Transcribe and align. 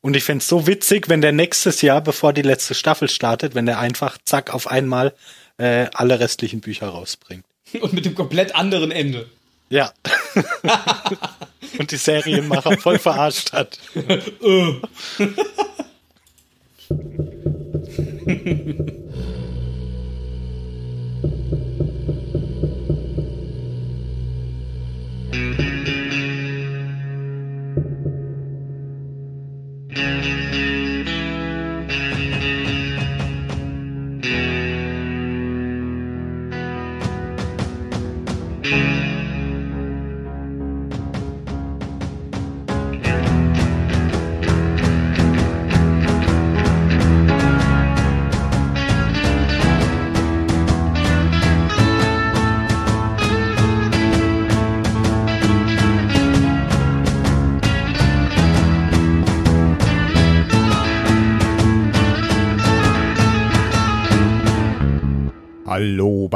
Und 0.00 0.16
ich 0.16 0.24
fände 0.24 0.44
so 0.44 0.66
witzig, 0.66 1.08
wenn 1.08 1.20
der 1.20 1.32
nächstes 1.32 1.82
Jahr, 1.82 2.00
bevor 2.00 2.32
die 2.32 2.42
letzte 2.42 2.74
Staffel 2.74 3.08
startet, 3.08 3.54
wenn 3.54 3.66
der 3.66 3.78
einfach 3.78 4.18
zack 4.24 4.54
auf 4.54 4.68
einmal 4.68 5.14
äh, 5.58 5.86
alle 5.92 6.20
restlichen 6.20 6.60
Bücher 6.60 6.88
rausbringt. 6.88 7.44
Und 7.80 7.92
mit 7.92 8.04
dem 8.04 8.14
komplett 8.14 8.54
anderen 8.54 8.90
Ende. 8.90 9.26
Ja. 9.68 9.92
Und 11.78 11.90
die 11.90 11.96
Serienmacher 11.96 12.78
voll 12.78 12.98
verarscht 12.98 13.52
hat. 13.52 13.78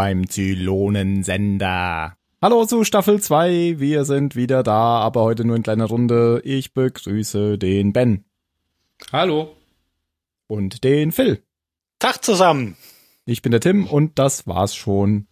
beim 0.00 0.30
Zylonensender. 0.30 2.16
Hallo 2.40 2.64
zu 2.64 2.84
Staffel 2.84 3.20
2. 3.20 3.80
Wir 3.80 4.06
sind 4.06 4.34
wieder 4.34 4.62
da, 4.62 4.98
aber 4.98 5.20
heute 5.20 5.44
nur 5.44 5.56
in 5.56 5.62
kleiner 5.62 5.84
Runde. 5.84 6.40
Ich 6.42 6.72
begrüße 6.72 7.58
den 7.58 7.92
Ben. 7.92 8.24
Hallo. 9.12 9.54
Und 10.46 10.84
den 10.84 11.12
Phil. 11.12 11.42
Tag 11.98 12.24
zusammen. 12.24 12.78
Ich 13.26 13.42
bin 13.42 13.52
der 13.52 13.60
Tim 13.60 13.86
und 13.86 14.18
das 14.18 14.46
war's 14.46 14.74
schon. 14.74 15.26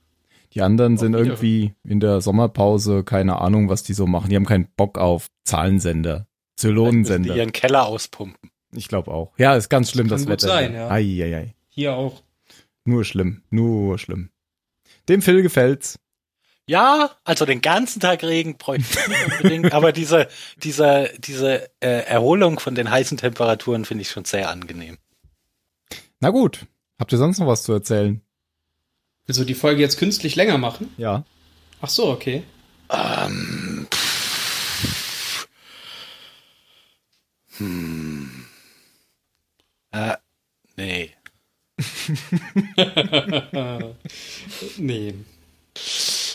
Die 0.53 0.61
anderen 0.61 0.99
sind 0.99 1.15
irgendwie 1.15 1.73
in 1.83 1.99
der 1.99 2.21
Sommerpause, 2.21 3.05
keine 3.05 3.41
Ahnung, 3.41 3.71
was 3.71 3.85
die 3.85 3.95
so 3.95 4.07
machen. 4.07 4.29
Die 4.29 4.37
haben 4.37 4.45
keinen 4.45 4.69
Bock 4.77 4.99
auf 4.99 5.29
Zahlensender, 5.45 6.27
Zylonensender. 6.57 7.33
Die 7.33 7.39
ihren 7.39 7.53
Keller 7.53 7.87
auspumpen. 7.87 8.51
Ich 8.73 8.89
glaube 8.89 9.13
auch. 9.13 9.33
Ja, 9.39 9.57
ist 9.57 9.71
ganz 9.71 9.91
schlimm, 9.91 10.09
das, 10.09 10.27
Kann 10.27 10.35
gut 10.35 10.43
Wetter. 10.43 10.53
sein, 10.53 10.75
ja. 10.75 10.91
Ei, 10.91 11.05
ei, 11.23 11.37
ei. 11.39 11.55
Hier 11.71 11.95
auch. 11.95 12.23
Nur 12.85 13.07
schlimm, 13.07 13.45
nur 13.49 13.99
schlimm. 13.99 14.29
Dem 15.09 15.23
Phil 15.23 15.43
gefällt's. 15.43 15.99
Ja, 16.67 17.17
also 17.25 17.47
den 17.47 17.63
ganzen 17.63 17.99
Tag 17.99 18.23
Regen 18.23 18.59
bräuchte 18.59 18.99
ich 19.01 19.09
nicht 19.09 19.25
unbedingt, 19.25 19.73
aber 19.73 19.91
diese, 19.93 20.29
diese, 20.59 21.11
diese 21.19 21.71
äh, 21.81 22.05
Erholung 22.05 22.61
von 22.61 22.75
den 22.75 22.91
heißen 22.91 23.17
Temperaturen 23.17 23.87
finde 23.87 24.03
ich 24.03 24.11
schon 24.11 24.27
sehr 24.27 24.51
angenehm. 24.51 24.99
Na 26.21 26.29
gut. 26.29 26.67
Habt 26.99 27.13
ihr 27.13 27.19
sonst 27.19 27.39
noch 27.39 27.47
was 27.47 27.63
zu 27.63 27.73
erzählen? 27.73 28.21
Willst 29.25 29.41
du 29.41 29.45
die 29.45 29.55
Folge 29.55 29.81
jetzt 29.81 29.99
künstlich 29.99 30.37
länger 30.37 30.59
machen? 30.59 30.93
Ja. 30.99 31.25
Ach 31.81 31.89
so, 31.89 32.09
okay. 32.11 32.43
Ähm, 32.91 33.87
pff. 33.91 35.49
hm. 37.59 38.47
Äh, 39.93 40.17
nee. 40.77 41.13
Nee. 44.79 45.15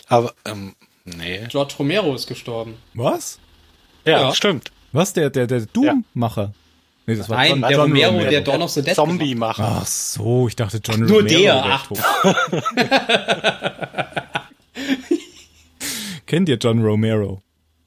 Aber, 0.08 0.32
ähm, 0.46 0.74
nee. 1.04 1.46
George 1.48 1.74
Romero 1.78 2.14
ist 2.14 2.26
gestorben. 2.26 2.76
Was? 2.94 3.38
Ja, 4.04 4.28
Ja. 4.28 4.34
stimmt. 4.34 4.72
Was? 4.92 5.12
Der, 5.12 5.30
der, 5.30 5.46
der 5.46 5.60
Doom-Macher? 5.66 6.52
Nee, 7.06 7.16
das 7.16 7.28
war 7.28 7.36
Nein, 7.36 7.50
John, 7.50 7.60
der 7.62 7.70
John 7.72 7.80
Romero, 7.90 8.10
Romero. 8.12 8.30
der 8.30 8.40
Dawn 8.40 8.62
of 8.62 8.70
the 8.70 8.82
Dead 8.82 8.94
Zombie 8.94 9.34
machen. 9.34 9.62
Ach 9.66 9.86
so, 9.86 10.48
ich 10.48 10.56
dachte 10.56 10.80
John 10.82 11.00
Nur 11.00 11.18
Romero. 11.20 11.28
der, 11.28 11.54
wäre 11.54 11.64
ach. 11.64 11.90
Kennt 16.26 16.48
ihr 16.48 16.56
John 16.56 16.82
Romero? 16.82 17.42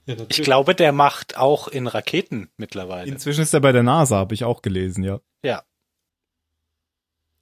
Ja, 0.05 0.15
Ich 0.29 0.41
glaube, 0.43 0.75
der 0.75 0.91
macht 0.91 1.37
auch 1.37 1.67
in 1.67 1.87
Raketen 1.87 2.49
mittlerweile. 2.57 3.09
Inzwischen 3.11 3.41
ist 3.41 3.53
er 3.53 3.59
bei 3.59 3.71
der 3.71 3.83
NASA, 3.83 4.17
habe 4.17 4.33
ich 4.35 4.43
auch 4.43 4.61
gelesen, 4.61 5.03
ja. 5.03 5.19
ja. 5.43 5.63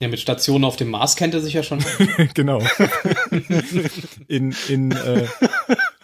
Ja, 0.01 0.07
mit 0.07 0.19
Stationen 0.19 0.65
auf 0.65 0.75
dem 0.75 0.89
Mars 0.89 1.15
kennt 1.15 1.33
er 1.33 1.41
sich 1.41 1.53
ja 1.53 1.63
schon. 1.63 1.79
genau. 2.33 2.59
in, 4.27 4.55
in, 4.69 4.91
äh, 4.91 5.27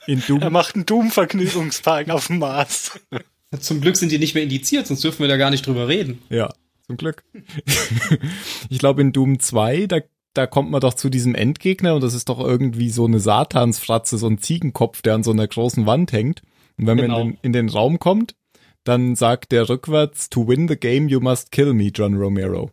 in 0.08 0.20
Er 0.20 0.28
Doom. 0.28 0.54
macht 0.54 0.76
einen 0.76 0.86
Doom-Vergnügungspark 0.86 2.10
auf 2.10 2.28
dem 2.28 2.40
Mars. 2.40 3.00
Zum 3.60 3.82
Glück 3.82 3.98
sind 3.98 4.12
die 4.12 4.18
nicht 4.20 4.34
mehr 4.34 4.44
indiziert, 4.44 4.88
sonst 4.88 5.04
dürfen 5.04 5.20
wir 5.22 5.28
da 5.28 5.38
gar 5.38 5.50
nicht 5.52 5.66
drüber 5.68 5.88
reden. 5.88 6.22
Ja, 6.30 6.54
zum 6.88 6.98
Glück. 6.98 7.24
ich 8.70 8.80
glaube, 8.80 9.02
in 9.02 9.12
Doom 9.12 9.40
2, 9.40 9.88
da, 9.88 9.98
da 10.34 10.48
kommt 10.48 10.72
man 10.72 10.80
doch 10.82 10.94
zu 10.94 11.10
diesem 11.10 11.36
Endgegner 11.36 11.96
und 11.96 12.02
das 12.02 12.14
ist 12.14 12.30
doch 12.30 12.40
irgendwie 12.40 12.90
so 12.90 13.06
eine 13.06 13.20
Satansfratze, 13.20 14.18
so 14.18 14.28
ein 14.28 14.38
Ziegenkopf, 14.38 15.02
der 15.02 15.16
an 15.16 15.24
so 15.24 15.32
einer 15.32 15.48
großen 15.48 15.86
Wand 15.86 16.14
hängt. 16.14 16.42
Und 16.78 16.88
wenn 16.88 16.98
Genau. 16.98 17.20
man 17.20 17.28
in 17.28 17.34
den, 17.34 17.40
in 17.44 17.54
den 17.54 17.70
Raum 17.70 18.00
kommt, 18.00 18.36
dann 18.86 19.16
sagt 19.16 19.52
der 19.52 19.68
rückwärts, 19.70 20.30
to 20.30 20.48
win 20.48 20.68
the 20.68 20.78
game, 20.78 21.08
you 21.10 21.20
must 21.20 21.52
kill 21.52 21.74
me, 21.74 21.92
John 21.94 22.16
Romero. 22.16 22.72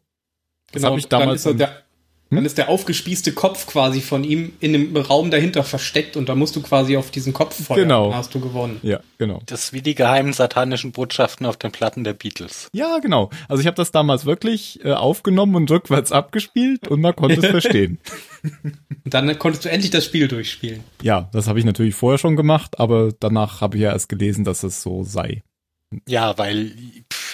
Das 0.73 0.85
habe 0.85 0.99
ich 0.99 1.09
dann 1.09 1.21
damals. 1.21 1.41
ist, 1.41 1.47
er 1.47 1.51
am- 1.53 1.59
der, 1.59 1.83
dann 2.31 2.45
ist 2.45 2.59
der 2.59 2.69
aufgespießte 2.69 3.33
Kopf 3.33 3.67
quasi 3.67 4.03
von 4.03 4.23
ihm 4.23 4.53
in 4.61 4.75
dem 4.75 4.95
Raum 4.95 5.31
dahinter 5.31 5.65
versteckt 5.65 6.15
und 6.15 6.29
da 6.29 6.35
musst 6.35 6.55
du 6.57 6.61
quasi 6.61 6.99
auf 6.99 7.11
diesen 7.11 7.33
Kopf 7.33 7.65
feuern. 7.65 7.81
Genau. 7.81 8.11
Dann 8.11 8.19
hast 8.19 8.35
du 8.35 8.41
gewonnen. 8.41 8.81
ja, 8.83 9.01
genau. 9.17 9.41
Das 9.47 9.65
ist 9.65 9.73
wie 9.73 9.81
die 9.81 9.95
geheimen 9.95 10.35
satanischen 10.35 10.93
Botschaften 10.93 11.47
auf 11.47 11.57
den 11.57 11.73
Platten 11.73 12.05
der 12.05 12.13
Beatles. 12.13 12.69
Ja, 12.75 12.99
genau. 12.99 13.31
Also 13.49 13.63
ich 13.63 13.67
habe 13.67 13.77
das 13.77 13.93
damals 13.93 14.27
wirklich 14.27 14.85
äh, 14.85 14.93
aufgenommen 14.93 15.55
und 15.55 15.71
rückwärts 15.71 16.13
abgespielt 16.13 16.87
und 16.89 17.01
man 17.01 17.17
konnte 17.17 17.41
es 17.41 17.47
verstehen. 17.51 17.99
Und 18.43 19.15
dann 19.15 19.39
konntest 19.39 19.65
du 19.65 19.71
endlich 19.71 19.91
das 19.91 20.05
Spiel 20.05 20.29
durchspielen. 20.29 20.85
Ja, 21.03 21.31
das 21.33 21.49
habe 21.49 21.59
ich 21.59 21.65
natürlich 21.65 21.95
vorher 21.95 22.19
schon 22.19 22.37
gemacht, 22.37 22.79
aber 22.79 23.11
danach 23.19 23.63
habe 23.63 23.79
ich 23.79 23.83
ja 23.85 23.93
erst 23.93 24.11
gelesen, 24.11 24.45
dass 24.45 24.65
es 24.65 24.83
so 24.83 25.03
sei. 25.03 25.43
Ja, 26.07 26.37
weil, 26.37 26.73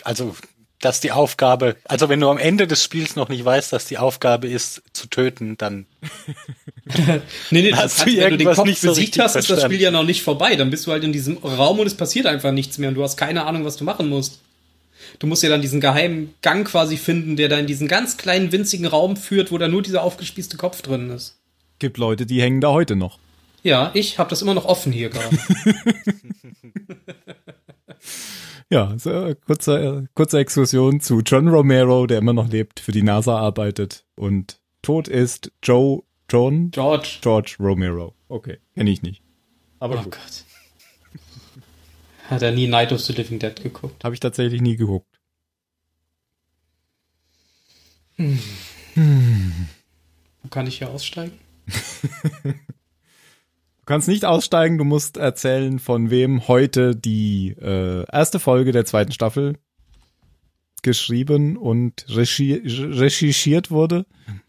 also, 0.05 0.37
dass 0.85 1.01
die 1.01 1.13
Aufgabe, 1.13 1.77
also 1.85 2.09
wenn 2.09 2.21
du 2.21 2.29
am 2.29 2.39
Ende 2.39 2.67
des 2.67 2.85
Spiels 2.85 3.17
noch 3.17 3.29
nicht 3.29 3.45
weißt, 3.45 3.73
dass 3.73 3.87
die 3.87 3.99
Aufgabe 3.99 4.49
ist, 4.49 4.83
zu 4.93 5.09
töten, 5.09 5.57
dann, 5.57 5.87
Nee, 7.51 7.63
nee, 7.63 7.73
Hast 7.73 8.01
das 8.01 8.05
du 8.05 8.05
heißt, 8.05 8.07
wenn 8.07 8.15
du 8.15 8.15
den 8.15 8.33
irgendwas 8.33 8.57
Kopf 8.57 8.67
nicht 8.67 8.81
so 8.81 8.89
besiegt 8.89 9.19
hast, 9.19 9.31
ist 9.31 9.37
das 9.37 9.47
verstanden? 9.47 9.75
Spiel 9.75 9.83
ja 9.83 9.91
noch 9.91 10.05
nicht 10.05 10.23
vorbei. 10.23 10.57
Dann 10.57 10.71
bist 10.71 10.87
du 10.87 10.93
halt 10.93 11.03
in 11.03 11.13
diesem 11.13 11.39
Raum 11.39 11.79
und 11.79 11.87
es 11.87 11.95
passiert 11.95 12.27
einfach 12.27 12.53
nichts 12.53 12.79
mehr 12.79 12.91
und 12.91 12.95
du 12.95 13.03
hast 13.03 13.17
keine 13.17 13.47
Ahnung, 13.47 13.65
was 13.65 13.77
du 13.77 13.85
machen 13.85 14.09
musst. 14.09 14.41
Du 15.19 15.27
musst 15.27 15.43
ja 15.43 15.49
dann 15.49 15.63
diesen 15.63 15.81
geheimen 15.81 16.35
Gang 16.43 16.67
quasi 16.67 16.97
finden, 16.97 17.37
der 17.37 17.49
da 17.49 17.59
in 17.59 17.67
diesen 17.67 17.89
ganz 17.89 18.17
kleinen, 18.17 18.53
winzigen 18.53 18.87
Raum 18.87 19.17
führt, 19.17 19.53
wo 19.53 19.59
da 19.59 19.69
nur 19.69 19.83
dieser 19.83 20.03
aufgespießte 20.03 20.57
Kopf 20.57 20.83
drin 20.83 21.11
ist. 21.11 21.37
Gibt 21.79 21.99
Leute, 21.99 22.27
die 22.27 22.43
hängen 22.43 22.61
da 22.61 22.71
heute 22.71 22.97
noch. 22.97 23.19
Ja, 23.63 23.91
ich 23.95 24.19
habe 24.19 24.29
das 24.29 24.43
immer 24.43 24.55
noch 24.55 24.67
offen 24.67 24.93
hier 24.93 25.09
gerade. 25.09 25.39
Ja, 28.71 28.99
so, 28.99 29.11
äh, 29.11 29.35
kurze, 29.35 29.79
äh, 29.79 30.07
kurze 30.15 30.39
Exkursion 30.39 31.01
zu 31.01 31.21
John 31.21 31.49
Romero, 31.49 32.07
der 32.07 32.19
immer 32.19 32.33
noch 32.33 32.49
lebt, 32.49 32.81
für 32.81 32.93
die 32.93 33.03
NASA 33.03 33.39
arbeitet 33.39 34.05
und 34.17 34.61
tot 34.83 35.07
ist 35.07 35.53
Joe 35.63 36.03
John 36.31 36.71
George. 36.71 37.19
George 37.21 37.57
Romero. 37.61 38.15
Okay, 38.29 38.59
kenne 38.75 38.91
ich 38.91 39.03
nicht. 39.03 39.23
Aber 39.79 39.99
oh 39.99 40.03
gut, 40.03 40.13
Gott. 40.13 40.45
Hat 42.31 42.43
er 42.43 42.53
nie 42.53 42.67
Night 42.67 42.93
of 42.93 43.01
the 43.01 43.13
Living 43.13 43.39
Dead 43.39 43.55
geguckt? 43.63 44.03
habe 44.03 44.15
ich 44.15 44.21
tatsächlich 44.21 44.63
nie 44.63 44.77
geguckt. 44.77 45.21
Wo 48.17 48.39
kann 50.51 50.67
ich 50.67 50.79
hier 50.79 50.89
aussteigen? 50.91 51.39
Du 53.85 53.93
kannst 53.93 54.09
nicht 54.09 54.25
aussteigen, 54.25 54.79
du 54.79 54.85
musst 54.85 55.19
erzählen, 55.19 55.79
von 55.79 56.09
wem 56.09 56.49
heute 56.49 56.97
die 56.97 57.55
äh, 57.61 58.07
erste 58.11 58.41
Folge 58.41 58.73
der 58.73 58.87
zweiten 58.87 59.13
Staffel 59.13 59.59
geschrieben 60.81 61.59
und 61.59 62.07
regie 62.09 62.63
recherchiert 62.65 63.71
wurde. 63.71 64.07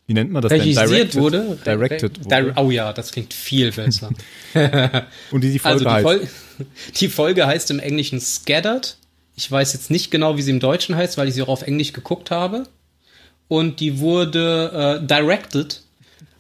Wie 0.08 0.14
nennt 0.14 0.32
man 0.32 0.42
das 0.42 0.54
Regisiert 0.54 0.80
denn? 0.80 0.90
Directed, 0.90 1.22
wurde? 1.22 1.58
Directed 1.66 2.18
Di- 2.18 2.26
wurde. 2.26 2.54
Oh 2.56 2.72
ja, 2.72 2.94
das 2.94 3.12
klingt 3.12 3.34
viel 3.34 3.74
besser. 3.74 4.10
Und 5.32 5.44
die 5.44 5.52
die 5.52 5.60
Folge 5.60 5.86
Also 5.86 5.86
die, 5.86 5.90
heißt. 5.90 6.04
Fol 6.04 6.66
die 6.96 7.08
Folge 7.10 7.46
heißt 7.46 7.72
im 7.72 7.80
Englischen 7.80 8.22
Scattered. 8.22 8.96
Ich 9.36 9.52
weiß 9.52 9.74
jetzt 9.74 9.92
nicht 9.92 10.12
genau, 10.12 10.38
wie 10.38 10.44
sie 10.44 10.52
im 10.52 10.62
Deutschen 10.62 10.96
heißt, 10.96 11.18
weil 11.18 11.28
ich 11.28 11.34
sie 11.34 11.42
auch 11.42 11.50
auf 11.50 11.64
Englisch 11.64 11.92
geguckt 11.92 12.32
habe. 12.32 12.68
Und 13.50 13.82
die 13.82 14.00
wurde 14.00 15.02
äh, 15.04 15.06
directed 15.06 15.82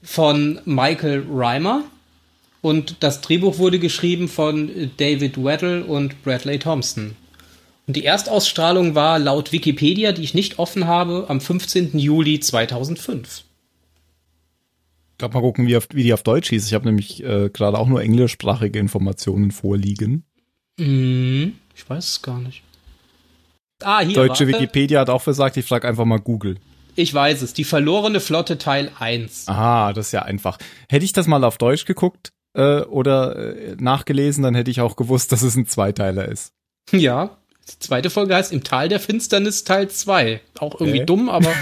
von 0.01 0.61
Michael 0.63 1.25
Reimer. 1.29 1.83
Und 2.65 2.95
das 3.01 3.21
Drehbuch 3.21 3.59
wurde 3.59 3.77
geschrieben 3.77 4.27
von 4.27 4.89
David 4.97 5.37
Weddle 5.37 5.83
und 5.83 6.23
Bradley 6.23 6.57
Thompson. 6.57 7.15
Und 7.85 7.95
die 7.95 8.05
Erstausstrahlung 8.05 8.95
war 8.95 9.19
laut 9.19 9.51
Wikipedia, 9.51 10.13
die 10.13 10.23
ich 10.23 10.33
nicht 10.33 10.57
offen 10.57 10.87
habe, 10.87 11.25
am 11.27 11.39
15. 11.39 11.95
Juli 11.99 12.39
2005. 12.39 13.43
Ich 15.11 15.17
glaube, 15.19 15.35
mal 15.35 15.41
gucken, 15.41 15.67
wie, 15.67 15.77
auf, 15.77 15.87
wie 15.93 16.01
die 16.01 16.13
auf 16.15 16.23
Deutsch 16.23 16.49
hieß. 16.49 16.65
Ich 16.65 16.73
habe 16.73 16.85
nämlich 16.85 17.23
äh, 17.23 17.51
gerade 17.53 17.77
auch 17.77 17.85
nur 17.85 18.01
englischsprachige 18.01 18.79
Informationen 18.79 19.51
vorliegen. 19.51 20.23
Hm, 20.79 21.53
ich 21.75 21.87
weiß 21.87 22.03
es 22.03 22.21
gar 22.23 22.39
nicht. 22.39 22.63
Ah, 23.83 23.99
hier. 23.99 24.15
Deutsche 24.15 24.47
warte. 24.47 24.57
Wikipedia 24.57 25.01
hat 25.01 25.11
auch 25.11 25.21
versagt, 25.21 25.55
ich 25.57 25.65
frage 25.65 25.87
einfach 25.87 26.05
mal 26.05 26.19
Google. 26.19 26.55
Ich 26.95 27.13
weiß 27.13 27.43
es, 27.43 27.53
die 27.53 27.63
verlorene 27.63 28.19
Flotte 28.19 28.57
Teil 28.57 28.89
1. 28.97 29.49
Ah, 29.49 29.93
das 29.93 30.07
ist 30.07 30.11
ja 30.13 30.23
einfach. 30.23 30.57
Hätte 30.89 31.05
ich 31.05 31.13
das 31.13 31.27
mal 31.27 31.43
auf 31.43 31.59
Deutsch 31.59 31.85
geguckt 31.85 32.31
äh, 32.55 32.81
oder 32.81 33.35
äh, 33.35 33.75
nachgelesen, 33.79 34.43
dann 34.43 34.55
hätte 34.55 34.71
ich 34.71 34.81
auch 34.81 34.95
gewusst, 34.95 35.31
dass 35.31 35.41
es 35.41 35.55
ein 35.55 35.67
Zweiteiler 35.67 36.27
ist. 36.27 36.53
Ja, 36.91 37.37
die 37.69 37.79
zweite 37.79 38.09
Folge 38.09 38.35
heißt 38.35 38.51
Im 38.53 38.63
Tal 38.63 38.89
der 38.89 38.99
Finsternis 38.99 39.63
Teil 39.63 39.89
2. 39.89 40.39
Auch 40.59 40.79
irgendwie 40.79 40.99
äh? 40.99 41.05
dumm, 41.05 41.29
aber. 41.29 41.51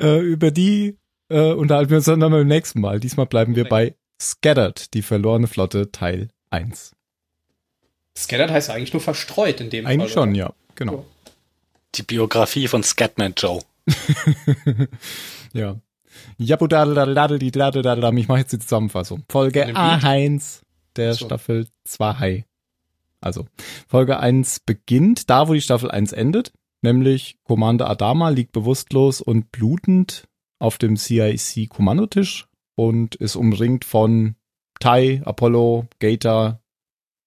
äh, 0.00 0.20
über 0.20 0.50
die 0.50 0.96
äh, 1.28 1.52
unterhalten 1.52 1.90
wir 1.90 1.98
uns 1.98 2.06
dann 2.06 2.20
beim 2.20 2.46
nächsten 2.46 2.80
Mal. 2.80 3.00
Diesmal 3.00 3.26
bleiben 3.26 3.54
wir 3.54 3.68
bei 3.68 3.94
Scattered, 4.20 4.94
die 4.94 5.02
verlorene 5.02 5.46
Flotte 5.46 5.92
Teil 5.92 6.30
1. 6.50 6.92
Scattered 8.16 8.50
heißt 8.50 8.70
eigentlich 8.70 8.92
nur 8.92 9.02
verstreut 9.02 9.60
in 9.60 9.70
dem 9.70 9.86
eigentlich 9.86 10.12
Fall. 10.12 10.22
Eigentlich 10.22 10.34
schon, 10.34 10.34
ja, 10.34 10.54
genau. 10.74 11.04
Die 11.96 12.02
Biografie 12.02 12.68
von 12.68 12.82
Scatman 12.82 13.34
Joe. 13.36 13.60
ja. 15.52 15.76
Jabu 16.38 16.66
die 16.66 16.76
Ich 18.18 18.28
mache 18.28 18.38
jetzt 18.38 18.52
die 18.52 18.58
Zusammenfassung. 18.58 19.24
Folge 19.28 19.66
A1 19.66 20.62
der 20.96 21.14
so. 21.14 21.26
Staffel 21.26 21.66
2. 21.84 22.44
Also, 23.20 23.46
Folge 23.88 24.18
1 24.18 24.60
beginnt 24.60 25.30
da, 25.30 25.48
wo 25.48 25.54
die 25.54 25.60
Staffel 25.60 25.90
1 25.90 26.12
endet, 26.12 26.52
nämlich 26.82 27.38
Commander 27.44 27.88
Adama 27.88 28.28
liegt 28.28 28.52
bewusstlos 28.52 29.20
und 29.20 29.50
blutend 29.50 30.28
auf 30.58 30.78
dem 30.78 30.96
CIC-Kommandotisch 30.96 32.46
und 32.74 33.14
ist 33.14 33.36
umringt 33.36 33.84
von 33.84 34.36
Tai, 34.80 35.22
Apollo, 35.24 35.86
Gator, 36.00 36.60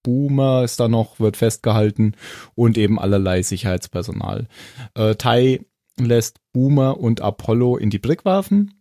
Boomer 0.04 0.64
ist 0.64 0.80
da 0.80 0.88
noch, 0.88 1.20
wird 1.20 1.36
festgehalten 1.36 2.14
und 2.56 2.78
eben 2.78 3.00
allerlei 3.00 3.42
Sicherheitspersonal. 3.42 4.48
Äh, 4.94 5.16
Tai 5.16 5.66
lässt 6.00 6.40
Boomer 6.54 7.00
und 7.00 7.22
Apollo 7.22 7.78
in 7.78 7.90
die 7.90 8.00
Brick 8.00 8.24
werfen 8.24 8.77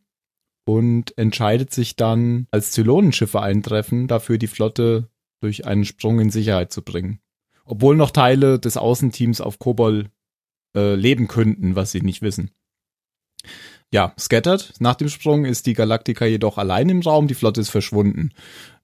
und 0.67 1.17
entscheidet 1.17 1.73
sich 1.73 1.97
dann, 1.97 2.49
als 2.51 2.73
Zylonenschiffe 2.73 3.41
eintreffen, 3.41 4.09
dafür 4.09 4.37
die 4.37 4.49
Flotte 4.49 5.09
durch 5.41 5.65
einen 5.65 5.85
Sprung 5.85 6.19
in 6.19 6.31
Sicherheit 6.31 6.73
zu 6.73 6.83
bringen. 6.83 7.21
Obwohl 7.65 7.97
noch 7.97 8.11
Teile 8.11 8.59
des 8.59 8.77
Außenteams 8.77 9.41
auf 9.41 9.59
Kobol 9.59 10.09
äh, 10.77 10.95
leben 10.95 11.29
könnten, 11.29 11.77
was 11.77 11.93
sie 11.93 12.01
nicht 12.01 12.21
wissen. 12.21 12.51
Ja, 13.93 14.13
scattered. 14.19 14.75
Nach 14.81 14.97
dem 14.97 15.09
Sprung 15.09 15.45
ist 15.45 15.67
die 15.67 15.75
Galaktika 15.75 16.27
jedoch 16.27 16.59
allein 16.59 16.89
im 16.89 17.01
Raum, 17.01 17.29
die 17.29 17.35
Flotte 17.35 17.61
ist 17.61 17.71
verschwunden. 17.71 18.33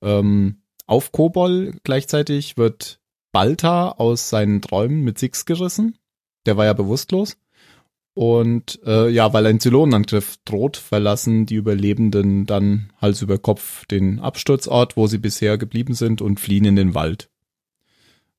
Ähm, 0.01 0.63
auf 0.87 1.11
Kobol 1.11 1.75
gleichzeitig 1.83 2.57
wird 2.57 3.01
Balta 3.33 3.89
aus 3.91 4.29
seinen 4.29 4.63
Träumen 4.63 5.03
mit 5.03 5.19
Six 5.19 5.47
gerissen. 5.47 5.99
Der 6.47 6.57
war 6.57 6.65
ja 6.65 6.75
bewusstlos. 6.75 7.37
Und 8.15 8.79
äh, 8.85 9.09
ja, 9.09 9.33
weil 9.33 9.47
ein 9.47 9.61
Zylonenangriff 9.61 10.37
droht, 10.45 10.77
verlassen 10.77 11.47
die 11.47 11.55
Überlebenden 11.55 12.45
dann 12.45 12.93
Hals 13.01 13.23
über 13.23 13.39
Kopf 13.39 13.87
den 13.87 14.21
Absturzort, 14.21 14.97
wo 14.97 15.07
sie 15.07 15.19
bisher 15.19 15.57
geblieben 15.57 15.95
sind, 15.95 16.21
und 16.21 16.39
fliehen 16.39 16.67
in 16.67 16.77
den 16.77 16.95
Wald. 16.95 17.31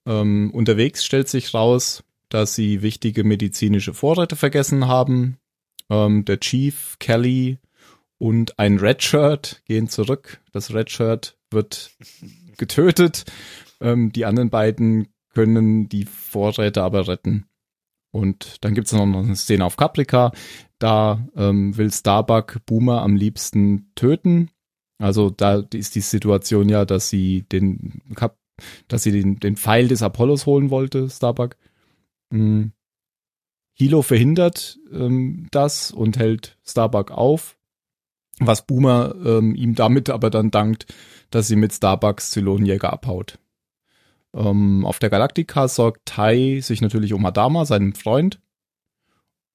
Ähm, 0.05 0.51
unterwegs 0.53 1.03
stellt 1.03 1.27
sich 1.27 1.53
raus, 1.53 2.03
dass 2.29 2.53
sie 2.55 2.81
wichtige 2.81 3.23
medizinische 3.23 3.93
Vorräte 3.93 4.35
vergessen 4.35 4.87
haben. 4.87 5.37
Ähm, 5.89 6.23
der 6.25 6.39
Chief, 6.39 6.97
Kelly 6.99 7.57
und 8.19 8.59
ein 8.59 8.77
Redshirt 8.77 9.63
gehen 9.65 9.89
zurück. 9.89 10.39
Das 10.51 10.73
Redshirt 10.73 11.37
wird 11.49 11.91
getötet. 12.57 13.25
Ähm, 13.81 14.11
die 14.11 14.25
anderen 14.25 14.49
beiden 14.49 15.07
können 15.33 15.89
die 15.89 16.05
Vorräte 16.05 16.83
aber 16.83 17.07
retten. 17.07 17.45
Und 18.13 18.63
dann 18.63 18.75
gibt 18.75 18.87
es 18.87 18.93
noch 18.93 19.01
eine 19.01 19.35
Szene 19.35 19.65
auf 19.65 19.75
Caprica. 19.75 20.31
Da 20.77 21.27
ähm, 21.35 21.75
will 21.75 21.91
Starbuck 21.91 22.61
Boomer 22.67 23.01
am 23.01 23.15
liebsten 23.15 23.91
töten. 23.95 24.51
Also 24.99 25.31
da 25.31 25.63
ist 25.73 25.95
die 25.95 26.01
Situation 26.01 26.69
ja, 26.69 26.85
dass 26.85 27.09
sie 27.09 27.41
den, 27.41 28.03
dass 28.87 29.01
sie 29.01 29.11
den, 29.11 29.39
den 29.39 29.57
Pfeil 29.57 29.87
des 29.87 30.03
Apollos 30.03 30.45
holen 30.45 30.69
wollte, 30.69 31.09
Starbuck. 31.09 31.57
Mhm. 32.29 32.71
Hilo 33.73 34.03
verhindert 34.03 34.77
ähm, 34.91 35.47
das 35.49 35.91
und 35.91 36.19
hält 36.19 36.59
Starbuck 36.63 37.09
auf, 37.09 37.57
was 38.37 38.67
Boomer 38.67 39.15
ähm, 39.25 39.55
ihm 39.55 39.73
damit 39.73 40.11
aber 40.11 40.29
dann 40.29 40.51
dankt, 40.51 40.85
dass 41.31 41.47
sie 41.47 41.55
mit 41.55 41.73
Starbucks 41.73 42.29
Zylonenjäger 42.29 42.93
abhaut. 42.93 43.39
Ähm, 44.35 44.85
auf 44.85 44.99
der 44.99 45.09
Galaktika 45.09 45.67
sorgt 45.67 46.05
Tai 46.05 46.59
sich 46.61 46.81
natürlich 46.81 47.13
um 47.13 47.25
Adama, 47.25 47.65
seinem 47.65 47.93
Freund. 47.93 48.39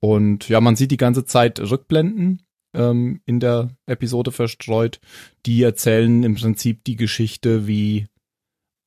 Und 0.01 0.49
ja, 0.49 0.61
man 0.61 0.77
sieht 0.77 0.91
die 0.91 0.97
ganze 0.97 1.25
Zeit 1.25 1.59
Rückblenden 1.59 2.43
ähm, 2.75 3.21
in 3.27 3.41
der 3.41 3.71
Episode 3.87 4.31
verstreut. 4.31 5.01
Die 5.47 5.63
erzählen 5.63 6.23
im 6.23 6.37
Prinzip 6.37 6.85
die 6.85 6.97
Geschichte, 6.97 7.67
wie 7.67 8.07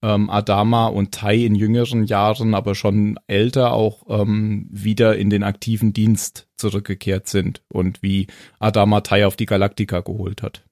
ähm, 0.02 0.30
Adama 0.30 0.88
und 0.88 1.12
Tai 1.12 1.36
in 1.36 1.56
jüngeren 1.56 2.06
Jahren, 2.06 2.54
aber 2.54 2.76
schon 2.76 3.20
älter 3.28 3.74
auch 3.74 4.04
ähm, 4.08 4.68
wieder 4.72 5.18
in 5.18 5.30
den 5.30 5.44
aktiven 5.44 5.94
Dienst 5.94 6.48
zurückgekehrt 6.58 7.28
sind 7.28 7.62
und 7.72 8.02
wie 8.02 8.28
Adama 8.60 9.02
Tai 9.02 9.28
auf 9.28 9.36
die 9.36 9.46
Galaktika 9.46 10.02
geholt 10.02 10.42
hat. 10.42 10.64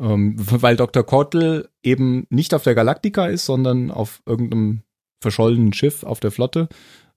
Ähm, 0.00 0.34
weil 0.38 0.76
Dr. 0.76 1.04
Kottel 1.04 1.68
eben 1.82 2.26
nicht 2.30 2.54
auf 2.54 2.62
der 2.62 2.74
Galaktika 2.74 3.26
ist, 3.26 3.44
sondern 3.44 3.90
auf 3.90 4.22
irgendeinem 4.24 4.82
verschollenen 5.20 5.74
Schiff 5.74 6.02
auf 6.04 6.20
der 6.20 6.30
Flotte, 6.30 6.68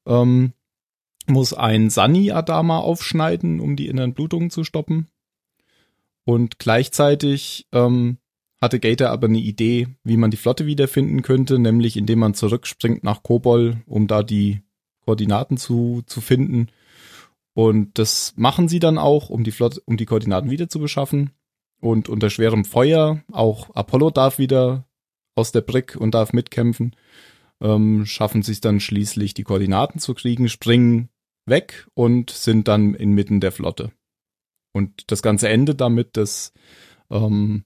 ähm, 0.05 0.51
muss 1.25 1.53
ein 1.53 1.89
Sani-Adama 1.89 2.79
aufschneiden, 2.79 3.61
um 3.61 3.77
die 3.77 3.87
inneren 3.87 4.13
Blutungen 4.13 4.49
zu 4.49 4.65
stoppen. 4.65 5.07
Und 6.25 6.59
gleichzeitig 6.59 7.67
ähm, 7.71 8.17
hatte 8.61 8.81
Gator 8.81 9.09
aber 9.09 9.27
eine 9.27 9.39
Idee, 9.39 9.87
wie 10.03 10.17
man 10.17 10.31
die 10.31 10.37
Flotte 10.37 10.65
wiederfinden 10.65 11.21
könnte, 11.21 11.59
nämlich 11.59 11.95
indem 11.95 12.19
man 12.19 12.33
zurückspringt 12.33 13.03
nach 13.05 13.23
Kobol, 13.23 13.81
um 13.85 14.07
da 14.07 14.23
die 14.23 14.61
Koordinaten 15.05 15.55
zu, 15.55 16.01
zu 16.05 16.19
finden. 16.19 16.67
Und 17.53 17.97
das 17.97 18.33
machen 18.35 18.67
sie 18.67 18.79
dann 18.79 18.97
auch, 18.97 19.29
um 19.29 19.45
die 19.45 19.51
Flotte, 19.51 19.81
um 19.85 19.95
die 19.95 20.05
Koordinaten 20.05 20.49
wieder 20.49 20.67
zu 20.67 20.79
beschaffen 20.79 21.31
und 21.83 22.07
unter 22.07 22.29
schwerem 22.29 22.63
Feuer. 22.63 23.21
Auch 23.31 23.69
Apollo 23.75 24.11
darf 24.11 24.37
wieder 24.37 24.87
aus 25.35 25.51
der 25.51 25.61
Brick 25.61 25.95
und 25.95 26.15
darf 26.15 26.31
mitkämpfen. 26.31 26.95
Ähm, 27.61 28.05
schaffen 28.05 28.41
sich 28.41 28.61
dann 28.61 28.79
schließlich 28.79 29.33
die 29.33 29.43
Koordinaten 29.43 29.99
zu 29.99 30.13
kriegen, 30.13 30.47
springen 30.47 31.09
weg 31.45 31.87
und 31.93 32.29
sind 32.29 32.67
dann 32.67 32.93
inmitten 32.93 33.41
der 33.41 33.51
Flotte. 33.51 33.91
Und 34.71 35.11
das 35.11 35.21
Ganze 35.21 35.49
endet 35.49 35.81
damit, 35.81 36.15
dass 36.17 36.53
ähm, 37.11 37.65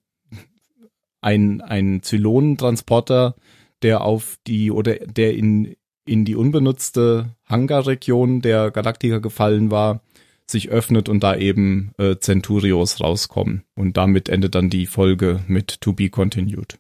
ein, 1.22 1.62
ein 1.62 2.02
Zylonentransporter, 2.02 3.36
der 3.84 4.02
auf 4.02 4.38
die 4.48 4.72
oder 4.72 4.96
der 4.96 5.36
in, 5.36 5.76
in 6.06 6.26
die 6.26 6.36
unbenutzte 6.36 7.36
Hangarregion 7.46 8.42
der 8.42 8.72
Galaktika 8.72 9.20
gefallen 9.20 9.70
war, 9.70 10.02
sich 10.50 10.70
öffnet 10.70 11.10
und 11.10 11.22
da 11.22 11.36
eben 11.36 11.92
äh, 11.98 12.16
Centurios 12.20 13.02
rauskommen. 13.02 13.64
Und 13.76 13.98
damit 13.98 14.30
endet 14.30 14.56
dann 14.56 14.70
die 14.70 14.86
Folge 14.86 15.44
mit 15.48 15.82
To 15.82 15.94
Be 15.94 16.10
Continued. 16.10 16.80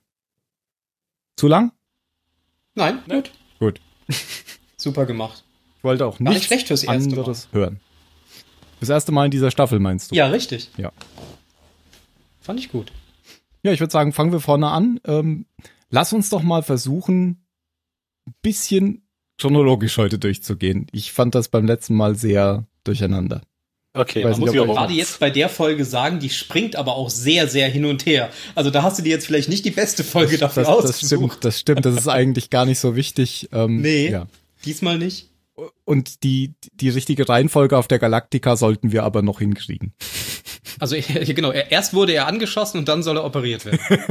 Zu 1.36 1.48
lang? 1.48 1.72
Nein, 2.76 3.00
gut. 3.10 3.32
Gut. 3.60 3.82
Super 4.78 5.06
gemacht. 5.06 5.44
Ich 5.78 5.84
wollte 5.84 6.06
auch 6.06 6.20
nichts 6.20 6.36
nicht 6.36 6.46
schlecht 6.46 6.68
fürs 6.68 6.84
erste 6.84 7.10
anderes 7.10 7.48
Mal. 7.52 7.60
hören. 7.60 7.80
Das 8.80 8.90
erste 8.90 9.12
Mal 9.12 9.26
in 9.26 9.32
dieser 9.32 9.52
Staffel 9.52 9.80
meinst 9.80 10.12
du? 10.12 10.16
Ja, 10.16 10.28
richtig. 10.28 10.70
Ja. 10.78 10.92
Fand 12.40 12.60
ich 12.60 12.70
gut. 12.70 12.92
Ja, 13.64 13.72
ich 13.72 13.80
würde 13.80 13.92
sagen, 13.92 14.14
fangen 14.14 14.32
wir 14.32 14.40
vorne 14.40 14.70
an. 14.70 15.00
Ähm, 15.06 15.46
lass 15.90 16.14
uns 16.14 16.30
doch 16.30 16.44
mal 16.44 16.64
versuchen, 16.64 17.46
ein 18.28 18.36
bisschen 18.42 19.08
chronologisch 19.40 19.98
heute 19.98 20.20
durchzugehen. 20.20 20.88
Ich 20.92 21.12
fand 21.12 21.36
das 21.36 21.50
beim 21.50 21.66
letzten 21.66 21.96
Mal 21.96 22.16
sehr 22.16 22.68
durcheinander. 22.84 23.42
Okay, 23.98 24.24
man 24.24 24.40
muss 24.40 24.54
ja 24.54 24.64
gerade 24.64 24.94
jetzt 24.94 25.20
bei 25.20 25.30
der 25.30 25.50
Folge 25.50 25.86
sagen, 25.86 26.20
die 26.20 26.30
springt 26.30 26.76
aber 26.76 26.96
auch 26.96 27.10
sehr, 27.10 27.48
sehr 27.48 27.68
hin 27.70 27.86
und 27.86 28.06
her. 28.06 28.30
Also 28.56 28.70
da 28.70 28.84
hast 28.84 29.00
du 29.00 29.04
dir 29.04 29.10
jetzt 29.10 29.26
vielleicht 29.26 29.50
nicht 29.50 29.66
die 29.66 29.72
beste 29.72 30.04
Folge 30.04 30.38
dafür 30.38 30.64
das, 30.64 30.72
ausgesucht. 30.72 31.00
Das 31.02 31.08
stimmt, 31.08 31.46
das 31.46 31.60
stimmt. 31.60 31.86
Das 31.86 31.96
ist 31.96 32.08
eigentlich 32.08 32.50
gar 32.50 32.66
nicht 32.66 32.80
so 32.80 32.96
wichtig. 32.96 33.50
Ähm, 33.52 33.82
nee, 33.82 34.10
ja. 34.10 34.28
diesmal 34.66 34.98
nicht. 34.98 35.30
Und 35.86 36.24
die, 36.24 36.54
die 36.74 36.90
richtige 36.90 37.28
Reihenfolge 37.28 37.78
auf 37.78 37.88
der 37.88 37.98
Galaktika 37.98 38.56
sollten 38.56 38.92
wir 38.92 39.04
aber 39.04 39.22
noch 39.22 39.40
hinkriegen. 39.40 39.94
Also 40.80 40.96
genau, 41.26 41.52
erst 41.52 41.94
wurde 41.94 42.14
er 42.14 42.28
angeschossen 42.28 42.78
und 42.78 42.88
dann 42.88 43.02
soll 43.04 43.18
er 43.18 43.26
operiert 43.26 43.66
werden. 43.66 43.80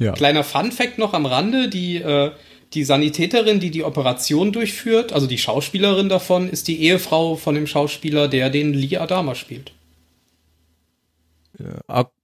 Ja. 0.00 0.12
Kleiner 0.12 0.44
Fun-Fact 0.44 0.96
noch 0.96 1.12
am 1.12 1.26
Rande, 1.26 1.68
die, 1.68 1.96
äh, 1.96 2.32
die 2.74 2.84
Sanitäterin, 2.84 3.58
die 3.60 3.70
die 3.70 3.84
Operation 3.84 4.52
durchführt, 4.52 5.12
also 5.12 5.26
die 5.26 5.38
Schauspielerin 5.38 6.08
davon, 6.08 6.48
ist 6.48 6.68
die 6.68 6.80
Ehefrau 6.82 7.36
von 7.36 7.54
dem 7.54 7.66
Schauspieler, 7.66 8.28
der 8.28 8.50
den 8.50 8.72
Lee 8.74 8.96
Adama 8.96 9.34
spielt. 9.34 9.72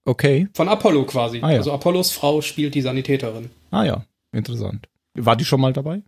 Okay. 0.05 0.47
Von 0.53 0.67
Apollo 0.69 1.05
quasi. 1.05 1.39
Ah, 1.41 1.51
ja. 1.51 1.57
Also 1.57 1.71
Apollos 1.71 2.11
Frau 2.11 2.41
spielt 2.41 2.73
die 2.75 2.81
Sanitäterin. 2.81 3.49
Ah 3.71 3.83
ja, 3.83 4.05
interessant. 4.31 4.87
War 5.13 5.35
die 5.35 5.45
schon 5.45 5.61
mal 5.61 5.73
dabei? 5.73 6.01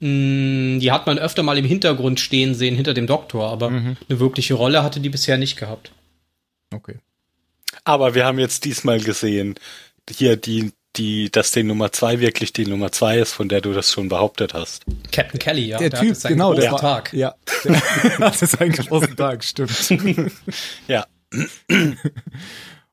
Mm, 0.00 0.78
Die 0.80 0.92
hat 0.92 1.06
man 1.06 1.18
öfter 1.18 1.42
mal 1.42 1.56
im 1.56 1.64
Hintergrund 1.64 2.20
stehen 2.20 2.54
sehen, 2.54 2.74
hinter 2.74 2.92
dem 2.92 3.06
Doktor, 3.06 3.48
aber 3.50 3.70
Mhm. 3.70 3.96
eine 4.08 4.20
wirkliche 4.20 4.54
Rolle 4.54 4.82
hatte 4.82 5.00
die 5.00 5.08
bisher 5.08 5.38
nicht 5.38 5.56
gehabt. 5.56 5.92
Okay. 6.74 6.96
Aber 7.84 8.14
wir 8.14 8.26
haben 8.26 8.38
jetzt 8.38 8.64
diesmal 8.64 9.00
gesehen, 9.00 9.54
hier 10.10 10.36
die, 10.36 10.72
die, 10.96 11.30
dass 11.30 11.52
die 11.52 11.62
Nummer 11.62 11.92
zwei 11.92 12.20
wirklich 12.20 12.52
die 12.52 12.66
Nummer 12.66 12.92
zwei 12.92 13.18
ist, 13.18 13.32
von 13.32 13.48
der 13.48 13.60
du 13.60 13.72
das 13.72 13.92
schon 13.92 14.08
behauptet 14.08 14.54
hast. 14.54 14.84
Captain 15.12 15.38
Kelly, 15.38 15.66
ja. 15.66 15.78
Der 15.78 15.90
hat 15.90 16.00
Typ, 16.00 16.16
genau, 16.22 16.54
der 16.54 16.70
großen 16.70 16.84
war, 16.84 16.94
Tag. 17.04 17.12
Ja, 17.12 17.34
der 17.64 18.18
hatte 18.18 18.46
seinen 18.46 18.72
großen 18.72 19.16
Tag, 19.16 19.44
stimmt. 19.44 19.72
Ja. 20.88 21.06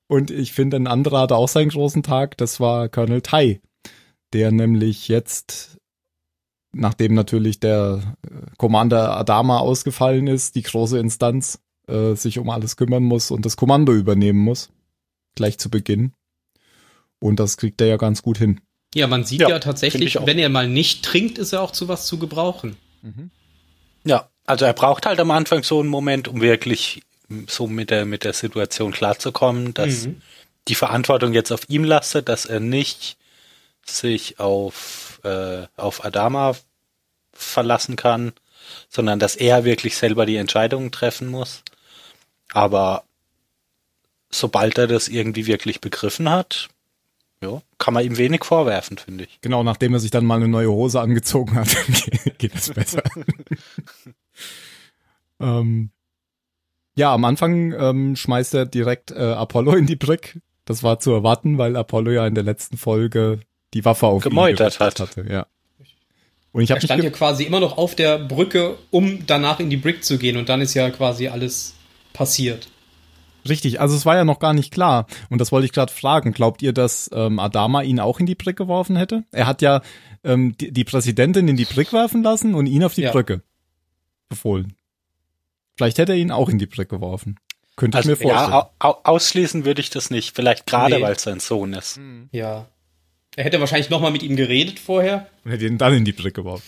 Und 0.08 0.32
ich 0.32 0.54
finde, 0.54 0.78
ein 0.78 0.88
anderer 0.88 1.22
hatte 1.22 1.36
auch 1.36 1.48
seinen 1.48 1.70
großen 1.70 2.04
Tag, 2.04 2.38
das 2.38 2.60
war 2.60 2.90
Colonel 2.90 3.22
Tai, 3.22 3.62
der 4.34 4.52
nämlich 4.52 5.08
jetzt, 5.08 5.78
nachdem 6.74 7.14
natürlich 7.14 7.60
der 7.60 8.02
äh, 8.24 8.30
Commander 8.58 9.18
Adama 9.18 9.60
ausgefallen 9.60 10.28
ist, 10.28 10.56
die 10.56 10.64
große 10.64 11.00
Instanz, 11.00 11.60
äh, 11.88 12.16
sich 12.16 12.40
um 12.40 12.50
alles 12.50 12.76
kümmern 12.76 13.04
muss 13.04 13.32
und 13.32 13.46
das 13.46 13.58
Kommando 13.58 13.94
übernehmen 13.94 14.40
muss. 14.40 14.70
Gleich 15.36 15.58
zu 15.58 15.70
Beginn. 15.70 16.14
Und 17.24 17.40
das 17.40 17.56
kriegt 17.56 17.80
er 17.80 17.88
ja 17.88 17.96
ganz 17.96 18.22
gut 18.22 18.38
hin. 18.38 18.60
Ja, 18.94 19.08
man 19.08 19.24
sieht 19.24 19.40
Ja, 19.40 19.48
ja, 19.48 19.60
tatsächlich, 19.60 20.18
wenn 20.26 20.38
er 20.38 20.50
mal 20.50 20.68
nicht 20.68 21.06
trinkt, 21.06 21.38
ist 21.38 21.54
er 21.54 21.62
auch 21.62 21.72
zu 21.72 21.88
was 21.88 22.06
zu 22.06 22.20
gebrauchen. 22.20 22.76
Ja, 24.04 24.30
also 24.46 24.66
er 24.66 24.74
braucht 24.74 25.06
halt 25.06 25.22
am 25.22 25.32
Anfang 25.32 25.64
so 25.64 25.80
einen 25.80 25.88
Moment, 25.88 26.28
um 26.28 26.42
wirklich 26.42 27.02
so 27.48 27.68
mit 27.68 27.92
der, 27.92 28.06
mit 28.06 28.26
der 28.26 28.34
Situation 28.34 28.92
klarzukommen, 28.92 29.74
dass 29.74 30.06
Mhm. 30.08 30.22
die 30.68 30.76
Verantwortung 30.76 31.32
jetzt 31.32 31.54
auf 31.54 31.70
ihm 31.70 31.86
lastet, 31.86 32.28
dass 32.28 32.46
er 32.46 32.60
nicht 32.60 33.16
sich 33.86 34.42
auf, 34.42 35.22
äh, 35.24 35.66
auf 35.78 36.04
Adama 36.04 36.58
verlassen 37.32 37.96
kann, 37.96 38.34
sondern 38.90 39.20
dass 39.20 39.38
er 39.38 39.64
wirklich 39.64 39.96
selber 39.96 40.26
die 40.26 40.36
Entscheidungen 40.36 40.92
treffen 40.92 41.30
muss. 41.30 41.64
Aber 42.52 43.06
sobald 44.30 44.78
er 44.78 44.88
das 44.88 45.08
irgendwie 45.08 45.48
wirklich 45.48 45.80
begriffen 45.80 46.30
hat, 46.30 46.68
ja, 47.44 47.62
kann 47.78 47.94
man 47.94 48.06
ihm 48.06 48.18
wenig 48.18 48.44
vorwerfen, 48.46 48.98
finde 48.98 49.26
ich. 49.26 49.40
Genau, 49.42 49.64
nachdem 49.64 49.94
er 49.94 50.00
sich 50.00 50.12
dann 50.12 50.26
mal 50.26 50.38
eine 50.38 50.48
neue 50.48 50.72
Hose 50.72 51.02
angezogen 51.02 51.56
hat, 51.56 51.68
geht 52.38 52.56
es 52.56 52.70
besser. 52.70 53.04
ähm, 55.40 55.92
ja, 56.96 57.14
am 57.14 57.26
Anfang 57.26 57.74
ähm, 57.74 58.16
schmeißt 58.16 58.54
er 58.54 58.66
direkt 58.66 59.12
äh, 59.12 59.20
Apollo 59.20 59.76
in 59.76 59.86
die 59.86 59.96
Brick. 59.96 60.40
Das 60.66 60.84
war 60.84 61.00
zu 61.00 61.12
erwarten, 61.12 61.58
weil 61.58 61.76
Apollo 61.76 62.12
ja 62.12 62.26
in 62.26 62.36
der 62.36 62.44
letzten 62.44 62.78
Folge 62.78 63.42
die 63.74 63.84
Waffe 63.84 64.08
auf 64.08 64.24
Gemeutert 64.24 64.80
hat. 64.80 65.00
Hatte, 65.00 65.26
ja. 65.30 65.46
Und 66.54 66.62
ich 66.62 66.70
Er 66.70 66.80
stand 66.80 67.04
ja 67.04 67.10
quasi 67.10 67.44
immer 67.44 67.60
noch 67.60 67.78
auf 67.78 67.96
der 67.96 68.20
Brücke, 68.20 68.78
um 68.92 69.26
danach 69.26 69.60
in 69.60 69.70
die 69.70 69.78
Brick 69.78 70.04
zu 70.04 70.18
gehen 70.18 70.38
und 70.38 70.50
dann 70.50 70.62
ist 70.62 70.76
ja 70.76 70.90
quasi 70.92 71.28
alles 71.28 71.74
passiert. 72.14 72.68
Richtig, 73.50 73.80
also 73.82 73.96
es 73.96 74.06
war 74.06 74.16
ja 74.16 74.24
noch 74.26 74.40
gar 74.40 74.54
nicht 74.54 74.72
klar. 74.74 75.08
Und 75.30 75.40
das 75.40 75.52
wollte 75.52 75.66
ich 75.66 75.72
gerade 75.74 75.92
fragen. 75.92 76.32
Glaubt 76.34 76.62
ihr, 76.62 76.74
dass 76.74 77.10
ähm, 77.14 77.40
Adama 77.40 77.82
ihn 77.82 78.00
auch 78.00 78.20
in 78.20 78.26
die 78.26 78.36
Brick 78.36 78.58
geworfen 78.58 78.96
hätte? 78.96 79.24
Er 79.32 79.48
hat 79.48 79.62
ja 79.62 79.82
ähm, 80.24 80.56
die, 80.58 80.72
die 80.72 80.84
Präsidentin 80.84 81.48
in 81.48 81.58
die 81.58 81.66
Brick 81.66 81.94
werfen 81.94 82.24
lassen 82.24 82.56
und 82.56 82.68
ihn 82.68 82.84
auf 82.84 82.94
die 82.96 83.02
Ja. 83.02 83.12
Brücke 83.12 83.42
befohlen. 84.30 84.74
Vielleicht 85.78 85.98
hätte 85.98 86.14
er 86.14 86.18
ihn 86.18 86.32
auch 86.32 86.50
in 86.50 86.60
die 86.60 86.68
Brick 86.68 86.90
geworfen. 86.90 87.38
Könnte 87.76 87.98
Also, 87.98 88.12
ich 88.14 88.20
mir 88.20 88.28
vorstellen. 88.30 88.52
ja, 88.52 88.70
au, 88.80 88.90
au, 88.90 88.96
ausschließen 89.04 89.66
würde 89.66 89.82
ich 89.82 89.90
das 89.90 90.12
nicht. 90.12 90.36
Vielleicht 90.36 90.68
gerade, 90.68 90.98
Nee. 90.98 91.02
weil 91.02 91.14
es 91.16 91.24
sein 91.24 91.40
Sohn 91.40 91.74
ist. 91.74 92.00
Ja. 92.32 92.68
Er 93.36 93.44
hätte 93.44 93.60
wahrscheinlich 93.60 93.90
noch 93.90 94.00
mal 94.00 94.12
mit 94.12 94.22
ihm 94.22 94.36
geredet 94.36 94.80
vorher. 94.80 95.26
Und 95.44 95.52
hätte 95.52 95.66
ihn 95.66 95.80
dann 95.80 95.94
in 95.94 96.06
die 96.06 96.12
Brick 96.12 96.36
geworfen. 96.36 96.64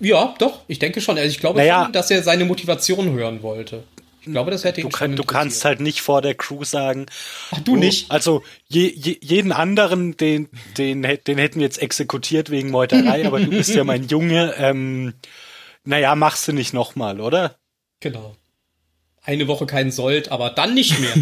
Ja, 0.00 0.34
doch, 0.40 0.62
ich 0.66 0.80
denke 0.80 1.00
schon. 1.00 1.16
Also 1.16 1.28
ich 1.30 1.38
glaube 1.38 1.60
Naja. 1.60 1.84
schon, 1.84 1.92
dass 1.92 2.10
er 2.10 2.24
seine 2.24 2.44
Motivation 2.44 3.12
hören 3.12 3.42
wollte. 3.44 3.84
Ich 4.20 4.32
glaube, 4.32 4.50
das 4.50 4.64
hätte 4.64 4.80
ihn 4.80 4.90
Du, 4.90 4.96
schon 4.96 5.16
du 5.16 5.24
kannst 5.24 5.64
halt 5.64 5.80
nicht 5.80 6.02
vor 6.02 6.20
der 6.20 6.34
Crew 6.34 6.64
sagen, 6.64 7.06
Ach, 7.50 7.60
du 7.60 7.76
nicht. 7.76 8.10
Also 8.10 8.42
je, 8.68 8.86
je, 8.88 9.16
jeden 9.20 9.52
anderen, 9.52 10.16
den, 10.16 10.48
den, 10.76 11.02
den 11.02 11.38
hätten 11.38 11.60
wir 11.60 11.64
jetzt 11.64 11.80
exekutiert 11.80 12.50
wegen 12.50 12.70
Meuterei, 12.70 13.26
aber 13.26 13.40
du 13.40 13.50
bist 13.50 13.74
ja 13.74 13.84
mein 13.84 14.04
Junge. 14.08 14.54
Ähm, 14.58 15.14
naja, 15.84 16.14
machst 16.14 16.46
du 16.48 16.52
nicht 16.52 16.74
nochmal, 16.74 17.20
oder? 17.20 17.56
Genau. 18.00 18.36
Eine 19.22 19.48
Woche 19.48 19.66
kein 19.66 19.90
Sold, 19.90 20.30
aber 20.30 20.50
dann 20.50 20.74
nicht 20.74 20.98
mehr. 20.98 21.12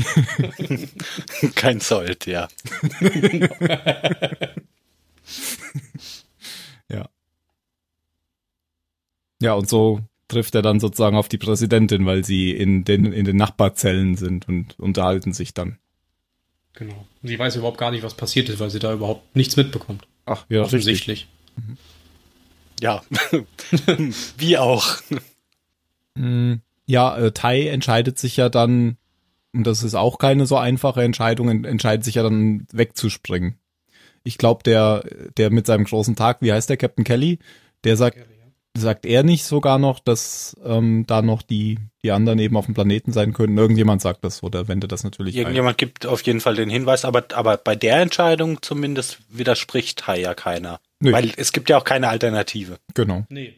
Kein 1.55 1.81
Sold, 1.81 2.27
ja. 2.27 2.49
Ja. 6.91 7.09
Ja, 9.41 9.53
und 9.55 9.69
so 9.69 10.01
trifft 10.29 10.55
er 10.55 10.63
dann 10.63 10.79
sozusagen 10.81 11.17
auf 11.17 11.29
die 11.29 11.39
Präsidentin, 11.39 12.05
weil 12.07 12.25
sie 12.25 12.51
in 12.53 12.85
den, 12.85 13.13
in 13.13 13.25
den 13.25 13.37
Nachbarzellen 13.37 14.17
sind 14.17 14.47
und 14.49 14.79
unterhalten 14.79 15.33
sich 15.33 15.55
dann. 15.55 15.79
genau. 16.75 17.07
Sie 17.23 17.39
weiß 17.39 17.57
überhaupt 17.57 17.79
gar 17.79 17.91
nicht, 17.91 18.03
was 18.05 18.15
passiert 18.15 18.49
ist, 18.49 18.61
weil 18.61 18.71
sie 18.71 18.79
da 18.79 18.93
überhaupt 18.93 19.35
nichts 19.35 19.57
mitbekommt. 19.57 20.07
Ach, 20.27 20.45
ja, 20.49 20.63
Offensichtlich. 20.63 21.27
Ja. 22.81 23.03
Wie 24.39 24.57
auch. 24.59 24.97
Mm, 26.15 26.55
Ja, 26.87 27.17
äh, 27.19 27.33
Tai 27.33 27.67
entscheidet 27.69 28.19
sich 28.19 28.37
ja 28.37 28.49
dann, 28.49 28.97
und 29.53 29.67
das 29.67 29.83
ist 29.83 29.95
auch 29.95 30.19
keine 30.19 30.47
so 30.47 30.57
einfache 30.57 31.03
Entscheidung, 31.03 31.49
en- 31.49 31.65
entscheidet 31.65 32.05
sich 32.05 32.15
ja 32.17 32.23
dann 32.23 32.67
wegzuspringen. 32.73 33.59
Ich 34.25 34.39
glaube, 34.39 34.63
der, 34.63 35.05
der 35.37 35.51
mit 35.51 35.67
seinem 35.67 35.85
großen 35.85 36.15
Tag, 36.17 36.39
wie 36.43 36.53
heißt 36.53 36.69
der, 36.71 36.77
Captain 36.77 37.05
Kelly, 37.05 37.39
der 37.85 37.97
sagt, 37.97 38.19
sagt 38.81 39.07
er 39.07 39.23
nicht 39.23 39.45
sogar 39.45 39.79
noch, 39.79 40.01
dass 40.01 40.57
ähm, 40.65 41.05
da 41.07 41.23
noch 41.23 41.43
die, 41.43 41.79
die 42.03 42.11
anderen 42.11 42.39
eben 42.39 42.57
auf 42.57 42.67
dem 42.67 42.75
Planeten 42.75 43.13
sein 43.13 43.33
könnten? 43.33 43.59
Irgendjemand 43.59 44.03
sagt 44.03 44.25
das 44.25 44.43
oder 44.43 44.69
wendet 44.69 44.93
das 44.93 45.05
natürlich 45.05 45.35
ein. 45.35 45.41
Irgendjemand 45.41 45.79
gibt 45.79 46.07
auf 46.07 46.23
jeden 46.23 46.41
Fall 46.41 46.57
den 46.57 46.71
Hinweis, 46.71 47.05
aber, 47.05 47.25
aber 47.35 47.57
bei 47.57 47.77
der 47.77 48.01
Entscheidung 48.01 48.63
zumindest 48.63 49.19
widerspricht 49.29 49.99
Tai 50.01 50.21
ja 50.21 50.35
keiner. 50.35 50.81
Nö. 51.01 51.13
Weil 51.13 51.33
es 51.37 51.53
gibt 51.53 51.71
ja 51.71 51.79
auch 51.79 51.85
keine 51.85 52.09
Alternative. 52.09 52.79
Genau. 52.95 53.25
Nee. 53.29 53.55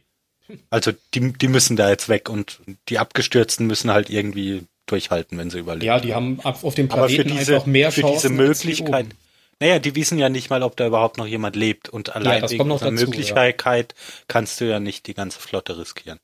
Also 0.68 0.92
die, 1.14 1.32
die 1.32 1.48
müssen 1.48 1.76
da 1.76 1.88
jetzt 1.88 2.08
weg 2.08 2.28
und 2.28 2.60
die 2.88 2.98
Abgestürzten 2.98 3.66
müssen 3.66 3.90
halt 3.90 4.10
irgendwie 4.10 4.64
durchhalten, 4.86 5.38
wenn 5.38 5.50
sie 5.50 5.58
überleben. 5.60 5.86
Ja, 5.86 6.00
die 6.00 6.14
haben 6.14 6.40
auf 6.40 6.74
dem 6.74 6.88
für 6.88 6.96
Planeten 6.96 7.36
diese, 7.36 7.54
einfach 7.54 7.66
mehr 7.66 7.92
für 7.92 8.02
Chancen 8.02 8.36
diese 8.36 8.48
als 8.48 8.62
hier 8.62 8.74
Möglichkeit, 8.74 9.06
oben. 9.06 9.14
Naja, 9.60 9.78
die 9.78 9.94
wissen 9.94 10.18
ja 10.18 10.30
nicht 10.30 10.48
mal, 10.48 10.62
ob 10.62 10.76
da 10.76 10.86
überhaupt 10.86 11.18
noch 11.18 11.26
jemand 11.26 11.54
lebt. 11.54 11.88
Und 11.90 12.16
allein 12.16 12.40
das 12.40 12.50
wegen 12.50 12.68
dazu, 12.68 12.90
Möglichkeit 12.90 13.94
kannst 14.26 14.60
du 14.60 14.64
ja 14.64 14.80
nicht 14.80 15.06
die 15.06 15.14
ganze 15.14 15.38
Flotte 15.38 15.78
riskieren. 15.78 16.18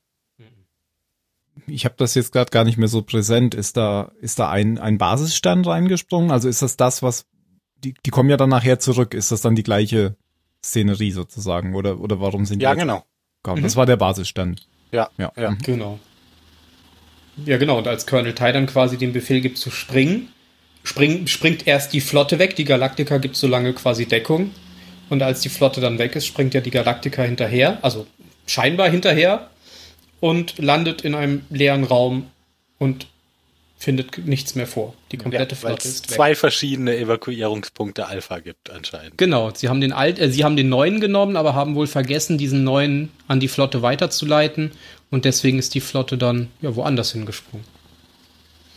Ich 1.66 1.84
habe 1.84 1.94
das 1.98 2.14
jetzt 2.14 2.32
gerade 2.32 2.50
gar 2.50 2.64
nicht 2.64 2.78
mehr 2.78 2.88
so 2.88 3.02
präsent. 3.02 3.54
Ist 3.54 3.76
da, 3.76 4.12
ist 4.20 4.38
da 4.38 4.50
ein, 4.50 4.78
ein 4.78 4.96
Basisstand 4.98 5.66
reingesprungen? 5.66 6.30
Also 6.30 6.48
ist 6.48 6.62
das 6.62 6.76
das, 6.76 7.02
was, 7.02 7.26
die, 7.76 7.94
die 8.04 8.10
kommen 8.10 8.30
ja 8.30 8.38
dann 8.38 8.50
nachher 8.50 8.78
zurück. 8.78 9.12
Ist 9.12 9.32
das 9.32 9.42
dann 9.42 9.54
die 9.54 9.62
gleiche 9.62 10.16
Szenerie 10.64 11.12
sozusagen? 11.12 11.74
Oder, 11.74 12.00
oder 12.00 12.20
warum 12.20 12.46
sind 12.46 12.60
die 12.60 12.64
Ja, 12.64 12.74
genau. 12.74 13.04
gekommen? 13.42 13.62
Das 13.62 13.76
war 13.76 13.84
der 13.84 13.96
Basisstand. 13.96 14.66
Ja, 14.92 15.10
Ja. 15.18 15.32
ja. 15.36 15.50
Mhm. 15.50 15.58
Genau. 15.58 15.98
Ja, 17.44 17.58
genau. 17.58 17.76
Und 17.76 17.86
als 17.86 18.06
Colonel 18.06 18.34
Tai 18.34 18.52
dann 18.52 18.66
quasi 18.66 18.96
den 18.96 19.12
Befehl 19.12 19.42
gibt 19.42 19.58
zu 19.58 19.70
springen, 19.70 20.28
spring, 20.86 21.26
springt 21.26 21.66
erst 21.66 21.92
die 21.92 22.00
Flotte 22.00 22.38
weg. 22.38 22.56
Die 22.56 22.64
Galaktika 22.64 23.18
gibt 23.18 23.36
so 23.36 23.46
lange 23.46 23.72
quasi 23.72 24.06
Deckung. 24.06 24.52
Und 25.08 25.22
als 25.22 25.40
die 25.40 25.48
Flotte 25.48 25.80
dann 25.80 25.98
weg 25.98 26.16
ist, 26.16 26.26
springt 26.26 26.54
ja 26.54 26.60
die 26.60 26.70
Galaktika 26.70 27.22
hinterher, 27.22 27.78
also 27.82 28.06
scheinbar 28.46 28.88
hinterher, 28.88 29.50
und 30.20 30.58
landet 30.58 31.02
in 31.02 31.14
einem 31.14 31.42
leeren 31.50 31.84
Raum 31.84 32.26
und 32.78 33.06
findet 33.78 34.26
nichts 34.26 34.54
mehr 34.54 34.66
vor. 34.66 34.94
Die 35.12 35.18
komplette 35.18 35.54
Weil 35.56 35.72
Flotte 35.72 35.88
es 35.88 35.94
ist 35.96 36.08
weg. 36.08 36.16
zwei 36.16 36.34
verschiedene 36.34 36.96
Evakuierungspunkte 36.96 38.06
Alpha 38.06 38.38
gibt 38.38 38.70
anscheinend. 38.70 39.18
Genau, 39.18 39.52
sie 39.54 39.68
haben 39.68 39.80
den 39.80 39.92
alt, 39.92 40.18
äh, 40.18 40.30
sie 40.30 40.44
haben 40.44 40.56
den 40.56 40.70
neuen 40.70 40.98
genommen, 41.00 41.36
aber 41.36 41.54
haben 41.54 41.74
wohl 41.74 41.86
vergessen, 41.86 42.38
diesen 42.38 42.64
neuen 42.64 43.10
an 43.28 43.38
die 43.38 43.48
Flotte 43.48 43.82
weiterzuleiten 43.82 44.72
und 45.10 45.24
deswegen 45.24 45.58
ist 45.58 45.74
die 45.74 45.80
Flotte 45.80 46.16
dann 46.16 46.48
ja 46.62 46.74
woanders 46.74 47.12
hingesprungen. 47.12 47.66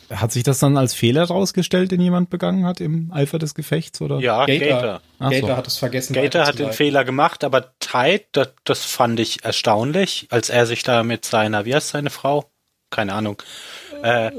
Hat 0.10 0.32
sich 0.32 0.44
das 0.44 0.60
dann 0.60 0.78
als 0.78 0.94
Fehler 0.94 1.24
rausgestellt, 1.26 1.92
den 1.92 2.02
jemand 2.02 2.30
begangen 2.30 2.66
hat 2.66 2.82
im 2.82 3.12
Eifer 3.12 3.38
des 3.40 3.54
Gefechts? 3.54 4.02
Oder? 4.02 4.20
Ja, 4.20 4.46
Gator. 4.46 4.70
Gator, 4.70 5.02
so. 5.20 5.30
Gator 5.30 5.58
hat 5.58 5.68
es 5.68 5.78
vergessen. 5.78 6.14
Gator 6.14 6.46
hat 6.46 6.60
den. 6.60 6.74
Fehler 6.74 7.04
gemacht, 7.04 7.44
aber 7.44 7.74
Tide, 7.80 8.26
das, 8.32 8.50
das 8.64 8.86
fand 8.86 9.20
ich 9.20 9.44
erstaunlich, 9.44 10.28
als 10.32 10.50
er 10.50 10.66
sich 10.66 10.84
da 10.84 11.04
mit 11.04 11.26
seiner, 11.26 11.66
wie 11.66 11.76
heißt 11.76 11.90
seine 11.90 12.10
Frau? 12.10 12.50
Keine 12.90 13.14
Ahnung. 13.14 13.42
äh, 14.02 14.32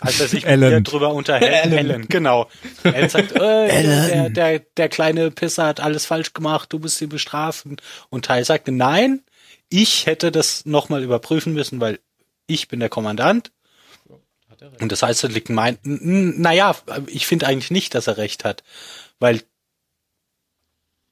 als 0.00 0.20
er 0.20 0.28
sich 0.28 0.46
ihr 0.46 0.80
drüber 0.80 1.12
unterhält. 1.12 1.72
Alan. 1.72 2.06
genau. 2.08 2.48
Er 2.84 3.08
sagt, 3.10 3.32
äh, 3.32 3.82
der, 3.82 4.30
der, 4.30 4.58
der 4.60 4.88
kleine 4.88 5.30
Pisser 5.30 5.66
hat 5.66 5.80
alles 5.80 6.06
falsch 6.06 6.32
gemacht, 6.32 6.72
du 6.72 6.78
musst 6.78 7.00
ihn 7.02 7.08
bestrafen. 7.08 7.76
Und 8.08 8.26
Ty 8.26 8.44
sagte, 8.44 8.72
nein, 8.72 9.22
ich 9.68 10.06
hätte 10.06 10.32
das 10.32 10.64
nochmal 10.64 11.02
überprüfen 11.02 11.52
müssen, 11.52 11.80
weil 11.80 11.98
ich 12.46 12.68
bin 12.68 12.80
der 12.80 12.88
Kommandant. 12.88 13.50
Und 14.80 14.92
das 14.92 15.02
heißt, 15.02 15.22
liegt 15.24 15.50
mein, 15.50 15.78
naja, 15.82 16.76
ich 17.06 17.26
finde 17.26 17.46
eigentlich 17.46 17.70
nicht, 17.70 17.94
dass 17.94 18.06
er 18.06 18.16
recht 18.16 18.44
hat, 18.44 18.62
weil 19.18 19.42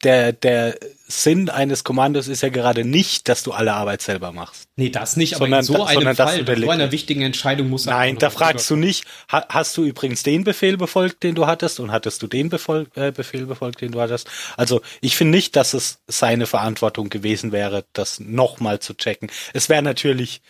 der, 0.05 0.33
der 0.33 0.79
Sinn 1.09 1.49
eines 1.49 1.83
Kommandos 1.83 2.29
ist 2.29 2.43
ja 2.43 2.50
gerade 2.50 2.85
nicht, 2.85 3.29
dass 3.29 3.43
du 3.43 3.53
alle 3.53 3.73
Arbeit 3.73 4.03
selber 4.03 4.31
machst. 4.31 4.69
Nee, 4.76 4.91
das 4.91 5.17
nicht, 5.17 5.35
aber 5.35 5.47
Sondern 5.47 5.61
in 5.61 5.65
so 5.65 5.73
da- 5.75 5.87
einem 5.87 6.17
Fall, 6.17 6.45
bei 6.45 6.57
so 6.57 6.69
einer 6.71 6.93
wichtigen 6.93 7.23
Entscheidung 7.23 7.71
muss 7.71 7.87
er 7.87 7.95
Nein, 7.95 8.19
da 8.19 8.29
fragst 8.29 8.69
du 8.69 8.76
nicht, 8.76 9.05
ha, 9.33 9.47
hast 9.49 9.76
du 9.76 9.85
übrigens 9.85 10.23
den 10.23 10.45
Befehl 10.45 10.76
befolgt, 10.76 11.23
den 11.23 11.35
du 11.35 11.47
hattest, 11.47 11.81
und 11.81 11.93
hattest 11.93 12.23
du 12.23 12.26
den 12.26 12.50
Befol 12.50 12.88
äh, 12.95 13.11
Befehl 13.11 13.47
befolgt, 13.47 13.81
den 13.81 13.93
du 13.93 14.00
hattest? 14.00 14.29
Also 14.57 14.83
ich 15.00 15.17
finde 15.17 15.37
nicht, 15.37 15.57
dass 15.57 15.73
es 15.75 16.00
seine 16.07 16.47
Verantwortung 16.47 17.09
gewesen 17.09 17.50
wäre, 17.50 17.85
das 17.95 18.21
nochmal 18.21 18.81
zu 18.81 18.95
checken. 18.95 19.31
Es 19.55 19.69
wäre 19.69 19.83
natürlich, 19.83 20.43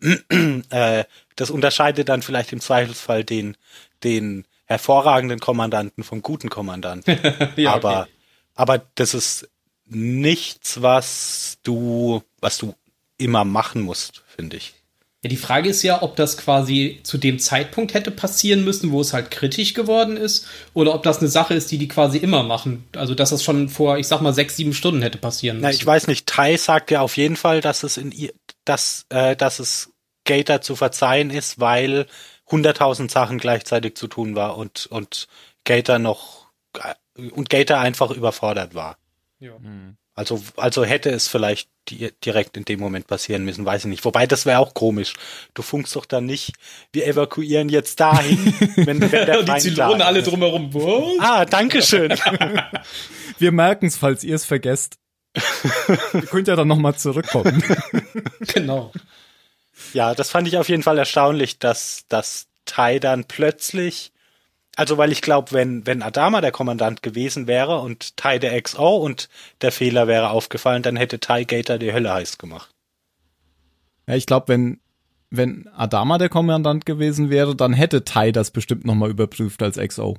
äh, 0.70 1.04
das 1.36 1.50
unterscheidet 1.50 2.08
dann 2.08 2.22
vielleicht 2.22 2.52
im 2.52 2.60
Zweifelsfall 2.60 3.24
den, 3.24 3.56
den 4.04 4.44
hervorragenden 4.66 5.38
Kommandanten 5.40 6.04
vom 6.04 6.22
guten 6.22 6.48
Kommandanten. 6.48 7.18
Ja, 7.56 7.74
aber, 7.74 8.02
okay. 8.02 8.10
aber 8.54 8.82
das 8.94 9.14
ist 9.14 9.48
nichts, 9.86 10.80
was 10.82 11.58
du, 11.62 12.22
was 12.40 12.58
du 12.58 12.74
immer 13.18 13.44
machen 13.44 13.82
musst, 13.82 14.22
finde 14.26 14.56
ich. 14.56 14.74
Ja, 15.24 15.28
die 15.28 15.36
Frage 15.36 15.68
ist 15.68 15.84
ja, 15.84 16.02
ob 16.02 16.16
das 16.16 16.36
quasi 16.36 16.98
zu 17.04 17.16
dem 17.16 17.38
Zeitpunkt 17.38 17.94
hätte 17.94 18.10
passieren 18.10 18.64
müssen, 18.64 18.90
wo 18.90 19.00
es 19.00 19.12
halt 19.12 19.30
kritisch 19.30 19.72
geworden 19.72 20.16
ist, 20.16 20.48
oder 20.74 20.94
ob 20.94 21.04
das 21.04 21.20
eine 21.20 21.28
Sache 21.28 21.54
ist, 21.54 21.70
die 21.70 21.78
die 21.78 21.86
quasi 21.86 22.18
immer 22.18 22.42
machen. 22.42 22.84
Also, 22.96 23.14
dass 23.14 23.30
das 23.30 23.44
schon 23.44 23.68
vor, 23.68 23.98
ich 23.98 24.08
sag 24.08 24.20
mal, 24.20 24.32
sechs, 24.32 24.56
sieben 24.56 24.74
Stunden 24.74 25.00
hätte 25.00 25.18
passieren 25.18 25.58
müssen. 25.58 25.68
Na, 25.68 25.70
ich 25.70 25.86
weiß 25.86 26.08
nicht, 26.08 26.26
Tai 26.26 26.56
sagt 26.56 26.90
ja 26.90 27.02
auf 27.02 27.16
jeden 27.16 27.36
Fall, 27.36 27.60
dass 27.60 27.84
es 27.84 27.98
in 27.98 28.10
ihr, 28.10 28.32
dass, 28.64 29.06
äh, 29.10 29.36
dass 29.36 29.60
es 29.60 29.91
Gator 30.24 30.60
zu 30.60 30.76
verzeihen 30.76 31.30
ist, 31.30 31.60
weil 31.60 32.06
hunderttausend 32.50 33.10
Sachen 33.10 33.38
gleichzeitig 33.38 33.96
zu 33.96 34.08
tun 34.08 34.34
war 34.34 34.56
und, 34.56 34.86
und 34.86 35.28
Gator 35.64 35.98
noch, 35.98 36.46
äh, 36.78 37.30
und 37.30 37.50
Gator 37.50 37.78
einfach 37.78 38.10
überfordert 38.10 38.74
war. 38.74 38.96
Ja. 39.40 39.56
Also, 40.14 40.42
also 40.56 40.84
hätte 40.84 41.10
es 41.10 41.28
vielleicht 41.28 41.68
di 41.88 42.10
direkt 42.24 42.56
in 42.56 42.64
dem 42.64 42.78
Moment 42.78 43.06
passieren 43.06 43.44
müssen, 43.44 43.64
weiß 43.64 43.84
ich 43.84 43.90
nicht. 43.90 44.04
Wobei, 44.04 44.26
das 44.26 44.46
wäre 44.46 44.58
auch 44.58 44.74
komisch. 44.74 45.14
Du 45.54 45.62
funkst 45.62 45.96
doch 45.96 46.04
dann 46.04 46.26
nicht, 46.26 46.52
wir 46.92 47.06
evakuieren 47.06 47.68
jetzt 47.68 47.98
dahin, 47.98 48.54
wenn, 48.76 49.00
wenn 49.00 49.10
der 49.10 49.40
Und 49.40 49.48
die 49.48 49.58
Zylonen 49.58 50.02
alle 50.02 50.22
drumherum. 50.22 50.72
Was? 50.74 51.18
Ah, 51.18 51.44
danke 51.44 51.82
schön. 51.82 52.14
Wir 53.38 53.50
merken 53.50 53.86
es, 53.86 53.96
falls 53.96 54.22
ihr 54.22 54.36
es 54.36 54.44
vergesst. 54.44 54.98
ihr 56.12 56.26
könnt 56.26 56.46
ja 56.46 56.54
dann 56.54 56.68
nochmal 56.68 56.94
zurückkommen. 56.94 57.64
genau. 58.54 58.92
Ja, 59.92 60.14
das 60.14 60.30
fand 60.30 60.48
ich 60.48 60.58
auf 60.58 60.68
jeden 60.68 60.82
Fall 60.82 60.98
erstaunlich, 60.98 61.58
dass, 61.58 62.04
dass 62.08 62.46
Tai 62.64 62.98
dann 62.98 63.24
plötzlich, 63.24 64.12
also 64.76 64.96
weil 64.98 65.12
ich 65.12 65.22
glaube, 65.22 65.52
wenn, 65.52 65.86
wenn 65.86 66.02
Adama 66.02 66.40
der 66.40 66.52
Kommandant 66.52 67.02
gewesen 67.02 67.46
wäre 67.46 67.80
und 67.80 68.16
Tai 68.16 68.38
der 68.38 68.60
XO 68.60 68.96
und 68.96 69.28
der 69.60 69.72
Fehler 69.72 70.06
wäre 70.06 70.30
aufgefallen, 70.30 70.82
dann 70.82 70.96
hätte 70.96 71.20
Tai 71.20 71.44
Gator 71.44 71.78
die 71.78 71.92
Hölle 71.92 72.12
heiß 72.12 72.38
gemacht. 72.38 72.70
Ja, 74.06 74.14
ich 74.14 74.26
glaube, 74.26 74.48
wenn, 74.48 74.80
wenn 75.30 75.68
Adama 75.68 76.18
der 76.18 76.28
Kommandant 76.28 76.86
gewesen 76.86 77.30
wäre, 77.30 77.54
dann 77.54 77.72
hätte 77.72 78.04
Tai 78.04 78.32
das 78.32 78.50
bestimmt 78.50 78.84
nochmal 78.84 79.10
überprüft 79.10 79.62
als 79.62 79.78
XO. 79.78 80.16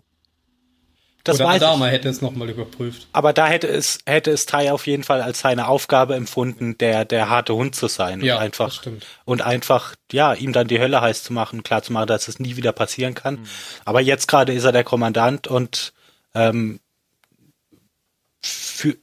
Das 1.26 1.38
Oder 1.38 1.46
weiß 1.46 1.62
Adama 1.64 1.88
ich. 1.88 1.94
hätte 1.94 2.10
es 2.10 2.22
nochmal 2.22 2.50
überprüft. 2.50 3.08
Aber 3.14 3.32
da 3.32 3.48
hätte 3.48 3.68
es, 3.68 4.00
hätte 4.06 4.30
es 4.32 4.46
Tai 4.46 4.74
auf 4.74 4.88
jeden 4.88 5.04
Fall 5.04 5.22
als 5.22 5.40
seine 5.40 5.70
Aufgabe 5.70 6.16
empfunden, 6.16 6.78
der, 6.78 7.06
der 7.06 7.30
harte 7.30 7.56
Hund 7.56 7.76
zu 7.76 7.88
sein 7.88 8.20
Ja, 8.22 8.34
und 8.36 8.40
das 8.40 8.46
einfach, 8.46 8.72
stimmt. 8.74 9.06
und 9.24 9.42
einfach, 9.42 9.96
ja, 10.12 10.34
ihm 10.34 10.52
dann 10.52 10.68
die 10.68 10.80
Hölle 10.82 11.00
heiß 11.00 11.24
zu 11.24 11.32
machen, 11.32 11.64
klar 11.64 11.82
zu 11.82 11.94
machen, 11.94 12.08
dass 12.08 12.28
es 12.28 12.40
nie 12.40 12.58
wieder 12.58 12.74
passieren 12.74 13.14
kann. 13.14 13.36
Mhm. 13.36 13.46
Aber 13.86 14.02
jetzt 14.02 14.28
gerade 14.28 14.52
ist 14.52 14.66
er 14.66 14.74
der 14.74 14.84
Kommandant 14.84 15.48
und, 15.48 15.94
ähm, 16.36 16.82
für, 18.42 18.98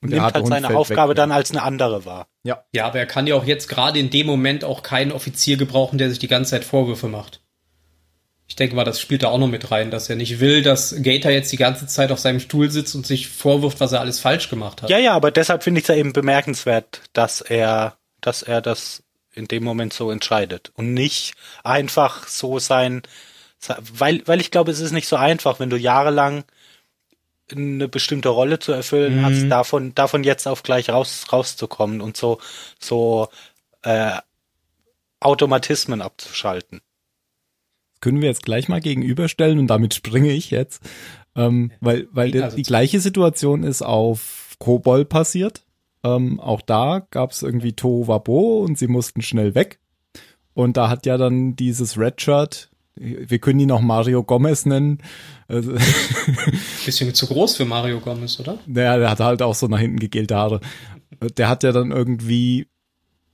Und 0.00 0.08
nimmt 0.10 0.22
halt 0.22 0.36
Hund 0.36 0.48
seine 0.48 0.74
Aufgabe 0.74 1.10
weg, 1.10 1.16
dann 1.16 1.30
als 1.32 1.50
eine 1.50 1.62
andere 1.62 2.06
wahr. 2.06 2.26
Ja. 2.42 2.64
Ja, 2.72 2.86
aber 2.86 2.98
er 3.00 3.06
kann 3.06 3.26
ja 3.26 3.34
auch 3.34 3.44
jetzt 3.44 3.68
gerade 3.68 3.98
in 3.98 4.08
dem 4.08 4.26
Moment 4.26 4.64
auch 4.64 4.82
keinen 4.82 5.12
Offizier 5.12 5.58
gebrauchen, 5.58 5.98
der 5.98 6.08
sich 6.08 6.18
die 6.18 6.28
ganze 6.28 6.52
Zeit 6.52 6.64
Vorwürfe 6.64 7.08
macht. 7.08 7.42
Ich 8.56 8.58
denke 8.58 8.74
mal, 8.74 8.84
das 8.84 9.02
spielt 9.02 9.22
da 9.22 9.28
auch 9.28 9.36
noch 9.36 9.48
mit 9.48 9.70
rein, 9.70 9.90
dass 9.90 10.08
er 10.08 10.16
nicht 10.16 10.40
will, 10.40 10.62
dass 10.62 10.94
Gator 11.02 11.30
jetzt 11.30 11.52
die 11.52 11.58
ganze 11.58 11.86
Zeit 11.86 12.10
auf 12.10 12.18
seinem 12.18 12.40
Stuhl 12.40 12.70
sitzt 12.70 12.94
und 12.94 13.06
sich 13.06 13.28
vorwirft, 13.28 13.80
was 13.80 13.92
er 13.92 14.00
alles 14.00 14.18
falsch 14.18 14.48
gemacht 14.48 14.80
hat. 14.80 14.88
Ja, 14.88 14.96
ja, 14.96 15.12
aber 15.12 15.30
deshalb 15.30 15.62
finde 15.62 15.80
ich 15.80 15.84
es 15.84 15.88
ja 15.88 15.94
eben 15.94 16.14
bemerkenswert, 16.14 17.02
dass 17.12 17.42
er, 17.42 17.98
dass 18.22 18.42
er 18.42 18.62
das 18.62 19.02
in 19.34 19.46
dem 19.46 19.62
Moment 19.62 19.92
so 19.92 20.10
entscheidet 20.10 20.72
und 20.74 20.94
nicht 20.94 21.34
einfach 21.64 22.26
so 22.28 22.58
sein, 22.58 23.02
weil, 23.92 24.22
weil 24.24 24.40
ich 24.40 24.50
glaube, 24.50 24.70
es 24.70 24.80
ist 24.80 24.92
nicht 24.92 25.06
so 25.06 25.16
einfach, 25.16 25.60
wenn 25.60 25.68
du 25.68 25.76
jahrelang 25.76 26.44
eine 27.52 27.88
bestimmte 27.88 28.30
Rolle 28.30 28.58
zu 28.58 28.72
erfüllen 28.72 29.22
hast, 29.22 29.50
davon, 29.50 29.94
davon 29.94 30.24
jetzt 30.24 30.48
auf 30.48 30.62
gleich 30.62 30.88
raus, 30.88 31.26
rauszukommen 31.30 32.00
und 32.00 32.16
so, 32.16 32.40
so, 32.80 33.28
äh, 33.82 34.12
Automatismen 35.20 36.00
abzuschalten. 36.00 36.80
Können 38.00 38.20
wir 38.20 38.28
jetzt 38.28 38.44
gleich 38.44 38.68
mal 38.68 38.80
gegenüberstellen 38.80 39.58
und 39.58 39.68
damit 39.68 39.94
springe 39.94 40.32
ich 40.32 40.50
jetzt. 40.50 40.82
Ähm, 41.34 41.72
weil 41.80 42.08
weil 42.12 42.42
Also 42.42 42.56
die 42.56 42.62
gleiche 42.62 43.00
Situation 43.00 43.62
ist 43.62 43.82
auf 43.82 44.56
Kobol 44.58 45.04
passiert. 45.04 45.62
Ähm, 46.02 46.40
auch 46.40 46.62
da 46.62 47.06
gab 47.10 47.32
es 47.32 47.42
irgendwie 47.42 47.72
Tohuwabo 47.72 48.60
und 48.60 48.78
sie 48.78 48.88
mussten 48.88 49.22
schnell 49.22 49.54
weg. 49.54 49.80
Und 50.54 50.76
da 50.76 50.88
hat 50.88 51.04
ja 51.04 51.18
dann 51.18 51.56
dieses 51.56 51.98
Redshirt, 51.98 52.70
wir 52.94 53.38
können 53.38 53.60
ihn 53.60 53.70
auch 53.70 53.82
Mario 53.82 54.22
Gomez 54.22 54.64
nennen, 54.64 55.02
also, 55.48 55.72
Bisschen 56.86 57.12
zu 57.14 57.26
groß 57.26 57.56
für 57.56 57.66
Mario 57.66 58.00
Gomez, 58.00 58.40
oder? 58.40 58.58
naja, 58.66 58.96
der 58.96 59.10
hat 59.10 59.20
halt 59.20 59.42
auch 59.42 59.54
so 59.54 59.66
nach 59.66 59.78
hinten 59.78 59.98
gegelte 59.98 60.34
Haare. 60.36 60.60
Der 61.36 61.48
hat 61.48 61.62
ja 61.62 61.72
dann 61.72 61.90
irgendwie, 61.90 62.68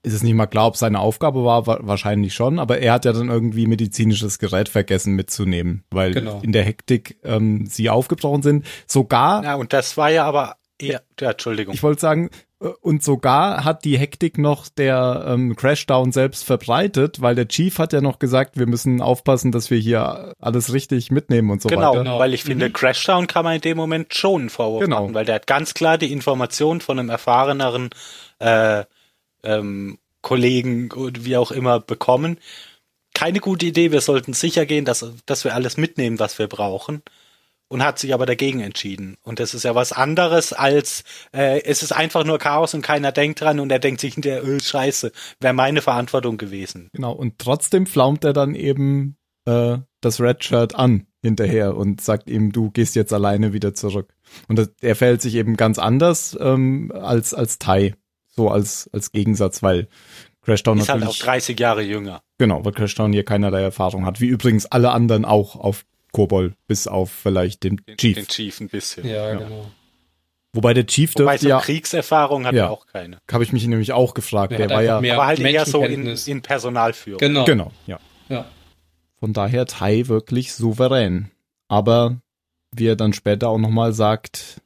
ist 0.04 0.12
es 0.14 0.22
nicht 0.22 0.34
mal 0.34 0.46
klar, 0.46 0.66
ob 0.66 0.76
seine 0.76 0.98
Aufgabe 0.98 1.44
war, 1.44 1.66
wa- 1.66 1.78
wahrscheinlich 1.82 2.34
schon, 2.34 2.58
aber 2.58 2.78
er 2.78 2.92
hat 2.92 3.04
ja 3.04 3.12
dann 3.12 3.28
irgendwie 3.28 3.66
medizinisches 3.66 4.38
Gerät 4.38 4.68
vergessen 4.68 5.14
mitzunehmen, 5.14 5.84
weil 5.90 6.12
Genau. 6.12 6.40
in 6.42 6.52
der 6.52 6.64
Hektik 6.64 7.18
ähm, 7.22 7.66
sie 7.66 7.88
aufgebrochen 7.88 8.42
sind. 8.42 8.66
Sogar, 8.86 9.44
Ja, 9.44 9.54
und 9.54 9.72
das 9.72 9.96
war 9.96 10.10
ja 10.10 10.24
aber 10.24 10.56
eher, 10.78 11.02
ja, 11.20 11.30
Entschuldigung. 11.30 11.72
ich 11.74 11.82
wollte 11.84 12.00
sagen, 12.00 12.30
äh, 12.60 12.66
und 12.80 13.04
sogar 13.04 13.62
hat 13.64 13.84
die 13.84 13.96
Hektik 13.96 14.38
noch 14.38 14.68
der 14.68 15.24
ähm, 15.28 15.54
Crashdown 15.54 16.10
selbst 16.10 16.42
verbreitet, 16.44 17.22
weil 17.22 17.36
der 17.36 17.46
Chief 17.46 17.78
hat 17.78 17.92
ja 17.92 18.00
noch 18.00 18.18
gesagt, 18.18 18.58
wir 18.58 18.66
müssen 18.66 19.00
aufpassen, 19.00 19.52
dass 19.52 19.70
wir 19.70 19.78
hier 19.78 20.32
alles 20.40 20.72
richtig 20.72 21.12
mitnehmen 21.12 21.50
und 21.50 21.62
so 21.62 21.68
Genau, 21.68 21.90
weiter. 21.92 21.98
Genau. 22.02 22.18
weil 22.18 22.34
ich 22.34 22.42
finde, 22.42 22.70
Crashdown 22.72 23.28
kann 23.28 23.44
man 23.44 23.54
in 23.54 23.60
dem 23.60 23.76
Moment 23.76 24.14
schon 24.14 24.40
einen 24.40 24.50
Vorwurf 24.50 24.82
Genau. 24.82 25.02
machen, 25.02 25.14
weil 25.14 25.26
der 25.26 25.36
hat 25.36 25.46
ganz 25.46 25.74
klar 25.74 25.96
die 25.96 26.10
Information 26.12 26.80
von 26.80 26.98
einem 26.98 27.08
erfahreneren 27.10 27.90
äh, 28.40 28.82
ähm, 29.42 29.98
Kollegen 30.22 30.90
und 30.92 31.24
wie 31.24 31.36
auch 31.36 31.50
immer 31.50 31.80
bekommen. 31.80 32.38
Keine 33.14 33.40
gute 33.40 33.66
Idee, 33.66 33.92
wir 33.92 34.00
sollten 34.00 34.32
sicher 34.32 34.64
gehen, 34.64 34.84
dass, 34.84 35.04
dass 35.26 35.44
wir 35.44 35.54
alles 35.54 35.76
mitnehmen, 35.76 36.18
was 36.18 36.38
wir 36.38 36.46
brauchen. 36.46 37.02
Und 37.68 37.82
hat 37.82 37.98
sich 37.98 38.12
aber 38.12 38.26
dagegen 38.26 38.60
entschieden. 38.60 39.16
Und 39.22 39.40
das 39.40 39.54
ist 39.54 39.62
ja 39.62 39.74
was 39.74 39.92
anderes 39.92 40.52
als, 40.52 41.04
äh, 41.32 41.62
es 41.62 41.82
ist 41.82 41.92
einfach 41.92 42.22
nur 42.22 42.38
Chaos 42.38 42.74
und 42.74 42.82
keiner 42.82 43.12
denkt 43.12 43.40
dran 43.40 43.60
und 43.60 43.72
er 43.72 43.78
denkt 43.78 44.02
sich 44.02 44.12
hinterher, 44.12 44.44
öh, 44.44 44.60
scheiße, 44.60 45.10
wäre 45.40 45.54
meine 45.54 45.80
Verantwortung 45.80 46.36
gewesen. 46.36 46.90
Genau, 46.92 47.12
und 47.12 47.38
trotzdem 47.38 47.86
flaumt 47.86 48.24
er 48.24 48.34
dann 48.34 48.54
eben 48.54 49.16
äh, 49.46 49.78
das 50.02 50.20
Redshirt 50.20 50.74
an 50.74 51.06
hinterher 51.22 51.76
und 51.76 52.00
sagt 52.02 52.28
ihm, 52.28 52.52
du 52.52 52.70
gehst 52.70 52.94
jetzt 52.94 53.12
alleine 53.12 53.54
wieder 53.54 53.72
zurück. 53.72 54.14
Und 54.48 54.70
er 54.80 54.96
verhält 54.96 55.22
sich 55.22 55.36
eben 55.36 55.56
ganz 55.56 55.78
anders 55.78 56.36
ähm, 56.40 56.92
als 56.94 57.32
als 57.32 57.58
Tai, 57.58 57.94
so 58.34 58.48
als 58.50 58.90
als 58.92 59.12
Gegensatz, 59.12 59.62
weil 59.62 59.88
Crashdown 60.42 60.78
Ist 60.78 60.88
halt 60.88 61.02
auch 61.02 61.06
natürlich 61.06 61.22
30 61.22 61.60
Jahre 61.60 61.82
jünger. 61.82 62.22
genau, 62.38 62.64
weil 62.64 62.72
Crashdown 62.72 63.12
hier 63.12 63.24
keinerlei 63.24 63.62
Erfahrung 63.62 64.04
hat, 64.06 64.20
wie 64.20 64.26
übrigens 64.26 64.66
alle 64.66 64.90
anderen 64.90 65.24
auch 65.24 65.54
auf 65.54 65.84
Kobol, 66.10 66.54
bis 66.66 66.88
auf 66.88 67.10
vielleicht 67.10 67.62
den 67.62 67.76
Den 67.86 67.96
Chief. 67.96 68.16
Den 68.16 68.26
Chief 68.26 68.60
ein 68.60 68.68
bisschen. 68.68 69.06
Ja, 69.08 69.34
genau. 69.34 69.70
Wobei 70.52 70.74
der 70.74 70.86
Chief 70.86 71.14
Wobei 71.14 71.24
dürfte 71.32 71.42
so 71.44 71.48
ja, 71.48 71.60
Kriegerfahrung 71.60 72.44
hat 72.46 72.54
Ja. 72.54 72.64
er 72.64 72.70
auch 72.70 72.86
keine. 72.86 73.18
habe 73.30 73.42
ich 73.44 73.52
mich 73.52 73.66
nämlich 73.66 73.92
auch 73.92 74.12
gefragt, 74.12 74.50
Der 74.52 74.66
der 74.66 74.70
war 74.70 74.82
ja 74.82 75.00
mehr 75.00 75.14
Aber 75.14 75.26
halt 75.26 75.38
eher 75.40 75.64
so 75.64 75.82
in, 75.84 76.06
in 76.06 76.42
Personalführung. 76.42 77.18
Genau. 77.20 77.44
genau, 77.44 77.72
ja. 77.86 77.98
Ja. 78.28 78.44
Von 79.18 79.32
daher 79.32 79.66
Tai 79.66 80.08
wirklich 80.08 80.52
souverän. 80.52 81.30
Aber 81.68 82.20
wie 82.74 82.86
er 82.88 82.96
dann 82.96 83.12
später 83.14 83.48
auch 83.48 83.58
nochmal 83.58 83.92
sagt, 83.94 84.60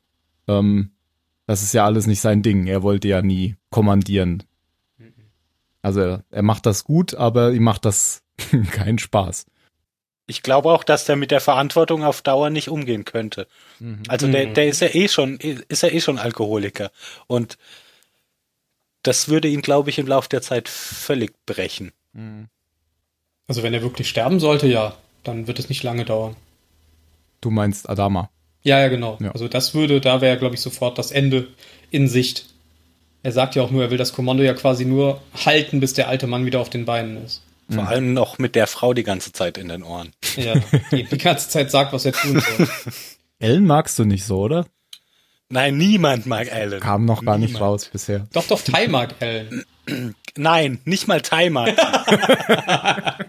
ähm, 0.48 0.90
das 1.46 1.62
ist 1.62 1.72
ja 1.72 1.84
alles 1.84 2.06
nicht 2.06 2.20
sein 2.20 2.42
Ding. 2.42 2.66
Er 2.66 2.82
wollte 2.82 3.08
ja 3.08 3.22
nie 3.22 3.56
kommandieren. 3.70 4.42
Also 5.82 6.00
er, 6.00 6.24
er 6.30 6.42
macht 6.42 6.66
das 6.66 6.84
gut, 6.84 7.14
aber 7.14 7.52
ihm 7.52 7.62
macht 7.62 7.84
das 7.84 8.22
kein 8.72 8.98
Spaß. 8.98 9.46
Ich 10.28 10.42
glaube 10.42 10.70
auch, 10.70 10.82
dass 10.82 11.04
der 11.04 11.14
mit 11.14 11.30
der 11.30 11.40
Verantwortung 11.40 12.02
auf 12.02 12.20
Dauer 12.20 12.50
nicht 12.50 12.68
umgehen 12.68 13.04
könnte. 13.04 13.46
Also 14.08 14.26
der, 14.26 14.46
der 14.46 14.66
ist 14.66 14.80
ja 14.80 14.88
eh 14.92 15.06
schon, 15.06 15.36
ist 15.36 15.84
ja 15.84 15.88
eh 15.88 16.00
schon 16.00 16.18
Alkoholiker. 16.18 16.90
Und 17.28 17.58
das 19.02 19.28
würde 19.28 19.46
ihn, 19.46 19.62
glaube 19.62 19.90
ich, 19.90 20.00
im 20.00 20.08
Laufe 20.08 20.28
der 20.28 20.42
Zeit 20.42 20.68
völlig 20.68 21.32
brechen. 21.46 21.92
Also 23.46 23.62
wenn 23.62 23.72
er 23.72 23.82
wirklich 23.82 24.08
sterben 24.08 24.40
sollte, 24.40 24.66
ja, 24.66 24.96
dann 25.22 25.46
wird 25.46 25.60
es 25.60 25.68
nicht 25.68 25.84
lange 25.84 26.04
dauern. 26.04 26.34
Du 27.40 27.50
meinst 27.52 27.88
Adama. 27.88 28.30
Ja, 28.66 28.80
ja, 28.80 28.88
genau. 28.88 29.16
Ja. 29.20 29.30
Also 29.30 29.46
das 29.46 29.74
würde, 29.74 30.00
da 30.00 30.20
wäre, 30.20 30.36
glaube 30.38 30.56
ich, 30.56 30.60
sofort 30.60 30.98
das 30.98 31.12
Ende 31.12 31.46
in 31.92 32.08
Sicht. 32.08 32.46
Er 33.22 33.30
sagt 33.30 33.54
ja 33.54 33.62
auch 33.62 33.70
nur, 33.70 33.84
er 33.84 33.90
will 33.92 33.96
das 33.96 34.12
Kommando 34.12 34.42
ja 34.42 34.54
quasi 34.54 34.84
nur 34.84 35.22
halten, 35.44 35.78
bis 35.78 35.94
der 35.94 36.08
alte 36.08 36.26
Mann 36.26 36.44
wieder 36.46 36.58
auf 36.58 36.68
den 36.68 36.84
Beinen 36.84 37.24
ist. 37.24 37.42
Vor 37.70 37.86
allem 37.86 38.12
noch 38.12 38.38
mit 38.38 38.56
der 38.56 38.66
Frau 38.66 38.92
die 38.92 39.04
ganze 39.04 39.30
Zeit 39.32 39.56
in 39.56 39.68
den 39.68 39.84
Ohren. 39.84 40.12
Ja, 40.36 40.54
die 40.90 41.04
die 41.04 41.18
ganze 41.18 41.48
Zeit 41.48 41.70
sagt, 41.70 41.92
was 41.92 42.04
er 42.06 42.12
tun 42.12 42.40
soll. 42.40 42.68
Ellen 43.38 43.66
magst 43.66 43.98
du 44.00 44.04
nicht 44.04 44.24
so, 44.24 44.40
oder? 44.40 44.66
Nein, 45.48 45.76
niemand 45.76 46.26
mag 46.26 46.52
Alan. 46.52 46.80
Kam 46.80 47.04
noch 47.04 47.24
gar 47.24 47.38
nicht 47.38 47.52
Niemand. 47.54 47.64
raus 47.64 47.88
bisher. 47.92 48.26
Doch, 48.32 48.48
doch, 48.48 48.60
Ty 48.62 48.88
mag 48.88 49.14
Ellen. 49.20 49.64
Nein, 50.36 50.80
nicht 50.84 51.06
mal 51.06 51.20
Ty 51.20 51.50
mag. 51.50 51.76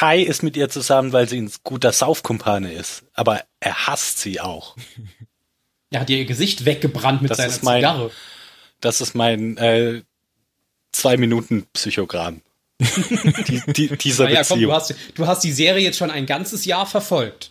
Ty 0.00 0.22
ist 0.22 0.42
mit 0.42 0.56
ihr 0.56 0.68
zusammen, 0.70 1.12
weil 1.12 1.28
sie 1.28 1.40
ein 1.40 1.52
guter 1.62 1.92
Saufkumpane 1.92 2.72
ist. 2.72 3.04
Aber 3.12 3.44
er 3.60 3.86
hasst 3.86 4.18
sie 4.18 4.40
auch. 4.40 4.76
Er 5.92 5.98
hat 6.02 6.10
ihr 6.10 6.24
Gesicht 6.24 6.64
weggebrannt 6.66 7.20
mit 7.20 7.32
Das 7.32 7.38
seiner 7.38 7.52
mein- 7.62 7.80
Zigarre. 7.80 8.10
Das 8.80 9.00
ist 9.00 9.14
mein 9.14 9.56
äh, 9.56 10.02
zwei 10.92 11.16
Minuten 11.16 11.66
Psychogramm. 11.72 12.42
die, 12.78 13.60
die, 13.72 13.88
dieser 13.96 14.24
Naja, 14.26 14.42
komm, 14.46 14.58
Beziehung. 14.60 14.70
du 14.70 14.72
hast, 14.72 14.94
du 15.16 15.26
hast 15.26 15.42
die 15.42 15.50
Serie 15.50 15.82
jetzt 15.82 15.98
schon 15.98 16.12
ein 16.12 16.26
ganzes 16.26 16.64
Jahr 16.64 16.86
verfolgt. 16.86 17.50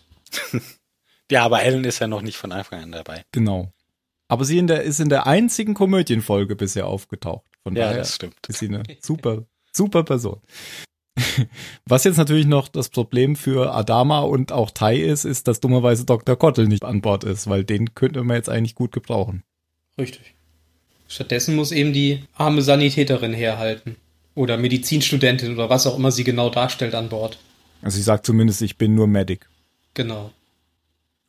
ja, 1.29 1.43
aber 1.43 1.63
Ellen 1.63 1.83
ist 1.83 1.99
ja 1.99 2.07
noch 2.07 2.21
nicht 2.21 2.37
von 2.37 2.53
Anfang 2.53 2.81
an 2.81 2.91
dabei. 2.93 3.25
Genau. 3.33 3.73
Aber 4.29 4.45
sie 4.45 4.57
in 4.57 4.67
der, 4.67 4.83
ist 4.83 5.01
in 5.01 5.09
der 5.09 5.27
einzigen 5.27 5.73
Komödienfolge 5.73 6.55
bisher 6.55 6.87
aufgetaucht. 6.87 7.43
Von 7.63 7.75
Ja, 7.75 7.87
daher 7.87 7.97
das 7.97 8.15
stimmt. 8.15 8.37
ist 8.47 8.59
sie 8.59 8.67
eine 8.69 8.83
super, 9.01 9.43
super 9.73 10.03
Person. 10.05 10.39
Was 11.85 12.03
jetzt 12.03 12.17
natürlich 12.17 12.45
noch 12.45 12.67
das 12.67 12.89
Problem 12.89 13.35
für 13.35 13.73
Adama 13.73 14.19
und 14.19 14.51
auch 14.51 14.71
Tai 14.71 14.95
ist, 14.95 15.25
ist, 15.25 15.47
dass 15.47 15.59
dummerweise 15.59 16.05
Dr. 16.05 16.35
Kottel 16.35 16.67
nicht 16.67 16.83
an 16.83 17.01
Bord 17.01 17.23
ist, 17.23 17.49
weil 17.49 17.63
den 17.63 17.95
könnte 17.95 18.23
man 18.23 18.35
jetzt 18.35 18.49
eigentlich 18.49 18.75
gut 18.75 18.91
gebrauchen. 18.91 19.43
Richtig. 19.97 20.35
Stattdessen 21.07 21.55
muss 21.55 21.71
eben 21.71 21.91
die 21.91 22.23
arme 22.35 22.61
Sanitäterin 22.61 23.33
herhalten. 23.33 23.95
Oder 24.35 24.57
Medizinstudentin 24.57 25.53
oder 25.53 25.69
was 25.69 25.87
auch 25.87 25.97
immer 25.97 26.11
sie 26.11 26.23
genau 26.23 26.49
darstellt 26.49 26.95
an 26.95 27.09
Bord. 27.09 27.39
Also 27.81 27.97
sie 27.97 28.03
sagt 28.03 28.25
zumindest, 28.25 28.61
ich 28.61 28.77
bin 28.77 28.95
nur 28.95 29.07
Medic. 29.07 29.49
Genau. 29.95 30.31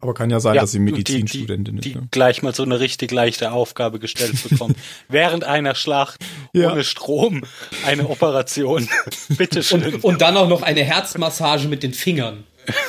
Aber 0.02 0.14
kann 0.14 0.30
ja 0.30 0.40
sein, 0.40 0.54
dass 0.56 0.72
sie 0.72 0.78
die- 0.78 0.84
Medizinstudentin 0.84 1.76
die, 1.76 1.88
ist. 1.90 1.94
Die 1.94 2.00
ne? 2.00 2.08
gleich 2.10 2.42
mal 2.42 2.54
so 2.54 2.62
eine 2.62 2.80
richtig 2.80 3.10
leichte 3.10 3.52
Aufgabe 3.52 3.98
gestellt 3.98 4.42
bekommt. 4.48 4.76
Während 5.08 5.44
einer 5.44 5.74
Schlacht, 5.74 6.24
Ja. 6.54 6.72
ohne 6.72 6.84
Strom, 6.84 7.44
eine 7.84 8.08
Operation. 8.08 8.88
Bitteschön. 9.28 9.82
Und, 9.94 10.04
und 10.04 10.20
dann 10.22 10.36
auch 10.36 10.48
noch 10.48 10.62
eine 10.62 10.82
Herzmassage 10.84 11.68
mit 11.68 11.82
den 11.82 11.92
Fingern. 11.92 12.44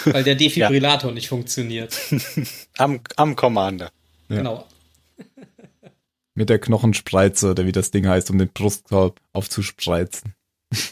Weil 0.06 0.24
der 0.24 0.36
Defibrillator 0.36 1.12
nicht 1.12 1.28
funktioniert. 1.28 1.98
am, 2.78 3.02
am 3.16 3.36
Commander. 3.36 3.92
Ja. 4.30 4.38
Genau. 4.38 4.68
Mit 6.34 6.50
der 6.50 6.60
Knochenspreize 6.60 7.52
oder 7.52 7.66
wie 7.66 7.72
das 7.74 7.92
Ding 7.92 8.08
heißt, 8.08 8.30
um 8.32 8.38
den 8.38 8.50
Brustkorb 8.50 9.20
aufzuspreizen. 9.34 10.34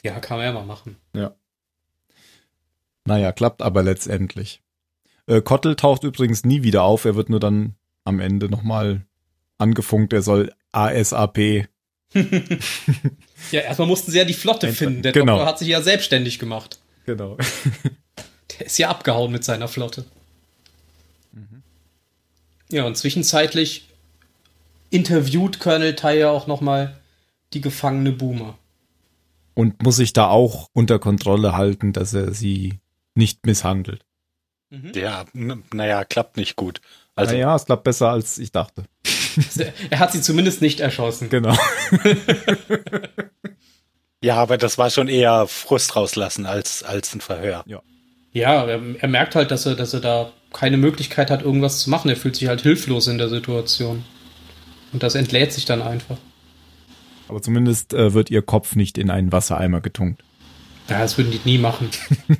Ja, 0.03 0.19
kann 0.19 0.37
man 0.37 0.45
ja 0.47 0.51
mal 0.53 0.65
machen. 0.65 0.97
Ja. 1.15 1.33
Naja, 3.05 3.31
klappt 3.31 3.61
aber 3.61 3.83
letztendlich. 3.83 4.61
Äh, 5.29 5.41
Kottel 5.41 5.75
taucht 5.75 6.03
übrigens 6.03 6.43
nie 6.43 6.63
wieder 6.63 6.83
auf. 6.83 7.05
Er 7.05 7.15
wird 7.15 7.29
nur 7.29 7.39
dann 7.39 7.75
am 8.03 8.19
Ende 8.19 8.49
nochmal 8.49 9.05
angefunkt. 9.59 10.11
Er 10.11 10.21
soll 10.23 10.51
ASAP. 10.71 11.67
Ja, 13.51 13.61
erstmal 13.61 13.87
mussten 13.87 14.11
sie 14.11 14.17
ja 14.17 14.25
die 14.25 14.33
Flotte 14.33 14.67
Einfach- 14.67 14.79
finden. 14.79 15.01
Der 15.03 15.11
genau. 15.11 15.33
Doktor 15.33 15.47
hat 15.47 15.59
sich 15.59 15.67
ja 15.69 15.81
selbstständig 15.81 16.39
gemacht. 16.39 16.79
Genau. 17.05 17.37
Der 18.59 18.65
ist 18.65 18.77
ja 18.77 18.89
abgehauen 18.89 19.31
mit 19.31 19.43
seiner 19.43 19.67
Flotte. 19.67 20.05
Mhm. 21.31 21.63
Ja, 22.71 22.85
und 22.85 22.97
zwischenzeitlich 22.97 23.87
interviewt 24.89 25.59
Colonel 25.59 25.95
Ty 25.95 26.17
ja 26.19 26.31
auch 26.31 26.47
nochmal 26.47 26.99
die 27.53 27.61
gefangene 27.61 28.11
Boomer. 28.11 28.57
Und 29.53 29.81
muss 29.83 29.95
sich 29.97 30.13
da 30.13 30.27
auch 30.27 30.67
unter 30.73 30.99
Kontrolle 30.99 31.55
halten, 31.55 31.93
dass 31.93 32.13
er 32.13 32.33
sie 32.33 32.79
nicht 33.15 33.45
misshandelt. 33.45 34.03
Ja, 34.71 35.25
n- 35.33 35.63
naja, 35.73 36.05
klappt 36.05 36.37
nicht 36.37 36.55
gut. 36.55 36.81
Also, 37.15 37.33
naja, 37.33 37.55
es 37.55 37.65
klappt 37.65 37.83
besser, 37.83 38.09
als 38.09 38.37
ich 38.37 38.51
dachte. 38.51 38.83
Er 39.89 39.99
hat 39.99 40.11
sie 40.11 40.21
zumindest 40.21 40.61
nicht 40.61 40.81
erschossen. 40.81 41.29
Genau. 41.29 41.55
ja, 44.21 44.35
aber 44.35 44.57
das 44.57 44.77
war 44.77 44.89
schon 44.89 45.07
eher 45.07 45.47
Frust 45.47 45.95
rauslassen 45.95 46.45
als, 46.45 46.83
als 46.83 47.13
ein 47.13 47.21
Verhör. 47.21 47.63
Ja, 48.33 48.65
er, 48.65 48.81
er 48.99 49.07
merkt 49.07 49.35
halt, 49.35 49.51
dass 49.51 49.65
er, 49.65 49.75
dass 49.75 49.93
er 49.93 50.01
da 50.01 50.31
keine 50.51 50.77
Möglichkeit 50.77 51.31
hat, 51.31 51.41
irgendwas 51.41 51.79
zu 51.79 51.89
machen. 51.89 52.09
Er 52.09 52.15
fühlt 52.17 52.35
sich 52.35 52.47
halt 52.47 52.61
hilflos 52.61 53.07
in 53.07 53.17
der 53.17 53.29
Situation. 53.29 54.03
Und 54.91 55.03
das 55.03 55.15
entlädt 55.15 55.53
sich 55.53 55.65
dann 55.65 55.81
einfach. 55.81 56.17
Aber 57.27 57.41
zumindest 57.41 57.93
äh, 57.93 58.13
wird 58.13 58.29
ihr 58.31 58.41
Kopf 58.41 58.75
nicht 58.75 58.97
in 58.97 59.09
einen 59.09 59.31
Wassereimer 59.31 59.81
getunkt. 59.81 60.23
Ja, 60.89 60.99
das 60.99 61.17
würden 61.17 61.31
die 61.31 61.41
nie 61.45 61.59
machen. 61.59 61.89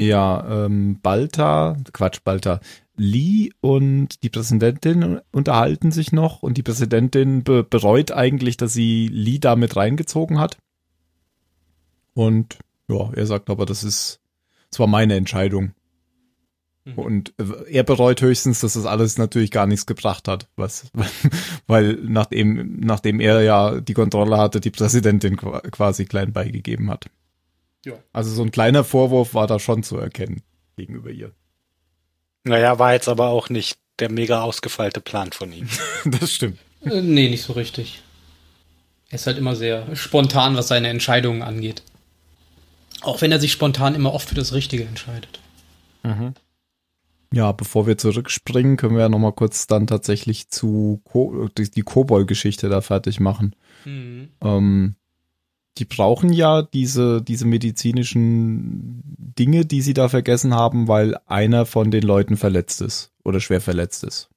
Ja, 0.00 0.64
ähm, 0.66 1.00
Balta, 1.02 1.76
Quatsch, 1.92 2.20
Balta, 2.22 2.60
Lee 2.96 3.50
und 3.60 4.22
die 4.22 4.28
Präsidentin 4.28 5.20
unterhalten 5.32 5.90
sich 5.92 6.12
noch 6.12 6.42
und 6.42 6.56
die 6.56 6.62
Präsidentin 6.62 7.42
be 7.44 7.64
bereut 7.64 8.12
eigentlich, 8.12 8.56
dass 8.56 8.72
sie 8.72 9.08
Lee 9.08 9.38
da 9.38 9.56
mit 9.56 9.76
reingezogen 9.76 10.38
hat. 10.38 10.58
Und 12.14 12.58
ja, 12.88 13.10
er 13.14 13.26
sagt 13.26 13.50
aber, 13.50 13.66
das 13.66 13.84
ist, 13.84 14.20
das 14.70 14.80
war 14.80 14.86
meine 14.86 15.14
Entscheidung. 15.16 15.72
Und 16.96 17.34
äh, 17.38 17.70
er 17.70 17.82
bereut 17.82 18.22
höchstens, 18.22 18.60
dass 18.60 18.72
das 18.72 18.86
alles 18.86 19.18
natürlich 19.18 19.50
gar 19.50 19.66
nichts 19.66 19.84
gebracht 19.86 20.26
hat, 20.26 20.48
was, 20.56 20.90
weil 21.66 21.94
nachdem, 22.02 22.80
nachdem 22.80 23.20
er 23.20 23.42
ja 23.42 23.80
die 23.80 23.94
Kontrolle 23.94 24.38
hatte, 24.38 24.60
die 24.60 24.70
Präsidentin 24.70 25.36
qua- 25.36 25.60
quasi 25.60 26.06
klein 26.06 26.32
beigegeben 26.32 26.90
hat. 26.90 27.06
Ja. 27.88 27.94
Also 28.12 28.30
so 28.30 28.42
ein 28.42 28.50
kleiner 28.50 28.84
Vorwurf 28.84 29.34
war 29.34 29.46
da 29.46 29.58
schon 29.58 29.82
zu 29.82 29.96
erkennen 29.96 30.42
gegenüber 30.76 31.10
ihr. 31.10 31.32
Naja, 32.44 32.78
war 32.78 32.92
jetzt 32.92 33.08
aber 33.08 33.28
auch 33.28 33.48
nicht 33.48 33.78
der 33.98 34.10
mega 34.10 34.42
ausgefeilte 34.42 35.00
Plan 35.00 35.32
von 35.32 35.52
ihm. 35.52 35.68
Das 36.04 36.32
stimmt. 36.32 36.58
Äh, 36.82 37.00
nee, 37.00 37.28
nicht 37.28 37.42
so 37.42 37.54
richtig. 37.54 38.02
Er 39.08 39.14
ist 39.16 39.26
halt 39.26 39.38
immer 39.38 39.56
sehr 39.56 39.96
spontan, 39.96 40.54
was 40.54 40.68
seine 40.68 40.88
Entscheidungen 40.88 41.42
angeht. 41.42 41.82
Auch 43.00 43.20
wenn 43.22 43.32
er 43.32 43.40
sich 43.40 43.52
spontan 43.52 43.94
immer 43.94 44.12
oft 44.12 44.28
für 44.28 44.34
das 44.34 44.52
Richtige 44.52 44.84
entscheidet. 44.84 45.40
Ja, 47.32 47.52
bevor 47.52 47.86
wir 47.86 47.98
zurückspringen, 47.98 48.76
können 48.76 48.94
wir 48.94 49.02
ja 49.02 49.08
nochmal 49.08 49.32
kurz 49.32 49.66
dann 49.66 49.86
tatsächlich 49.86 50.48
zu 50.50 51.00
Ko 51.04 51.48
die, 51.56 51.70
die 51.70 51.82
Kobold-Geschichte 51.82 52.68
da 52.68 52.80
fertig 52.80 53.20
machen. 53.20 53.54
Ähm, 54.40 54.94
die 55.78 55.84
brauchen 55.84 56.32
ja 56.32 56.62
diese, 56.62 57.22
diese 57.22 57.46
medizinischen 57.46 59.02
Dinge, 59.38 59.64
die 59.64 59.80
sie 59.80 59.94
da 59.94 60.08
vergessen 60.08 60.54
haben, 60.54 60.88
weil 60.88 61.16
einer 61.26 61.66
von 61.66 61.90
den 61.90 62.02
Leuten 62.02 62.36
verletzt 62.36 62.80
ist 62.80 63.12
oder 63.24 63.40
schwer 63.40 63.60
verletzt 63.60 64.04
ist. 64.04 64.28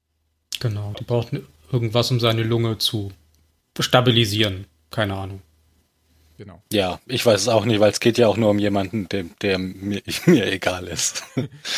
Genau, 0.60 0.94
die 1.00 1.04
braucht 1.04 1.30
irgendwas, 1.72 2.12
um 2.12 2.20
seine 2.20 2.44
Lunge 2.44 2.78
zu 2.78 3.12
stabilisieren. 3.80 4.66
Keine 4.92 5.16
Ahnung. 5.16 5.42
Genau. 6.38 6.62
Ja, 6.72 7.00
ich 7.06 7.26
weiß 7.26 7.42
es 7.42 7.48
auch 7.48 7.66
nicht, 7.66 7.80
weil 7.80 7.92
es 7.92 8.00
geht 8.00 8.18
ja 8.18 8.28
auch 8.28 8.38
nur 8.38 8.50
um 8.50 8.60
jemanden, 8.60 9.08
dem, 9.10 9.32
der 9.42 9.58
mir, 9.60 10.02
mir 10.26 10.52
egal 10.52 10.88
ist. 10.88 11.24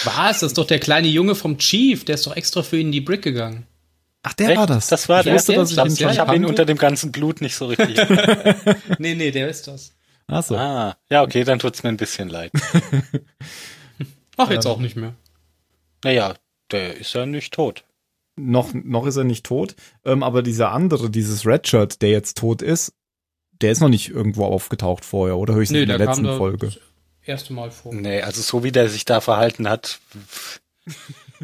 Was? 0.03 0.39
Das 0.39 0.43
ist 0.43 0.57
doch 0.57 0.67
der 0.67 0.79
kleine 0.79 1.07
Junge 1.07 1.35
vom 1.35 1.57
Chief. 1.57 2.05
Der 2.05 2.15
ist 2.15 2.25
doch 2.27 2.35
extra 2.35 2.63
für 2.63 2.77
ihn 2.77 2.87
in 2.87 2.91
die 2.91 3.01
Brick 3.01 3.21
gegangen. 3.21 3.65
Ach, 4.23 4.33
der 4.33 4.49
Echt? 4.49 4.57
war 4.57 4.67
das. 4.67 4.87
Das 4.87 5.09
war 5.09 5.19
ich 5.19 5.25
der? 5.25 5.35
wusste, 5.35 5.53
dass 5.53 5.71
ich 5.71 5.77
ich 5.77 6.01
ihn 6.01 6.09
ich 6.09 6.19
habe 6.19 6.35
ihn 6.35 6.45
unter 6.45 6.65
dem 6.65 6.77
ganzen 6.77 7.11
Blut 7.11 7.41
nicht 7.41 7.55
so 7.55 7.67
richtig. 7.67 7.97
nee, 8.97 9.15
nee, 9.15 9.31
der 9.31 9.49
ist 9.49 9.67
das. 9.67 9.93
Ach 10.27 10.41
so. 10.43 10.55
ah, 10.55 10.95
ja, 11.09 11.21
okay, 11.23 11.43
dann 11.43 11.59
tut's 11.59 11.83
mir 11.83 11.89
ein 11.89 11.97
bisschen 11.97 12.29
leid. 12.29 12.51
Ach, 14.37 14.49
jetzt 14.49 14.65
auch 14.65 14.79
nicht 14.79 14.95
mehr. 14.95 15.13
Naja, 16.03 16.35
der 16.71 16.95
ist 16.97 17.13
ja 17.13 17.25
nicht 17.25 17.53
tot. 17.53 17.83
noch, 18.37 18.73
noch 18.73 19.05
ist 19.05 19.17
er 19.17 19.25
nicht 19.25 19.45
tot, 19.45 19.75
ähm, 20.05 20.23
aber 20.23 20.41
dieser 20.41 20.71
andere, 20.71 21.09
dieses 21.09 21.45
Redshirt, 21.45 22.01
der 22.01 22.09
jetzt 22.09 22.37
tot 22.37 22.61
ist, 22.61 22.93
der 23.61 23.71
ist 23.71 23.81
noch 23.81 23.89
nicht 23.89 24.09
irgendwo 24.09 24.45
aufgetaucht 24.45 25.05
vorher, 25.05 25.37
oder 25.37 25.53
höchstens 25.53 25.81
in 25.81 25.87
der 25.87 25.97
der 25.97 26.07
letzten 26.07 26.25
Folge. 26.37 26.67
das 26.67 26.79
erste 27.21 27.53
Mal 27.53 27.71
vor. 27.71 27.93
Nee, 27.93 28.21
also 28.21 28.41
so 28.41 28.63
wie 28.63 28.71
der 28.71 28.89
sich 28.89 29.05
da 29.05 29.21
verhalten 29.21 29.69
hat, 29.69 29.99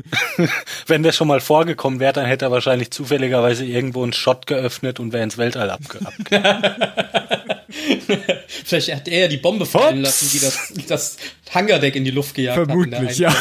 Wenn 0.88 1.04
der 1.04 1.12
schon 1.12 1.28
mal 1.28 1.42
vorgekommen 1.42 2.00
wäre, 2.00 2.14
dann 2.14 2.26
hätte 2.26 2.46
er 2.46 2.52
wahrscheinlich 2.52 2.92
zufälligerweise 2.92 3.66
irgendwo 3.66 4.04
einen 4.04 4.14
Shot 4.14 4.48
geöffnet 4.48 5.00
und 5.00 5.14
wäre 5.14 5.24
ins 5.24 5.38
Weltall 5.38 5.70
abge 5.70 6.00
abge 6.06 7.40
Vielleicht 8.48 8.94
hat 8.94 9.08
er 9.08 9.22
ja 9.22 9.28
die 9.28 9.38
Bombe 9.38 9.66
fallen 9.66 10.02
lassen, 10.02 10.30
die 10.32 10.40
das, 10.40 10.74
das 10.88 11.18
Hangardeck 11.52 11.96
in 11.96 12.04
die 12.04 12.12
Luft 12.12 12.36
gejagt 12.36 12.66
Vermutlich, 12.66 13.20
ja. 13.20 13.30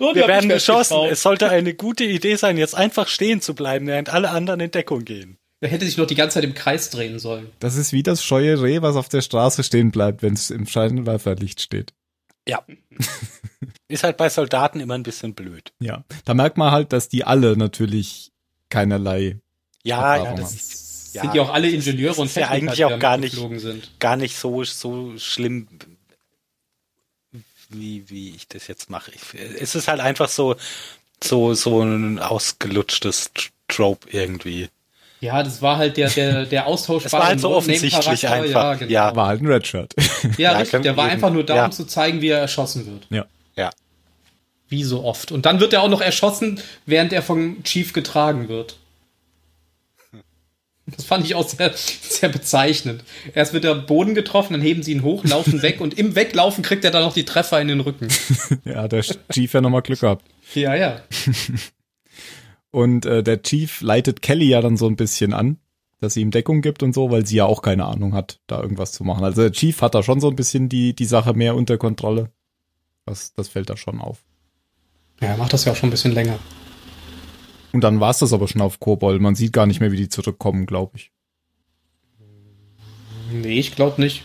oh, 0.00 0.14
Wir 0.14 0.26
werden 0.26 0.48
beschossen. 0.48 0.98
Es 1.10 1.22
sollte 1.22 1.48
eine 1.50 1.74
gute 1.74 2.04
Idee 2.04 2.36
sein, 2.36 2.56
jetzt 2.58 2.74
einfach 2.74 3.08
stehen 3.08 3.40
zu 3.40 3.54
bleiben, 3.54 3.86
während 3.86 4.08
alle 4.08 4.30
anderen 4.30 4.60
in 4.60 4.70
Deckung 4.70 5.04
gehen. 5.04 5.38
Er 5.60 5.68
hätte 5.68 5.84
sich 5.84 5.98
noch 5.98 6.06
die 6.06 6.14
ganze 6.14 6.34
Zeit 6.34 6.44
im 6.44 6.54
Kreis 6.54 6.88
drehen 6.90 7.18
sollen. 7.18 7.50
Das 7.58 7.76
ist 7.76 7.92
wie 7.92 8.02
das 8.02 8.24
scheue 8.24 8.62
Reh, 8.62 8.80
was 8.80 8.96
auf 8.96 9.08
der 9.08 9.20
Straße 9.20 9.62
stehen 9.62 9.90
bleibt, 9.90 10.22
wenn 10.22 10.32
es 10.32 10.50
im 10.50 10.66
Scheinwerferlicht 10.66 11.60
steht. 11.60 11.92
Ja. 12.50 12.64
Ist 13.88 14.04
halt 14.04 14.16
bei 14.16 14.28
Soldaten 14.28 14.80
immer 14.80 14.94
ein 14.94 15.02
bisschen 15.02 15.34
blöd. 15.34 15.72
Ja. 15.80 16.04
Da 16.24 16.34
merkt 16.34 16.56
man 16.58 16.70
halt, 16.70 16.92
dass 16.92 17.08
die 17.08 17.24
alle 17.24 17.56
natürlich 17.56 18.30
keinerlei 18.68 19.38
Ja, 19.82 20.16
ja, 20.16 20.22
das 20.34 20.50
haben. 20.50 20.56
ist, 20.56 21.12
sind 21.12 21.34
ja 21.34 21.42
auch 21.42 21.52
alle 21.52 21.68
Ingenieure 21.70 22.12
ist 22.12 22.18
und 22.18 22.34
ja 22.34 22.46
Techniker, 22.46 22.50
eigentlich 22.52 22.76
die 22.76 22.84
auch 22.84 22.98
gar 23.00 23.16
nicht, 23.16 23.34
sind. 23.34 23.90
gar 23.98 24.16
nicht 24.16 24.36
so, 24.36 24.62
so 24.62 25.18
schlimm, 25.18 25.66
wie, 27.68 28.08
wie 28.08 28.30
ich 28.34 28.46
das 28.46 28.68
jetzt 28.68 28.90
mache. 28.90 29.10
Ich, 29.12 29.34
es 29.34 29.74
ist 29.74 29.88
halt 29.88 30.00
einfach 30.00 30.28
so, 30.28 30.56
so, 31.22 31.54
so 31.54 31.82
ein 31.82 32.18
ausgelutschtes 32.20 33.32
Trope 33.68 34.08
irgendwie. 34.10 34.68
Ja, 35.20 35.42
das 35.42 35.60
war 35.60 35.76
halt 35.76 35.96
der, 35.98 36.08
der, 36.08 36.46
der 36.46 36.66
austauschbare 36.66 37.06
Es 37.06 37.12
war 37.12 37.26
halt 37.26 37.40
so 37.40 37.50
offensichtlich 37.50 38.26
einfach. 38.26 38.46
Ja, 38.50 38.74
genau. 38.74 38.90
Ja. 38.90 39.14
War 39.16 39.26
halt 39.28 39.42
ein 39.42 39.46
Redshirt. 39.46 39.92
Ja, 40.38 40.52
Ja, 40.52 40.58
richtig. 40.58 40.82
Der 40.82 40.96
war 40.96 41.04
eben. 41.06 41.14
einfach 41.14 41.30
nur 41.30 41.44
da, 41.44 41.56
Ja. 41.56 41.64
um 41.66 41.72
zu 41.72 41.84
zeigen, 41.86 42.20
wie 42.22 42.28
er 42.28 42.38
erschossen 42.38 42.86
wird. 42.86 43.06
ja. 43.10 43.26
Ja. 43.56 43.70
Wie 44.68 44.84
so 44.84 45.02
oft. 45.04 45.32
Und 45.32 45.44
dann 45.46 45.58
wird 45.60 45.72
er 45.72 45.82
auch 45.82 45.88
noch 45.88 46.00
erschossen, 46.00 46.60
während 46.86 47.12
er 47.12 47.22
vom 47.22 47.62
Chief 47.64 47.92
getragen 47.92 48.48
wird. 48.48 48.76
Das 50.86 51.04
fand 51.04 51.24
ich 51.24 51.34
auch 51.34 51.46
sehr, 51.48 51.72
sehr 51.74 52.28
bezeichnend. 52.28 53.04
Erst 53.34 53.52
wird 53.52 53.64
er 53.64 53.72
am 53.72 53.86
Boden 53.86 54.14
getroffen, 54.14 54.54
dann 54.54 54.62
heben 54.62 54.82
sie 54.82 54.92
ihn 54.92 55.02
hoch, 55.02 55.24
laufen 55.24 55.62
weg 55.62 55.80
und 55.80 55.98
im 55.98 56.14
Weglaufen 56.16 56.62
kriegt 56.64 56.84
er 56.84 56.90
dann 56.90 57.02
noch 57.02 57.14
die 57.14 57.24
Treffer 57.24 57.60
in 57.60 57.68
den 57.68 57.80
Rücken. 57.80 58.08
Ja, 58.64 58.88
der 58.88 59.02
Chief 59.32 59.52
ja 59.52 59.60
nochmal 59.60 59.82
Glück 59.82 60.00
gehabt. 60.00 60.24
Ja, 60.54 60.74
ja. 60.74 61.00
Und 62.70 63.04
äh, 63.06 63.22
der 63.22 63.42
Chief 63.42 63.80
leitet 63.80 64.22
Kelly 64.22 64.48
ja 64.48 64.60
dann 64.60 64.76
so 64.76 64.86
ein 64.86 64.96
bisschen 64.96 65.32
an, 65.32 65.58
dass 66.00 66.14
sie 66.14 66.20
ihm 66.20 66.30
Deckung 66.30 66.62
gibt 66.62 66.82
und 66.82 66.94
so, 66.94 67.10
weil 67.10 67.26
sie 67.26 67.36
ja 67.36 67.46
auch 67.46 67.62
keine 67.62 67.86
Ahnung 67.86 68.14
hat, 68.14 68.40
da 68.46 68.62
irgendwas 68.62 68.92
zu 68.92 69.04
machen. 69.04 69.24
Also 69.24 69.42
der 69.42 69.52
Chief 69.52 69.80
hat 69.82 69.94
da 69.94 70.02
schon 70.02 70.20
so 70.20 70.28
ein 70.28 70.36
bisschen 70.36 70.68
die, 70.68 70.94
die 70.94 71.04
Sache 71.04 71.34
mehr 71.34 71.56
unter 71.56 71.78
Kontrolle. 71.78 72.30
Das, 73.06 73.34
das 73.34 73.48
fällt 73.48 73.70
da 73.70 73.76
schon 73.76 74.00
auf. 74.00 74.24
Ja, 75.20 75.28
er 75.28 75.36
macht 75.36 75.52
das 75.52 75.64
ja 75.64 75.72
auch 75.72 75.76
schon 75.76 75.88
ein 75.88 75.92
bisschen 75.92 76.12
länger. 76.12 76.38
Und 77.72 77.82
dann 77.82 78.00
war 78.00 78.10
es 78.10 78.18
das 78.18 78.32
aber 78.32 78.48
schon 78.48 78.62
auf 78.62 78.80
Kobol. 78.80 79.18
Man 79.18 79.34
sieht 79.34 79.52
gar 79.52 79.66
nicht 79.66 79.80
mehr, 79.80 79.92
wie 79.92 79.96
die 79.96 80.08
zurückkommen, 80.08 80.66
glaube 80.66 80.96
ich. 80.96 81.12
Nee, 83.32 83.58
ich 83.58 83.76
glaube 83.76 84.00
nicht. 84.00 84.24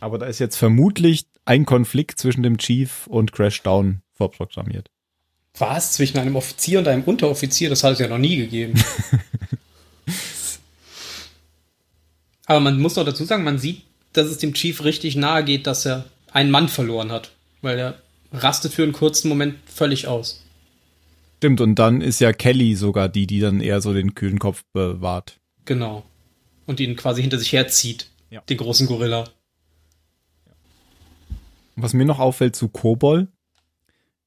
Aber 0.00 0.18
da 0.18 0.26
ist 0.26 0.40
jetzt 0.40 0.56
vermutlich 0.56 1.26
ein 1.44 1.64
Konflikt 1.64 2.18
zwischen 2.18 2.42
dem 2.42 2.58
Chief 2.58 3.06
und 3.06 3.32
Crashdown 3.32 4.02
vorprogrammiert. 4.12 4.90
Was? 5.58 5.92
Zwischen 5.92 6.18
einem 6.18 6.36
Offizier 6.36 6.80
und 6.80 6.88
einem 6.88 7.04
Unteroffizier? 7.04 7.70
Das 7.70 7.82
hat 7.84 7.94
es 7.94 7.98
ja 7.98 8.08
noch 8.08 8.18
nie 8.18 8.36
gegeben. 8.36 8.74
Aber 12.46 12.60
man 12.60 12.80
muss 12.80 12.96
noch 12.96 13.04
dazu 13.04 13.24
sagen, 13.24 13.44
man 13.44 13.58
sieht, 13.58 13.82
dass 14.12 14.26
es 14.26 14.38
dem 14.38 14.54
Chief 14.54 14.84
richtig 14.84 15.16
nahe 15.16 15.44
geht, 15.44 15.66
dass 15.66 15.84
er 15.84 16.04
einen 16.30 16.50
Mann 16.50 16.68
verloren 16.68 17.10
hat. 17.10 17.32
Weil 17.62 17.78
er 17.78 17.98
rastet 18.32 18.72
für 18.72 18.82
einen 18.82 18.92
kurzen 18.92 19.28
Moment 19.28 19.56
völlig 19.66 20.06
aus. 20.06 20.42
Stimmt, 21.38 21.60
und 21.60 21.74
dann 21.76 22.00
ist 22.00 22.20
ja 22.20 22.32
Kelly 22.32 22.74
sogar 22.76 23.08
die, 23.08 23.26
die 23.26 23.40
dann 23.40 23.60
eher 23.60 23.80
so 23.80 23.92
den 23.92 24.14
kühlen 24.14 24.38
Kopf 24.38 24.64
bewahrt. 24.72 25.38
Genau. 25.64 26.04
Und 26.66 26.80
ihn 26.80 26.96
quasi 26.96 27.20
hinter 27.20 27.38
sich 27.38 27.52
herzieht. 27.52 28.08
Ja. 28.30 28.40
Den 28.42 28.56
großen 28.56 28.86
Gorilla. 28.86 29.28
Was 31.76 31.92
mir 31.92 32.06
noch 32.06 32.18
auffällt 32.18 32.56
zu 32.56 32.68
Kobol, 32.68 33.28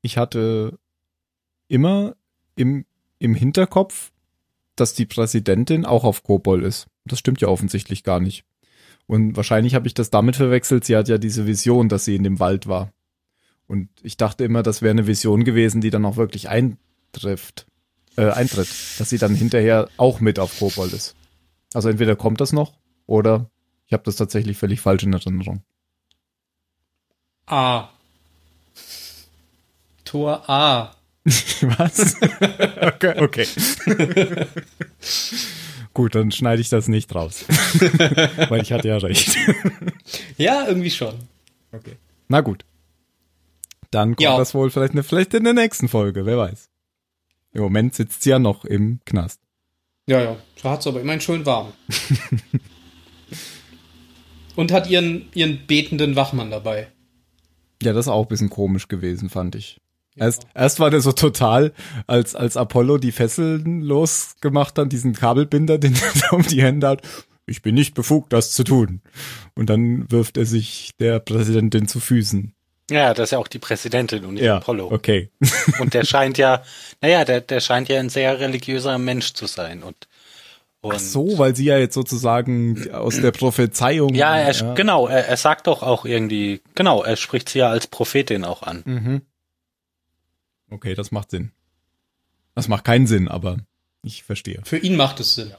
ich 0.01 0.17
hatte 0.17 0.77
immer 1.69 2.15
im, 2.55 2.85
im 3.19 3.33
Hinterkopf, 3.33 4.11
dass 4.75 4.93
die 4.93 5.05
Präsidentin 5.05 5.85
auch 5.85 6.03
auf 6.03 6.23
Kobol 6.23 6.63
ist. 6.63 6.87
Das 7.05 7.19
stimmt 7.19 7.39
ja 7.39 7.47
offensichtlich 7.47 8.03
gar 8.03 8.19
nicht. 8.19 8.43
Und 9.07 9.35
wahrscheinlich 9.37 9.75
habe 9.75 9.87
ich 9.87 9.93
das 9.93 10.09
damit 10.09 10.35
verwechselt, 10.35 10.83
sie 10.83 10.95
hat 10.95 11.07
ja 11.07 11.17
diese 11.17 11.47
Vision, 11.47 11.89
dass 11.89 12.05
sie 12.05 12.15
in 12.15 12.23
dem 12.23 12.39
Wald 12.39 12.67
war. 12.67 12.91
Und 13.67 13.89
ich 14.01 14.17
dachte 14.17 14.43
immer, 14.43 14.63
das 14.63 14.81
wäre 14.81 14.91
eine 14.91 15.07
Vision 15.07 15.43
gewesen, 15.43 15.81
die 15.81 15.89
dann 15.89 16.05
auch 16.05 16.15
wirklich 16.15 16.49
eintrifft, 16.49 17.65
äh, 18.17 18.29
eintritt, 18.29 18.67
dass 18.97 19.09
sie 19.09 19.17
dann 19.17 19.35
hinterher 19.35 19.89
auch 19.97 20.19
mit 20.19 20.39
auf 20.39 20.59
Kobol 20.59 20.87
ist. 20.87 21.15
Also 21.73 21.89
entweder 21.89 22.15
kommt 22.15 22.41
das 22.41 22.51
noch 22.51 22.73
oder 23.05 23.49
ich 23.87 23.93
habe 23.93 24.03
das 24.03 24.15
tatsächlich 24.15 24.57
völlig 24.57 24.81
falsch 24.81 25.03
in 25.03 25.13
Erinnerung. 25.13 25.63
A. 27.45 27.89
Tor 30.05 30.47
A. 30.49 30.95
Was? 31.25 32.15
okay. 32.81 33.19
okay. 33.19 33.47
Gut, 35.93 36.15
dann 36.15 36.31
schneide 36.31 36.61
ich 36.61 36.69
das 36.69 36.87
nicht 36.87 37.13
raus. 37.13 37.45
Weil 38.49 38.61
ich 38.61 38.71
hatte 38.71 38.87
ja 38.87 38.97
recht. 38.97 39.35
Ja, 40.37 40.67
irgendwie 40.67 40.91
schon. 40.91 41.15
Okay. 41.71 41.97
Na 42.29 42.41
gut. 42.41 42.63
Dann 43.91 44.09
kommt 44.15 44.21
Ja. 44.21 44.37
das 44.37 44.53
wohl 44.53 44.69
vielleicht, 44.69 44.93
ne, 44.93 45.03
vielleicht 45.03 45.33
in 45.33 45.43
der 45.43 45.53
nächsten 45.53 45.87
Folge, 45.89 46.25
wer 46.25 46.37
weiß. 46.37 46.69
Im 47.53 47.63
Moment 47.63 47.95
sitzt 47.95 48.21
sie 48.21 48.29
ja 48.29 48.39
noch 48.39 48.63
im 48.65 48.99
Knast. 49.05 49.41
Ja, 50.07 50.21
ja. 50.21 50.37
Da 50.61 50.71
hat 50.71 50.81
es 50.81 50.87
aber 50.87 51.01
immerhin 51.01 51.21
schön 51.21 51.45
warm. 51.45 51.73
Und 54.55 54.71
hat 54.71 54.89
ihren, 54.89 55.27
ihren 55.33 55.65
betenden 55.65 56.15
Wachmann 56.15 56.51
dabei. 56.51 56.87
Ja, 57.81 57.93
das 57.93 58.05
ist 58.05 58.09
auch 58.11 58.23
ein 58.23 58.27
bisschen 58.27 58.49
komisch 58.49 58.87
gewesen, 58.87 59.29
fand 59.29 59.55
ich. 59.55 59.79
Erst, 60.19 60.47
erst 60.53 60.79
war 60.79 60.89
der 60.89 61.01
so 61.01 61.11
total, 61.11 61.73
als, 62.07 62.35
als 62.35 62.57
Apollo 62.57 62.97
die 62.97 63.11
Fesseln 63.11 63.81
losgemacht 63.81 64.77
hat, 64.77 64.91
diesen 64.91 65.13
Kabelbinder, 65.13 65.77
den 65.79 65.95
er 65.95 66.33
um 66.33 66.43
die 66.43 66.61
Hände 66.61 66.87
hat. 66.87 67.01
Ich 67.45 67.61
bin 67.61 67.75
nicht 67.75 67.95
befugt, 67.95 68.31
das 68.31 68.51
zu 68.51 68.63
tun. 68.63 69.01
Und 69.55 69.69
dann 69.69 70.09
wirft 70.11 70.37
er 70.37 70.45
sich 70.45 70.91
der 70.99 71.19
Präsidentin 71.19 71.87
zu 71.87 71.99
Füßen. 71.99 72.53
Ja, 72.89 73.13
das 73.13 73.25
ist 73.25 73.31
ja 73.31 73.37
auch 73.37 73.47
die 73.47 73.59
Präsidentin 73.59 74.25
und 74.25 74.35
nicht 74.35 74.49
Apollo. 74.49 74.91
okay. 74.91 75.29
Und 75.79 75.93
der 75.93 76.05
scheint 76.05 76.37
ja, 76.37 76.63
naja, 77.01 77.23
der, 77.23 77.41
der 77.41 77.59
scheint 77.59 77.87
ja 77.87 77.99
ein 77.99 78.09
sehr 78.09 78.39
religiöser 78.39 78.97
Mensch 78.97 79.33
zu 79.33 79.45
sein. 79.45 79.83
Und, 79.83 80.07
und 80.81 80.95
Ach 80.95 80.99
so, 80.99 81.37
weil 81.37 81.55
sie 81.55 81.65
ja 81.65 81.77
jetzt 81.77 81.93
sozusagen 81.93 82.89
aus 82.91 83.21
der 83.21 83.31
Prophezeiung. 83.31 84.15
Ja, 84.15 84.37
er, 84.37 84.73
genau, 84.73 85.07
er, 85.07 85.27
er 85.27 85.37
sagt 85.37 85.67
doch 85.67 85.83
auch 85.83 86.05
irgendwie, 86.05 86.61
genau, 86.73 87.03
er 87.03 87.15
spricht 87.15 87.49
sie 87.49 87.59
ja 87.59 87.69
als 87.69 87.87
Prophetin 87.87 88.43
auch 88.43 88.63
an. 88.63 88.81
Mhm. 88.85 89.21
Okay, 90.69 90.95
das 90.95 91.11
macht 91.11 91.31
Sinn. 91.31 91.51
Das 92.55 92.67
macht 92.67 92.83
keinen 92.83 93.07
Sinn, 93.07 93.27
aber 93.27 93.57
ich 94.03 94.23
verstehe. 94.23 94.61
Für 94.63 94.77
ihn 94.77 94.95
macht 94.95 95.19
es 95.19 95.35
Sinn. 95.35 95.53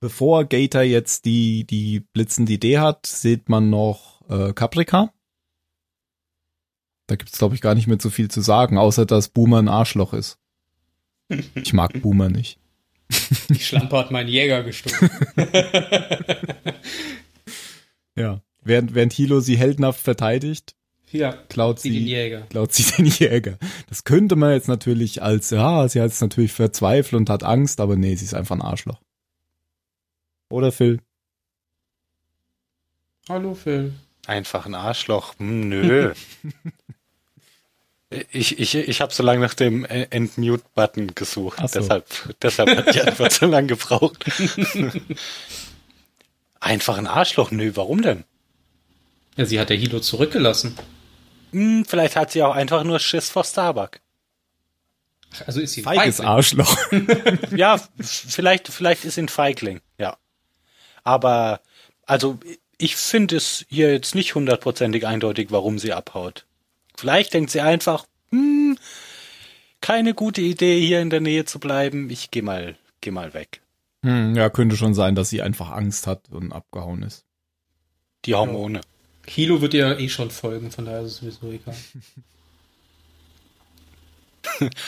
Bevor 0.00 0.44
Gator 0.44 0.82
jetzt 0.82 1.24
die, 1.24 1.64
die 1.64 2.00
blitzende 2.00 2.52
Idee 2.52 2.78
hat, 2.78 3.06
sieht 3.06 3.48
man 3.48 3.70
noch 3.70 4.28
äh, 4.28 4.52
Caprica. 4.52 5.12
Da 7.06 7.16
gibt's 7.16 7.38
glaube 7.38 7.54
ich, 7.54 7.60
gar 7.60 7.74
nicht 7.74 7.86
mehr 7.86 7.98
so 8.00 8.10
viel 8.10 8.28
zu 8.30 8.40
sagen, 8.40 8.78
außer 8.78 9.06
dass 9.06 9.28
Boomer 9.28 9.58
ein 9.58 9.68
Arschloch 9.68 10.12
ist. 10.12 10.38
Ich 11.54 11.72
mag 11.72 12.02
Boomer 12.02 12.28
nicht. 12.28 12.58
Die 13.48 13.60
Schlampe 13.60 13.96
hat 13.96 14.10
meinen 14.10 14.28
Jäger 14.28 14.62
gestohlen. 14.62 15.10
Ja. 18.16 18.42
Während, 18.64 18.94
während 18.94 19.12
Hilo 19.12 19.40
sie 19.40 19.56
heldenhaft 19.56 20.00
verteidigt, 20.00 20.76
Ja, 21.12 21.32
klaut 21.48 21.78
sie 21.78 21.90
den 21.90 22.06
Jäger. 22.06 22.42
klaut 22.48 22.72
sie 22.72 22.84
den 22.84 23.06
Jäger. 23.06 23.58
Das 23.88 24.04
könnte 24.04 24.34
man 24.34 24.52
jetzt 24.52 24.68
natürlich 24.68 25.22
als, 25.22 25.50
ja, 25.50 25.86
sie 25.88 26.00
hat 26.00 26.10
jetzt 26.10 26.22
natürlich 26.22 26.52
verzweifelt 26.52 27.14
und 27.14 27.30
hat 27.30 27.42
Angst, 27.42 27.80
aber 27.80 27.96
nee, 27.96 28.14
sie 28.14 28.24
ist 28.24 28.34
einfach 28.34 28.56
ein 28.56 28.62
Arschloch. 28.62 29.00
Oder 30.50 30.72
Phil? 30.72 31.00
Hallo 33.28 33.54
Phil. 33.54 33.92
Einfach 34.26 34.66
ein 34.66 34.74
Arschloch. 34.74 35.34
Hm, 35.38 35.68
nö. 35.68 36.12
Ich, 38.30 38.58
ich, 38.58 38.74
ich 38.74 39.00
habe 39.00 39.10
so 39.12 39.22
lange 39.22 39.40
nach 39.40 39.54
dem 39.54 39.86
Entmute-Button 39.86 41.14
gesucht. 41.14 41.58
So. 41.60 41.80
Deshalb, 41.80 42.06
deshalb 42.42 42.76
hat 42.76 42.94
die 42.94 43.00
Antwort 43.00 43.32
so 43.32 43.46
lange 43.46 43.68
gebraucht. 43.68 44.24
Einfach 46.60 46.98
ein 46.98 47.06
Arschloch. 47.06 47.50
Nö, 47.52 47.72
warum 47.74 48.02
denn? 48.02 48.24
Ja, 49.36 49.46
sie 49.46 49.58
hat 49.58 49.70
der 49.70 49.78
Hilo 49.78 50.00
zurückgelassen. 50.00 50.74
Hm, 51.52 51.84
vielleicht 51.86 52.16
hat 52.16 52.32
sie 52.32 52.42
auch 52.42 52.54
einfach 52.54 52.84
nur 52.84 52.98
Schiss 52.98 53.30
vor 53.30 53.44
Starbuck. 53.44 54.00
Also 55.46 55.60
ist 55.60 55.72
sie 55.72 55.82
Feiges 55.82 56.16
Feigling. 56.16 56.26
Arschloch. 56.28 56.76
Ja, 57.56 57.80
vielleicht, 57.98 58.68
vielleicht 58.68 59.04
ist 59.04 59.14
sie 59.14 59.22
ein 59.22 59.28
Feigling, 59.28 59.80
ja. 59.98 60.16
Aber, 61.04 61.60
also, 62.06 62.38
ich 62.78 62.96
finde 62.96 63.36
es 63.36 63.64
hier 63.68 63.92
jetzt 63.92 64.14
nicht 64.14 64.34
hundertprozentig 64.34 65.06
eindeutig, 65.06 65.50
warum 65.50 65.78
sie 65.78 65.92
abhaut. 65.92 66.46
Vielleicht 66.96 67.34
denkt 67.34 67.50
sie 67.50 67.60
einfach, 67.60 68.06
hm, 68.30 68.76
keine 69.80 70.14
gute 70.14 70.40
Idee, 70.40 70.80
hier 70.80 71.00
in 71.00 71.10
der 71.10 71.20
Nähe 71.20 71.44
zu 71.44 71.58
bleiben. 71.58 72.10
Ich 72.10 72.30
geh 72.30 72.42
mal, 72.42 72.76
geh 73.00 73.10
mal 73.10 73.34
weg. 73.34 73.60
Hm, 74.04 74.34
ja, 74.34 74.50
könnte 74.50 74.76
schon 74.76 74.94
sein, 74.94 75.14
dass 75.14 75.30
sie 75.30 75.42
einfach 75.42 75.70
Angst 75.70 76.06
hat 76.06 76.28
und 76.30 76.52
abgehauen 76.52 77.02
ist. 77.02 77.24
Die 78.24 78.34
Hormone. 78.34 78.80
Kilo 79.26 79.60
wird 79.60 79.74
ihr 79.74 79.98
eh 79.98 80.08
schon 80.08 80.30
folgen, 80.30 80.70
von 80.70 80.84
daher 80.84 81.02
ist 81.02 81.12
es 81.12 81.18
sowieso 81.18 81.50
egal. 81.50 81.76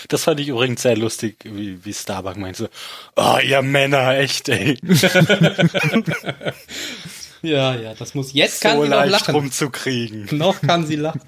Das 0.08 0.24
fand 0.24 0.40
ich 0.40 0.48
übrigens 0.48 0.82
sehr 0.82 0.96
lustig, 0.96 1.36
wie, 1.44 1.84
wie 1.84 1.94
Starbuck 1.94 2.36
meinte 2.36 2.68
oh, 3.16 3.38
ihr 3.42 3.62
Männer, 3.62 4.18
echt, 4.18 4.48
ey. 4.48 4.76
Ja, 7.44 7.74
ja, 7.76 7.94
das 7.94 8.14
muss. 8.14 8.32
Jetzt 8.32 8.62
kann 8.62 8.78
so 8.78 8.84
sie 8.84 8.88
noch 8.88 8.96
leicht 8.96 9.10
lachen. 9.10 9.34
rumzukriegen. 9.34 10.28
Noch 10.38 10.62
kann 10.62 10.86
sie 10.86 10.96
lachen. 10.96 11.20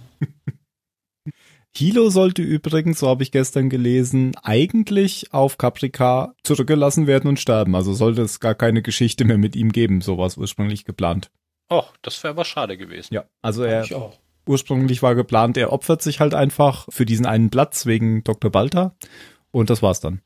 Hilo 1.76 2.08
sollte 2.08 2.40
übrigens, 2.40 3.00
so 3.00 3.08
habe 3.08 3.22
ich 3.22 3.32
gestern 3.32 3.68
gelesen, 3.68 4.32
eigentlich 4.42 5.34
auf 5.34 5.58
Caprica 5.58 6.34
zurückgelassen 6.42 7.06
werden 7.06 7.28
und 7.28 7.38
sterben. 7.38 7.74
Also 7.74 7.92
sollte 7.92 8.22
es 8.22 8.40
gar 8.40 8.54
keine 8.54 8.80
Geschichte 8.80 9.26
mehr 9.26 9.36
mit 9.36 9.54
ihm 9.54 9.72
geben. 9.72 10.00
So 10.00 10.16
war 10.16 10.26
es 10.26 10.38
ursprünglich 10.38 10.86
geplant. 10.86 11.30
Oh, 11.68 11.84
das 12.02 12.22
wäre 12.22 12.32
aber 12.32 12.44
schade 12.44 12.76
gewesen. 12.76 13.12
Ja, 13.14 13.24
also 13.42 13.64
er 13.64 13.82
Ich 13.84 13.94
auch. 13.94 14.16
ursprünglich 14.46 15.02
war 15.02 15.14
geplant, 15.14 15.56
er 15.56 15.72
opfert 15.72 16.00
sich 16.02 16.20
halt 16.20 16.34
einfach 16.34 16.86
für 16.90 17.04
diesen 17.06 17.26
einen 17.26 17.50
Platz 17.50 17.86
wegen 17.86 18.22
Dr. 18.24 18.50
Balta. 18.50 18.94
Und 19.50 19.70
das 19.70 19.82
war's 19.82 20.00
dann. 20.00 20.20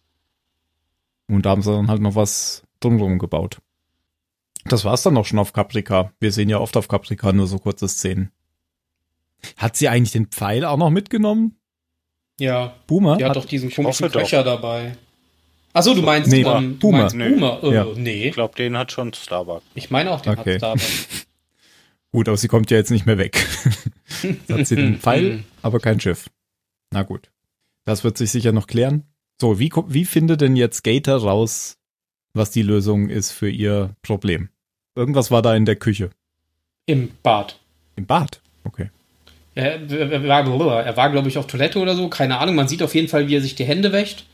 Und 1.28 1.46
da 1.46 1.50
haben 1.50 1.62
sie 1.62 1.72
dann 1.72 1.88
halt 1.88 2.02
noch 2.02 2.14
was 2.16 2.64
drumherum 2.80 3.18
gebaut. 3.18 3.58
Das 4.64 4.84
war's 4.84 5.02
dann 5.02 5.16
auch 5.16 5.24
schon 5.24 5.38
auf 5.38 5.52
Caprica. 5.52 6.12
Wir 6.20 6.32
sehen 6.32 6.48
ja 6.50 6.58
oft 6.58 6.76
auf 6.76 6.88
Caprica 6.88 7.32
nur 7.32 7.46
so 7.46 7.58
kurze 7.58 7.88
Szenen. 7.88 8.30
Hat 9.56 9.76
sie 9.76 9.88
eigentlich 9.88 10.12
den 10.12 10.26
Pfeil 10.26 10.64
auch 10.64 10.76
noch 10.76 10.90
mitgenommen? 10.90 11.56
Ja, 12.38 12.74
Boomer? 12.86 13.16
die 13.16 13.24
hat 13.24 13.30
Hat- 13.30 13.36
doch 13.36 13.44
diesen 13.46 13.70
komischen 13.70 14.10
doch. 14.10 14.20
Köcher 14.20 14.42
dabei. 14.44 14.96
Ach 15.72 15.82
so, 15.82 15.94
du 15.94 16.02
meinst, 16.02 16.30
Nee, 16.30 16.42
ähm, 16.42 16.72
du 16.74 16.78
Boomer. 16.88 16.98
meinst 16.98 17.14
Nee. 17.16 17.30
Boomer. 17.30 17.60
Äh, 17.62 17.74
Ja. 17.74 17.86
Nee, 17.94 18.28
Ich 18.28 18.34
glaube, 18.34 18.56
den 18.56 18.76
hat 18.76 18.90
schon 18.92 19.14
Starbuck. 19.14 19.62
ich 19.74 19.90
meine 19.90 20.10
auch, 20.10 20.20
den 20.20 20.38
Okay. 20.38 20.58
hat's 20.60 20.60
dabei. 20.60 20.80
Gut, 22.12 22.28
aber 22.28 22.36
sie 22.36 22.48
kommt 22.48 22.70
ja 22.70 22.76
jetzt 22.76 22.90
nicht 22.90 23.06
mehr 23.06 23.18
weg. 23.18 23.46
Jetzt 24.22 24.50
hat 24.50 24.66
sie 24.66 24.76
den 24.76 24.98
Pfeil, 24.98 25.44
aber 25.62 25.78
kein 25.78 26.00
Schiff. 26.00 26.28
Na 26.90 27.04
gut. 27.04 27.30
Das 27.84 28.02
wird 28.02 28.18
sich 28.18 28.30
sicher 28.30 28.52
noch 28.52 28.66
klären. 28.66 29.04
So, 29.40 29.58
wie, 29.58 29.70
wie 29.86 30.04
findet 30.04 30.40
denn 30.40 30.56
jetzt 30.56 30.84
Gator 30.84 31.22
raus, 31.22 31.78
was 32.34 32.50
die 32.50 32.62
Lösung 32.62 33.08
ist 33.08 33.30
für 33.30 33.48
ihr 33.48 33.94
Problem? 34.02 34.50
Irgendwas 34.94 35.30
war 35.30 35.40
da 35.40 35.54
in 35.54 35.64
der 35.64 35.76
Küche. 35.76 36.10
Im 36.86 37.12
Bad. 37.22 37.58
Im 37.96 38.06
Bad. 38.06 38.40
Okay. 38.64 38.90
Er, 39.54 39.80
er 39.90 40.28
war, 40.28 40.84
er 40.84 40.96
war 40.96 41.10
glaube 41.10 41.28
ich, 41.28 41.38
auf 41.38 41.46
Toilette 41.46 41.78
oder 41.78 41.94
so. 41.94 42.08
Keine 42.08 42.38
Ahnung. 42.38 42.56
Man 42.56 42.68
sieht 42.68 42.82
auf 42.82 42.94
jeden 42.94 43.08
Fall, 43.08 43.28
wie 43.28 43.36
er 43.36 43.42
sich 43.42 43.54
die 43.54 43.64
Hände 43.64 43.92
wäscht. 43.92 44.26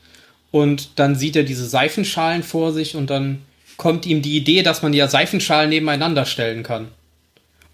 Und 0.51 0.99
dann 0.99 1.15
sieht 1.15 1.35
er 1.35 1.43
diese 1.43 1.67
Seifenschalen 1.67 2.43
vor 2.43 2.73
sich 2.73 2.95
und 2.95 3.09
dann 3.09 3.41
kommt 3.77 4.05
ihm 4.05 4.21
die 4.21 4.35
Idee, 4.35 4.63
dass 4.63 4.81
man 4.81 4.93
ja 4.93 5.07
Seifenschalen 5.07 5.69
nebeneinander 5.69 6.25
stellen 6.25 6.63
kann. 6.63 6.87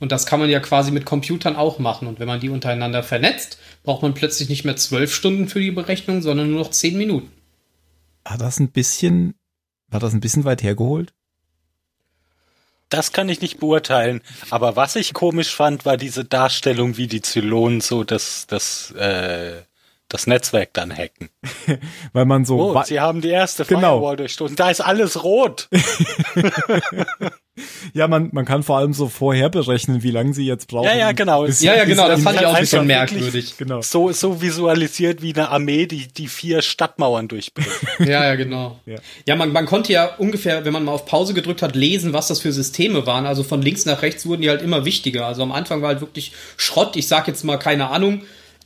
Und 0.04 0.12
das 0.12 0.26
kann 0.26 0.42
man 0.42 0.50
ja 0.50 0.60
quasi 0.60 0.92
mit 0.92 1.06
Computern 1.06 1.56
auch 1.56 1.80
machen. 1.80 2.10
Und 2.10 2.20
wenn 2.20 2.28
man 2.28 2.42
die 2.42 2.50
untereinander 2.50 3.04
vernetzt, 3.04 3.58
braucht 3.84 4.02
man 4.02 4.14
plötzlich 4.14 4.50
nicht 4.50 4.66
mehr 4.66 4.76
zwölf 4.76 5.16
Stunden 5.16 5.48
für 5.48 5.62
die 5.62 5.72
Berechnung, 5.72 6.22
sondern 6.22 6.52
nur 6.52 6.60
noch 6.60 6.72
zehn 6.72 6.98
Minuten. 6.98 7.32
War 8.26 8.38
das 8.38 8.60
ein 8.60 8.70
bisschen, 8.70 9.34
war 9.88 10.02
das 10.02 10.14
ein 10.14 10.20
bisschen 10.20 10.44
weit 10.44 10.62
hergeholt? 10.62 11.14
Das 12.90 13.14
kann 13.14 13.30
ich 13.30 13.40
nicht 13.40 13.62
beurteilen. 13.62 14.20
Aber 14.50 14.76
was 14.76 14.98
ich 14.98 15.14
komisch 15.14 15.56
fand, 15.56 15.86
war 15.86 15.96
diese 15.96 16.26
Darstellung, 16.26 16.98
wie 16.98 17.08
die 17.08 17.22
Zylonen 17.22 17.80
so 17.80 18.04
das, 18.04 18.46
das, 18.46 18.92
äh, 18.92 19.62
das 20.14 20.28
Netzwerk 20.28 20.74
dann 20.74 20.96
hacken. 20.96 21.30
Weil 22.14 22.26
man 22.26 22.46
so, 22.46 22.74
Oh, 22.76 22.84
sie 22.84 23.00
haben 23.00 23.22
die 23.22 23.30
erste 23.30 23.66
Genau. 23.66 23.98
Firewall 23.98 24.18
durchstoßen. 24.18 24.56
Da 24.56 24.70
ist 24.70 24.82
alles 24.82 25.24
rot. 25.24 25.70
ja, 27.94 28.08
man, 28.08 28.30
man 28.32 28.46
kann 28.46 28.64
vor 28.64 28.78
allem 28.78 28.94
so 28.94 29.08
vorher 29.10 29.50
berechnen, 29.50 30.04
wie 30.04 30.12
lange 30.12 30.34
sie 30.34 30.46
jetzt 30.46 30.68
brauchen. 30.68 30.86
Ja, 30.86 30.96
ja, 30.96 31.12
genau. 31.12 31.44
bis- 31.46 31.62
Ja, 31.62 31.76
ja, 31.76 31.86
genau, 31.86 32.08
das 32.08 32.22
fand 32.22 32.40
ich 32.40 32.46
auch 32.46 32.54
ein 32.54 32.62
bisschen 32.62 32.88
merkwürdig. 32.88 33.56
Genau. 33.58 33.82
So, 33.82 34.12
so 34.12 34.42
visualisiert 34.42 35.22
wie 35.22 35.34
eine 35.34 35.50
Armee, 35.50 35.86
die 35.86 36.08
die 36.08 36.28
vier 36.28 36.62
Stadtmauern 36.62 37.28
durchbricht. 37.28 37.70
Ja, 38.00 38.26
ja, 38.26 38.36
genau. 38.36 38.80
Ja. 38.86 38.98
Ja, 39.28 39.36
man, 39.36 39.52
man 39.52 39.66
konnte 39.66 39.94
ja 39.94 40.16
ungefähr, 40.18 40.66
wenn 40.66 40.74
man 40.74 40.84
mal 40.84 40.92
auf 40.94 41.06
Pause 41.06 41.34
gedrückt 41.34 41.62
hat, 41.62 41.76
lesen, 41.76 42.14
was 42.14 42.28
das 42.28 42.40
für 42.40 42.52
Systeme 42.52 43.06
waren. 43.06 43.26
Also 43.26 43.44
von 43.44 43.62
links 43.62 43.86
nach 43.86 44.02
rechts 44.02 44.26
wurden 44.26 44.42
die 44.42 44.50
halt 44.50 44.62
immer 44.62 44.86
wichtiger. 44.86 45.26
Also 45.26 45.44
am 45.44 45.52
Anfang 45.52 45.82
war 45.82 45.90
halt 45.90 46.02
wirklich 46.02 46.34
Schrott. 46.58 46.96
Ich 46.96 47.08
sag 47.08 47.28
jetzt 47.28 47.44
mal, 47.44 47.58
keine 47.58 47.90
Ahnung, 47.90 48.24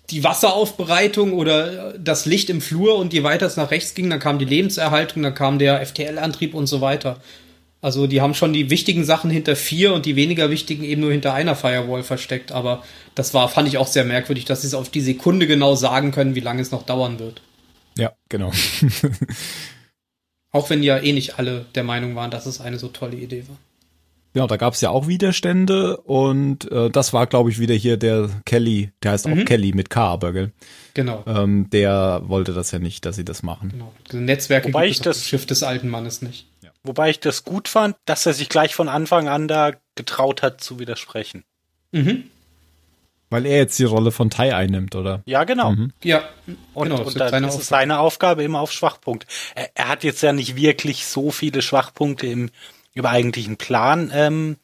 die 0.09 0.23
Wasseraufbereitung 0.23 1.33
oder 1.33 1.93
das 1.97 2.25
Licht 2.25 2.49
im 2.49 2.61
Flur 2.61 2.97
und 2.97 3.13
je 3.13 3.23
weiter 3.23 3.45
es 3.45 3.57
nach 3.57 3.71
rechts 3.71 3.93
ging, 3.93 4.09
dann 4.09 4.19
kam 4.19 4.39
die 4.39 4.45
Lebenserhaltung, 4.45 5.23
dann 5.23 5.33
kam 5.33 5.59
der 5.59 5.85
FTL-Antrieb 5.85 6.53
und 6.53 6.67
so 6.67 6.79
weiter. 6.81 7.19
Also 7.81 8.07
die 8.07 8.21
haben 8.21 8.33
schon 8.33 8.53
die 8.53 8.69
wichtigen 8.69 9.05
Sachen 9.05 9.29
hinter 9.29 9.55
vier 9.55 9.93
und 9.93 10.05
die 10.05 10.15
weniger 10.15 10.49
wichtigen 10.49 10.83
eben 10.83 11.01
nur 11.01 11.11
hinter 11.11 11.33
einer 11.33 11.55
Firewall 11.55 12.03
versteckt. 12.03 12.51
Aber 12.51 12.83
das 13.15 13.33
war, 13.33 13.49
fand 13.49 13.67
ich 13.67 13.77
auch 13.77 13.87
sehr 13.87 14.03
merkwürdig, 14.03 14.45
dass 14.45 14.61
sie 14.61 14.67
es 14.67 14.73
auf 14.73 14.89
die 14.89 15.01
Sekunde 15.01 15.45
genau 15.45 15.75
sagen 15.75 16.11
können, 16.11 16.35
wie 16.35 16.41
lange 16.41 16.61
es 16.61 16.71
noch 16.71 16.83
dauern 16.83 17.19
wird. 17.19 17.41
Ja, 17.97 18.13
genau. 18.29 18.51
Auch 20.51 20.69
wenn 20.69 20.81
ja 20.81 20.97
eh 20.97 21.13
nicht 21.13 21.37
alle 21.37 21.65
der 21.75 21.83
Meinung 21.83 22.15
waren, 22.15 22.31
dass 22.31 22.45
es 22.45 22.61
eine 22.61 22.79
so 22.79 22.87
tolle 22.87 23.17
Idee 23.17 23.43
war. 23.47 23.57
Genau, 24.37 24.45
da 24.45 24.57
gab 24.57 24.75
es 24.75 24.81
ja 24.81 24.91
auch 24.91 25.07
Widerstände 25.07 25.97
und 25.97 26.71
äh, 26.71 26.91
das 26.91 27.11
war, 27.11 27.25
glaube 27.25 27.49
ich, 27.49 27.57
wieder 27.57 27.73
hier 27.73 27.97
der 27.97 28.29
Kelly, 28.45 28.91
der 29.01 29.13
heißt 29.13 29.25
auch 29.27 29.45
Kelly 29.45 29.71
mit 29.73 29.89
K, 29.89 30.05
aber 30.13 30.31
gell? 30.31 30.51
Genau. 30.93 31.23
Ähm, 31.25 31.71
der 31.71 32.21
wollte 32.25 32.53
das 32.53 32.69
ja 32.69 32.77
nicht, 32.77 33.03
dass 33.05 33.15
sie 33.15 33.25
das 33.25 33.41
machen. 33.41 33.69
genau. 33.71 33.91
Diese 34.05 34.21
Netzwerke 34.21 34.67
Wobei 34.67 34.85
gibt 34.85 34.97
ich 34.97 35.01
das- 35.01 35.21
dem 35.21 35.23
Schiff 35.25 35.47
des 35.47 35.63
alten 35.63 35.89
Mannes 35.89 36.21
nicht. 36.21 36.45
Wobei 36.83 37.09
ich 37.09 37.19
das 37.19 37.45
gut 37.45 37.67
fand, 37.67 37.95
dass 38.05 38.27
er 38.27 38.33
sich 38.33 38.47
gleich 38.47 38.75
von 38.75 38.89
Anfang 38.89 39.27
an 39.27 39.47
da 39.47 39.71
getraut 39.95 40.43
hat 40.43 40.61
zu 40.61 40.77
widersprechen. 40.77 41.43
Mhm. 41.91 42.25
Weil 43.31 43.45
er 43.47 43.57
jetzt 43.57 43.77
die 43.79 43.83
Rolle 43.85 44.11
von 44.11 44.29
Tai 44.29 44.55
einnimmt, 44.55 44.95
oder? 44.95 45.21
Ja, 45.25 45.43
genau. 45.45 45.71
Mhm. 45.71 45.91
Ja, 46.03 46.23
Und, 46.75 46.89
genau, 46.89 46.99
das 47.03 47.07
und 47.13 47.19
dann 47.19 47.29
seine 47.31 47.47
ist 47.47 47.59
es 47.59 47.67
seine 47.67 47.99
Aufgabe 47.99 48.43
immer 48.43 48.61
auf 48.61 48.71
Schwachpunkt. 48.71 49.25
Er, 49.55 49.69
er 49.73 49.87
hat 49.89 50.03
jetzt 50.03 50.21
ja 50.21 50.31
nicht 50.31 50.55
wirklich 50.55 51.05
so 51.07 51.31
viele 51.31 51.61
Schwachpunkte 51.63 52.27
im, 52.27 52.51
im 52.97 53.05
eigentlichen 53.05 53.57
Plan 53.57 54.11
ähm, 54.13 54.57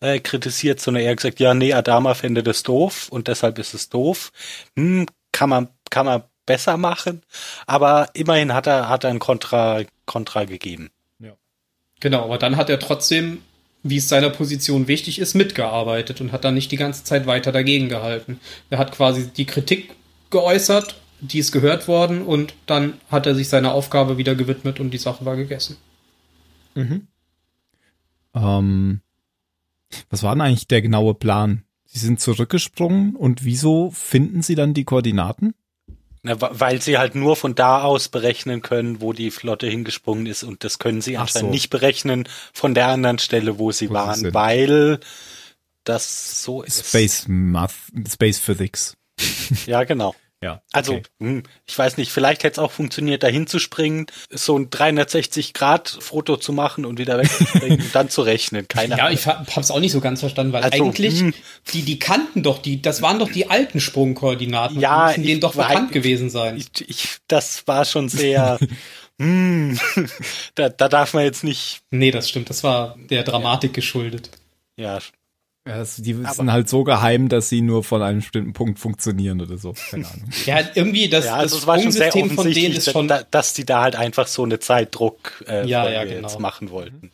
äh, 0.00 0.20
kritisiert, 0.20 0.80
sondern 0.80 1.04
er 1.04 1.10
hat 1.10 1.18
gesagt, 1.18 1.40
ja, 1.40 1.54
nee, 1.54 1.72
Adama 1.72 2.14
fände 2.14 2.42
das 2.42 2.62
doof 2.62 3.08
und 3.10 3.28
deshalb 3.28 3.58
ist 3.58 3.74
es 3.74 3.88
doof. 3.88 4.32
Hm, 4.76 5.06
kann 5.32 5.48
man, 5.48 5.68
kann 5.90 6.06
man 6.06 6.22
besser 6.44 6.76
machen, 6.76 7.22
aber 7.66 8.08
immerhin 8.14 8.54
hat 8.54 8.66
er, 8.66 8.88
hat 8.88 9.04
er 9.04 9.10
ein 9.10 9.18
Kontra, 9.18 9.82
Kontra 10.06 10.44
gegeben. 10.44 10.90
Genau, 12.00 12.24
aber 12.24 12.38
dann 12.38 12.56
hat 12.56 12.70
er 12.70 12.78
trotzdem, 12.78 13.42
wie 13.82 13.96
es 13.96 14.08
seiner 14.08 14.30
Position 14.30 14.88
wichtig 14.88 15.18
ist, 15.18 15.34
mitgearbeitet 15.34 16.20
und 16.20 16.32
hat 16.32 16.44
dann 16.44 16.54
nicht 16.54 16.70
die 16.70 16.76
ganze 16.76 17.04
Zeit 17.04 17.26
weiter 17.26 17.52
dagegen 17.52 17.88
gehalten. 17.88 18.40
Er 18.70 18.78
hat 18.78 18.92
quasi 18.92 19.30
die 19.30 19.46
Kritik 19.46 19.94
geäußert, 20.30 20.96
die 21.20 21.38
ist 21.38 21.52
gehört 21.52 21.88
worden 21.88 22.22
und 22.22 22.54
dann 22.66 23.00
hat 23.10 23.26
er 23.26 23.34
sich 23.34 23.48
seiner 23.48 23.72
Aufgabe 23.72 24.18
wieder 24.18 24.34
gewidmet 24.34 24.80
und 24.80 24.90
die 24.90 24.98
Sache 24.98 25.24
war 25.24 25.36
gegessen. 25.36 25.78
Ähm, 28.36 29.00
was 30.10 30.22
war 30.22 30.34
denn 30.34 30.42
eigentlich 30.42 30.68
der 30.68 30.82
genaue 30.82 31.14
Plan? 31.14 31.62
Sie 31.84 31.98
sind 32.00 32.20
zurückgesprungen 32.20 33.16
und 33.16 33.44
wieso 33.44 33.90
finden 33.90 34.42
sie 34.42 34.54
dann 34.54 34.74
die 34.74 34.84
Koordinaten? 34.84 35.54
Na, 36.22 36.34
weil 36.40 36.82
sie 36.82 36.98
halt 36.98 37.14
nur 37.14 37.36
von 37.36 37.54
da 37.54 37.82
aus 37.82 38.08
berechnen 38.08 38.60
können, 38.60 39.00
wo 39.00 39.12
die 39.12 39.30
Flotte 39.30 39.68
hingesprungen 39.68 40.26
ist 40.26 40.42
und 40.42 40.64
das 40.64 40.78
können 40.80 41.00
sie 41.00 41.16
Ach 41.16 41.22
anscheinend 41.22 41.48
so. 41.50 41.52
nicht 41.54 41.70
berechnen 41.70 42.28
von 42.52 42.74
der 42.74 42.88
anderen 42.88 43.18
Stelle, 43.20 43.58
wo 43.58 43.70
sie 43.70 43.86
Wo 43.88 43.92
sie 43.92 43.94
waren, 43.94 44.14
sind. 44.16 44.34
weil 44.34 44.98
das 45.84 46.42
so 46.42 46.62
ist. 46.62 46.88
Space 46.88 47.26
Math, 47.28 47.74
Space 48.12 48.38
Physics. 48.40 48.96
Ja, 49.66 49.84
genau. 49.84 50.14
Ja. 50.42 50.60
Also, 50.72 50.92
okay. 50.96 51.02
hm, 51.18 51.42
ich 51.66 51.78
weiß 51.78 51.96
nicht, 51.96 52.12
vielleicht 52.12 52.44
hätte 52.44 52.52
es 52.60 52.64
auch 52.64 52.70
funktioniert, 52.70 53.22
da 53.22 53.26
hinzuspringen, 53.28 54.06
so 54.30 54.58
ein 54.58 54.68
360-Grad-Foto 54.70 56.36
zu 56.36 56.52
machen 56.52 56.84
und 56.84 56.98
wieder 56.98 57.18
wegzuspringen 57.18 57.80
und 57.82 57.94
dann 57.94 58.08
zu 58.10 58.22
rechnen. 58.22 58.68
Keine 58.68 58.96
Ja, 58.98 59.04
Ahnung. 59.04 59.18
ich 59.18 59.26
hab- 59.26 59.54
hab's 59.56 59.70
auch 59.70 59.80
nicht 59.80 59.92
so 59.92 60.00
ganz 60.00 60.20
verstanden, 60.20 60.52
weil 60.52 60.62
Also, 60.62 60.84
eigentlich, 60.84 61.20
hm. 61.20 61.34
die, 61.72 61.82
die 61.82 61.98
kannten 61.98 62.42
doch 62.42 62.58
die, 62.58 62.82
das 62.82 63.02
waren 63.02 63.18
doch 63.18 63.30
die 63.30 63.48
alten 63.50 63.80
Sprungkoordinaten. 63.80 64.78
Ja, 64.80 65.06
die 65.12 65.20
müssen 65.20 65.26
denen 65.26 65.40
doch 65.40 65.54
weiß- 65.54 65.68
bekannt 65.68 65.92
gewesen 65.92 66.30
sein. 66.30 66.56
ich, 66.58 66.68
ich, 66.88 67.08
das 67.28 67.66
war 67.66 67.84
schon 67.84 68.08
sehr, 68.08 68.58
hm, 69.20 69.78
da, 70.54 70.68
da 70.68 70.88
darf 70.88 71.14
man 71.14 71.24
jetzt 71.24 71.44
nicht, 71.44 71.80
Nee, 71.90 72.10
das 72.10 72.28
stimmt, 72.28 72.50
das 72.50 72.62
war 72.62 72.96
der 73.10 73.22
Dramatik 73.22 73.72
geschuldet. 73.72 74.30
ja, 74.76 74.98
Ja, 75.66 75.78
das, 75.78 75.96
die 75.96 76.14
Aber- 76.14 76.32
sind 76.32 76.52
halt 76.52 76.68
so 76.68 76.84
geheim, 76.84 77.28
dass 77.28 77.48
sie 77.48 77.60
nur 77.60 77.82
von 77.82 78.00
einem 78.02 78.20
bestimmten 78.20 78.52
Punkt 78.52 78.78
funktionieren 78.78 79.40
oder 79.40 79.58
so. 79.58 79.74
Keine 79.90 80.06
Ahnung. 80.10 80.28
Ja, 80.46 80.60
irgendwie 80.74 81.08
das, 81.08 81.24
ja, 81.24 81.34
also 81.36 81.56
das 81.56 81.62
es 81.62 81.66
war 81.66 81.80
schon 81.80 81.90
sehr 81.92 82.08
Sprungsystem 82.10 82.36
von 82.44 82.52
denen 82.52 82.74
ist 82.76 82.90
schon. 82.92 83.08
da, 83.08 83.22
dass 83.30 83.52
die 83.54 83.64
da 83.66 83.82
halt 83.82 83.96
einfach 83.96 84.26
so 84.28 84.44
eine 84.44 84.58
Zeitdruck 84.60 85.44
äh, 85.48 85.66
Ja, 85.68 85.88
ja, 85.90 86.04
genau. 86.04 86.28
jetzt 86.28 86.38
machen 86.38 86.70
wollten. 86.70 87.10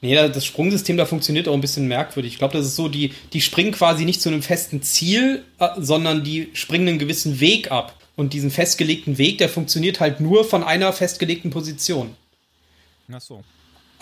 Nee, 0.00 0.14
das 0.16 0.44
Sprungsystem 0.44 0.96
da 0.96 1.04
funktioniert 1.06 1.46
auch 1.48 1.54
ein 1.54 1.60
bisschen 1.60 1.86
merkwürdig. 1.86 2.32
Ich 2.32 2.38
glaube, 2.38 2.56
das 2.56 2.66
ist 2.66 2.74
so, 2.74 2.88
die, 2.88 3.12
die 3.32 3.40
springen 3.40 3.70
quasi 3.70 4.04
nicht 4.04 4.20
zu 4.20 4.30
einem 4.30 4.42
festen 4.42 4.82
Ziel, 4.82 5.44
äh, 5.60 5.68
sondern 5.78 6.24
die 6.24 6.48
springen 6.54 6.88
einen 6.88 6.98
gewissen 6.98 7.38
Weg 7.40 7.70
ab. 7.70 7.96
Und 8.16 8.32
diesen 8.34 8.50
festgelegten 8.50 9.16
Weg, 9.16 9.38
der 9.38 9.48
funktioniert 9.48 9.98
halt 10.00 10.20
nur 10.20 10.44
von 10.44 10.62
einer 10.64 10.92
festgelegten 10.92 11.50
Position. 11.50 12.14
Ach 13.10 13.20
so. 13.20 13.42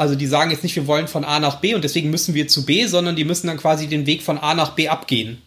Also 0.01 0.15
die 0.15 0.27
sagen 0.27 0.51
jetzt 0.51 0.63
nicht, 0.63 0.77
wir 0.77 0.87
wollen 0.87 1.09
von 1.09 1.27
A 1.27 1.41
nach 1.41 1.61
B 1.61 1.75
und 1.75 1.85
deswegen 1.85 2.09
müssen 2.09 2.33
wir 2.33 2.49
zu 2.49 2.65
B, 2.65 2.87
sondern 2.87 3.17
die 3.17 3.25
müssen 3.27 3.49
dann 3.49 3.59
quasi 3.59 3.87
den 3.87 4.07
Weg 4.07 4.23
von 4.23 4.39
A 4.39 4.55
nach 4.55 4.71
B 4.75 4.89
abgehen. 4.89 5.43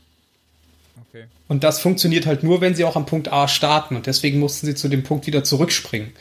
Okay. 1.09 1.23
Und 1.47 1.63
das 1.63 1.79
funktioniert 1.79 2.27
halt 2.27 2.43
nur, 2.43 2.61
wenn 2.61 2.75
sie 2.75 2.83
auch 2.85 2.95
am 2.95 3.07
Punkt 3.07 3.33
A 3.33 3.47
starten. 3.47 3.95
Und 3.95 4.05
deswegen 4.05 4.37
mussten 4.37 4.67
sie 4.67 4.75
zu 4.75 4.89
dem 4.89 5.01
Punkt 5.01 5.25
wieder 5.25 5.43
zurückspringen. 5.43 6.11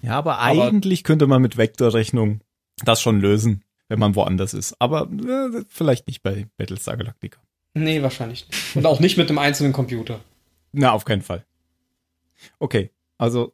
Ja, 0.00 0.12
aber, 0.16 0.38
Aber- 0.38 0.64
eigentlich 0.68 1.02
könnte 1.02 1.26
man 1.26 1.42
mit 1.42 1.56
Vektorrechnung 1.56 2.40
das 2.84 3.00
schon 3.02 3.20
lösen, 3.20 3.64
wenn 3.88 3.98
man 3.98 4.14
woanders 4.14 4.54
ist. 4.54 4.76
Aber 4.78 5.08
äh, 5.10 5.64
vielleicht 5.68 6.06
nicht 6.06 6.22
bei 6.22 6.46
Battlestar 6.56 6.96
Galactica. 6.96 7.40
Nee, 7.74 8.00
wahrscheinlich 8.00 8.46
nicht. 8.48 8.76
Und 8.76 8.86
auch 8.86 9.00
nicht 9.00 9.16
mit 9.16 9.28
einem 9.28 9.38
einzelnen 9.38 9.72
Computer. 9.72 10.20
Na, 10.70 10.92
auf 10.92 11.04
keinen 11.04 11.22
Fall. 11.22 11.44
Okay, 12.60 12.90
also 13.18 13.52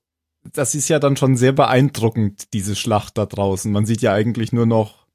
das 0.53 0.75
ist 0.75 0.89
ja 0.89 0.99
dann 0.99 1.17
schon 1.17 1.37
sehr 1.37 1.53
beeindruckend, 1.53 2.53
diese 2.53 2.77
Schlacht 2.77 3.19
da 3.19 3.27
draußen. 3.27 3.71
Man 3.71 3.87
sieht 3.87 4.03
ja 4.03 4.13
eigentlich 4.13 4.53
nur 4.53 4.67
noch 4.67 5.07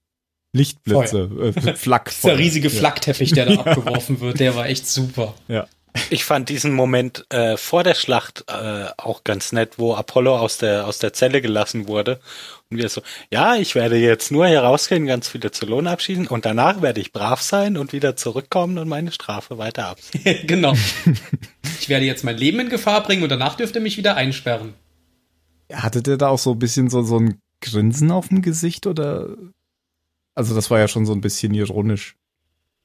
Lichtblitze, 0.54 1.54
äh, 1.56 1.76
Flak. 1.76 2.12
Dieser 2.22 2.38
riesige 2.38 2.70
Flakteppich, 2.70 3.34
der 3.34 3.48
da 3.48 3.54
abgeworfen 3.64 4.22
wird, 4.22 4.40
der 4.40 4.56
war 4.56 4.68
echt 4.68 4.88
super. 4.88 5.34
Ja. 5.48 5.68
Ich 6.10 6.26
fand 6.26 6.50
diesen 6.50 6.74
Moment 6.74 7.24
äh, 7.30 7.56
vor 7.56 7.84
der 7.84 7.94
Schlacht 7.94 8.46
äh, 8.48 8.86
auch 8.98 9.24
ganz 9.24 9.52
nett, 9.52 9.78
wo 9.78 9.94
Apollo 9.94 10.40
aus 10.40 10.58
der 10.58 10.88
aus 10.88 10.98
der 10.98 11.14
Zelle 11.14 11.40
gelassen 11.40 11.88
wurde 11.88 12.20
und 12.74 12.78
wir 12.78 12.90
so, 12.90 13.02
ja, 13.32 13.56
ich 13.56 13.76
werde 13.76 13.98
jetzt 13.98 14.32
nur 14.32 14.48
hier 14.48 14.62
rausgehen, 14.62 15.06
ganz 15.06 15.30
viele 15.30 15.52
Zylonen 15.52 15.88
abschießen 15.88 16.26
und 16.26 16.46
danach 16.46 16.82
werde 16.82 17.00
ich 17.00 17.12
brav 17.12 17.44
sein 17.44 17.78
und 17.78 17.94
wieder 17.94 18.16
zurückkommen 18.16 18.80
und 18.80 18.88
meine 18.88 19.12
Strafe 19.12 19.60
weiter 19.60 19.90
ab. 19.90 20.00
genau. 20.48 20.74
Ich 21.80 21.90
werde 21.90 22.06
jetzt 22.06 22.24
mein 22.24 22.38
Leben 22.38 22.60
in 22.60 22.70
Gefahr 22.70 23.04
bringen 23.04 23.22
und 23.22 23.30
danach 23.30 23.56
dürft 23.56 23.76
ihr 23.76 23.82
mich 23.82 23.98
wieder 23.98 24.16
einsperren. 24.16 24.74
Hatte 25.74 26.02
der 26.04 26.18
da 26.18 26.30
auch 26.30 26.40
so 26.40 26.52
ein 26.52 26.60
bisschen 26.60 26.90
so, 26.90 27.04
so 27.04 27.18
ein 27.18 27.40
Grinsen 27.62 28.12
auf 28.12 28.30
dem 28.30 28.42
Gesicht 28.42 28.88
oder? 28.88 29.36
Also 30.36 30.56
das 30.56 30.72
war 30.72 30.80
ja 30.80 30.88
schon 30.88 31.06
so 31.06 31.14
ein 31.14 31.22
bisschen 31.22 31.54
ironisch. 31.54 32.16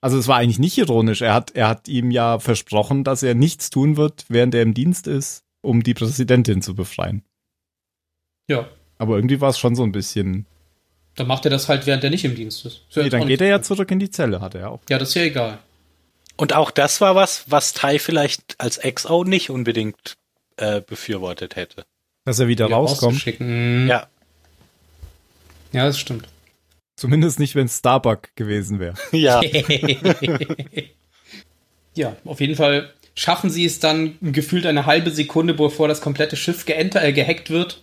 Also 0.00 0.18
es 0.18 0.28
war 0.28 0.36
eigentlich 0.36 0.58
nicht 0.58 0.78
ironisch. 0.78 1.22
Er 1.22 1.34
hat, 1.34 1.52
er 1.52 1.68
hat 1.68 1.88
ihm 1.88 2.10
ja 2.10 2.38
versprochen, 2.38 3.04
dass 3.04 3.22
er 3.22 3.34
nichts 3.34 3.70
tun 3.70 3.96
wird, 3.96 4.24
während 4.28 4.54
er 4.54 4.62
im 4.62 4.74
Dienst 4.74 5.06
ist, 5.06 5.42
um 5.60 5.82
die 5.82 5.94
Präsidentin 5.94 6.62
zu 6.62 6.74
befreien. 6.74 7.24
Ja. 8.48 8.68
Aber 8.98 9.16
irgendwie 9.16 9.40
war 9.40 9.50
es 9.50 9.58
schon 9.58 9.74
so 9.74 9.82
ein 9.82 9.92
bisschen. 9.92 10.46
Dann 11.16 11.26
macht 11.26 11.44
er 11.46 11.50
das 11.50 11.68
halt, 11.68 11.86
während 11.86 12.04
er 12.04 12.10
nicht 12.10 12.24
im 12.24 12.36
Dienst 12.36 12.64
ist. 12.64 12.82
Nee, 12.94 13.08
dann 13.08 13.26
geht 13.26 13.40
er 13.40 13.48
ja 13.48 13.62
zurück 13.62 13.90
in 13.90 13.98
die 13.98 14.10
Zelle, 14.10 14.40
hat 14.40 14.54
er 14.54 14.70
auch. 14.70 14.80
Ja, 14.88 14.98
das 14.98 15.10
ist 15.10 15.14
ja 15.16 15.22
egal. 15.22 15.58
Und 16.36 16.54
auch 16.54 16.70
das 16.70 17.00
war 17.00 17.16
was, 17.16 17.50
was 17.50 17.72
Tai 17.72 17.98
vielleicht 17.98 18.54
als 18.58 18.78
XO 18.78 19.24
nicht 19.24 19.50
unbedingt 19.50 20.16
äh, 20.56 20.80
befürwortet 20.80 21.56
hätte. 21.56 21.84
Dass 22.28 22.40
er 22.40 22.46
wieder 22.46 22.66
Wieder 22.66 22.76
rauskommt. 22.76 23.24
Ja, 23.24 24.06
Ja, 25.72 25.86
das 25.86 25.98
stimmt. 25.98 26.28
Zumindest 26.94 27.38
nicht, 27.38 27.54
wenn 27.54 27.64
es 27.64 27.78
Starbuck 27.78 28.36
gewesen 28.36 28.80
wäre. 28.80 28.96
ja. 29.12 29.40
ja, 31.94 32.16
auf 32.26 32.42
jeden 32.42 32.54
Fall 32.54 32.92
schaffen 33.14 33.48
sie 33.48 33.64
es 33.64 33.80
dann 33.80 34.18
gefühlt 34.20 34.66
eine 34.66 34.84
halbe 34.84 35.10
Sekunde, 35.10 35.54
bevor 35.54 35.88
das 35.88 36.02
komplette 36.02 36.36
Schiff 36.36 36.66
geenter, 36.66 37.02
äh, 37.02 37.14
gehackt 37.14 37.48
wird, 37.48 37.82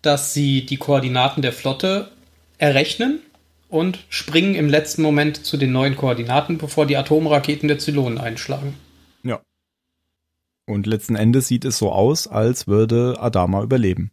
dass 0.00 0.32
sie 0.32 0.64
die 0.64 0.78
Koordinaten 0.78 1.42
der 1.42 1.52
Flotte 1.52 2.10
errechnen 2.56 3.20
und 3.68 3.98
springen 4.08 4.54
im 4.54 4.70
letzten 4.70 5.02
Moment 5.02 5.44
zu 5.44 5.58
den 5.58 5.72
neuen 5.72 5.94
Koordinaten, 5.94 6.56
bevor 6.56 6.86
die 6.86 6.96
Atomraketen 6.96 7.68
der 7.68 7.78
Zylonen 7.78 8.16
einschlagen. 8.16 8.78
Ja. 10.66 10.74
Und 10.74 10.86
letzten 10.86 11.16
Endes 11.16 11.48
sieht 11.48 11.64
es 11.64 11.78
so 11.78 11.92
aus, 11.92 12.26
als 12.26 12.66
würde 12.66 13.16
Adama 13.18 13.62
überleben. 13.62 14.10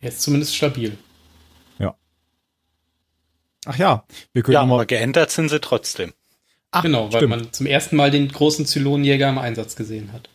Er 0.00 0.08
ist 0.08 0.22
zumindest 0.22 0.54
stabil. 0.54 0.96
Ach 3.66 3.76
ja, 3.76 4.04
wir 4.32 4.42
können 4.42 4.54
ja, 4.54 4.64
mal. 4.64 4.76
aber 4.76 4.86
geändert 4.86 5.30
sind 5.30 5.48
sie 5.48 5.60
trotzdem. 5.60 6.12
Ach, 6.70 6.82
genau, 6.82 7.12
weil 7.12 7.20
stimmt. 7.20 7.30
man 7.30 7.52
zum 7.52 7.66
ersten 7.66 7.96
Mal 7.96 8.10
den 8.10 8.28
großen 8.28 8.64
Zylonenjäger 8.64 9.28
im 9.28 9.38
Einsatz 9.38 9.76
gesehen 9.76 10.12
hat. 10.12 10.30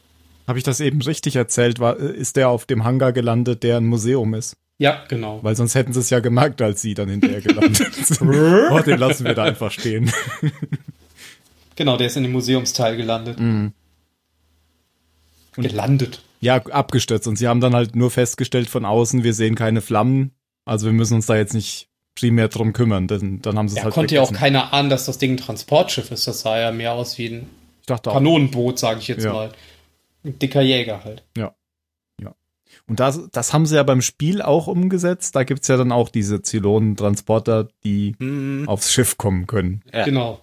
Habe 0.48 0.60
ich 0.60 0.66
das 0.66 0.82
eben 0.82 1.02
richtig 1.02 1.38
erzählt? 1.38 1.80
War, 1.80 1.98
ist 1.98 2.36
der 2.36 2.50
auf 2.50 2.66
dem 2.66 2.84
Hangar 2.84 3.14
gelandet, 3.14 3.64
der 3.64 3.78
ein 3.78 3.86
Museum 3.86 4.34
ist? 4.34 4.58
Ja, 4.80 5.06
genau. 5.08 5.40
Weil 5.44 5.56
sonst 5.56 5.76
hätten 5.76 5.94
sie 5.94 6.00
es 6.00 6.10
ja 6.10 6.20
gemerkt, 6.20 6.62
als 6.62 6.82
sie 6.82 6.94
dann 6.94 7.08
hinterher 7.08 7.42
gelandet 7.42 7.94
sind. 8.06 8.22
oh, 8.22 8.80
den 8.80 9.00
lassen 9.00 9.26
wir 9.26 9.34
da 9.34 9.44
einfach 9.44 9.72
stehen. 9.72 10.12
Genau, 11.76 11.96
der 11.96 12.08
ist 12.08 12.18
in 12.18 12.24
dem 12.24 12.34
Museumsteil 12.34 12.98
gelandet. 12.98 13.40
Mhm. 13.40 13.72
Gelandet. 15.56 16.22
Ja, 16.40 16.56
abgestürzt. 16.56 17.28
Und 17.28 17.36
sie 17.38 17.48
haben 17.48 17.62
dann 17.62 17.76
halt 17.76 17.96
nur 17.96 18.10
festgestellt 18.12 18.70
von 18.70 18.86
außen, 18.86 19.24
wir 19.24 19.34
sehen 19.34 19.56
keine 19.56 19.82
Flammen. 19.82 20.32
Also 20.66 20.86
wir 20.88 20.94
müssen 20.94 21.16
uns 21.16 21.26
da 21.26 21.36
jetzt 21.36 21.54
nicht 21.54 21.90
primär 22.16 22.48
drum 22.48 22.74
kümmern. 22.74 23.08
Denn, 23.08 23.42
dann 23.42 23.58
haben 23.58 23.68
sie 23.68 23.74
es 23.74 23.78
Ja, 23.80 23.84
halt 23.86 23.94
konnte 23.94 24.16
ja 24.16 24.22
auch 24.22 24.32
keiner 24.34 24.74
ahnen, 24.74 24.90
dass 24.90 25.06
das 25.06 25.18
Ding 25.18 25.34
ein 25.34 25.38
Transportschiff 25.38 26.12
ist. 26.12 26.28
Das 26.28 26.42
sah 26.42 26.60
ja 26.60 26.72
mehr 26.72 26.94
aus 26.94 27.18
wie 27.18 27.28
ein 27.28 27.50
Ich 27.82 27.88
dachte 27.88 28.10
auch. 28.10 28.16
Kanonenboot, 28.16 28.80
sage 28.80 29.00
ich 29.00 29.08
jetzt 29.08 29.24
Ja. 29.24 29.34
mal. 29.34 29.52
Ein 30.24 30.38
dicker 30.40 30.62
Jäger 30.62 31.04
halt. 31.04 31.24
Ja. 31.36 31.54
Ja. 32.22 32.34
Und 32.88 33.00
das, 33.00 33.20
das 33.32 33.54
haben 33.54 33.66
sie 33.66 33.76
ja 33.76 33.84
beim 33.84 34.02
Spiel 34.02 34.42
auch 34.42 34.68
umgesetzt. 34.68 35.36
Da 35.36 35.44
gibt's 35.44 35.68
ja 35.68 35.78
dann 35.78 35.92
auch 35.92 36.10
diese 36.10 36.42
Zylonen-Transporter, 36.42 37.68
die 37.84 38.16
Hm, 38.20 38.66
aufs 38.68 38.92
Schiff 38.94 39.18
kommen 39.18 39.48
können. 39.48 39.82
Ja. 39.94 40.06
Genau. 40.06 40.42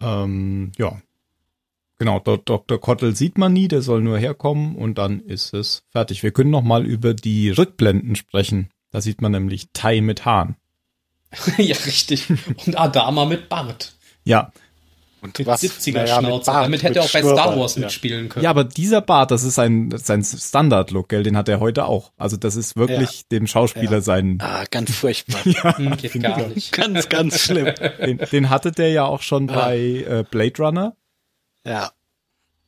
Ähm, 0.00 0.72
ja. 0.78 1.00
Genau, 2.00 2.18
Dr. 2.18 2.80
Kottel 2.80 3.14
sieht 3.14 3.36
man 3.36 3.52
nie, 3.52 3.68
der 3.68 3.82
soll 3.82 4.00
nur 4.00 4.16
herkommen 4.18 4.74
und 4.74 4.96
dann 4.96 5.20
ist 5.20 5.52
es 5.52 5.82
fertig. 5.92 6.22
Wir 6.22 6.30
können 6.32 6.48
noch 6.50 6.62
mal 6.62 6.86
über 6.86 7.12
die 7.12 7.50
Rückblenden 7.50 8.16
sprechen. 8.16 8.70
Da 8.90 9.02
sieht 9.02 9.20
man 9.20 9.32
nämlich 9.32 9.68
Tai 9.74 10.00
mit 10.00 10.24
Hahn. 10.24 10.56
ja, 11.58 11.76
richtig. 11.84 12.24
Und 12.66 12.80
Adama 12.80 13.26
mit 13.26 13.50
Bart. 13.50 13.92
Ja, 14.24 14.50
Und 15.20 15.38
Mit 15.38 15.46
was? 15.46 15.62
70er 15.62 15.92
Naja, 15.92 16.16
mit 16.22 16.26
Schnauze. 16.30 16.50
Bart, 16.50 16.64
Damit 16.64 16.82
hätte 16.82 17.00
er 17.00 17.02
mit 17.04 17.08
auch 17.10 17.12
bei 17.12 17.22
Star 17.22 17.58
Wars 17.60 17.74
ja. 17.76 17.82
mitspielen 17.82 18.30
können. 18.30 18.44
ja, 18.44 18.48
aber 18.50 18.64
dieser 18.64 19.02
Bart, 19.02 19.30
das 19.30 19.44
ist 19.44 19.54
sein, 19.56 19.90
sein 19.94 20.24
Standard-Look, 20.24 21.10
gell? 21.10 21.22
Den 21.22 21.36
hat 21.36 21.50
er 21.50 21.60
heute 21.60 21.84
auch. 21.84 22.12
Also 22.16 22.38
das 22.38 22.56
ist 22.56 22.76
wirklich 22.76 23.28
dem 23.28 23.46
Schauspieler 23.46 23.92
Ja. 23.96 24.00
sein. 24.00 24.38
Ah, 24.40 24.64
ganz 24.70 24.90
furchtbar. 24.96 25.40
Hm, 25.76 25.98
geht 25.98 26.18
gar 26.22 26.46
nicht. 26.54 26.72
ganz, 26.72 27.10
ganz 27.10 27.38
schlimm. 27.40 27.74
Den, 28.04 28.16
den 28.32 28.48
hatte 28.48 28.72
der 28.72 28.88
ja 28.90 29.04
auch 29.04 29.20
schon 29.20 29.50
Ah. 29.50 29.54
bei 29.66 29.78
äh, 29.78 30.24
Blade 30.30 30.54
Runner 30.58 30.96
Ja. 31.66 31.92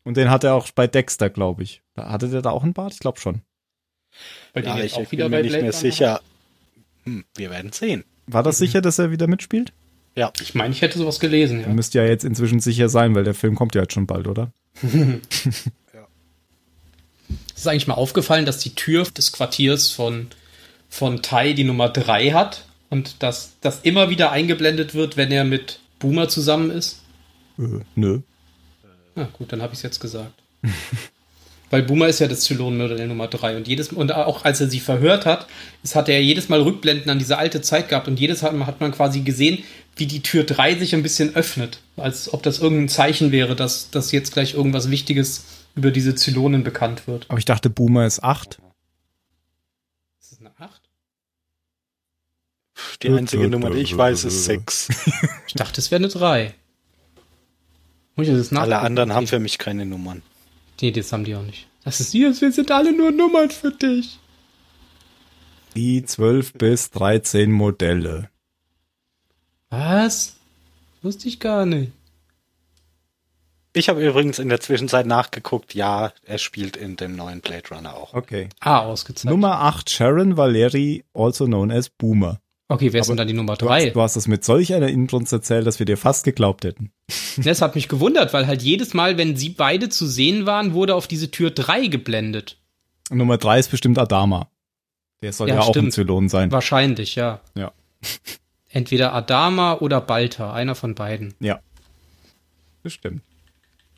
und 0.05 0.17
den 0.17 0.31
hat 0.31 0.45
er 0.45 0.55
auch 0.55 0.71
bei 0.71 0.87
Dexter, 0.87 1.31
glaube 1.31 1.63
ich. 1.63 1.83
Da 1.95 2.11
hatte 2.11 2.29
der 2.29 2.43
da 2.43 2.51
auch 2.51 2.63
einen 2.63 2.75
Bart? 2.75 2.93
Ich 2.95 2.99
glaube 3.01 3.19
schon. 3.21 3.43
Weil 4.53 4.65
ja 4.65 4.79
ich 4.79 4.95
auch 4.95 5.11
wieder 5.13 5.25
bin 5.25 5.33
bei 5.33 5.43
mir 5.43 5.51
nicht 5.51 5.63
mehr 5.63 5.73
sicher. 5.73 6.21
Hm, 7.05 7.25
wir 7.37 7.51
werden 7.51 7.73
sehen. 7.73 8.05
War 8.27 8.43
Mhm. 8.43 8.45
das 8.47 8.59
sicher, 8.59 8.81
dass 8.83 8.99
er 8.99 9.11
wieder 9.11 9.27
mitspielt? 9.27 9.73
Ja. 10.15 10.31
Ich 10.43 10.55
meine, 10.55 10.73
ich 10.75 10.83
hätte 10.83 10.99
sowas 10.99 11.21
gelesen, 11.21 11.61
ja. 11.61 11.67
Er 11.69 11.73
müsste 11.75 11.99
ja 11.99 12.05
jetzt 12.05 12.25
inzwischen 12.25 12.61
sicher 12.61 12.89
sein, 12.91 13.15
weil 13.15 13.25
der 13.25 13.35
Film 13.35 13.55
kommt 13.55 13.75
ja 13.75 13.81
jetzt 13.83 13.95
schon 13.95 14.07
bald, 14.07 14.27
oder? 14.27 14.53
Ist 17.57 17.67
eigentlich 17.69 17.87
mal 17.87 17.95
aufgefallen, 17.95 18.45
dass 18.47 18.59
die 18.59 18.75
Tür 18.75 19.05
des 19.05 19.33
Quartiers 19.33 19.91
von, 19.91 20.29
von 20.89 21.23
Tai 21.23 21.53
die 21.55 21.65
Nummer 21.65 21.89
3 21.89 22.33
hat 22.33 22.65
und 22.91 23.23
dass 23.23 23.53
das 23.61 23.81
immer 23.83 24.11
wieder 24.11 24.33
eingeblendet 24.33 24.95
wird, 24.95 25.17
wenn 25.17 25.31
er 25.31 25.45
mit 25.45 25.81
Boomer 25.99 26.29
zusammen 26.29 26.71
ist? 26.71 27.01
Äh, 27.59 27.81
nö. 27.95 28.21
Na 29.15 29.29
gut, 29.33 29.53
dann 29.53 29.63
habe 29.63 29.73
ich 29.73 29.79
es 29.79 29.83
jetzt 29.83 30.01
gesagt. 30.01 30.43
Weil 31.71 31.85
Boomer 31.85 32.07
ist 32.07 32.19
ja 32.19 32.29
das 32.29 32.43
Zylonenmodell 32.43 33.09
Nummer 33.09 33.29
3 33.29 33.57
und 33.57 33.67
jedes 33.67 33.89
und 33.93 34.13
auch 34.13 34.45
als 34.45 34.61
er 34.61 34.69
sie 34.69 34.79
verhört 34.79 35.25
hat, 35.25 35.47
es 35.83 35.95
hat 35.95 36.11
er 36.11 36.23
jedes 36.23 36.51
Mal 36.51 36.61
Rückblenden 36.61 37.11
an 37.11 37.19
diese 37.19 37.39
alte 37.39 37.63
Zeit 37.63 37.89
gehabt 37.89 38.09
und 38.09 38.21
jedes 38.21 38.43
Mal 38.43 38.67
hat 38.67 38.83
man 38.83 38.93
quasi 38.93 39.23
gesehen, 39.23 39.65
wie 39.97 40.05
die 40.05 40.21
Tür 40.21 40.45
3 40.45 40.75
sich 40.75 40.95
ein 40.95 41.03
bisschen 41.03 41.35
öffnet, 41.35 41.81
als 41.97 42.31
ob 42.33 42.43
das 42.43 42.59
irgendein 42.59 42.91
Zeichen 42.91 43.33
wäre, 43.33 43.57
dass, 43.57 43.89
dass 43.89 44.13
jetzt 44.13 44.35
gleich 44.35 44.53
irgendwas 44.53 44.91
Wichtiges 44.91 45.45
über 45.75 45.91
diese 45.91 46.15
Zylonen 46.15 46.63
bekannt 46.63 47.07
wird. 47.07 47.25
Aber 47.29 47.39
ich 47.39 47.47
dachte, 47.47 47.71
Boomer 47.71 48.05
ist 48.05 48.23
acht. 48.23 48.59
Ist 50.21 50.33
das 50.33 50.41
eine 50.41 50.51
8? 50.59 50.83
Die 53.03 53.09
einzige 53.09 53.49
Nummer, 53.49 53.71
die 53.71 53.81
ich 53.81 53.97
weiß, 53.97 54.25
ist 54.25 54.45
sechs. 54.45 54.89
Ich 55.47 55.55
dachte, 55.55 55.81
es 55.81 55.91
wäre 55.91 56.01
eine 56.01 56.09
3. 56.09 56.55
Muss 58.17 58.29
ich 58.29 58.35
das 58.35 58.53
Alle 58.53 58.71
nachgucken? 58.71 58.87
anderen 58.87 59.13
haben 59.15 59.27
für 59.27 59.39
mich 59.39 59.59
keine 59.59 59.87
Nummern. 59.87 60.23
Nee, 60.81 60.91
das 60.91 61.13
haben 61.13 61.25
die 61.25 61.35
auch 61.35 61.43
nicht. 61.43 61.67
Das 61.85 62.01
ist 62.01 62.13
hier, 62.13 62.39
wir 62.41 62.53
sind 62.53 62.71
alle 62.71 62.93
nur 62.93 63.11
Nummern 63.13 63.51
für 63.51 63.71
dich. 63.73 64.19
Die 65.75 66.05
12 66.05 66.53
bis 66.55 66.91
13 66.91 67.51
Modelle. 67.51 68.29
Was? 69.71 70.37
Wusste 71.01 71.29
ich 71.29 71.41
gar 71.41 71.65
nicht. 71.67 71.93
Ich 73.75 73.89
habe 73.89 74.07
übrigens 74.07 74.39
in 74.39 74.51
der 74.51 74.61
Zwischenzeit 74.61 75.07
nachgeguckt, 75.07 75.73
ja, 75.75 76.13
er 76.27 76.37
spielt 76.37 76.77
in 76.77 76.97
dem 76.97 77.17
neuen 77.17 77.41
Blade 77.41 77.71
Runner 77.71 77.95
auch. 77.95 78.13
Okay. 78.13 78.51
Ah, 78.61 78.81
ausgezeichnet. 78.81 79.31
Nummer 79.31 79.61
8, 79.61 79.89
Sharon 79.89 80.37
Valeri, 80.37 81.05
also 81.15 81.47
known 81.47 81.71
as 81.71 81.89
Boomer. 81.89 82.42
Okay, 82.69 82.93
wer 82.93 83.01
ist 83.03 83.09
denn 83.09 83.17
dann 83.17 83.29
die 83.29 83.35
Nummer 83.35 83.57
Du 83.57 83.67
drei? 83.67 83.87
hast, 83.87 83.95
du 83.95 84.01
hast 84.01 84.17
das 84.17 84.29
mit 84.29 84.45
solch 84.45 84.73
einer 84.73 84.89
Inbrunst 84.89 85.33
erzählt, 85.33 85.67
dass 85.67 85.79
wir 85.79 85.87
dir 85.87 85.97
fast 85.99 86.25
geglaubt 86.25 86.65
hätten. 86.65 86.91
Das 87.39 87.63
hat 87.63 87.75
mich 87.75 87.89
gewundert, 87.89 88.33
weil 88.35 88.47
halt 88.47 88.61
jedes 88.63 88.93
Mal, 88.93 89.17
wenn 89.17 89.37
sie 89.37 89.49
beide 89.49 89.89
zu 89.89 90.07
sehen 90.07 90.45
waren, 90.45 90.75
wurde 90.75 90.95
auf 90.95 91.07
diese 91.07 91.31
Tür 91.31 91.51
drei 91.51 91.87
geblendet. 91.87 92.59
Und 93.11 93.17
Nummer 93.19 93.39
drei 93.39 93.59
ist 93.59 93.71
bestimmt 93.71 93.99
Adama. 93.99 94.51
Der 95.23 95.33
soll 95.33 95.49
ja, 95.49 95.55
Ja, 95.55 95.61
auch 95.63 95.69
ein 95.69 95.73
stimmt. 95.73 95.93
Zylon 95.95 96.29
sein. 96.29 96.51
Wahrscheinlich, 96.53 97.15
ja. 97.15 97.41
Ja. 97.55 97.73
Entweder 98.69 99.15
Adama 99.15 99.75
oder 99.79 100.01
Balta, 100.03 100.53
einer 100.53 100.75
von 100.75 100.95
beiden. 100.95 101.33
Ja. 101.41 101.61
Bestimmt. 102.83 103.23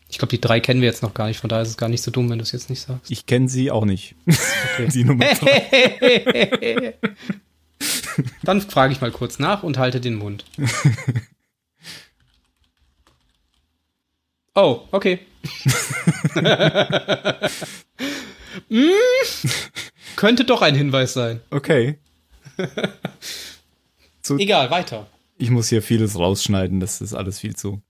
Ich 0.09 0.19
glaube, 0.19 0.31
die 0.31 0.41
drei 0.41 0.61
kennen 0.61 0.81
wir 0.81 0.87
jetzt 0.89 1.03
noch 1.03 1.15
gar 1.15 1.27
nicht, 1.27 1.39
von 1.41 1.49
daher 1.49 1.63
ist 1.63 1.71
es 1.71 1.77
gar 1.77 1.89
nicht 1.89 2.03
so 2.03 2.11
dumm, 2.13 2.31
wenn 2.31 2.39
du 2.39 2.43
es 2.45 2.53
jetzt 2.53 2.71
nicht 2.71 2.83
sagst. 2.83 3.11
Ich 3.11 3.27
kenne 3.27 3.49
sie 3.49 3.71
auch 3.73 3.85
nicht. 3.85 4.15
die 4.95 5.03
Nummer 5.05 5.27
drei. 5.27 6.95
Dann 8.43 8.61
frage 8.61 8.93
ich 8.93 9.01
mal 9.01 9.11
kurz 9.11 9.39
nach 9.39 9.63
und 9.63 9.79
halte 9.79 10.01
den 10.01 10.15
Mund. 10.17 10.45
Oh, 14.57 14.83
okay. 14.93 15.19
mm, 18.69 18.89
könnte 20.17 20.45
doch 20.45 20.63
ein 20.63 20.77
Hinweis 20.77 21.13
sein. 21.13 21.41
Okay. 21.51 21.99
Egal, 24.39 24.71
weiter. 24.71 25.09
Ich 25.39 25.51
muss 25.51 25.69
hier 25.69 25.83
vieles 25.83 26.17
rausschneiden. 26.17 26.79
Das 26.79 27.01
ist 27.01 27.15
alles 27.15 27.41
viel 27.41 27.57
zu, 27.57 27.83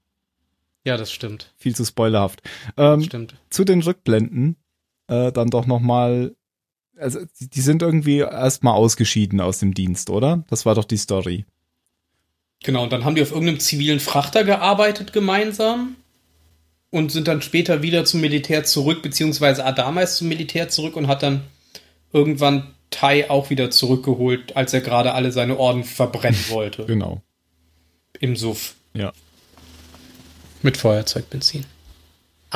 Ja, 0.85 0.97
das 0.97 1.13
stimmt. 1.13 1.53
viel 1.59 1.77
zu 1.77 1.85
spoilerhaft. 1.85 2.41
Ähm, 2.79 3.03
Stimmt. 3.03 3.35
zu 3.51 3.65
den 3.65 3.83
Rückblenden 3.83 4.57
äh, 5.09 5.33
dann 5.33 5.49
doch 5.51 5.67
noch 5.67 5.81
mal. 5.81 6.35
Also 6.97 7.21
die 7.41 7.61
sind 7.61 7.83
irgendwie 7.83 8.19
erstmal 8.19 8.75
ausgeschieden 8.75 9.41
aus 9.41 9.59
dem 9.59 9.75
Dienst, 9.75 10.11
oder? 10.11 10.45
Das 10.49 10.65
war 10.65 10.75
doch 10.75 10.85
die 10.85 10.97
Story. 10.97 11.45
Genau, 12.63 12.85
und 12.85 12.93
dann 12.93 13.05
haben 13.05 13.15
die 13.15 13.23
auf 13.23 13.31
irgendeinem 13.31 13.61
zivilen 13.61 14.01
Frachter 14.01 14.45
gearbeitet 14.45 15.13
gemeinsam 15.13 15.97
und 16.91 17.11
sind 17.11 17.29
dann 17.29 17.43
später 17.43 17.83
wieder 17.83 18.05
zum 18.05 18.21
Militär 18.21 18.65
zurück, 18.65 19.03
beziehungsweise 19.03 19.65
Adama 19.65 20.01
ist 20.01 20.17
zum 20.17 20.29
Militär 20.29 20.69
zurück 20.69 20.97
und 20.97 21.09
hat 21.09 21.23
dann 21.23 21.43
irgendwann 22.13 22.75
Tai 22.91 23.29
auch 23.29 23.51
wieder 23.51 23.71
zurückgeholt, 23.71 24.57
als 24.57 24.73
er 24.73 24.81
gerade 24.81 25.15
alle 25.15 25.33
seine 25.33 25.59
Orden 25.59 25.85
verbrennen 25.85 26.41
wollte. 26.49 26.87
Genau. 26.87 27.23
Im 28.21 28.37
Suff. 28.37 28.77
Ja. 28.95 29.13
Mit 30.63 30.77
Feuerzeugbenzin. 30.77 31.67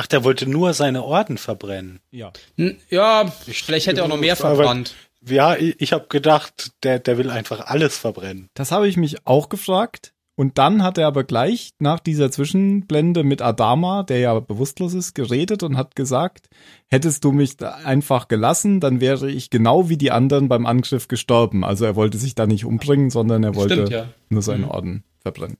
Ach, 0.01 0.07
der 0.07 0.23
wollte 0.23 0.49
nur 0.49 0.73
seine 0.73 1.03
Orden 1.03 1.37
verbrennen. 1.37 1.99
Ja. 2.09 2.31
N- 2.55 2.77
Ja, 2.89 3.25
vielleicht 3.27 3.85
hätte 3.87 3.99
er 3.99 4.05
auch 4.05 4.09
noch 4.09 4.17
mehr 4.17 4.39
Aber- 4.39 4.55
verbrannt. 4.55 4.95
Ja, 5.27 5.57
ich, 5.57 5.75
ich 5.81 5.91
habe 5.91 6.05
gedacht, 6.07 6.71
der, 6.83 6.99
der 6.99 7.17
will 7.17 7.29
einfach 7.29 7.59
alles 7.67 7.97
verbrennen. 7.97 8.47
Das 8.53 8.71
habe 8.71 8.87
ich 8.87 8.95
mich 8.95 9.27
auch 9.27 9.49
gefragt. 9.49 10.13
Und 10.37 10.57
dann 10.57 10.83
hat 10.83 10.97
er 10.97 11.07
aber 11.07 11.25
gleich 11.25 11.71
nach 11.79 11.99
dieser 11.99 12.31
Zwischenblende 12.31 13.25
mit 13.25 13.41
Adama, 13.41 14.03
der 14.03 14.19
ja 14.19 14.39
bewusstlos 14.39 14.93
ist, 14.93 15.13
geredet 15.15 15.63
und 15.63 15.75
hat 15.75 15.97
gesagt, 15.97 16.47
hättest 16.87 17.25
du 17.25 17.33
mich 17.33 17.57
da 17.57 17.71
einfach 17.83 18.29
gelassen, 18.29 18.79
dann 18.79 19.01
wäre 19.01 19.29
ich 19.29 19.49
genau 19.49 19.89
wie 19.89 19.97
die 19.97 20.11
anderen 20.11 20.47
beim 20.47 20.65
Angriff 20.65 21.09
gestorben. 21.09 21.65
Also 21.65 21.83
er 21.83 21.97
wollte 21.97 22.17
sich 22.17 22.35
da 22.35 22.47
nicht 22.47 22.63
umbringen, 22.63 23.09
sondern 23.09 23.43
er 23.43 23.55
wollte 23.55 23.73
Stimmt, 23.73 23.89
ja. 23.89 24.07
nur 24.29 24.41
seinen 24.41 24.61
Mhm. 24.63 24.71
Orden 24.71 25.03
verbrennen. 25.19 25.57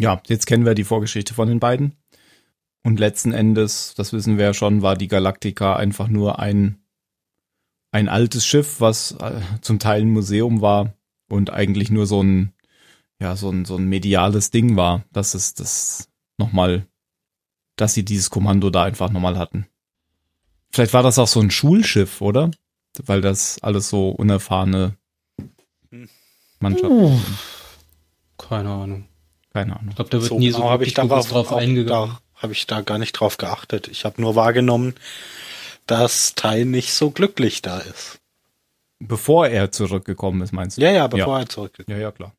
Ja, 0.00 0.20
jetzt 0.26 0.46
kennen 0.46 0.64
wir 0.64 0.74
die 0.74 0.84
Vorgeschichte 0.84 1.34
von 1.34 1.46
den 1.48 1.60
beiden. 1.60 1.94
Und 2.84 3.00
letzten 3.00 3.32
Endes, 3.32 3.94
das 3.96 4.12
wissen 4.12 4.36
wir 4.36 4.44
ja 4.44 4.54
schon, 4.54 4.82
war 4.82 4.94
die 4.94 5.08
Galactica 5.08 5.74
einfach 5.74 6.06
nur 6.06 6.38
ein, 6.38 6.78
ein 7.90 8.08
altes 8.08 8.46
Schiff, 8.46 8.80
was 8.80 9.12
äh, 9.12 9.40
zum 9.62 9.78
Teil 9.78 10.02
ein 10.02 10.10
Museum 10.10 10.60
war 10.60 10.92
und 11.28 11.50
eigentlich 11.50 11.90
nur 11.90 12.06
so 12.06 12.22
ein, 12.22 12.52
ja, 13.18 13.36
so 13.36 13.50
ein, 13.50 13.64
so 13.64 13.76
ein 13.76 13.86
mediales 13.88 14.50
Ding 14.50 14.76
war, 14.76 15.04
dass 15.12 15.32
es 15.32 15.54
das 15.54 16.10
nochmal, 16.36 16.86
dass 17.76 17.94
sie 17.94 18.04
dieses 18.04 18.28
Kommando 18.28 18.68
da 18.68 18.84
einfach 18.84 19.10
nochmal 19.10 19.38
hatten. 19.38 19.66
Vielleicht 20.70 20.92
war 20.92 21.02
das 21.02 21.18
auch 21.18 21.28
so 21.28 21.40
ein 21.40 21.50
Schulschiff, 21.50 22.20
oder? 22.20 22.50
Weil 23.06 23.22
das 23.22 23.62
alles 23.62 23.88
so 23.88 24.10
unerfahrene 24.10 24.98
Mannschaften 26.60 27.08
sind. 27.08 27.22
Keine 28.36 28.70
Ahnung. 28.70 29.08
Keine 29.52 29.76
Ahnung. 29.76 29.88
Ich 29.90 29.96
glaube, 29.96 30.10
da 30.10 30.18
wird 30.18 30.28
So 30.28 30.38
nie 30.38 30.48
genau 30.48 30.58
so 30.58 30.64
habe 30.64 30.84
ich 30.84 30.94
wirklich 30.94 30.94
darauf 30.94 31.28
bewusst 31.28 31.32
drauf 31.32 31.52
auch 31.52 31.56
eingegangen. 31.56 32.10
Da 32.10 32.20
habe 32.44 32.52
ich 32.52 32.66
da 32.66 32.82
gar 32.82 32.98
nicht 32.98 33.12
drauf 33.12 33.38
geachtet. 33.38 33.88
Ich 33.88 34.04
habe 34.04 34.20
nur 34.20 34.36
wahrgenommen, 34.36 34.94
dass 35.86 36.34
Tai 36.34 36.64
nicht 36.64 36.92
so 36.92 37.10
glücklich 37.10 37.62
da 37.62 37.78
ist. 37.78 38.20
Bevor 39.00 39.48
er 39.48 39.72
zurückgekommen 39.72 40.42
ist, 40.42 40.52
meinst 40.52 40.76
du? 40.76 40.82
Ja, 40.82 40.92
ja, 40.92 41.06
bevor 41.06 41.38
er 41.38 41.48
zurückgeht. 41.48 41.88
Ja, 41.88 41.96
ja, 41.96 42.12
klar. 42.12 42.32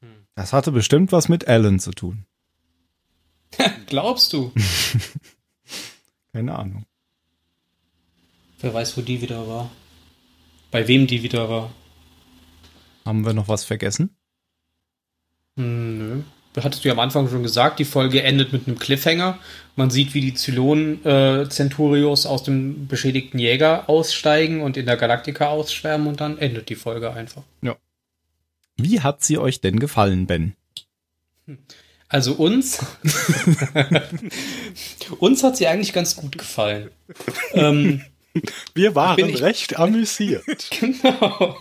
Hm. 0.00 0.26
Das 0.36 0.52
hatte 0.52 0.70
bestimmt 0.70 1.10
was 1.12 1.28
mit 1.28 1.48
Alan 1.48 1.80
zu 1.80 1.90
tun. 1.90 2.24
Glaubst 3.86 4.32
du? 4.32 4.52
Keine 6.32 6.56
Ahnung. 6.56 6.86
Wer 8.60 8.74
weiß, 8.74 8.96
wo 8.96 9.00
die 9.00 9.20
wieder 9.20 9.46
war. 9.48 9.70
Bei 10.70 10.86
wem 10.86 11.08
die 11.08 11.24
wieder 11.24 11.50
war. 11.50 11.72
Haben 13.04 13.26
wir 13.26 13.32
noch 13.32 13.48
was 13.48 13.64
vergessen? 13.64 14.16
Hm, 15.56 15.98
nö. 15.98 16.22
Hattest 16.56 16.84
du 16.84 16.88
ja 16.88 16.94
am 16.94 17.00
Anfang 17.00 17.28
schon 17.28 17.42
gesagt, 17.42 17.78
die 17.78 17.84
Folge 17.84 18.22
endet 18.22 18.52
mit 18.52 18.66
einem 18.66 18.78
Cliffhanger. 18.78 19.38
Man 19.76 19.90
sieht, 19.90 20.14
wie 20.14 20.20
die 20.20 20.34
Zylon-Centurios 20.34 22.26
aus 22.26 22.42
dem 22.42 22.88
beschädigten 22.88 23.38
Jäger 23.38 23.88
aussteigen 23.88 24.60
und 24.60 24.76
in 24.76 24.86
der 24.86 24.96
Galaktika 24.96 25.48
ausschwärmen 25.48 26.08
und 26.08 26.20
dann 26.20 26.38
endet 26.38 26.68
die 26.68 26.74
Folge 26.74 27.12
einfach. 27.12 27.42
Wie 28.76 29.00
hat 29.00 29.22
sie 29.22 29.38
euch 29.38 29.60
denn 29.60 29.78
gefallen, 29.78 30.26
Ben? 30.26 30.54
Also 32.08 32.32
uns, 32.32 32.78
uns 35.18 35.42
hat 35.42 35.56
sie 35.56 35.66
eigentlich 35.66 35.92
ganz 35.92 36.16
gut 36.16 36.38
gefallen. 36.38 36.90
ähm, 37.52 38.02
Wir 38.74 38.94
waren 38.94 39.22
recht 39.34 39.78
amüsiert. 39.78 40.44
genau. 40.80 41.56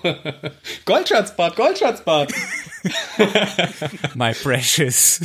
Goldschatzbad, 0.85 1.55
Goldschatzbad. 1.55 2.31
My 4.15 4.33
precious. 4.33 5.21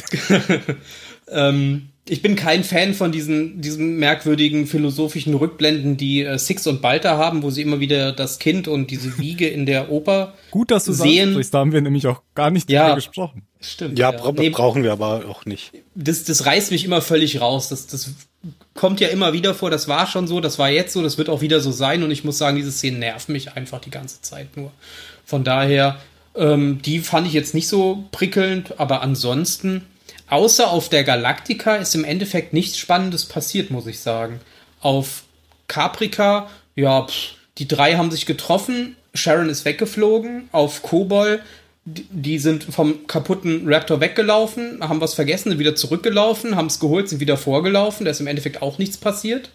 Ähm, 1.28 1.88
ich 2.08 2.20
bin 2.20 2.34
kein 2.34 2.64
Fan 2.64 2.94
von 2.94 3.12
diesen, 3.12 3.60
diesen 3.60 3.96
merkwürdigen 3.96 4.66
philosophischen 4.66 5.34
Rückblenden, 5.34 5.96
die 5.96 6.22
äh, 6.24 6.36
Six 6.36 6.66
und 6.66 6.82
Balta 6.82 7.16
haben, 7.16 7.42
wo 7.44 7.50
sie 7.50 7.62
immer 7.62 7.78
wieder 7.78 8.10
das 8.12 8.40
Kind 8.40 8.66
und 8.66 8.90
diese 8.90 9.18
Wiege 9.18 9.46
in 9.48 9.66
der 9.66 9.90
Oper 9.90 10.34
Gut, 10.50 10.72
dass 10.72 10.84
du 10.84 10.92
Sehen- 10.92 11.34
sagst, 11.34 11.54
da 11.54 11.58
haben 11.60 11.72
wir 11.72 11.80
nämlich 11.80 12.06
auch 12.08 12.22
gar 12.34 12.50
nicht 12.50 12.68
Ja. 12.68 12.82
drüber 12.86 12.96
gesprochen. 12.96 13.42
Stimmt. 13.60 13.98
Ja, 14.00 14.10
bra 14.10 14.32
Nee, 14.32 14.50
brauchen 14.50 14.82
wir 14.82 14.90
aber 14.92 15.26
auch 15.28 15.44
nicht. 15.46 15.72
das, 15.94 16.24
das 16.24 16.44
reißt 16.44 16.72
mich 16.72 16.84
immer 16.84 17.00
völlig 17.00 17.40
raus. 17.40 17.68
Das, 17.68 17.86
das 17.86 18.10
kommt 18.74 19.00
ja 19.00 19.08
immer 19.08 19.32
wieder 19.32 19.54
vor. 19.54 19.70
Das 19.70 19.88
war 19.88 20.06
schon 20.06 20.26
so, 20.26 20.40
das 20.40 20.58
war 20.58 20.70
jetzt 20.70 20.92
so, 20.92 21.02
das 21.02 21.18
wird 21.18 21.28
auch 21.28 21.40
wieder 21.40 21.60
so 21.60 21.72
sein. 21.72 22.02
Und 22.02 22.10
ich 22.10 22.24
muss 22.24 22.38
sagen, 22.38 22.56
diese 22.56 22.72
Szenen 22.72 22.98
nerven 22.98 23.32
mich 23.32 23.52
einfach 23.54 23.80
die 23.80 23.90
ganze 23.90 24.22
Zeit 24.22 24.56
nur. 24.56 24.70
Von 25.24 25.44
daher, 25.44 25.98
ähm, 26.34 26.80
die 26.82 27.00
fand 27.00 27.26
ich 27.26 27.32
jetzt 27.32 27.54
nicht 27.54 27.68
so 27.68 28.04
prickelnd, 28.12 28.78
aber 28.80 29.02
ansonsten, 29.02 29.86
außer 30.28 30.70
auf 30.70 30.88
der 30.88 31.04
Galaktika 31.04 31.76
ist 31.76 31.94
im 31.94 32.04
Endeffekt 32.04 32.52
nichts 32.52 32.78
Spannendes 32.78 33.26
passiert, 33.26 33.70
muss 33.70 33.86
ich 33.86 34.00
sagen. 34.00 34.40
Auf 34.80 35.24
Caprica, 35.68 36.48
ja, 36.74 37.06
pff, 37.06 37.34
die 37.58 37.68
drei 37.68 37.96
haben 37.96 38.10
sich 38.10 38.26
getroffen, 38.26 38.96
Sharon 39.14 39.50
ist 39.50 39.64
weggeflogen, 39.64 40.48
auf 40.52 40.82
Kobol, 40.82 41.42
die- 41.84 42.38
sind 42.38 42.64
vom 42.64 43.06
kaputten 43.06 43.62
Raptor 43.72 44.00
weggelaufen, 44.00 44.78
haben 44.80 45.00
was 45.00 45.14
vergessen, 45.14 45.50
sind 45.50 45.58
wieder 45.58 45.74
zurückgelaufen, 45.74 46.56
haben 46.56 46.66
es 46.66 46.78
geholt, 46.80 47.08
sind 47.08 47.20
wieder 47.20 47.36
vorgelaufen, 47.36 48.04
da 48.04 48.10
ist 48.10 48.20
im 48.20 48.26
Endeffekt 48.28 48.62
auch 48.62 48.78
nichts 48.78 48.96
passiert. 48.96 49.50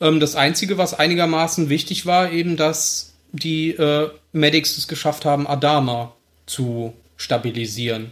Ähm, 0.00 0.18
das 0.20 0.34
Einzige, 0.34 0.78
was 0.78 0.94
einigermaßen 0.94 1.68
wichtig 1.68 2.06
war, 2.06 2.32
eben, 2.32 2.56
dass 2.56 3.12
die 3.32 3.70
äh, 3.70 4.08
Medics 4.32 4.76
es 4.78 4.88
geschafft 4.88 5.24
haben, 5.24 5.46
Adama 5.46 6.14
zu 6.46 6.92
stabilisieren. 7.16 8.10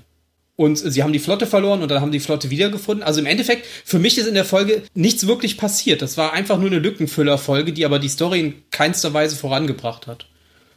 Und 0.56 0.76
sie 0.76 1.02
haben 1.02 1.14
die 1.14 1.18
Flotte 1.18 1.46
verloren 1.46 1.80
und 1.80 1.90
dann 1.90 2.02
haben 2.02 2.12
die 2.12 2.20
Flotte 2.20 2.50
wiedergefunden. 2.50 3.02
Also 3.02 3.20
im 3.20 3.26
Endeffekt, 3.26 3.64
für 3.84 3.98
mich 3.98 4.18
ist 4.18 4.26
in 4.26 4.34
der 4.34 4.44
Folge 4.44 4.82
nichts 4.92 5.26
wirklich 5.26 5.56
passiert. 5.56 6.02
Das 6.02 6.18
war 6.18 6.34
einfach 6.34 6.58
nur 6.58 6.66
eine 6.66 6.78
Lückenfüller-Folge, 6.80 7.72
die 7.72 7.86
aber 7.86 7.98
die 7.98 8.10
Story 8.10 8.40
in 8.40 8.62
keinster 8.70 9.14
Weise 9.14 9.36
vorangebracht 9.36 10.06
hat. 10.06 10.26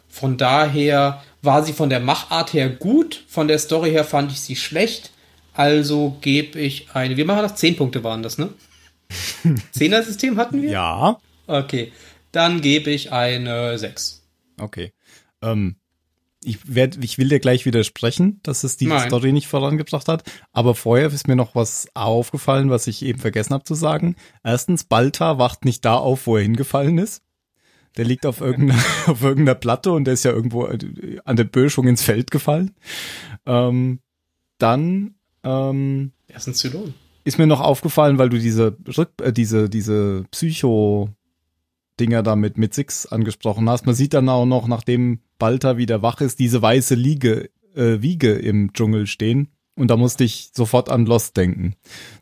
Von 0.07 0.37
daher 0.37 1.21
war 1.43 1.63
sie 1.63 1.73
von 1.73 1.89
der 1.89 1.99
Machart 1.99 2.53
her 2.53 2.69
gut, 2.69 3.23
von 3.27 3.47
der 3.47 3.59
Story 3.59 3.91
her 3.91 4.05
fand 4.05 4.31
ich 4.31 4.39
sie 4.41 4.55
schlecht. 4.55 5.11
Also 5.53 6.17
gebe 6.21 6.59
ich 6.59 6.87
eine. 6.93 7.17
Wir 7.17 7.25
machen 7.25 7.43
das. 7.43 7.55
Zehn 7.55 7.75
Punkte 7.75 8.03
waren 8.03 8.23
das, 8.23 8.37
ne? 8.39 8.49
Zehner-System 9.71 10.37
hatten 10.37 10.61
wir? 10.61 10.71
Ja. 10.71 11.17
Okay. 11.45 11.91
Dann 12.31 12.61
gebe 12.61 12.89
ich 12.89 13.11
eine 13.11 13.77
6. 13.77 14.23
Okay. 14.59 14.93
Ähm, 15.43 15.75
ich, 16.43 16.73
werd, 16.73 16.97
ich 17.03 17.17
will 17.19 17.29
dir 17.29 17.39
gleich 17.39 17.65
widersprechen, 17.65 18.39
dass 18.41 18.63
es 18.63 18.77
die 18.77 18.87
Nein. 18.87 19.07
Story 19.07 19.31
nicht 19.31 19.47
vorangebracht 19.47 20.07
hat. 20.07 20.23
Aber 20.51 20.73
vorher 20.73 21.07
ist 21.07 21.27
mir 21.27 21.35
noch 21.35 21.53
was 21.53 21.87
aufgefallen, 21.93 22.69
was 22.71 22.87
ich 22.87 23.03
eben 23.03 23.19
vergessen 23.19 23.53
habe 23.53 23.65
zu 23.65 23.75
sagen. 23.75 24.15
Erstens, 24.43 24.85
Balta 24.85 25.37
wacht 25.37 25.65
nicht 25.65 25.85
da 25.85 25.95
auf, 25.95 26.25
wo 26.25 26.37
er 26.37 26.43
hingefallen 26.43 26.97
ist. 26.97 27.21
Der 27.97 28.05
liegt 28.05 28.25
auf 28.25 28.41
irgendeiner, 28.41 28.81
auf 29.07 29.21
irgendeiner 29.21 29.55
Platte 29.55 29.91
und 29.91 30.05
der 30.05 30.15
ist 30.15 30.23
ja 30.23 30.31
irgendwo 30.31 30.63
an 30.63 31.35
der 31.35 31.43
Böschung 31.43 31.87
ins 31.87 32.03
Feld 32.03 32.31
gefallen. 32.31 32.71
Ähm, 33.45 33.99
dann 34.57 35.15
ähm, 35.43 36.11
Er 36.27 36.37
ist 36.37 36.47
ein 36.47 36.53
Zylon. 36.53 36.93
ist 37.23 37.37
mir 37.37 37.47
noch 37.47 37.61
aufgefallen, 37.61 38.17
weil 38.17 38.29
du 38.29 38.39
diese 38.39 38.77
äh, 39.21 39.33
diese 39.33 39.69
diese 39.69 40.25
Psycho 40.31 41.09
Dinger 41.99 42.23
da 42.23 42.35
mit 42.35 42.57
mit 42.57 42.73
Six 42.73 43.05
angesprochen 43.05 43.69
hast. 43.69 43.85
Man 43.85 43.95
sieht 43.95 44.13
dann 44.13 44.29
auch 44.29 44.45
noch, 44.45 44.67
nachdem 44.67 45.19
Balta 45.37 45.77
wieder 45.77 46.01
wach 46.01 46.21
ist, 46.21 46.39
diese 46.39 46.61
weiße 46.61 46.95
Liege 46.95 47.49
äh, 47.75 48.01
Wiege 48.01 48.33
im 48.33 48.73
Dschungel 48.73 49.07
stehen. 49.07 49.49
Und 49.75 49.89
da 49.89 49.97
musste 49.97 50.23
ich 50.23 50.51
sofort 50.53 50.89
an 50.89 51.05
Lost 51.05 51.35
denken. 51.35 51.75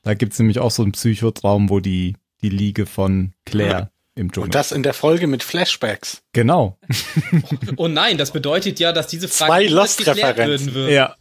Da 0.03 0.13
gibt's 0.13 0.39
nämlich 0.39 0.59
auch 0.59 0.71
so 0.71 0.83
einen 0.83 0.93
Psychotraum, 0.93 1.69
wo 1.69 1.79
die 1.79 2.15
die 2.41 2.49
Liege 2.49 2.85
von 2.85 3.33
Claire 3.45 3.90
im 4.15 4.31
Dschungel. 4.31 4.47
Und 4.47 4.55
das 4.55 4.71
in 4.71 4.83
der 4.83 4.93
Folge 4.93 5.27
mit 5.27 5.43
Flashbacks. 5.43 6.21
genau. 6.33 6.77
Oh 7.77 7.87
nein, 7.87 8.17
das 8.17 8.31
bedeutet 8.31 8.79
ja, 8.79 8.91
dass 8.91 9.07
diese 9.07 9.29
Zwei 9.29 9.47
Frage 9.47 9.65
niemals 9.67 9.99
Lost-Referenzen. 9.99 10.73
geklärt 10.73 10.73
werden 10.73 10.73
wird. 10.73 10.91
Ja. 10.91 11.15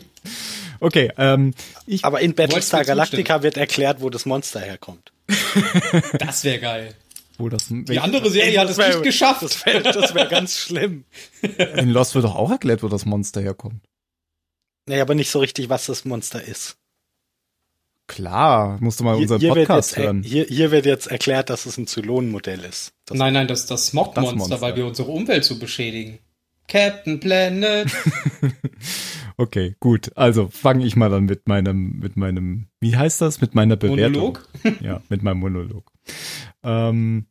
okay, 0.80 1.12
ähm, 1.18 1.54
ich 1.86 2.04
Aber 2.04 2.20
in 2.20 2.34
Battlestar 2.34 2.84
Galactica 2.84 3.42
wird 3.42 3.56
erklärt, 3.56 4.00
wo 4.00 4.10
das 4.10 4.26
Monster 4.26 4.60
herkommt. 4.60 5.12
Das 6.18 6.44
wäre 6.44 6.58
geil. 6.58 6.94
wo 7.38 7.48
das 7.48 7.66
Die 7.68 7.98
andere 7.98 8.30
Serie 8.30 8.58
hat 8.60 8.70
es 8.70 8.76
nicht 8.78 9.02
geschafft. 9.02 9.42
Das 9.42 9.64
wäre 9.66 9.84
wär 10.14 10.26
ganz 10.26 10.58
schlimm. 10.58 11.04
in 11.42 11.90
Lost 11.90 12.14
wird 12.14 12.24
doch 12.24 12.34
auch 12.36 12.50
erklärt, 12.50 12.82
wo 12.82 12.88
das 12.88 13.04
Monster 13.04 13.40
herkommt. 13.40 13.82
Nee, 14.86 15.00
aber 15.00 15.14
nicht 15.14 15.30
so 15.30 15.38
richtig, 15.38 15.68
was 15.68 15.86
das 15.86 16.04
Monster 16.04 16.42
ist. 16.42 16.76
Klar, 18.06 18.78
musst 18.80 19.00
du 19.00 19.04
mal 19.04 19.14
unseren 19.14 19.40
wird 19.40 19.54
Podcast 19.54 19.96
jetzt, 19.96 20.04
hören. 20.04 20.22
hier, 20.22 20.44
hier 20.44 20.70
wird 20.70 20.84
jetzt 20.86 21.06
erklärt, 21.06 21.48
dass 21.50 21.64
es 21.66 21.78
ein 21.78 21.86
Zylonenmodell 21.86 22.60
ist. 22.60 22.92
Das 23.06 23.16
Nein, 23.16 23.32
nein, 23.32 23.48
das, 23.48 23.66
das 23.66 23.86
Smog-Monster, 23.88 24.36
Monster. 24.36 24.60
weil 24.60 24.76
wir 24.76 24.86
unsere 24.86 25.10
Umwelt 25.10 25.44
so 25.44 25.58
beschädigen. 25.58 26.18
Captain 26.68 27.20
Planet. 27.20 27.90
Okay, 29.36 29.74
gut. 29.80 30.12
Also 30.16 30.48
fange 30.48 30.86
ich 30.86 30.94
mal 30.94 31.10
dann 31.10 31.24
mit 31.24 31.48
meinem, 31.48 31.98
mit 31.98 32.16
meinem, 32.16 32.68
wie 32.80 32.96
heißt 32.96 33.20
das? 33.20 33.40
Mit 33.40 33.54
meiner 33.54 33.76
Bewertung. 33.76 34.38
Monolog? 34.62 34.80
Ja, 34.80 35.02
mit 35.08 35.22
meinem 35.22 35.40
Monolog. 35.40 35.90
Ähm, 36.62 37.26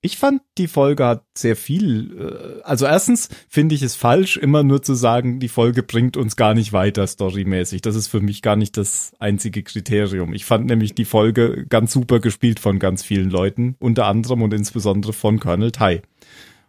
ich 0.00 0.16
fand, 0.16 0.42
die 0.58 0.68
Folge 0.68 1.04
hat 1.04 1.24
sehr 1.36 1.56
viel. 1.56 2.60
Äh, 2.60 2.62
also 2.62 2.86
erstens 2.86 3.28
finde 3.48 3.74
ich 3.74 3.82
es 3.82 3.96
falsch, 3.96 4.36
immer 4.36 4.62
nur 4.62 4.82
zu 4.82 4.94
sagen, 4.94 5.40
die 5.40 5.48
Folge 5.48 5.82
bringt 5.82 6.16
uns 6.16 6.36
gar 6.36 6.54
nicht 6.54 6.72
weiter 6.72 7.06
storymäßig. 7.06 7.82
Das 7.82 7.96
ist 7.96 8.06
für 8.06 8.20
mich 8.20 8.42
gar 8.42 8.56
nicht 8.56 8.76
das 8.76 9.12
einzige 9.18 9.62
Kriterium. 9.62 10.32
Ich 10.34 10.44
fand 10.44 10.66
nämlich 10.66 10.94
die 10.94 11.04
Folge 11.04 11.66
ganz 11.68 11.92
super 11.92 12.20
gespielt 12.20 12.60
von 12.60 12.78
ganz 12.78 13.02
vielen 13.02 13.30
Leuten, 13.30 13.76
unter 13.80 14.06
anderem 14.06 14.42
und 14.42 14.54
insbesondere 14.54 15.12
von 15.12 15.40
Colonel 15.40 15.72
Tai. 15.72 16.02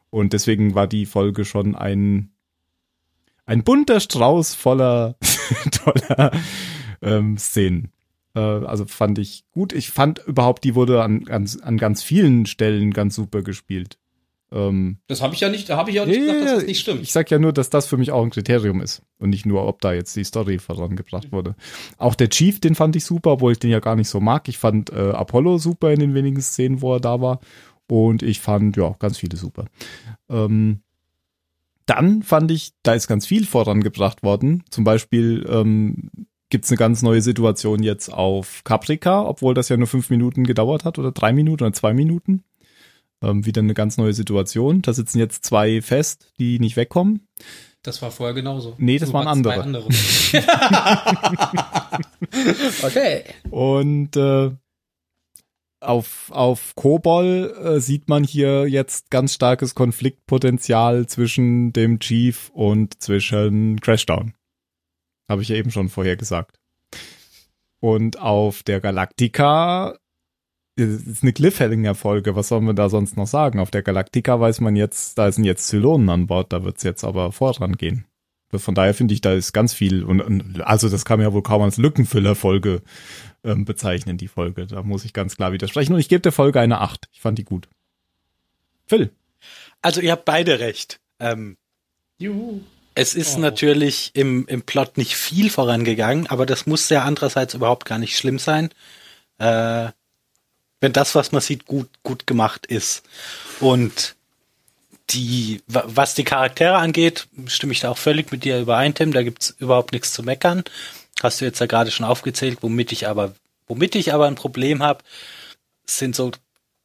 Und 0.10 0.34
deswegen 0.34 0.74
war 0.74 0.88
die 0.88 1.06
Folge 1.06 1.46
schon 1.46 1.76
ein 1.76 2.32
ein 3.46 3.64
bunter 3.64 4.00
Strauß 4.00 4.54
voller 4.54 5.18
toller 5.72 6.32
ähm, 7.02 7.38
Szenen. 7.38 7.92
Äh, 8.36 8.40
also 8.40 8.86
fand 8.86 9.20
ich 9.20 9.44
gut. 9.52 9.74
Ich 9.74 9.90
fand 9.92 10.20
überhaupt, 10.26 10.64
die 10.64 10.76
wurde 10.76 11.04
an, 11.04 11.28
an, 11.30 11.50
an 11.62 11.78
ganz 11.78 12.04
vielen 12.04 12.46
Stellen 12.46 12.92
ganz 12.92 13.16
super 13.16 13.42
gespielt. 13.42 13.98
Ähm, 14.52 14.98
Das 15.08 15.22
habe 15.22 15.36
ich 15.36 15.42
ja 15.42 15.50
nicht, 15.50 15.70
da 15.70 15.78
habe 15.78 15.92
ich 15.92 15.98
ja 15.98 16.06
nicht 16.06 16.20
gesagt, 16.20 16.42
dass 16.42 16.54
das 16.56 16.66
nicht 16.66 16.80
stimmt. 16.80 17.02
ich 17.02 17.12
sag 17.12 17.30
ja 17.30 17.38
nur, 17.38 17.54
dass 17.54 17.70
das 17.70 17.86
für 17.86 17.98
mich 17.98 18.12
auch 18.12 18.24
ein 18.24 18.32
Kriterium 18.32 18.82
ist 18.82 19.04
und 19.20 19.30
nicht 19.30 19.46
nur, 19.46 19.68
ob 19.68 19.82
da 19.82 19.94
jetzt 19.94 20.16
die 20.16 20.24
Story 20.24 20.58
vorangebracht 20.58 21.32
wurde. 21.32 21.56
Auch 21.98 22.16
der 22.16 22.30
Chief, 22.30 22.60
den 22.60 22.74
fand 22.76 22.96
ich 22.96 23.06
super, 23.06 23.34
obwohl 23.34 23.52
ich 23.52 23.60
den 23.60 23.70
ja 23.70 23.80
gar 23.80 23.96
nicht 23.96 24.10
so 24.10 24.20
mag. 24.20 24.48
Ich 24.48 24.58
fand 24.58 24.92
äh, 24.92 25.12
Apollo 25.12 25.60
super 25.60 25.92
in 25.92 26.00
den 26.00 26.14
wenigen 26.16 26.42
Szenen, 26.42 26.82
wo 26.82 26.96
er 26.96 27.00
da 27.00 27.22
war. 27.22 27.40
Und 27.88 28.24
ich 28.24 28.40
fand, 28.40 28.78
ja, 28.78 28.96
ganz 29.00 29.18
viele 29.18 29.36
super. 29.38 29.66
Ähm, 30.30 30.82
dann 31.86 32.22
fand 32.22 32.52
ich, 32.52 32.74
da 32.84 32.94
ist 32.94 33.08
ganz 33.08 33.26
viel 33.26 33.46
vorangebracht 33.46 34.22
worden. 34.22 34.64
Zum 34.70 34.84
Beispiel 34.84 35.46
ähm, 35.50 36.12
gibt 36.50 36.66
es 36.66 36.72
eine 36.72 36.78
ganz 36.78 37.02
neue 37.02 37.22
Situation 37.22 37.84
jetzt 37.84 38.12
auf 38.12 38.64
Caprica, 38.64 39.24
obwohl 39.24 39.54
das 39.54 39.70
ja 39.70 39.78
nur 39.78 39.88
fünf 39.88 40.10
Minuten 40.10 40.44
gedauert 40.44 40.86
hat 40.86 40.98
oder 41.00 41.12
drei 41.12 41.32
Minuten 41.32 41.64
oder 41.64 41.74
zwei 41.74 41.94
Minuten. 41.94 42.44
Ähm, 43.22 43.46
wieder 43.46 43.62
eine 43.62 43.74
ganz 43.74 43.98
neue 43.98 44.14
Situation. 44.14 44.82
Da 44.82 44.94
sitzen 44.94 45.20
jetzt 45.20 45.46
zwei 45.46 45.82
fest, 45.82 46.32
die 46.40 46.60
nicht 46.60 46.78
wegkommen. 46.78 47.28
Das 47.84 48.02
war 48.02 48.12
vorher 48.12 48.34
genauso. 48.34 48.76
Nee, 48.78 48.98
das 48.98 49.10
Du 49.10 49.14
waren 49.14 49.28
andere. 49.28 49.64
zwei 49.64 50.44
okay. 52.84 53.24
Und 53.50 54.16
äh, 54.18 54.52
auf, 55.82 56.30
auf 56.32 56.76
Kobol 56.76 57.56
äh, 57.64 57.80
sieht 57.80 58.10
man 58.10 58.24
hier 58.24 58.68
jetzt 58.68 59.10
ganz 59.12 59.34
starkes 59.34 59.76
Konfliktpotenzial 59.76 61.08
zwischen 61.08 61.72
dem 61.72 62.00
Chief 62.00 62.52
und 62.54 63.02
zwischen 63.02 63.80
Crashdown. 63.80 64.34
Habe 65.30 65.42
ich 65.42 65.50
ja 65.50 65.56
eben 65.56 65.72
schon 65.72 65.88
vorher 65.88 66.18
gesagt. 66.18 66.60
Und 67.80 68.20
auf 68.20 68.64
der 68.64 68.82
Galactica 68.82 69.98
es 70.80 71.06
ist 71.06 71.24
eine 71.24 71.34
Cliffhanger-Folge. 71.34 72.36
Was 72.36 72.48
soll 72.48 72.62
man 72.62 72.76
da 72.76 72.90
sonst 72.90 73.18
noch 73.18 73.28
sagen? 73.28 73.60
Auf 73.60 73.72
der 73.72 73.84
Galactica 73.84 74.40
weiß 74.40 74.62
man 74.62 74.76
jetzt, 74.76 75.18
da 75.18 75.32
sind 75.32 75.44
jetzt 75.44 75.68
Zylonen 75.68 76.10
an 76.10 76.28
Bord, 76.28 76.54
da 76.54 76.64
wird's 76.64 76.84
jetzt 76.84 77.04
aber 77.04 77.32
vorangehen. 77.32 78.06
Von 78.52 78.74
daher 78.74 78.96
finde 78.96 79.14
ich, 79.14 79.22
da 79.22 79.34
ist 79.34 79.54
ganz 79.54 79.74
viel. 79.74 80.04
Und, 80.04 80.22
und 80.22 80.62
also 80.62 80.90
das 80.90 81.06
kann 81.06 81.20
man 81.20 81.28
ja 81.28 81.34
wohl 81.34 81.44
kaum 81.44 81.62
als 81.62 81.78
Lückenfüller-Folge 81.78 82.82
ähm, 83.44 83.66
bezeichnen, 83.66 84.18
die 84.18 84.28
Folge. 84.28 84.66
Da 84.66 84.82
muss 84.82 85.06
ich 85.06 85.14
ganz 85.14 85.36
klar 85.36 85.52
widersprechen. 85.52 85.94
Und 85.94 86.00
ich 86.00 86.10
gebe 86.10 86.22
der 86.22 86.32
Folge 86.32 86.60
eine 86.60 86.82
8. 86.82 87.10
Ich 87.12 87.22
fand 87.22 87.38
die 87.38 87.44
gut. 87.44 87.70
Phil. 88.88 89.12
Also 89.84 90.02
ihr 90.02 90.12
habt 90.12 90.26
beide 90.26 90.60
recht. 90.60 91.00
Ähm, 91.20 91.58
Juhu. 92.18 92.62
Es 93.00 93.16
ist 93.16 93.36
Oh. 93.38 93.40
natürlich 93.40 94.12
im, 94.14 94.46
im 94.48 94.62
Plot 94.62 94.98
nicht 94.98 95.16
viel 95.16 95.50
vorangegangen, 95.50 96.28
aber 96.28 96.46
das 96.46 96.66
muss 96.66 96.90
ja 96.90 97.04
andererseits 97.04 97.54
überhaupt 97.54 97.86
gar 97.86 97.98
nicht 97.98 98.18
schlimm 98.18 98.40
sein. 98.40 98.70
Äh, 99.38 99.90
wenn 100.82 100.94
das, 100.94 101.16
was 101.16 101.32
man 101.32 101.42
sieht, 101.42 101.66
gut, 101.66 101.90
gut 102.04 102.26
gemacht 102.28 102.66
ist. 102.66 103.04
Und 103.60 104.16
die, 105.10 105.62
wa- 105.68 105.84
was 105.88 106.14
die 106.16 106.24
Charaktere 106.24 106.76
angeht, 106.78 107.28
stimme 107.48 107.74
ich 107.74 107.80
da 107.82 107.90
auch 107.90 107.98
völlig 107.98 108.32
mit 108.32 108.44
dir 108.44 108.60
überein, 108.60 108.94
Tim. 108.94 109.12
Da 109.12 109.24
gibt's 109.24 109.56
überhaupt 109.60 109.92
nichts 109.92 110.14
zu 110.14 110.24
meckern. 110.24 110.64
Hast 111.22 111.42
du 111.42 111.46
jetzt 111.46 111.60
ja 111.60 111.66
gerade 111.66 111.92
schon 111.92 112.06
aufgezählt, 112.06 112.60
womit 112.62 112.92
ich 112.92 113.08
aber, 113.08 113.34
womit 113.68 113.96
ich 113.96 114.14
aber 114.14 114.28
ein 114.28 114.36
Problem 114.36 114.82
habe, 114.84 115.04
sind 115.86 116.16
so 116.16 116.32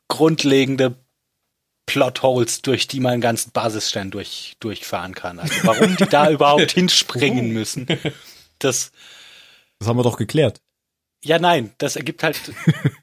grundlegende 0.08 0.94
Plotholes, 1.86 2.62
durch 2.62 2.86
die 2.88 3.00
man 3.00 3.14
einen 3.14 3.20
ganzen 3.20 3.50
Basisstern 3.52 4.10
durch, 4.10 4.56
durchfahren 4.60 5.14
kann. 5.14 5.38
Also 5.38 5.54
warum 5.64 5.96
die 5.96 6.06
da 6.06 6.30
überhaupt 6.30 6.70
hinspringen 6.72 7.50
müssen. 7.50 7.86
Das, 8.58 8.92
Das 9.78 9.88
haben 9.88 9.98
wir 9.98 10.02
doch 10.02 10.16
geklärt. 10.16 10.60
ja, 11.22 11.38
nein, 11.38 11.72
das 11.78 11.96
ergibt 11.96 12.22
halt 12.22 12.38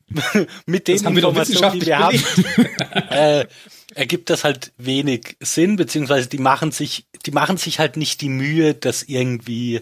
mit 0.65 0.87
den 0.87 1.05
Informationen, 1.05 1.79
die 1.79 1.85
wir 1.85 1.99
haben, 1.99 2.23
äh, 3.09 3.45
ergibt 3.93 4.29
das 4.29 4.43
halt 4.43 4.73
wenig 4.77 5.37
Sinn, 5.39 5.75
beziehungsweise 5.75 6.27
die 6.29 6.37
machen 6.37 6.71
sich, 6.71 7.05
die 7.25 7.31
machen 7.31 7.57
sich 7.57 7.79
halt 7.79 7.97
nicht 7.97 8.21
die 8.21 8.29
Mühe, 8.29 8.73
das 8.73 9.03
irgendwie, 9.03 9.81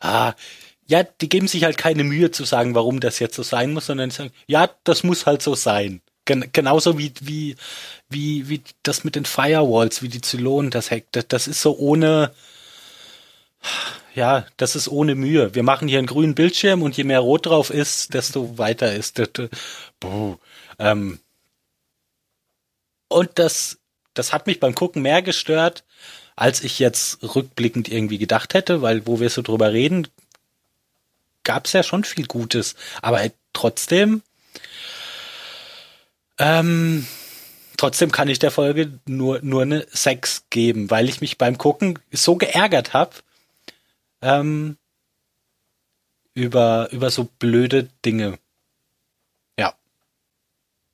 ah, 0.00 0.34
ja, 0.86 1.02
die 1.04 1.28
geben 1.28 1.48
sich 1.48 1.64
halt 1.64 1.78
keine 1.78 2.04
Mühe 2.04 2.30
zu 2.30 2.44
sagen, 2.44 2.74
warum 2.74 3.00
das 3.00 3.18
jetzt 3.18 3.36
so 3.36 3.42
sein 3.42 3.72
muss, 3.72 3.86
sondern 3.86 4.10
die 4.10 4.16
sagen, 4.16 4.32
ja, 4.46 4.68
das 4.84 5.04
muss 5.04 5.26
halt 5.26 5.40
so 5.40 5.54
sein. 5.54 6.02
Gen 6.24 6.50
genauso 6.52 6.98
wie, 6.98 7.12
wie, 7.20 7.56
wie, 8.08 8.48
wie 8.48 8.62
das 8.82 9.04
mit 9.04 9.16
den 9.16 9.24
Firewalls, 9.24 10.02
wie 10.02 10.08
die 10.08 10.20
Zylonen 10.20 10.70
das 10.70 10.90
hackt. 10.90 11.16
Das, 11.16 11.26
das 11.28 11.48
ist 11.48 11.60
so 11.60 11.76
ohne, 11.76 12.32
ja, 14.14 14.46
das 14.56 14.76
ist 14.76 14.88
ohne 14.88 15.14
Mühe. 15.14 15.54
Wir 15.54 15.62
machen 15.62 15.88
hier 15.88 15.98
einen 15.98 16.06
grünen 16.06 16.34
Bildschirm 16.34 16.82
und 16.82 16.96
je 16.96 17.04
mehr 17.04 17.20
rot 17.20 17.46
drauf 17.46 17.70
ist, 17.70 18.14
desto 18.14 18.58
weiter 18.58 18.94
ist 18.94 19.18
das. 19.18 19.28
Ähm, 20.78 21.18
und 23.08 23.30
das, 23.34 23.78
das 24.14 24.32
hat 24.32 24.46
mich 24.46 24.60
beim 24.60 24.74
Gucken 24.74 25.02
mehr 25.02 25.22
gestört, 25.22 25.84
als 26.36 26.62
ich 26.62 26.78
jetzt 26.78 27.22
rückblickend 27.22 27.88
irgendwie 27.88 28.18
gedacht 28.18 28.54
hätte, 28.54 28.82
weil 28.82 29.06
wo 29.06 29.20
wir 29.20 29.30
so 29.30 29.42
drüber 29.42 29.72
reden, 29.72 30.08
gab 31.44 31.66
es 31.66 31.72
ja 31.72 31.82
schon 31.82 32.04
viel 32.04 32.26
Gutes. 32.26 32.74
Aber 33.00 33.22
trotzdem, 33.52 34.22
ähm, 36.42 37.06
trotzdem 37.76 38.10
kann 38.12 38.28
ich 38.28 38.38
der 38.38 38.50
Folge 38.50 38.98
nur, 39.06 39.40
nur 39.42 39.62
eine 39.62 39.86
6 39.90 40.46
geben, 40.50 40.90
weil 40.90 41.08
ich 41.08 41.20
mich 41.20 41.38
beim 41.38 41.56
Gucken 41.56 41.98
so 42.10 42.36
geärgert 42.36 42.92
habe, 42.92 43.12
ähm, 44.22 44.76
über, 46.34 46.88
über 46.92 47.10
so 47.10 47.28
blöde 47.38 47.88
Dinge. 48.04 48.38
Ja. 49.58 49.74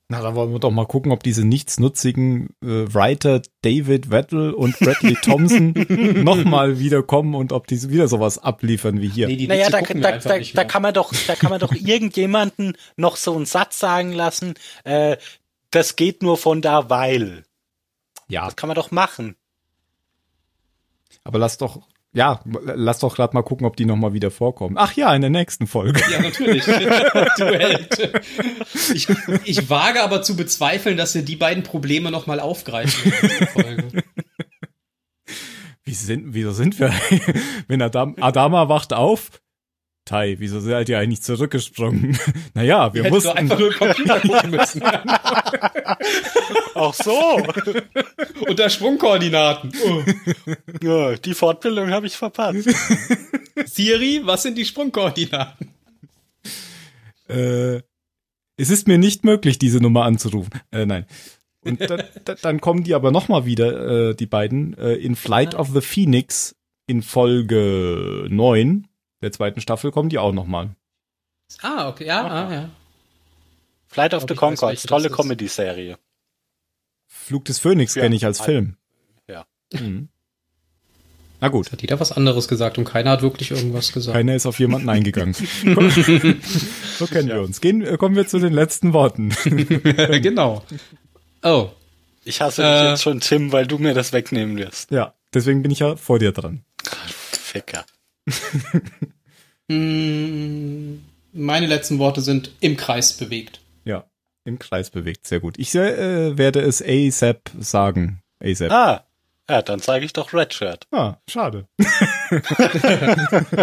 Na, 0.09 0.21
dann 0.21 0.35
wollen 0.35 0.51
wir 0.51 0.59
doch 0.59 0.71
mal 0.71 0.87
gucken, 0.87 1.11
ob 1.11 1.23
diese 1.23 1.45
nichtsnutzigen 1.45 2.49
äh, 2.61 2.91
Writer 2.93 3.41
David 3.61 4.09
Vettel 4.09 4.53
und 4.53 4.77
Bradley 4.79 5.15
Thompson 5.21 5.73
nochmal 6.23 6.79
wiederkommen 6.79 7.35
und 7.35 7.53
ob 7.53 7.67
die 7.67 7.89
wieder 7.89 8.07
sowas 8.07 8.39
abliefern 8.39 9.01
wie 9.01 9.09
hier. 9.09 9.27
Nee, 9.27 9.37
die 9.37 9.47
Naja, 9.47 9.69
da, 9.69 9.81
da, 9.81 10.17
da, 10.17 10.39
da 10.39 10.63
kann 10.63 10.81
man 10.81 10.93
doch, 10.93 11.13
da 11.27 11.35
kann 11.35 11.51
man 11.51 11.59
doch 11.59 11.73
irgendjemanden 11.75 12.75
noch 12.97 13.15
so 13.15 13.35
einen 13.35 13.45
Satz 13.45 13.79
sagen 13.79 14.11
lassen, 14.11 14.55
äh, 14.83 15.17
das 15.71 15.95
geht 15.95 16.21
nur 16.23 16.37
von 16.37 16.61
da, 16.61 16.89
weil. 16.89 17.45
Ja, 18.27 18.45
Das 18.45 18.55
kann 18.55 18.67
man 18.67 18.75
doch 18.75 18.91
machen. 18.91 19.35
aber 21.23 21.39
lass 21.39 21.57
doch, 21.57 21.81
ja, 22.13 22.41
lass 22.63 22.99
doch 22.99 23.15
gerade 23.15 23.35
mal 23.35 23.43
gucken, 23.43 23.65
ob 23.67 23.75
die 23.75 23.85
nochmal 23.85 24.13
wieder 24.13 24.31
vorkommen. 24.31 24.77
Ach 24.77 24.93
ja, 24.93 25.13
in 25.13 25.21
der 25.21 25.29
nächsten 25.29 25.67
Folge. 25.67 26.01
Ja, 26.11 26.21
natürlich. 26.21 26.65
Ich, 28.93 29.07
ich 29.45 29.69
wage 29.69 30.01
aber 30.03 30.21
zu 30.21 30.35
bezweifeln, 30.35 30.97
dass 30.97 31.13
wir 31.15 31.21
die 31.23 31.35
beiden 31.35 31.63
Probleme 31.63 32.11
nochmal 32.11 32.39
aufgreifen 32.39 33.11
in 33.11 33.29
dieser 33.29 33.47
Folge. 33.47 34.03
Wie 35.83 35.93
sind, 35.93 36.33
wieso 36.33 36.51
sind 36.51 36.79
wir? 36.79 36.93
Wenn 37.67 37.81
Adam, 37.81 38.15
Adama 38.19 38.69
wacht 38.69 38.93
auf. 38.93 39.41
Tai, 40.09 40.37
wieso 40.39 40.59
seid 40.59 40.89
ihr 40.89 40.97
eigentlich 40.97 41.21
zurückgesprungen? 41.21 42.17
naja, 42.55 42.91
wir 42.95 43.03
Wir 43.03 43.11
mussten. 43.11 43.29
einfach 43.29 43.59
nur 43.59 43.69
den 43.69 43.77
Computer 43.77 44.19
gucken 44.21 44.49
müssen. 44.49 44.81
Auch 46.73 46.95
so. 46.95 47.43
Unter 48.47 48.69
Sprungkoordinaten. 48.71 49.71
Oh. 49.85 50.01
ja, 50.81 51.15
die 51.15 51.35
Fortbildung 51.35 51.91
habe 51.91 52.07
ich 52.07 52.17
verpasst. 52.17 52.67
Siri, 53.65 54.21
was 54.23 54.41
sind 54.41 54.57
die 54.57 54.65
Sprungkoordinaten? 54.65 55.69
Äh, 57.27 57.75
es 58.57 58.71
ist 58.71 58.87
mir 58.87 58.97
nicht 58.97 59.23
möglich, 59.23 59.59
diese 59.59 59.77
Nummer 59.79 60.05
anzurufen. 60.05 60.51
Äh, 60.71 60.87
nein. 60.87 61.05
Und 61.61 61.81
dann, 61.81 62.01
dann- 62.25 62.37
dann 62.41 62.61
kommen 62.61 62.83
die 62.83 62.95
aber 62.95 63.11
nochmal 63.11 63.45
wieder, 63.45 64.09
äh, 64.09 64.15
die 64.15 64.25
beiden, 64.25 64.75
äh, 64.75 64.93
in 64.93 65.15
Flight 65.15 65.53
of 65.53 65.69
the 65.71 65.81
Phoenix 65.81 66.55
in 66.87 67.03
Folge 67.03 68.25
9 68.29 68.87
der 69.21 69.31
zweiten 69.31 69.61
Staffel 69.61 69.91
kommen 69.91 70.09
die 70.09 70.17
auch 70.17 70.31
nochmal. 70.33 70.75
Ah, 71.61 71.89
okay, 71.89 72.05
ja, 72.05 72.25
ah, 72.27 72.53
ja. 72.53 72.69
Flight 73.87 74.13
of 74.13 74.23
the 74.27 74.35
welche 74.39 74.87
tolle. 74.87 75.09
Comedy-Serie. 75.09 75.97
Flug 77.07 77.45
des 77.45 77.57
Phönix 77.59 77.95
Ja, 77.95 78.03
kenne 78.03 78.15
ich 78.15 78.25
als 78.25 78.39
Film. 78.39 78.77
ja. 79.27 79.45
Mhm. 79.73 80.09
Na 81.41 81.47
gut, 81.47 81.71
Hat 81.71 81.81
jeder 81.81 81.97
was 82.01 82.11
anderes 82.11 82.49
gesagt 82.49 82.77
und 82.77 82.83
keiner 82.83 83.11
hat 83.11 83.21
wirklich 83.21 83.51
irgendwas 83.51 83.93
gesagt. 83.93 84.13
keiner 84.13 84.35
ist 84.35 84.45
auf 84.45 84.59
jemanden 84.59 84.89
eingegangen. 84.89 85.33
so 86.97 87.07
kennen 87.07 87.29
wir 87.29 87.41
uns. 87.41 87.61
Gehen, 87.61 87.81
äh, 87.81 87.95
kommen 87.97 88.15
wir 88.17 88.27
zu 88.27 88.39
den 88.39 88.51
letzten 88.51 88.91
Worten. 88.91 89.29
genau. 90.21 90.63
Oh, 91.41 91.69
Ich 92.25 92.41
hasse 92.41 92.61
Äh. 92.61 92.81
dich 92.81 92.89
jetzt 92.89 93.03
schon, 93.03 93.21
Tim, 93.21 93.53
weil 93.53 93.65
du 93.67 93.77
mir 93.77 93.93
das 93.93 94.11
wegnehmen 94.11 94.57
wirst. 94.57 94.91
ja, 94.91 95.13
deswegen 95.33 95.61
bin 95.61 95.71
ich 95.71 95.79
ja 95.79 95.95
vor 95.95 96.19
dir 96.19 96.33
dran. 96.33 96.65
Ficker. 97.31 97.85
Mm, 99.67 100.99
Meine 101.33 101.67
letzten 101.67 101.99
Worte 101.99 102.21
sind 102.21 102.51
im 102.59 102.75
Kreis 102.75 103.13
bewegt. 103.13 103.61
Ja, 103.85 104.05
im 104.45 104.57
Kreis 104.57 104.89
bewegt, 104.89 105.27
sehr 105.27 105.39
gut. 105.39 105.59
Ich 105.59 105.75
äh, 105.75 106.37
werde 106.37 106.61
es 106.61 106.81
ASAP 106.81 107.51
sagen. 107.59 108.21
ASAP. 108.39 108.71
Ah, 108.71 109.03
ja, 109.49 109.61
dann 109.61 109.79
zeige 109.79 110.05
ich 110.05 110.13
doch 110.13 110.33
Red 110.33 110.53
Shirt. 110.53 110.87
Ah, 110.91 111.17
schade. 111.27 111.67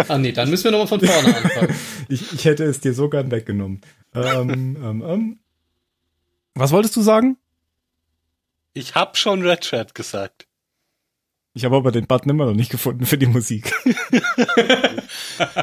Ah 0.09 0.17
nee, 0.17 0.33
dann 0.33 0.49
müssen 0.49 0.65
wir 0.65 0.71
nochmal 0.71 0.87
von 0.87 0.99
vorne 0.99 1.35
anfangen. 1.35 1.75
Ich, 2.09 2.33
ich 2.33 2.45
hätte 2.45 2.63
es 2.63 2.79
dir 2.79 2.93
so 2.93 3.09
gern 3.09 3.31
weggenommen. 3.31 3.81
ähm, 4.13 4.77
ähm, 4.81 5.03
ähm. 5.05 5.39
Was 6.55 6.71
wolltest 6.71 6.95
du 6.95 7.01
sagen? 7.01 7.37
Ich 8.73 8.95
hab 8.95 9.17
schon 9.17 9.41
Red 9.41 9.65
Shirt 9.65 9.93
gesagt. 9.95 10.46
Ich 11.57 11.65
habe 11.65 11.75
aber 11.75 11.91
den 11.91 12.05
Button 12.05 12.29
immer 12.29 12.45
noch 12.45 12.53
nicht 12.53 12.69
gefunden 12.69 13.05
für 13.07 13.17
die 13.17 13.25
Musik. 13.25 13.73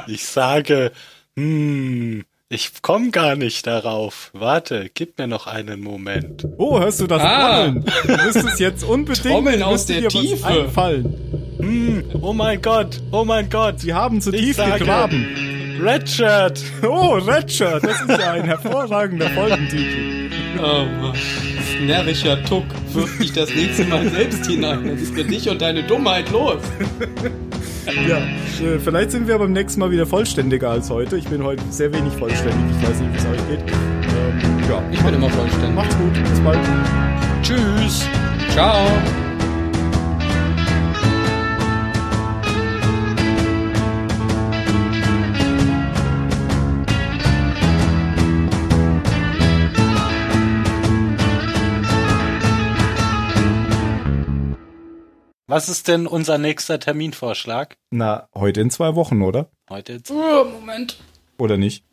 Ich 0.07 0.25
sage, 0.27 0.93
hm, 1.37 2.25
ich 2.49 2.71
komm 2.83 3.11
gar 3.11 3.37
nicht 3.37 3.67
darauf. 3.67 4.31
Warte, 4.33 4.91
gib 4.93 5.19
mir 5.19 5.27
noch 5.27 5.47
einen 5.47 5.81
Moment. 5.81 6.47
Oh, 6.59 6.79
hörst 6.81 7.01
du 7.01 7.07
das 7.07 7.23
Ah. 7.23 7.65
Trommeln? 7.65 7.85
Du 8.07 8.17
müsstest 8.25 8.61
jetzt 8.61 8.85
unbedingt 8.85 9.27
Trommeln 9.35 9.63
aus 9.63 9.87
der 9.87 10.01
dir 10.03 10.09
Tiefe. 10.09 10.47
Einfallen. 10.47 11.15
Hm, 11.59 12.05
oh 12.23 12.33
mein 12.33 12.61
Gott, 12.63 13.01
oh 13.13 13.25
mein 13.25 13.49
Gott. 13.51 13.81
Sie 13.81 13.95
haben 13.95 14.21
zu 14.21 14.33
Ich 14.33 14.41
tief 14.43 14.57
sage- 14.57 14.79
gegraben. 14.81 15.27
Red 15.81 16.09
Shirt. 16.09 16.61
Oh, 16.83 17.15
Redshirt, 17.19 17.83
das 17.85 18.01
ist 18.01 18.09
ja 18.21 18.33
ein 18.33 18.45
hervorragender 18.45 19.29
Folgentitel. 19.31 20.13
Oh 20.57 20.85
Mann. 21.01 21.13
Närrischer 21.85 22.43
Tuck, 22.45 22.65
wirf 22.93 23.19
dich 23.19 23.33
das 23.33 23.53
nächste 23.53 23.85
Mal 23.87 24.09
selbst 24.09 24.47
hinein. 24.47 24.87
Das 24.87 25.01
ist 25.01 25.13
für 25.15 25.25
dich 25.25 25.51
und 25.51 25.61
deine 25.61 25.83
Dummheit 25.83 26.31
los. 26.31 26.59
Ja, 28.09 28.17
äh, 28.17 28.79
vielleicht 28.83 29.11
sind 29.11 29.29
wir 29.29 29.37
beim 29.37 29.53
nächsten 29.53 29.79
Mal 29.81 29.91
wieder 29.91 30.07
vollständiger 30.07 30.71
als 30.71 30.89
heute. 30.89 31.19
Ich 31.19 31.27
bin 31.27 31.43
heute 31.45 31.63
sehr 31.69 31.93
wenig 31.93 32.15
vollständig. 32.15 32.77
Ich 32.81 32.89
weiß 32.89 32.99
nicht, 33.01 33.13
wie 33.13 33.19
es 33.19 33.27
euch 33.27 33.49
geht. 33.49 33.61
Ähm, 33.61 34.59
ja, 34.71 34.83
Ich 34.91 35.01
bin 35.03 35.15
immer 35.15 35.29
vollständig. 35.29 35.75
macht's 35.75 35.95
gut. 35.99 36.15
Bis 36.15 36.41
bald. 36.41 36.59
Tschüss. 37.43 38.09
Ciao. 38.55 38.87
Was 55.55 55.69
ist 55.69 55.87
denn 55.87 56.09
unser 56.09 56.37
nächster 56.37 56.81
Terminvorschlag? 56.81 57.77
Na, 57.93 58.29
heute 58.35 58.61
in 58.61 58.71
zwei 58.71 58.97
Wochen, 58.97 59.23
oder? 59.23 59.51
Heute 59.71 59.93
jetzt. 59.93 60.11
Oh, 60.11 60.45
Moment. 60.45 60.97
Oder 61.39 61.57
nicht? 61.57 61.85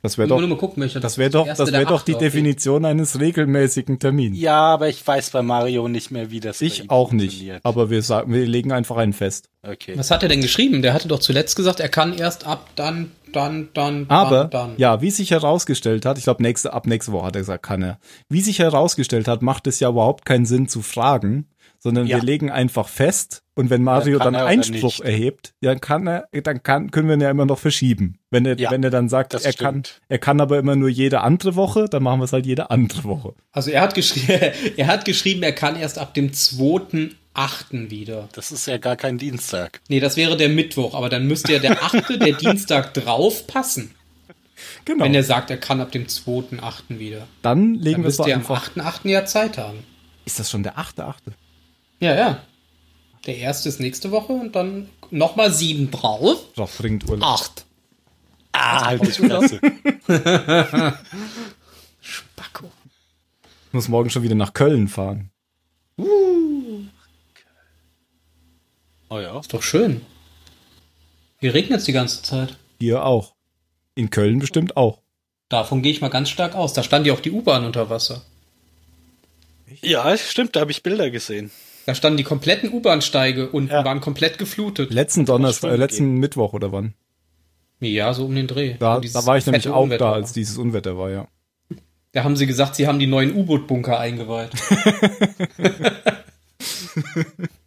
Das 0.00 0.16
wäre 0.16 0.26
doch, 0.26 0.40
gucken, 0.56 0.82
welcher 0.82 1.00
das 1.00 1.18
wäre 1.18 1.28
doch, 1.28 1.46
das 1.46 1.58
wäre 1.58 1.70
der 1.70 1.84
doch 1.84 2.00
die 2.00 2.14
Definition 2.14 2.86
eines 2.86 3.20
regelmäßigen 3.20 3.98
Termins. 3.98 4.38
Ja, 4.40 4.62
aber 4.62 4.88
ich 4.88 5.06
weiß 5.06 5.28
bei 5.32 5.42
Mario 5.42 5.86
nicht 5.88 6.10
mehr, 6.10 6.30
wie 6.30 6.40
das 6.40 6.60
bei 6.60 6.64
Ich 6.64 6.84
ihm 6.84 6.88
auch 6.88 7.12
nicht. 7.12 7.44
Aber 7.62 7.90
wir 7.90 8.00
sagen, 8.00 8.32
wir 8.32 8.46
legen 8.46 8.72
einfach 8.72 8.96
einen 8.96 9.12
fest. 9.12 9.50
Okay. 9.62 9.98
Was 9.98 10.10
hat 10.10 10.22
er 10.22 10.30
denn 10.30 10.40
geschrieben? 10.40 10.80
Der 10.80 10.94
hatte 10.94 11.06
doch 11.06 11.18
zuletzt 11.18 11.56
gesagt, 11.56 11.78
er 11.80 11.90
kann 11.90 12.14
erst 12.16 12.46
ab 12.46 12.70
dann, 12.74 13.10
dann, 13.34 13.68
dann, 13.74 14.06
Aber, 14.08 14.44
dann, 14.44 14.70
dann. 14.70 14.74
ja, 14.78 15.02
wie 15.02 15.10
sich 15.10 15.30
herausgestellt 15.30 16.06
hat, 16.06 16.16
ich 16.16 16.24
glaube, 16.24 16.42
nächste, 16.42 16.72
ab 16.72 16.86
nächste 16.86 17.12
Woche 17.12 17.26
hat 17.26 17.36
er 17.36 17.42
gesagt, 17.42 17.64
kann 17.64 17.82
er. 17.82 17.98
Wie 18.30 18.40
sich 18.40 18.60
herausgestellt 18.60 19.28
hat, 19.28 19.42
macht 19.42 19.66
es 19.66 19.78
ja 19.78 19.90
überhaupt 19.90 20.24
keinen 20.24 20.46
Sinn 20.46 20.68
zu 20.68 20.80
fragen, 20.80 21.50
sondern 21.82 22.06
Ja. 22.06 22.16
wir 22.18 22.22
legen 22.22 22.50
einfach 22.50 22.88
fest 22.88 23.42
und 23.54 23.68
wenn 23.70 23.82
Mario 23.82 24.18
dann 24.18 24.34
er 24.34 24.42
oder 24.42 24.46
Einspruch 24.50 24.98
nicht. 24.98 25.00
erhebt, 25.00 25.52
ja, 25.60 25.74
kann 25.74 26.06
er, 26.06 26.28
dann 26.42 26.62
kann, 26.62 26.90
können 26.90 27.08
wir 27.08 27.14
ihn 27.16 27.20
ja 27.22 27.30
immer 27.30 27.46
noch 27.46 27.58
verschieben. 27.58 28.18
Wenn 28.30 28.46
er, 28.46 28.56
Ja, 28.58 28.70
wenn 28.70 28.84
er 28.84 28.90
dann 28.90 29.08
sagt, 29.08 29.34
er 29.34 29.52
kann, 29.52 29.82
er 30.08 30.18
kann 30.18 30.40
aber 30.40 30.58
immer 30.58 30.76
nur 30.76 30.88
jede 30.88 31.22
andere 31.22 31.56
Woche, 31.56 31.86
dann 31.90 32.02
machen 32.02 32.20
wir 32.20 32.24
es 32.24 32.32
halt 32.32 32.46
jede 32.46 32.70
andere 32.70 33.02
Woche. 33.04 33.34
Also 33.52 33.70
er 33.70 33.80
hat 33.80 33.94
geschrieben, 33.94 34.52
er 34.76 34.86
hat 34.86 35.04
geschrieben, 35.04 35.42
er 35.42 35.52
kann 35.52 35.74
erst 35.76 35.98
ab 35.98 36.14
dem 36.14 36.30
2.8. 36.30 37.90
wieder. 37.90 38.28
Das 38.32 38.52
ist 38.52 38.66
ja 38.66 38.78
gar 38.78 38.96
kein 38.96 39.18
Dienstag. 39.18 39.80
Nee, 39.88 40.00
das 40.00 40.16
wäre 40.16 40.36
der 40.36 40.48
Mittwoch, 40.48 40.94
aber 40.94 41.08
dann 41.08 41.26
müsste 41.26 41.52
ja 41.52 41.58
der 41.58 41.82
8., 41.82 42.20
der 42.20 42.32
Dienstag 42.40 42.94
drauf 42.94 43.46
passen. 43.46 43.94
Genau. 44.84 45.04
Wenn 45.04 45.14
er 45.14 45.22
sagt, 45.22 45.50
er 45.50 45.56
kann 45.56 45.80
ab 45.80 45.90
dem 45.92 46.06
2.8. 46.06 46.98
wieder. 46.98 47.26
dann 47.42 47.74
legen 47.74 48.02
Dann 48.02 48.02
wir 48.02 48.08
es 48.08 48.16
doch 48.18 48.26
müsste 48.26 48.30
er 48.30 48.36
am 48.36 48.40
einfach. 48.40 49.00
8.8. 49.02 49.08
ja 49.08 49.24
Zeit 49.24 49.56
haben. 49.58 49.78
Ist 50.26 50.38
das 50.38 50.50
schon 50.50 50.62
der 50.62 50.78
achte, 50.78 51.04
achte? 51.06 51.32
Ja, 52.00 52.14
ja. 52.14 52.42
Der 53.26 53.36
erste 53.36 53.68
ist 53.68 53.78
nächste 53.80 54.10
Woche 54.10 54.32
und 54.32 54.56
dann 54.56 54.88
nochmal 55.10 55.52
sieben 55.52 55.90
drauf. 55.90 56.38
Doch, 56.56 56.70
bringt 56.70 57.08
Urlaub. 57.08 57.28
Acht. 57.28 57.66
Ah, 58.52 58.86
halt 58.86 59.06
die 59.06 59.12
Fresse. 59.12 59.60
Spacko. 62.00 62.70
Ich 63.68 63.72
muss 63.72 63.88
morgen 63.88 64.10
schon 64.10 64.22
wieder 64.22 64.34
nach 64.34 64.54
Köln 64.54 64.88
fahren. 64.88 65.30
Oh 69.10 69.18
ja. 69.18 69.38
Ist 69.38 69.52
doch 69.52 69.62
schön. 69.62 70.00
Hier 71.40 71.52
regnet 71.54 71.80
es 71.80 71.84
die 71.84 71.92
ganze 71.92 72.22
Zeit. 72.22 72.56
Hier 72.80 73.04
auch. 73.04 73.34
In 73.94 74.10
Köln 74.10 74.38
bestimmt 74.38 74.76
auch. 74.76 75.02
Davon 75.48 75.82
gehe 75.82 75.92
ich 75.92 76.00
mal 76.00 76.08
ganz 76.08 76.30
stark 76.30 76.54
aus. 76.54 76.72
Da 76.72 76.82
stand 76.82 77.06
ja 77.06 77.12
auch 77.12 77.20
die 77.20 77.32
U-Bahn 77.32 77.64
unter 77.64 77.90
Wasser. 77.90 78.22
Ja, 79.82 80.16
stimmt, 80.16 80.56
da 80.56 80.60
habe 80.60 80.70
ich 80.70 80.82
Bilder 80.82 81.10
gesehen. 81.10 81.50
Da 81.90 81.94
standen 81.96 82.18
die 82.18 82.22
kompletten 82.22 82.72
U-Bahn-Steige 82.72 83.48
und 83.48 83.68
Ja. 83.72 83.84
waren 83.84 84.00
komplett 84.00 84.38
geflutet. 84.38 84.92
Letzten 84.92 85.24
Donnerstag, 85.24 85.72
äh, 85.72 85.76
letzten 85.76 86.18
Mittwoch 86.18 86.52
oder 86.52 86.70
wann? 86.70 86.94
Ja, 87.80 88.14
so 88.14 88.26
um 88.26 88.34
den 88.36 88.46
Dreh. 88.46 88.76
Da, 88.78 89.00
da 89.00 89.26
war 89.26 89.36
ich 89.38 89.44
nämlich 89.46 89.68
auch 89.68 89.82
Unwetter 89.82 90.04
da, 90.04 90.12
als 90.12 90.32
dieses 90.32 90.56
Unwetter 90.56 90.96
war, 90.96 91.10
ja. 91.10 91.26
Da 92.12 92.22
haben 92.22 92.36
sie 92.36 92.46
gesagt, 92.46 92.76
sie 92.76 92.86
haben 92.86 93.00
die 93.00 93.08
neuen 93.08 93.34
U-Boot-Bunker 93.34 93.98
eingeweiht. 93.98 94.52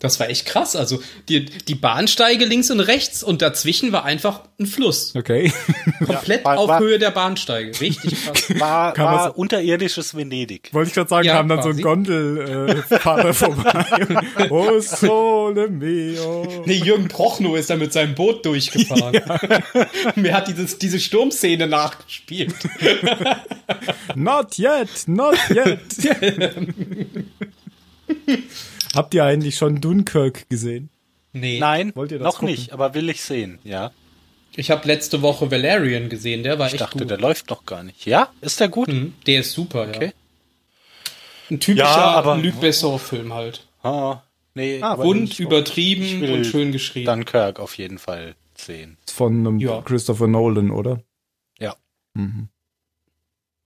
Das 0.00 0.18
war 0.18 0.28
echt 0.30 0.46
krass. 0.46 0.76
Also 0.76 1.02
die, 1.28 1.44
die 1.44 1.74
Bahnsteige 1.74 2.46
links 2.46 2.70
und 2.70 2.80
rechts 2.80 3.22
und 3.22 3.42
dazwischen 3.42 3.92
war 3.92 4.04
einfach 4.06 4.40
ein 4.58 4.64
Fluss. 4.66 5.14
Okay. 5.14 5.52
Komplett 6.06 6.42
war- 6.44 6.58
auf 6.58 6.68
war- 6.68 6.80
Höhe 6.80 6.98
der 6.98 7.10
Bahnsteige. 7.10 7.78
Richtig 7.80 8.14
krass. 8.24 8.58
War, 8.60 8.96
war 8.96 9.28
so- 9.28 9.34
unterirdisches 9.34 10.16
Venedig. 10.16 10.70
Wollte 10.72 10.88
ich 10.88 10.94
gerade 10.94 11.08
sagen, 11.10 11.26
Ja, 11.26 11.34
kam 11.36 11.48
dann 11.48 11.62
so 11.62 11.68
ein. 11.68 11.80
Gondelfahrer 11.82 13.34
vorbei. 13.34 14.16
oh, 14.48 14.80
sole 14.80 15.68
mio. 15.68 16.64
Nee, 16.64 16.76
Jürgen 16.82 17.08
Prochnow 17.08 17.56
ist 17.58 17.68
da 17.68 17.76
mit 17.76 17.92
seinem 17.92 18.14
Boot 18.14 18.44
durchgefahren. 18.46 19.20
Mir 20.16 20.34
hat 20.34 20.48
dieses, 20.48 20.78
diese 20.78 20.98
Sturmszene 20.98 21.66
nachgespielt. 21.66 22.54
Not 24.14 24.58
yet, 24.58 24.88
not 25.06 25.36
yet. 25.50 25.78
Habt 28.94 29.14
ihr 29.14 29.24
eigentlich 29.24 29.56
schon 29.56 29.80
Dunkirk 29.80 30.48
gesehen? 30.48 30.90
Nee. 31.32 31.58
Nein, 31.60 31.92
Wollt 31.94 32.10
ihr 32.12 32.18
das 32.18 32.24
noch 32.24 32.40
gucken? 32.40 32.48
nicht, 32.54 32.72
aber 32.72 32.94
will 32.94 33.08
ich 33.08 33.22
sehen, 33.22 33.58
ja. 33.62 33.92
Ich 34.56 34.70
habe 34.72 34.86
letzte 34.88 35.22
Woche 35.22 35.50
Valerian 35.50 36.08
gesehen, 36.08 36.42
der 36.42 36.58
war 36.58 36.66
Ich 36.66 36.72
echt 36.74 36.82
dachte, 36.82 36.98
gut. 36.98 37.10
der 37.10 37.18
läuft 37.18 37.50
noch 37.50 37.64
gar 37.66 37.84
nicht. 37.84 38.04
Ja, 38.04 38.30
ist 38.40 38.58
der 38.58 38.68
gut? 38.68 38.88
Mhm, 38.88 39.14
der 39.26 39.40
ist 39.40 39.52
super, 39.52 39.84
ja. 39.88 39.94
Okay. 39.94 40.12
Ein 41.50 41.60
typischer 41.60 41.84
Ja, 41.84 42.10
aber- 42.14 42.36
Luc 42.36 42.60
Besson-Film 42.60 43.32
halt. 43.32 43.66
Ah, 43.82 44.22
nee, 44.54 44.80
Ah, 44.82 44.98
ich- 45.14 45.38
übertrieben 45.40 46.02
ich 46.02 46.20
will 46.20 46.32
und 46.32 46.44
schön 46.44 46.72
geschrieben. 46.72 47.06
Dunkirk 47.06 47.60
auf 47.60 47.78
jeden 47.78 47.98
Fall 47.98 48.34
sehen. 48.56 48.96
Von 49.06 49.38
einem 49.46 49.58
Ja. 49.60 49.82
Christopher 49.82 50.26
Nolan, 50.26 50.70
oder? 50.72 51.00
Ja. 51.60 51.76
Mhm. 52.14 52.48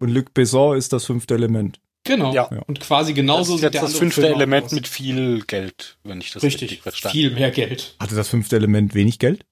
Und 0.00 0.08
Luc 0.10 0.34
Besson 0.34 0.76
ist 0.76 0.92
das 0.92 1.06
fünfte 1.06 1.34
Element. 1.34 1.80
Genau. 2.05 2.34
Ja. 2.34 2.44
Und 2.66 2.80
quasi 2.80 3.12
Das 3.12 3.16
genauso 3.16 3.57
ist 3.57 3.62
jetzt 3.62 3.72
der 3.74 3.82
das 3.82 3.96
fünfte 3.96 4.20
Film 4.22 4.34
Element 4.34 4.66
aus. 4.66 4.72
mit 4.72 4.86
viel 4.88 5.42
Geld, 5.46 5.96
wenn 6.05 6.20
ich 6.20 6.30
das 6.32 6.42
richtig, 6.42 6.62
Richtig, 6.70 6.82
verstanden 6.82 7.12
viel 7.16 7.30
mehr 7.30 7.50
Geld. 7.50 7.96
Hatte 7.98 8.14
das 8.14 8.28
fünfte 8.28 8.57
Element 8.57 8.94
wenig 8.94 9.18
Geld? 9.18 9.44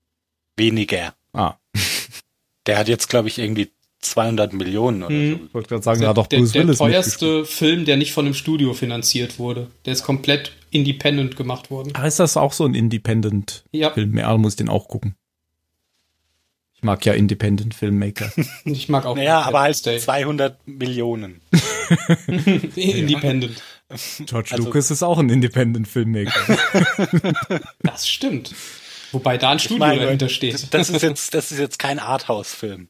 Weniger. 0.56 1.14
Ah, 1.32 1.54
Der 2.66 2.78
hat 2.78 2.88
jetzt, 2.88 3.08
glaube 3.08 3.28
ich, 3.28 3.38
irgendwie 3.38 3.70
200 4.00 4.52
Millionen 4.52 5.02
oder 5.02 5.14
Mhm. 5.14 5.40
ich 5.46 5.54
wollte 5.54 5.68
gerade 5.70 5.82
sagen, 5.82 6.00
da 6.00 6.06
Der, 6.06 6.08
hat 6.10 6.16
doch 6.18 6.26
der, 6.26 6.38
Bruce 6.38 6.52
der 6.52 6.64
Willis 6.64 6.78
teuerste 6.78 7.44
Film, 7.44 7.84
der 7.84 7.96
nicht 7.96 8.12
von 8.12 8.24
einem 8.26 8.34
Studio 8.34 8.74
finanziert 8.74 9.38
wurde. 9.38 9.68
Der 9.84 9.92
ist 9.94 10.02
komplett 10.02 10.52
independent 10.70 11.36
gemacht 11.36 11.70
worden. 11.70 11.92
Ah, 11.94 12.06
ist 12.06 12.18
das 12.18 12.36
auch 12.36 12.52
so 12.52 12.64
ein 12.64 12.74
Independent-Film? 12.74 14.16
Ja, 14.16 14.30
Ja, 14.32 14.36
muss 14.38 14.52
ich 14.54 14.56
den 14.56 14.68
auch 14.68 14.88
gucken. 14.88 15.14
Ich 16.82 16.84
mag 16.84 17.06
ja 17.06 17.12
Independent-Filmmaker. 17.12 18.32
ich 18.64 18.88
mag 18.88 19.06
auch. 19.06 19.14
Naja, 19.14 19.42
aber 19.42 19.60
halt 19.60 19.76
Stay. 19.76 20.00
200 20.00 20.66
Millionen. 20.66 21.40
Independent. 22.74 23.62
George 24.26 24.48
Also- 24.50 24.64
Lucas 24.64 24.90
ist 24.90 25.04
auch 25.04 25.18
ein 25.18 25.28
Independent-Filmmaker. 25.28 26.32
Das 27.84 28.08
stimmt. 28.08 28.52
Wobei 29.12 29.38
da 29.38 29.50
ein 29.50 29.60
Studio 29.60 29.78
meine, 29.78 30.00
dahinter 30.06 30.28
steht. 30.28 30.74
Das 30.74 30.90
ist 30.90 31.02
jetzt, 31.02 31.34
das 31.34 31.52
ist 31.52 31.60
jetzt 31.60 31.78
kein 31.78 32.00
Arthouse-Film. 32.00 32.88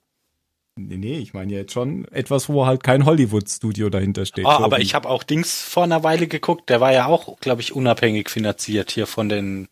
nee, 0.77 0.97
nee, 0.97 1.19
ich 1.19 1.35
meine 1.35 1.53
ja 1.53 1.59
jetzt 1.59 1.75
schon 1.75 2.07
etwas, 2.13 2.49
wo 2.49 2.65
halt 2.65 2.83
kein 2.83 3.05
Hollywood-Studio 3.05 3.91
dahinter 3.91 4.25
steht. 4.25 4.47
Ah, 4.47 4.57
so 4.57 4.65
aber 4.65 4.81
ich 4.81 4.95
habe 4.95 5.07
auch 5.07 5.23
Dings 5.23 5.61
vor 5.61 5.83
einer 5.85 6.03
Weile 6.03 6.29
geguckt, 6.29 6.71
der 6.71 6.81
war 6.81 6.95
ja 6.95 7.09
auch, 7.09 7.39
glaube 7.41 7.61
ich, 7.61 7.75
unabhängig 7.75 8.31
finanziert 8.31 8.91
hier 8.91 9.07
von 9.07 9.29
den 9.29 9.69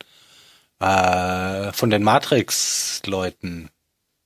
äh, 0.78 1.72
von 1.72 1.88
den 1.88 2.02
Matrix-Leuten. 2.02 3.70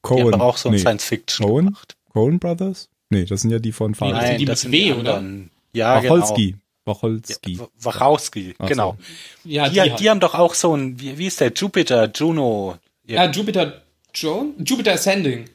Die 0.08 0.22
haben 0.22 0.40
auch 0.40 0.56
so 0.56 0.68
ein 0.68 0.72
nee. 0.74 0.78
Science-Fiction 0.78 1.46
Coen? 1.46 1.66
gemacht. 1.66 1.96
Coen 2.12 2.38
Brothers? 2.38 2.88
Nee, 3.10 3.24
das 3.24 3.42
sind 3.42 3.50
ja 3.50 3.58
die 3.58 3.72
von 3.72 3.94
Fahrrad. 3.94 4.22
das 4.22 4.28
sind 4.28 4.40
die 4.40 4.46
mit 4.46 4.58
sind 4.58 4.72
W, 4.72 4.84
die 4.84 4.92
oder? 4.92 5.24
Ja, 5.72 6.02
Wacholski. 6.02 6.46
genau. 6.52 6.58
Wacholski. 6.86 7.52
Ja, 7.54 7.68
Wachowski, 7.80 8.54
so. 8.58 8.66
genau. 8.66 8.96
Ja, 9.44 9.68
Die, 9.68 9.74
die, 9.74 9.80
die, 9.82 9.90
halt. 9.92 10.08
haben 10.08 10.20
doch 10.20 10.34
auch 10.34 10.54
so 10.54 10.76
ein, 10.76 11.00
wie, 11.00 11.16
wie 11.18 11.26
ist 11.26 11.40
der, 11.40 11.52
Jupiter, 11.52 12.10
Juno, 12.14 12.76
ja, 13.06 13.30
Jupiter 13.30 13.82
Joan? 14.14 14.54
Jupiter 14.64 14.92
Ascending. 14.92 15.46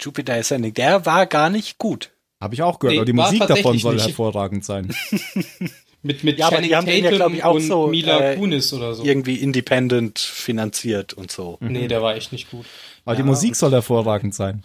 Jupiter 0.00 0.34
Ascending, 0.34 0.74
der 0.74 1.04
war 1.04 1.26
gar 1.26 1.50
nicht 1.50 1.78
gut. 1.78 2.10
Habe 2.40 2.54
ich 2.54 2.62
auch 2.62 2.78
gehört, 2.78 2.92
Nee, 2.94 2.98
aber 2.98 3.06
die 3.06 3.12
Musik 3.14 3.46
davon 3.46 3.78
soll 3.78 3.94
nicht. 3.94 4.06
hervorragend 4.06 4.64
sein. 4.64 4.94
Mit, 6.02 6.22
mit 6.22 6.38
Ja, 6.38 6.46
aber 6.46 6.60
die 6.60 6.76
haben 6.76 6.86
den 6.86 7.02
ja, 7.04 7.10
Tatum 7.10 7.32
glaub 7.32 7.34
ich, 7.34 7.44
auch 7.44 7.54
und 7.54 7.62
so, 7.62 7.86
Mila 7.88 8.20
äh, 8.32 8.36
Kunis 8.36 8.72
oder 8.72 8.94
so. 8.94 9.04
Irgendwie 9.04 9.36
independent 9.36 10.18
finanziert 10.20 11.14
und 11.14 11.32
so. 11.32 11.58
Nee, 11.60 11.88
der 11.88 12.00
war 12.00 12.14
echt 12.14 12.30
nicht 12.32 12.50
gut. 12.50 12.66
Aber 13.06 13.16
die 13.16 13.22
Musik 13.22 13.56
soll 13.56 13.70
hervorragend 13.72 14.34
sein. 14.34 14.62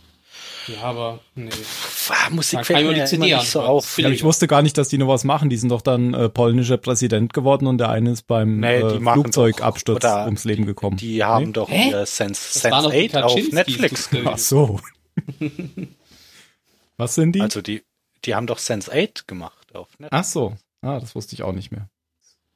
Ja, 0.67 0.83
aber 0.83 1.19
nee. 1.35 1.49
Ah, 2.09 2.29
Musik 2.29 2.59
Da 2.59 2.63
fällt 2.65 2.85
mir 2.85 2.93
die 2.93 2.99
ja 2.99 3.05
CD 3.05 3.35
nicht 3.35 3.49
so 3.49 3.61
auf. 3.61 3.97
Ja, 3.97 4.09
ich 4.09 4.23
wusste 4.23 4.47
gar 4.47 4.61
nicht, 4.61 4.77
dass 4.77 4.89
die 4.89 4.97
noch 4.99 5.07
was 5.07 5.23
machen. 5.23 5.49
Die 5.49 5.57
sind 5.57 5.69
doch 5.69 5.81
dann 5.81 6.13
äh, 6.13 6.29
polnischer 6.29 6.77
Präsident 6.77 7.33
geworden 7.33 7.65
und 7.67 7.77
der 7.79 7.89
eine 7.89 8.11
ist 8.11 8.27
beim 8.27 8.59
Nee, 8.59 8.75
äh, 8.81 8.99
Flugzeugabsturz 8.99 10.01
doch- 10.03 10.25
ums 10.25 10.43
Leben 10.43 10.65
gekommen. 10.65 10.97
Die 10.97 11.23
haben 11.23 11.45
Nee? 11.47 11.51
doch 11.53 11.69
Hä? 11.69 11.91
Sense, 12.05 12.59
Sense 12.59 12.69
doch 12.69 12.91
die 12.91 13.09
8 13.15 13.23
auf 13.23 13.51
Netflix. 13.51 14.09
Ach 14.25 14.37
so. 14.37 14.79
was 16.97 17.15
sind 17.15 17.33
die? 17.33 17.41
Also 17.41 17.61
die, 17.61 17.83
die 18.25 18.35
haben 18.35 18.45
doch 18.47 18.59
Sense 18.59 18.91
8 18.91 19.27
gemacht 19.27 19.73
auf 19.75 19.87
Netflix. 19.99 20.09
Ach 20.11 20.23
so. 20.23 20.55
Ah, 20.81 20.99
das 20.99 21.15
wusste 21.15 21.33
ich 21.35 21.43
auch 21.43 21.53
nicht 21.53 21.71
mehr. 21.71 21.87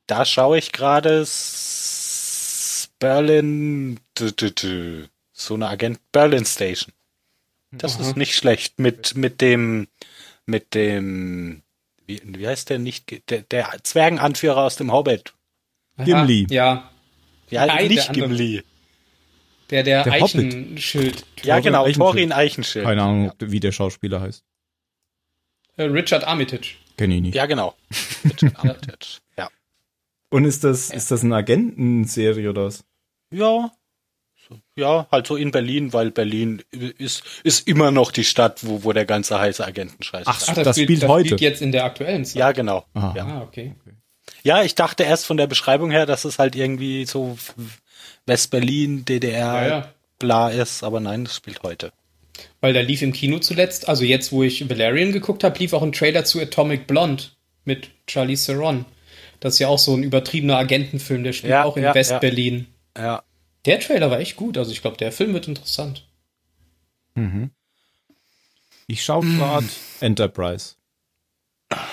Da 0.07 0.25
schaue 0.25 0.57
ich 0.59 0.71
gerade 0.71 1.21
S- 1.21 2.89
Berlin. 2.99 3.99
So 5.37 5.53
eine 5.55 5.67
Agent 5.67 5.99
Berlin 6.11 6.45
Station. 6.45 6.93
Das 7.71 7.99
ist 7.99 8.15
nicht 8.15 8.35
schlecht 8.35 8.79
mit 8.79 9.15
mit 9.15 9.41
dem 9.41 9.87
mit 10.45 10.73
dem 10.73 11.61
wie, 12.07 12.21
wie 12.23 12.47
heißt 12.47 12.69
der 12.69 12.79
nicht 12.79 13.29
der, 13.29 13.41
der 13.41 13.73
Zwergenanführer 13.83 14.63
aus 14.63 14.77
dem 14.77 14.91
Hobbit. 14.93 15.33
Aha, 15.97 16.05
Gimli. 16.05 16.47
Ja, 16.49 16.89
Ja, 17.49 17.65
Nein, 17.65 17.77
der 17.79 17.87
nicht 17.89 18.09
andere. 18.09 18.27
Gimli. 18.29 18.63
der, 19.71 19.83
der, 19.83 20.03
Der. 20.03 20.13
Eichenschild. 20.13 21.25
Ja, 21.43 21.59
genau, 21.59 21.81
Eichenschild. 21.83 21.97
Thorin 21.97 22.31
Eichenschild. 22.31 22.85
Keine 22.85 23.01
Ahnung, 23.01 23.29
ob- 23.31 23.35
wie 23.39 23.59
der 23.59 23.71
Schauspieler 23.73 24.21
heißt. 24.21 24.43
Äh, 25.77 25.83
Richard 25.83 26.23
Armitage. 26.23 26.75
Kenne 26.97 27.15
ich 27.15 27.21
nicht. 27.21 27.35
Ja, 27.35 27.45
genau. 27.45 27.75
Richard 28.23 28.55
Armitage. 28.57 29.19
ja. 29.37 29.49
Und 30.29 30.45
ist 30.45 30.63
das, 30.63 30.91
ist 30.91 31.11
das 31.11 31.23
eine 31.23 31.35
Agentenserie 31.35 32.49
oder 32.49 32.65
was? 32.65 32.85
Ja. 33.31 33.71
Ja, 34.75 35.07
halt 35.11 35.27
so 35.27 35.35
in 35.35 35.51
Berlin, 35.51 35.93
weil 35.93 36.11
Berlin 36.11 36.61
ist, 36.71 37.23
ist 37.43 37.67
immer 37.67 37.91
noch 37.91 38.11
die 38.11 38.23
Stadt, 38.23 38.59
wo, 38.65 38.83
wo 38.83 38.93
der 38.93 39.05
ganze 39.05 39.39
heiße 39.39 39.65
Agentenscheiß 39.65 40.27
Ach, 40.27 40.41
ist. 40.41 40.49
Ach, 40.49 40.55
Das 40.63 40.77
spielt 40.79 41.03
das 41.03 41.09
heute. 41.09 41.25
spielt 41.27 41.41
jetzt 41.41 41.61
in 41.61 41.71
der 41.71 41.85
aktuellen 41.85 42.25
Zeit. 42.25 42.35
Ja, 42.35 42.51
genau. 42.51 42.85
Aha. 42.93 43.13
Ja. 43.15 43.25
Ah, 43.25 43.41
okay. 43.41 43.75
ja, 44.43 44.63
ich 44.63 44.75
dachte 44.75 45.03
erst 45.03 45.25
von 45.25 45.37
der 45.37 45.47
Beschreibung 45.47 45.91
her, 45.91 46.05
dass 46.05 46.25
es 46.25 46.39
halt 46.39 46.55
irgendwie 46.55 47.05
so 47.05 47.37
West-Berlin, 48.25 49.05
DDR, 49.05 49.37
Ja, 49.61 49.67
ja. 49.67 49.93
bla 50.19 50.49
ist, 50.49 50.83
aber 50.83 50.99
nein, 50.99 51.25
das 51.25 51.35
spielt 51.35 51.63
heute. 51.63 51.91
Weil 52.59 52.73
da 52.73 52.81
lief 52.81 53.01
im 53.01 53.13
Kino 53.13 53.39
zuletzt, 53.39 53.87
also 53.87 54.03
jetzt, 54.03 54.31
wo 54.31 54.43
ich 54.43 54.69
Valerian 54.69 55.11
geguckt 55.11 55.43
habe, 55.43 55.57
lief 55.59 55.73
auch 55.73 55.83
ein 55.83 55.91
Trailer 55.93 56.25
zu 56.25 56.41
Atomic 56.41 56.85
Blonde 56.87 57.23
mit 57.63 57.89
Charlie 58.07 58.35
Theron. 58.35 58.85
Das 59.39 59.53
ist 59.53 59.59
ja 59.59 59.67
auch 59.67 59.79
so 59.79 59.93
ein 59.95 60.03
übertriebener 60.03 60.57
Agentenfilm, 60.57 61.23
der 61.23 61.33
spielt 61.33 61.51
Ja, 61.51 61.63
auch 61.63 61.77
in 61.77 61.83
ja, 61.83 61.93
West-Berlin. 61.95 62.67
Ja. 62.97 63.23
Der 63.65 63.79
Trailer 63.79 64.11
war 64.11 64.19
echt 64.19 64.35
gut, 64.35 64.57
also 64.57 64.71
ich 64.71 64.81
glaube, 64.81 64.97
der 64.97 65.11
Film 65.11 65.33
wird 65.33 65.47
interessant. 65.47 66.07
Ich 68.87 69.03
schaue 69.03 69.25
gerade 69.25 69.65
Enterprise. 70.01 70.75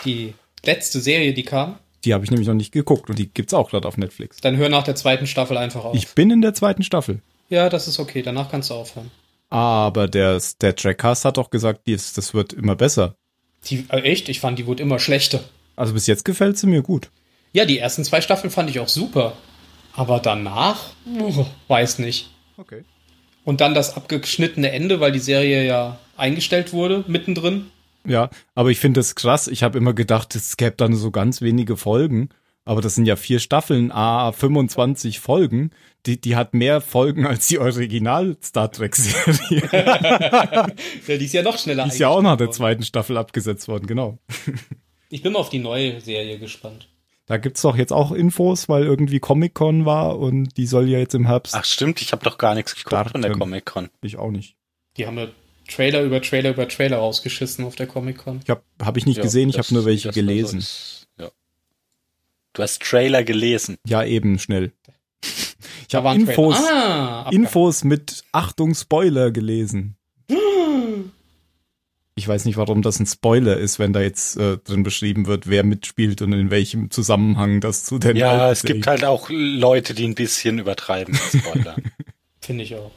Die 0.04 0.34
letzte 0.64 1.00
Serie, 1.00 1.32
die 1.32 1.44
kam, 1.44 1.78
Die 2.04 2.12
habe 2.12 2.24
ich 2.24 2.30
nämlich 2.30 2.48
noch 2.48 2.54
nicht 2.54 2.72
geguckt 2.72 3.08
und 3.08 3.18
die 3.18 3.32
gibt's 3.32 3.54
auch 3.54 3.70
gerade 3.70 3.86
auf 3.88 3.96
Netflix. 3.96 4.38
dann 4.40 4.56
hör 4.56 4.68
nach 4.68 4.82
der 4.84 4.96
zweiten 4.96 5.26
Staffel 5.26 5.56
einfach 5.56 5.84
auf. 5.84 5.94
Ich 5.96 6.08
bin 6.14 6.30
in 6.30 6.42
der 6.42 6.54
zweiten 6.54 6.82
Staffel. 6.82 7.22
ja, 7.48 7.68
das 7.68 7.88
ist 7.88 7.98
okay, 7.98 8.22
danach 8.22 8.50
kannst 8.50 8.70
du 8.70 8.74
aufhören. 8.74 9.10
Aber 9.50 10.08
der, 10.08 10.40
der 10.60 10.74
Trackcast 10.74 11.24
hat 11.24 11.36
doch 11.36 11.50
gesagt, 11.50 11.86
dies- 11.86 12.12
das 12.14 12.32
wird 12.34 12.52
immer 12.52 12.74
besser. 12.74 13.16
Die, 13.66 13.84
äh, 13.90 14.00
echt? 14.00 14.28
Ich 14.28 14.40
fand, 14.40 14.58
die 14.58 14.66
wurde 14.66 14.82
immer 14.82 14.98
schlechter. 14.98 15.44
Also 15.76 15.92
bis 15.94 16.06
jetzt 16.06 16.24
gefällt 16.24 16.58
sie 16.58 16.66
mir 16.66 16.82
gut. 16.82 17.10
Ja, 17.52 17.64
die 17.64 17.78
ersten 17.78 18.02
zwei 18.04 18.20
Staffeln 18.22 18.50
fand 18.50 18.70
ich 18.70 18.80
auch 18.80 18.88
super. 18.88 19.36
Aber 19.94 20.20
danach, 20.20 20.90
uh, 21.06 21.44
weiß 21.68 21.98
nicht. 21.98 22.30
Okay. 22.56 22.84
Und 23.44 23.60
dann 23.60 23.74
das 23.74 23.96
abgeschnittene 23.96 24.70
Ende, 24.70 25.00
weil 25.00 25.12
die 25.12 25.18
Serie 25.18 25.66
ja 25.66 25.98
eingestellt 26.16 26.72
wurde, 26.72 27.04
mittendrin. 27.08 27.66
Ja, 28.06 28.30
aber 28.54 28.70
ich 28.70 28.78
finde 28.78 29.00
das 29.00 29.14
krass. 29.14 29.48
Ich 29.48 29.62
habe 29.62 29.78
immer 29.78 29.94
gedacht, 29.94 30.34
es 30.34 30.56
gäbe 30.56 30.76
dann 30.76 30.94
so 30.94 31.10
ganz 31.10 31.40
wenige 31.40 31.76
Folgen. 31.76 32.30
Aber 32.64 32.80
das 32.80 32.94
sind 32.94 33.06
ja 33.06 33.16
vier 33.16 33.40
Staffeln, 33.40 33.90
a 33.90 34.30
25 34.30 35.18
Folgen. 35.18 35.70
Die, 36.06 36.20
die 36.20 36.36
hat 36.36 36.54
mehr 36.54 36.80
Folgen 36.80 37.26
als 37.26 37.48
die 37.48 37.58
Original-Star 37.58 38.70
Trek-Serie. 38.70 39.68
Ja, 41.08 41.16
die 41.16 41.24
ist 41.24 41.32
ja 41.32 41.42
noch 41.42 41.58
schneller 41.58 41.84
Die 41.84 41.90
ist 41.90 41.98
ja 41.98 42.08
auch 42.08 42.22
nach 42.22 42.36
der 42.36 42.52
zweiten 42.52 42.84
Staffel 42.84 43.16
abgesetzt 43.16 43.66
worden, 43.66 43.86
genau. 43.86 44.18
Ich 45.08 45.22
bin 45.22 45.32
mal 45.32 45.40
auf 45.40 45.50
die 45.50 45.58
neue 45.58 46.00
Serie 46.00 46.38
gespannt. 46.38 46.88
Da 47.26 47.36
gibt's 47.36 47.62
doch 47.62 47.76
jetzt 47.76 47.92
auch 47.92 48.10
Infos, 48.12 48.68
weil 48.68 48.84
irgendwie 48.84 49.20
Comic-Con 49.20 49.84
war 49.84 50.18
und 50.18 50.56
die 50.56 50.66
soll 50.66 50.88
ja 50.88 50.98
jetzt 50.98 51.14
im 51.14 51.26
Herbst. 51.26 51.54
Ach 51.54 51.64
stimmt, 51.64 52.02
ich 52.02 52.12
habe 52.12 52.24
doch 52.24 52.36
gar 52.36 52.54
nichts 52.54 52.74
geguckt 52.74 53.10
von 53.12 53.22
der. 53.22 53.32
Comic-Con. 53.32 53.90
Ich 54.02 54.16
auch 54.16 54.30
nicht. 54.30 54.56
Die 54.96 55.06
haben 55.06 55.16
ja 55.18 55.28
Trailer 55.68 56.02
über 56.02 56.20
Trailer 56.20 56.50
über 56.50 56.66
Trailer 56.68 56.98
rausgeschissen 56.98 57.64
auf 57.64 57.76
der 57.76 57.86
Comic-Con. 57.86 58.40
Ich 58.42 58.50
habe 58.50 58.62
hab 58.82 58.96
ich 58.96 59.06
nicht 59.06 59.18
Ja, 59.18 59.22
gesehen, 59.22 59.48
ich 59.48 59.58
habe 59.58 59.72
nur 59.72 59.84
welche 59.84 60.08
so 60.08 60.12
gelesen. 60.14 60.58
ist, 60.58 61.06
ja. 61.18 61.30
Du 62.52 62.62
hast 62.62 62.82
Trailer 62.82 63.22
gelesen. 63.22 63.78
Ja, 63.86 64.02
eben 64.04 64.38
schnell. 64.38 64.72
Ich 65.88 65.94
habe. 65.94 66.14
Infos, 66.14 66.56
Ah. 66.56 67.28
Infos 67.30 67.84
mit 67.84 68.24
Achtung 68.32 68.74
Spoiler 68.74 69.30
gelesen. 69.30 69.96
Ich 72.14 72.28
weiß 72.28 72.44
nicht, 72.44 72.56
warum 72.58 72.82
das 72.82 73.00
ein 73.00 73.06
Spoiler 73.06 73.56
ist, 73.56 73.78
wenn 73.78 73.94
da 73.94 74.00
jetzt 74.00 74.36
äh, 74.36 74.58
drin 74.58 74.82
beschrieben 74.82 75.26
wird, 75.26 75.48
wer 75.48 75.64
mitspielt 75.64 76.20
und 76.20 76.32
in 76.34 76.50
welchem 76.50 76.90
Zusammenhang 76.90 77.60
das 77.60 77.84
zu 77.84 77.98
den 77.98 78.16
Ja, 78.16 78.32
alten 78.32 78.52
es 78.52 78.62
gibt 78.64 78.86
halt 78.86 79.04
auch 79.04 79.30
Leute, 79.30 79.94
die 79.94 80.06
ein 80.06 80.14
bisschen 80.14 80.58
übertreiben. 80.58 81.14
Spoiler. 81.14 81.76
Finde 82.40 82.64
ich 82.64 82.74
auch. 82.76 82.90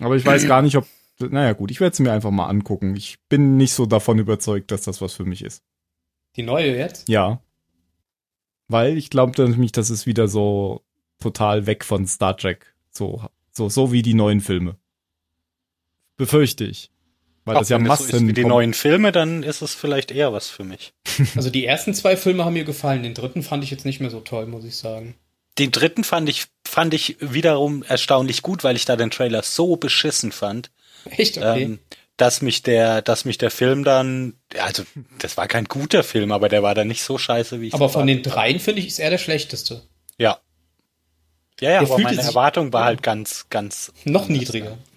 Aber 0.00 0.16
ich 0.16 0.26
weiß 0.26 0.46
gar 0.46 0.60
nicht, 0.60 0.76
ob. 0.76 0.86
Naja, 1.18 1.52
gut, 1.52 1.70
ich 1.70 1.80
werde 1.80 1.92
es 1.92 2.00
mir 2.00 2.12
einfach 2.12 2.30
mal 2.30 2.48
angucken. 2.48 2.96
Ich 2.96 3.18
bin 3.28 3.56
nicht 3.56 3.72
so 3.72 3.86
davon 3.86 4.18
überzeugt, 4.18 4.70
dass 4.72 4.82
das 4.82 5.00
was 5.00 5.14
für 5.14 5.24
mich 5.24 5.42
ist. 5.42 5.62
Die 6.36 6.42
neue 6.42 6.76
jetzt? 6.76 7.08
Ja. 7.08 7.40
Weil 8.68 8.96
ich 8.98 9.08
glaube 9.08 9.40
nämlich, 9.48 9.72
das 9.72 9.90
ist 9.90 10.06
wieder 10.06 10.28
so 10.28 10.82
total 11.20 11.66
weg 11.66 11.84
von 11.84 12.06
Star 12.06 12.36
Trek. 12.36 12.74
So, 12.90 13.22
so, 13.52 13.68
so 13.68 13.92
wie 13.92 14.02
die 14.02 14.14
neuen 14.14 14.40
Filme. 14.40 14.76
Befürchte 16.16 16.64
ich. 16.64 16.90
Weil 17.44 17.54
das 17.56 17.66
Ach, 17.66 17.70
ja 17.70 17.76
wenn 17.76 17.90
es 17.90 17.98
so 17.98 18.04
Massen. 18.04 18.16
ist 18.16 18.28
wie 18.28 18.32
die 18.32 18.44
neuen 18.44 18.72
Filme, 18.72 19.10
dann 19.10 19.42
ist 19.42 19.62
es 19.62 19.74
vielleicht 19.74 20.10
eher 20.10 20.32
was 20.32 20.48
für 20.48 20.64
mich. 20.64 20.92
Also 21.36 21.50
die 21.50 21.66
ersten 21.66 21.94
zwei 21.94 22.16
Filme 22.16 22.44
haben 22.44 22.52
mir 22.54 22.64
gefallen. 22.64 23.02
Den 23.02 23.14
dritten 23.14 23.42
fand 23.42 23.64
ich 23.64 23.70
jetzt 23.70 23.84
nicht 23.84 24.00
mehr 24.00 24.10
so 24.10 24.20
toll, 24.20 24.46
muss 24.46 24.64
ich 24.64 24.76
sagen. 24.76 25.14
Den 25.58 25.70
dritten 25.70 26.04
fand 26.04 26.28
ich, 26.28 26.46
fand 26.66 26.94
ich 26.94 27.16
wiederum 27.20 27.82
erstaunlich 27.82 28.42
gut, 28.42 28.64
weil 28.64 28.76
ich 28.76 28.84
da 28.84 28.96
den 28.96 29.10
Trailer 29.10 29.42
so 29.42 29.76
beschissen 29.76 30.32
fand, 30.32 30.70
Echt? 31.10 31.36
Okay. 31.36 31.62
ähm, 31.62 31.78
dass 32.16 32.40
mich 32.40 32.62
der, 32.62 33.02
dass 33.02 33.24
mich 33.24 33.38
der 33.38 33.50
Film 33.50 33.84
dann, 33.84 34.34
also 34.58 34.84
das 35.18 35.36
war 35.36 35.48
kein 35.48 35.64
guter 35.64 36.04
Film, 36.04 36.32
aber 36.32 36.48
der 36.48 36.62
war 36.62 36.74
dann 36.74 36.88
nicht 36.88 37.02
so 37.02 37.18
scheiße, 37.18 37.60
wie 37.60 37.68
ich 37.68 37.74
aber 37.74 37.88
von 37.88 38.06
den 38.06 38.22
dreien 38.22 38.60
finde 38.60 38.80
ich, 38.80 38.86
ist 38.86 38.98
er 38.98 39.10
der 39.10 39.18
schlechteste. 39.18 39.82
Ja. 41.62 41.70
Ja, 41.70 41.80
Der 41.80 41.90
aber 41.92 41.98
meine 42.02 42.20
Erwartung 42.20 42.72
war 42.72 42.84
halt 42.84 43.02
ganz, 43.02 43.46
ganz. 43.50 43.92
Noch 44.04 44.28
niedriger. 44.28 44.78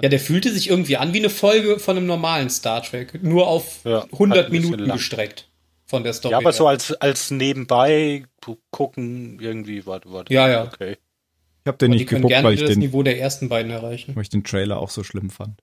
ja, 0.00 0.08
der 0.08 0.20
fühlte 0.20 0.52
sich 0.52 0.70
irgendwie 0.70 0.96
an 0.96 1.12
wie 1.12 1.18
eine 1.18 1.30
Folge 1.30 1.78
von 1.78 1.96
einem 1.96 2.06
normalen 2.06 2.48
Star 2.48 2.82
Trek. 2.82 3.22
Nur 3.22 3.48
auf 3.48 3.80
Ja, 3.84 4.04
100 4.12 4.38
halt 4.44 4.52
Minuten 4.52 4.78
lang. 4.84 4.96
gestreckt. 4.96 5.48
Von 5.86 6.04
der 6.04 6.12
Story. 6.14 6.32
Ja, 6.32 6.38
aber 6.38 6.50
her. 6.50 6.52
so 6.54 6.66
als, 6.68 6.92
als 6.94 7.30
nebenbei 7.30 8.24
gucken 8.70 9.38
irgendwie 9.40 9.84
war, 9.84 10.00
war 10.06 10.24
Ja, 10.30 10.48
ja. 10.48 10.64
okay. 10.64 10.96
Ich 11.64 11.68
habe 11.68 11.76
den 11.78 11.90
Aber 11.90 11.96
die 11.96 11.98
nicht 11.98 12.08
können 12.08 12.22
geguckt, 12.22 12.28
gerne 12.30 12.48
weil 12.48 12.54
ich, 12.54 12.60
das 12.60 12.70
den, 12.70 12.78
Niveau 12.78 13.02
der 13.02 13.20
ersten 13.20 13.48
beiden 13.48 13.70
erreichen. 13.70 14.14
weil 14.16 14.22
ich 14.22 14.30
den 14.30 14.42
Trailer 14.44 14.78
auch 14.78 14.90
so 14.90 15.04
schlimm 15.04 15.28
fand. 15.30 15.60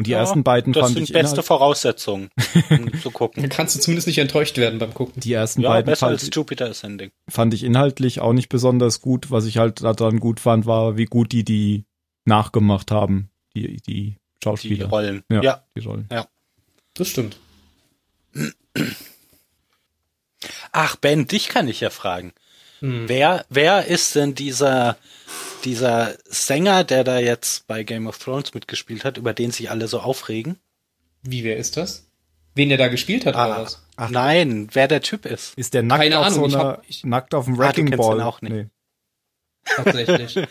Und 0.00 0.06
die 0.06 0.12
Ja, 0.12 0.20
ersten 0.20 0.42
beiden 0.44 0.72
Das 0.72 0.84
fand 0.84 0.94
sind 0.94 1.02
ich 1.02 1.12
beste 1.12 1.34
inhalt, 1.34 1.46
Voraussetzungen, 1.46 2.30
um 2.70 2.90
zu 3.02 3.10
Dann 3.10 3.12
gucken. 3.12 3.48
kannst 3.50 3.74
du 3.76 3.80
zumindest 3.80 4.06
nicht 4.06 4.16
enttäuscht 4.16 4.56
werden 4.56 4.78
beim 4.78 4.94
Gucken. 4.94 5.20
die 5.20 5.34
ersten 5.34 5.60
Ja, 5.60 5.68
beiden 5.68 5.84
besser 5.84 6.06
fand, 6.06 6.20
als 6.22 6.30
Jupiter 6.32 6.70
Ascending. 6.70 7.10
fand 7.28 7.52
ich 7.52 7.62
inhaltlich 7.64 8.20
auch 8.20 8.32
nicht 8.32 8.48
besonders 8.48 9.02
gut. 9.02 9.30
Was 9.30 9.44
ich 9.44 9.58
halt 9.58 9.82
daran 9.84 10.18
gut 10.18 10.40
fand, 10.40 10.64
war, 10.64 10.96
wie 10.96 11.04
gut 11.04 11.32
die 11.32 11.44
die 11.44 11.84
nachgemacht 12.24 12.90
haben, 12.90 13.28
die 13.54 13.76
die 13.76 13.82
Die 13.82 14.16
Schauspieler. 14.42 14.86
Rollen. 14.88 15.22
Ja, 15.30 15.42
ja. 15.42 15.64
die 15.76 15.80
Rollen. 15.80 16.08
Das 16.94 17.08
stimmt. 17.08 17.36
Ach, 20.72 20.96
Ben, 20.96 21.26
dich 21.26 21.48
kann 21.48 21.68
ich 21.68 21.80
ja 21.80 21.90
fragen. 21.90 22.32
Hm. 22.78 23.04
Wer, 23.06 23.44
wer 23.50 23.84
ist 23.86 24.14
denn 24.14 24.34
dieser, 24.34 24.96
dieser 25.64 26.14
Sänger, 26.24 26.84
der 26.84 27.04
da 27.04 27.18
jetzt 27.18 27.66
bei 27.66 27.82
Game 27.84 28.06
of 28.06 28.18
Thrones 28.18 28.54
mitgespielt 28.54 29.04
hat, 29.04 29.16
über 29.18 29.32
den 29.34 29.50
sich 29.50 29.70
alle 29.70 29.88
so 29.88 30.00
aufregen? 30.00 30.58
Wie, 31.22 31.44
wer 31.44 31.56
ist 31.56 31.76
das? 31.76 32.06
Wen 32.54 32.68
der 32.68 32.78
da 32.78 32.88
gespielt 32.88 33.26
hat, 33.26 33.34
oder 33.34 33.62
was? 33.62 33.82
Nein, 34.10 34.68
wer 34.72 34.88
der 34.88 35.02
Typ 35.02 35.24
ist. 35.26 35.54
Ist 35.56 35.74
der 35.74 35.82
nackt 35.82 36.00
Keine 36.02 36.18
auf 36.18 36.26
Ahnung, 36.26 36.40
so 36.40 36.46
ich 36.46 36.54
einer, 36.56 36.64
hab- 36.64 36.82
ich- 36.88 37.04
nackt 37.04 37.34
auf 37.34 37.44
dem 37.44 37.54
Ah, 37.54 37.58
Wrecking 37.58 37.86
den 37.90 37.98
Ball? 37.98 38.20
auch 38.22 38.40
nicht. 38.42 38.52
Nee. 38.52 38.66
Tatsächlich. 39.64 40.34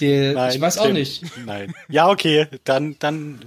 Der, 0.00 0.32
Nein, 0.32 0.54
ich 0.54 0.60
weiß 0.60 0.78
auch 0.78 0.90
nicht. 0.90 1.22
Nein. 1.46 1.72
Ja, 1.88 2.08
okay, 2.10 2.48
dann, 2.64 2.96
dann, 2.98 3.38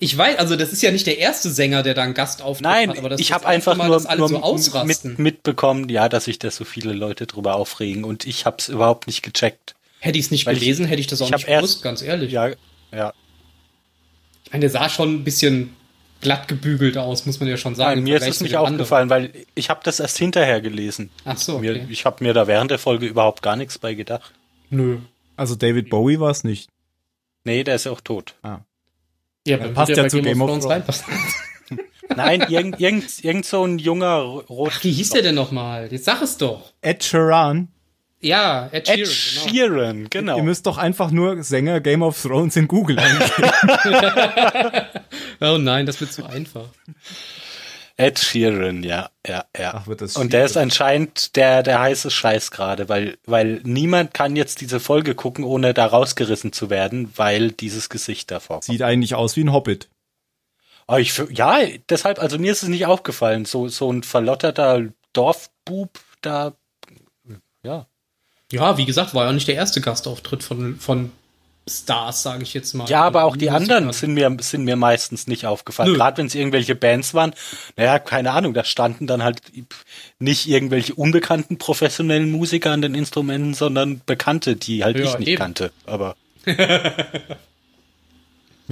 Ich 0.00 0.18
weiß, 0.18 0.38
also 0.38 0.56
das 0.56 0.72
ist 0.72 0.82
ja 0.82 0.90
nicht 0.90 1.06
der 1.06 1.18
erste 1.18 1.50
Sänger, 1.50 1.84
der 1.84 1.94
da 1.94 2.02
einen 2.02 2.14
Gastauftritt 2.14 2.64
nein, 2.66 2.90
hat, 2.90 2.98
aber 2.98 3.08
das 3.10 3.20
ich 3.20 3.28
ist 3.28 3.32
habe 3.34 3.46
einfach 3.46 3.76
Mal, 3.76 3.86
nur, 3.86 4.00
nur 4.16 4.28
so 4.28 4.34
mit, 4.34 4.42
ausrasten. 4.42 5.14
mitbekommen, 5.18 5.88
ja, 5.88 6.08
dass 6.08 6.24
sich 6.24 6.40
da 6.40 6.50
so 6.50 6.64
viele 6.64 6.92
Leute 6.92 7.28
drüber 7.28 7.54
aufregen 7.54 8.02
und 8.02 8.26
ich 8.26 8.44
habe 8.44 8.56
es 8.58 8.68
überhaupt 8.68 9.06
nicht 9.06 9.22
gecheckt. 9.22 9.76
Hätte 10.04 10.18
ich 10.18 10.24
es 10.24 10.30
nicht 10.32 10.46
Weil 10.46 10.54
ich- 10.54 10.60
gelesen, 10.60 10.84
hätte 10.86 11.00
ich 11.00 11.06
das 11.06 11.22
auch 11.22 11.26
ich 11.26 11.32
nicht 11.32 11.46
erst- 11.48 11.60
gewusst, 11.62 11.82
ganz 11.82 12.02
ehrlich. 12.02 12.32
Ja, 12.32 12.48
ja. 12.92 13.12
Ich 14.44 14.50
meine, 14.52 14.62
der 14.62 14.70
sah 14.70 14.88
schon 14.88 15.14
ein 15.14 15.24
bisschen 15.24 15.76
glatt 16.20 16.48
gebügelt 16.48 16.98
aus, 16.98 17.24
muss 17.24 17.38
man 17.38 17.48
ja 17.48 17.56
schon 17.56 17.74
sagen. 17.76 18.00
Nein, 18.00 18.04
mir 18.04 18.16
ist 18.16 18.26
es 18.26 18.40
nicht 18.40 18.56
anderen. 18.56 18.74
aufgefallen, 18.74 19.10
weil 19.10 19.32
ich 19.54 19.70
habe 19.70 19.80
das 19.84 20.00
erst 20.00 20.18
hinterher 20.18 20.60
gelesen. 20.60 21.10
Ach 21.24 21.36
so, 21.38 21.60
Mir, 21.60 21.72
okay. 21.72 21.86
ich 21.88 22.04
habe 22.04 22.22
mir 22.24 22.34
da 22.34 22.46
während 22.48 22.70
der 22.72 22.78
Folge 22.80 23.06
überhaupt 23.06 23.42
gar 23.42 23.54
nichts 23.56 23.78
bei 23.78 23.94
gedacht. 23.94 24.32
Nö. 24.70 24.98
Also 25.36 25.54
David 25.54 25.88
Bowie 25.88 26.18
war 26.20 26.30
es 26.30 26.42
nicht. 26.44 26.68
Nee, 27.44 27.62
der 27.64 27.76
ist 27.76 27.84
ja 27.84 27.92
auch 27.92 28.00
tot. 28.00 28.34
Ja, 29.46 29.56
dann 29.56 29.72
passt 29.74 29.96
ja 29.96 30.08
zu 30.08 30.20
Game 30.20 30.40
of 30.42 30.48
Thrones. 30.50 30.68
reinpassen. 30.68 31.04
Nein, 32.16 32.44
irgend, 32.48 32.78
irgend, 32.80 33.24
irgend 33.24 33.46
so 33.46 33.64
ein 33.64 33.78
junger 33.78 34.16
Rot. 34.18 34.72
Ach, 34.76 34.84
wie 34.84 34.92
hieß 34.92 35.10
der 35.10 35.22
denn 35.22 35.34
nochmal? 35.34 35.88
Jetzt 35.90 36.04
sag 36.04 36.20
es 36.22 36.36
doch. 36.36 36.72
Ed 36.82 37.02
Sheeran. 37.04 37.68
Ja, 38.22 38.68
Ed 38.70 38.88
Ed 38.88 39.08
Sheeran, 39.08 39.44
genau. 39.46 39.48
Sheeran, 39.48 40.06
genau. 40.10 40.36
Ihr 40.36 40.42
müsst 40.44 40.66
doch 40.66 40.78
einfach 40.78 41.10
nur 41.10 41.42
Sänger 41.42 41.80
Game 41.80 42.02
of 42.02 42.20
Thrones 42.22 42.56
in 42.56 42.68
Google 42.68 42.98
eingeben. 42.98 43.30
Oh 45.40 45.58
nein, 45.58 45.86
das 45.86 46.00
wird 46.00 46.12
zu 46.12 46.24
einfach. 46.24 46.68
Ed 47.96 48.20
Sheeran, 48.20 48.84
ja, 48.84 49.10
ja, 49.26 49.44
ja. 49.58 49.74
Ach, 49.74 49.86
wird 49.88 50.00
das 50.00 50.16
Und 50.16 50.32
der 50.32 50.44
ist 50.44 50.56
anscheinend 50.56 51.34
der, 51.34 51.64
der 51.64 51.80
heiße 51.80 52.12
Scheiß 52.12 52.52
gerade, 52.52 52.88
weil, 52.88 53.18
weil 53.26 53.60
niemand 53.64 54.14
kann 54.14 54.36
jetzt 54.36 54.60
diese 54.60 54.78
Folge 54.78 55.16
gucken, 55.16 55.44
ohne 55.44 55.74
da 55.74 55.86
rausgerissen 55.86 56.52
zu 56.52 56.70
werden, 56.70 57.12
weil 57.16 57.50
dieses 57.50 57.88
Gesicht 57.88 58.30
davor 58.30 58.56
kommt. 58.56 58.64
Sieht 58.64 58.82
eigentlich 58.82 59.16
aus 59.16 59.34
wie 59.36 59.42
ein 59.42 59.52
Hobbit. 59.52 59.88
Aber 60.86 61.00
ich, 61.00 61.20
ja, 61.30 61.58
deshalb, 61.88 62.20
also 62.20 62.38
mir 62.38 62.52
ist 62.52 62.62
es 62.62 62.68
nicht 62.68 62.86
aufgefallen, 62.86 63.44
so, 63.44 63.66
so 63.66 63.92
ein 63.92 64.04
verlotterter 64.04 64.88
Dorfbub 65.12 65.98
da, 66.20 66.54
ja. 67.64 67.86
Ja, 68.52 68.76
wie 68.78 68.84
gesagt, 68.84 69.14
war 69.14 69.26
ja 69.26 69.32
nicht 69.32 69.48
der 69.48 69.54
erste 69.56 69.80
Gastauftritt 69.80 70.42
von, 70.42 70.76
von 70.78 71.10
Stars, 71.68 72.22
sage 72.22 72.42
ich 72.42 72.54
jetzt 72.54 72.74
mal. 72.74 72.88
Ja, 72.88 73.02
aber 73.02 73.24
auch 73.24 73.36
die 73.36 73.50
anderen 73.50 73.92
sind 73.92 74.14
mir, 74.14 74.36
sind 74.40 74.64
mir 74.64 74.76
meistens 74.76 75.26
nicht 75.26 75.46
aufgefallen. 75.46 75.94
Gerade 75.94 76.18
wenn 76.18 76.26
es 76.26 76.34
irgendwelche 76.34 76.74
Bands 76.74 77.14
waren, 77.14 77.32
naja, 77.76 77.98
keine 78.00 78.32
Ahnung, 78.32 78.52
da 78.52 78.64
standen 78.64 79.06
dann 79.06 79.22
halt 79.22 79.40
nicht 80.18 80.48
irgendwelche 80.48 80.94
unbekannten 80.94 81.58
professionellen 81.58 82.30
Musiker 82.32 82.72
an 82.72 82.82
den 82.82 82.94
Instrumenten, 82.94 83.54
sondern 83.54 84.00
Bekannte, 84.04 84.56
die 84.56 84.82
halt 84.82 84.98
Ja, 84.98 85.04
ich 85.04 85.18
nicht 85.18 85.28
eben. 85.28 85.38
kannte. 85.38 85.72
Aber 85.86 86.16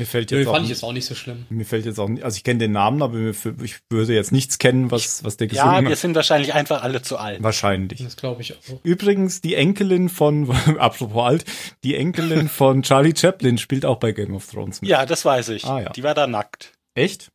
Mir 0.01 0.07
fällt 0.07 0.30
Nö, 0.30 0.38
jetzt 0.38 0.48
auch 0.48 0.53
fand 0.53 0.64
ich 0.64 0.70
nicht, 0.70 0.78
jetzt 0.78 0.82
auch 0.82 0.92
nicht 0.94 1.05
so 1.05 1.14
schlimm. 1.14 1.44
mir 1.51 1.66
fällt 1.66 1.84
jetzt 1.84 2.01
auch 2.01 2.09
nicht, 2.09 2.24
also 2.24 2.34
ich 2.38 2.42
kenne 2.42 2.59
den 2.59 2.72
Namen, 2.72 3.03
aber 3.03 3.18
mir, 3.18 3.34
ich 3.62 3.76
würde 3.90 4.14
jetzt 4.14 4.32
nichts 4.32 4.57
kennen, 4.57 4.90
was, 4.90 5.22
was 5.24 5.36
der 5.36 5.46
gesungen 5.46 5.74
ja, 5.74 5.82
wir 5.82 5.90
hat. 5.90 5.98
sind 5.98 6.14
wahrscheinlich 6.14 6.55
einfach 6.55 6.82
alle 6.82 7.03
zu 7.03 7.18
alt. 7.18 7.42
Wahrscheinlich. 7.42 8.03
Das 8.03 8.16
glaube 8.16 8.40
ich 8.40 8.55
auch. 8.55 8.80
Übrigens, 8.82 9.42
die 9.42 9.57
Enkelin 9.57 10.09
von, 10.09 10.51
apropos 10.78 11.22
alt, 11.22 11.44
die 11.84 11.96
Enkelin 11.96 12.48
von 12.48 12.82
Charlie 12.82 13.12
Chaplin 13.14 13.59
spielt 13.59 13.84
auch 13.84 13.98
bei 13.98 14.12
Game 14.12 14.34
of 14.34 14.51
Thrones 14.51 14.80
mit. 14.80 14.88
Ja, 14.88 15.05
das 15.05 15.22
weiß 15.26 15.51
ich. 15.51 15.66
Ah, 15.66 15.82
ja. 15.82 15.90
Die 15.90 16.03
war 16.03 16.14
da 16.14 16.26
nackt. 16.26 16.72
Echt? 16.94 17.30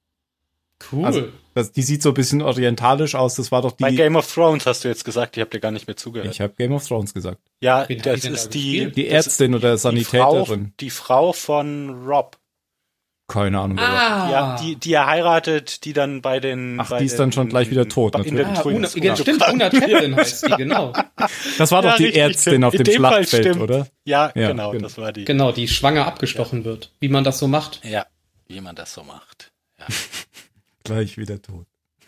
Cool. 0.92 1.06
Also, 1.06 1.28
das, 1.54 1.72
die 1.72 1.84
sieht 1.84 2.02
so 2.04 2.10
ein 2.10 2.16
bisschen 2.16 2.42
orientalisch 2.42 3.16
aus. 3.16 3.36
Das 3.36 3.50
war 3.52 3.62
doch 3.62 3.72
Bei 3.74 3.90
die. 3.90 3.96
Game 3.96 4.18
of 4.18 4.32
Thrones 4.32 4.66
hast 4.66 4.84
du 4.84 4.90
jetzt 4.90 5.06
gesagt, 5.06 5.38
ich 5.38 5.42
habe 5.42 5.50
dir 5.50 5.62
gar 5.62 5.72
nicht 5.72 5.88
mehr 5.88 5.96
zugehört. 5.96 6.30
Ich 6.30 6.42
habe 6.42 6.54
Game 6.58 6.74
of 6.74 6.86
Thrones 6.86 7.14
gesagt. 7.14 7.40
ja, 7.62 7.88
Wen 7.88 8.00
hat 8.00 8.06
das 8.08 8.26
ist 8.26 8.50
die? 8.54 8.92
Die 8.92 9.08
Ärztin 9.08 9.56
oder 9.56 9.72
die 9.76 10.04
Frau, 10.04 10.32
Sanitäterin. 10.34 10.74
die 10.82 10.90
Frau 10.90 11.32
von 11.32 12.06
Rob. 12.06 12.38
Keine 13.28 13.60
Ahnung. 13.60 13.80
ah, 13.80 14.30
Ja, 14.32 14.58
die, 14.62 14.76
die 14.76 14.94
er 14.94 15.08
heiratet, 15.08 15.84
die 15.86 15.94
dann 15.94 16.22
bei 16.22 16.40
den. 16.40 16.80
Ach, 16.80 16.90
bei 16.90 17.00
die 17.00 17.06
ist 17.06 17.18
dann 17.18 17.30
den- 17.30 17.34
schon 17.34 17.50
gleich 17.50 17.72
wieder 17.72 17.88
tot, 17.88 18.16
in 18.24 18.36
den 18.36 18.46
ah. 18.46 18.62
Una, 18.64 18.88
ja, 18.96 19.16
stimmt, 19.16 19.48
Una 19.52 19.72
Chaplin 19.72 20.16
heißt 20.16 20.48
die, 20.48 20.52
genau. 20.58 20.94
Das 21.58 21.72
war 21.72 21.84
Ja, 21.84 21.90
doch 21.90 21.98
die 21.98 22.04
richtig, 22.06 22.22
Ärztin 22.22 22.64
auf 22.64 22.76
dem 22.76 22.86
Schlachtfeld, 22.86 23.46
stimmt. 23.46 23.62
oder? 23.62 23.88
Ja, 24.04 24.32
Ja, 24.36 24.50
genau, 24.50 24.72
genau. 24.72 24.84
das 24.84 24.98
war 25.00 25.12
die. 25.12 25.26
Genau, 25.26 25.52
die 25.52 25.68
schwanger 25.68 26.06
abgestochen 26.06 26.66
wird. 26.66 26.92
Wie 27.00 27.10
man 27.10 27.24
das 27.24 27.40
so 27.40 27.48
macht. 27.48 27.82
Ja, 27.84 28.06
wie 28.48 28.62
man 28.62 28.76
das 28.76 28.94
so 28.94 29.04
macht. 29.04 29.52
Ja. 29.80 29.88
Gleich 30.84 31.18
wieder 31.18 31.42
tot. 31.42 31.66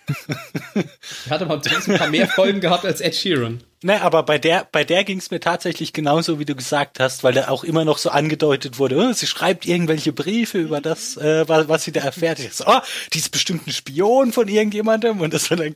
Die 0.07 1.30
hatte 1.32 1.45
mal 1.47 1.59
ein 1.63 1.97
paar 1.97 2.07
mehr 2.09 2.28
Folgen 2.28 2.61
gehabt 2.61 2.86
als 2.86 3.01
Ed 3.01 3.15
Sheeran. 3.15 3.63
Ne, 3.84 4.01
aber 4.01 4.23
bei 4.23 4.39
der, 4.39 4.67
bei 4.71 4.84
der 4.84 5.03
ging 5.03 5.19
es 5.19 5.30
mir 5.30 5.39
tatsächlich 5.39 5.93
genauso, 5.93 6.39
wie 6.39 6.45
du 6.45 6.55
gesagt 6.55 6.99
hast, 6.99 7.23
weil 7.23 7.34
da 7.34 7.49
auch 7.49 7.63
immer 7.63 7.86
noch 7.86 7.99
so 7.99 8.09
angedeutet 8.09 8.80
wurde, 8.80 8.97
oh, 8.97 9.13
sie 9.13 9.28
schreibt 9.28 9.67
irgendwelche 9.67 10.11
Briefe 10.11 10.57
über 10.57 10.82
das, 10.82 11.15
äh, 11.17 11.47
was, 11.47 11.67
was 11.67 11.84
sie 11.84 11.91
da 11.91 12.01
erfährt. 12.01 12.39
Ich 12.39 12.53
so, 12.53 12.63
oh, 12.65 12.80
die 13.13 13.19
ist 13.19 13.30
bestimmt 13.30 13.67
ein 13.67 13.71
Spion 13.71 14.34
von 14.34 14.47
irgendjemandem 14.47 15.21
und 15.21 15.32
das 15.32 15.51
war 15.51 15.57
dann, 15.57 15.75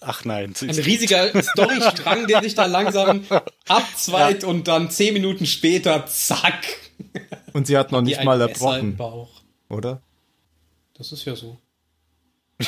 ach 0.00 0.24
nein, 0.24 0.56
sie 0.56 0.66
Ein 0.66 0.70
ist 0.70 0.86
riesiger 0.86 1.40
Storystrang, 1.40 2.26
der 2.26 2.42
sich 2.42 2.56
da 2.56 2.64
langsam 2.66 3.24
abzweigt 3.68 4.42
und 4.42 4.66
dann 4.66 4.90
zehn 4.90 5.14
Minuten 5.14 5.46
später, 5.46 6.04
zack. 6.06 6.66
Und 7.52 7.68
sie 7.68 7.76
hat 7.76 7.92
noch 7.92 8.02
nicht 8.02 8.24
mal 8.24 8.40
erbrochen, 8.40 8.96
Bauch. 8.96 9.30
oder? 9.68 10.02
Das 10.98 11.12
ist 11.12 11.24
ja 11.24 11.36
so. 11.36 11.58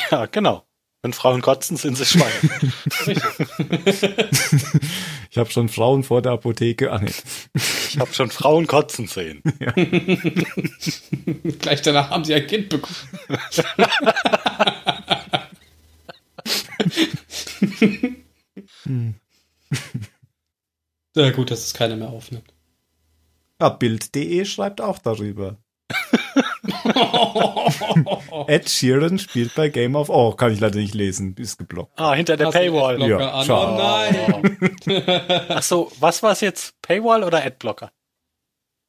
ja, 0.09 0.25
genau. 0.27 0.63
Wenn 1.01 1.13
Frauen 1.13 1.41
kotzen, 1.41 1.77
sind 1.77 1.95
sie 1.95 2.05
schwanger. 2.05 2.29
Ich 5.31 5.37
habe 5.37 5.51
schon 5.51 5.69
Frauen 5.69 6.03
vor 6.03 6.23
der 6.23 6.31
Apotheke. 6.31 6.91
Ah, 6.91 6.97
nee. 6.99 7.11
ich 7.53 7.99
habe 7.99 8.11
schon 8.13 8.31
Frauen 8.31 8.65
kotzen 8.65 9.05
sehen. 9.07 9.43
Gleich 11.59 11.83
danach 11.83 12.09
haben 12.09 12.23
sie 12.23 12.33
ein 12.33 12.47
Kind 12.47 12.69
bekommen. 12.69 12.95
ja, 21.15 21.29
gut, 21.29 21.51
dass 21.51 21.63
es 21.63 21.75
keiner 21.75 21.95
mehr 21.95 22.09
aufnimmt. 22.09 22.51
Ja, 23.61 23.69
Bild.de 23.69 24.45
schreibt 24.45 24.81
auch 24.81 24.97
darüber. 24.97 25.59
Ed 28.47 28.69
Sheeran 28.69 29.19
spielt 29.19 29.55
bei 29.55 29.69
Game 29.69 29.95
of... 29.95 30.09
Oh, 30.09 30.31
kann 30.33 30.51
ich 30.51 30.59
leider 30.59 30.77
nicht 30.77 30.93
lesen. 30.93 31.35
Ist 31.37 31.57
geblockt. 31.57 31.99
Ah, 31.99 32.13
hinter 32.13 32.37
der 32.37 32.47
Hast 32.47 32.53
Paywall. 32.55 33.01
Ja, 33.07 33.31
an? 33.31 33.45
schau. 33.45 33.73
Oh 33.73 33.77
nein. 33.77 34.57
Ach 35.49 35.63
so, 35.63 35.91
was 35.99 36.21
war 36.23 36.31
es 36.31 36.41
jetzt? 36.41 36.81
Paywall 36.81 37.23
oder 37.23 37.43
Adblocker? 37.43 37.91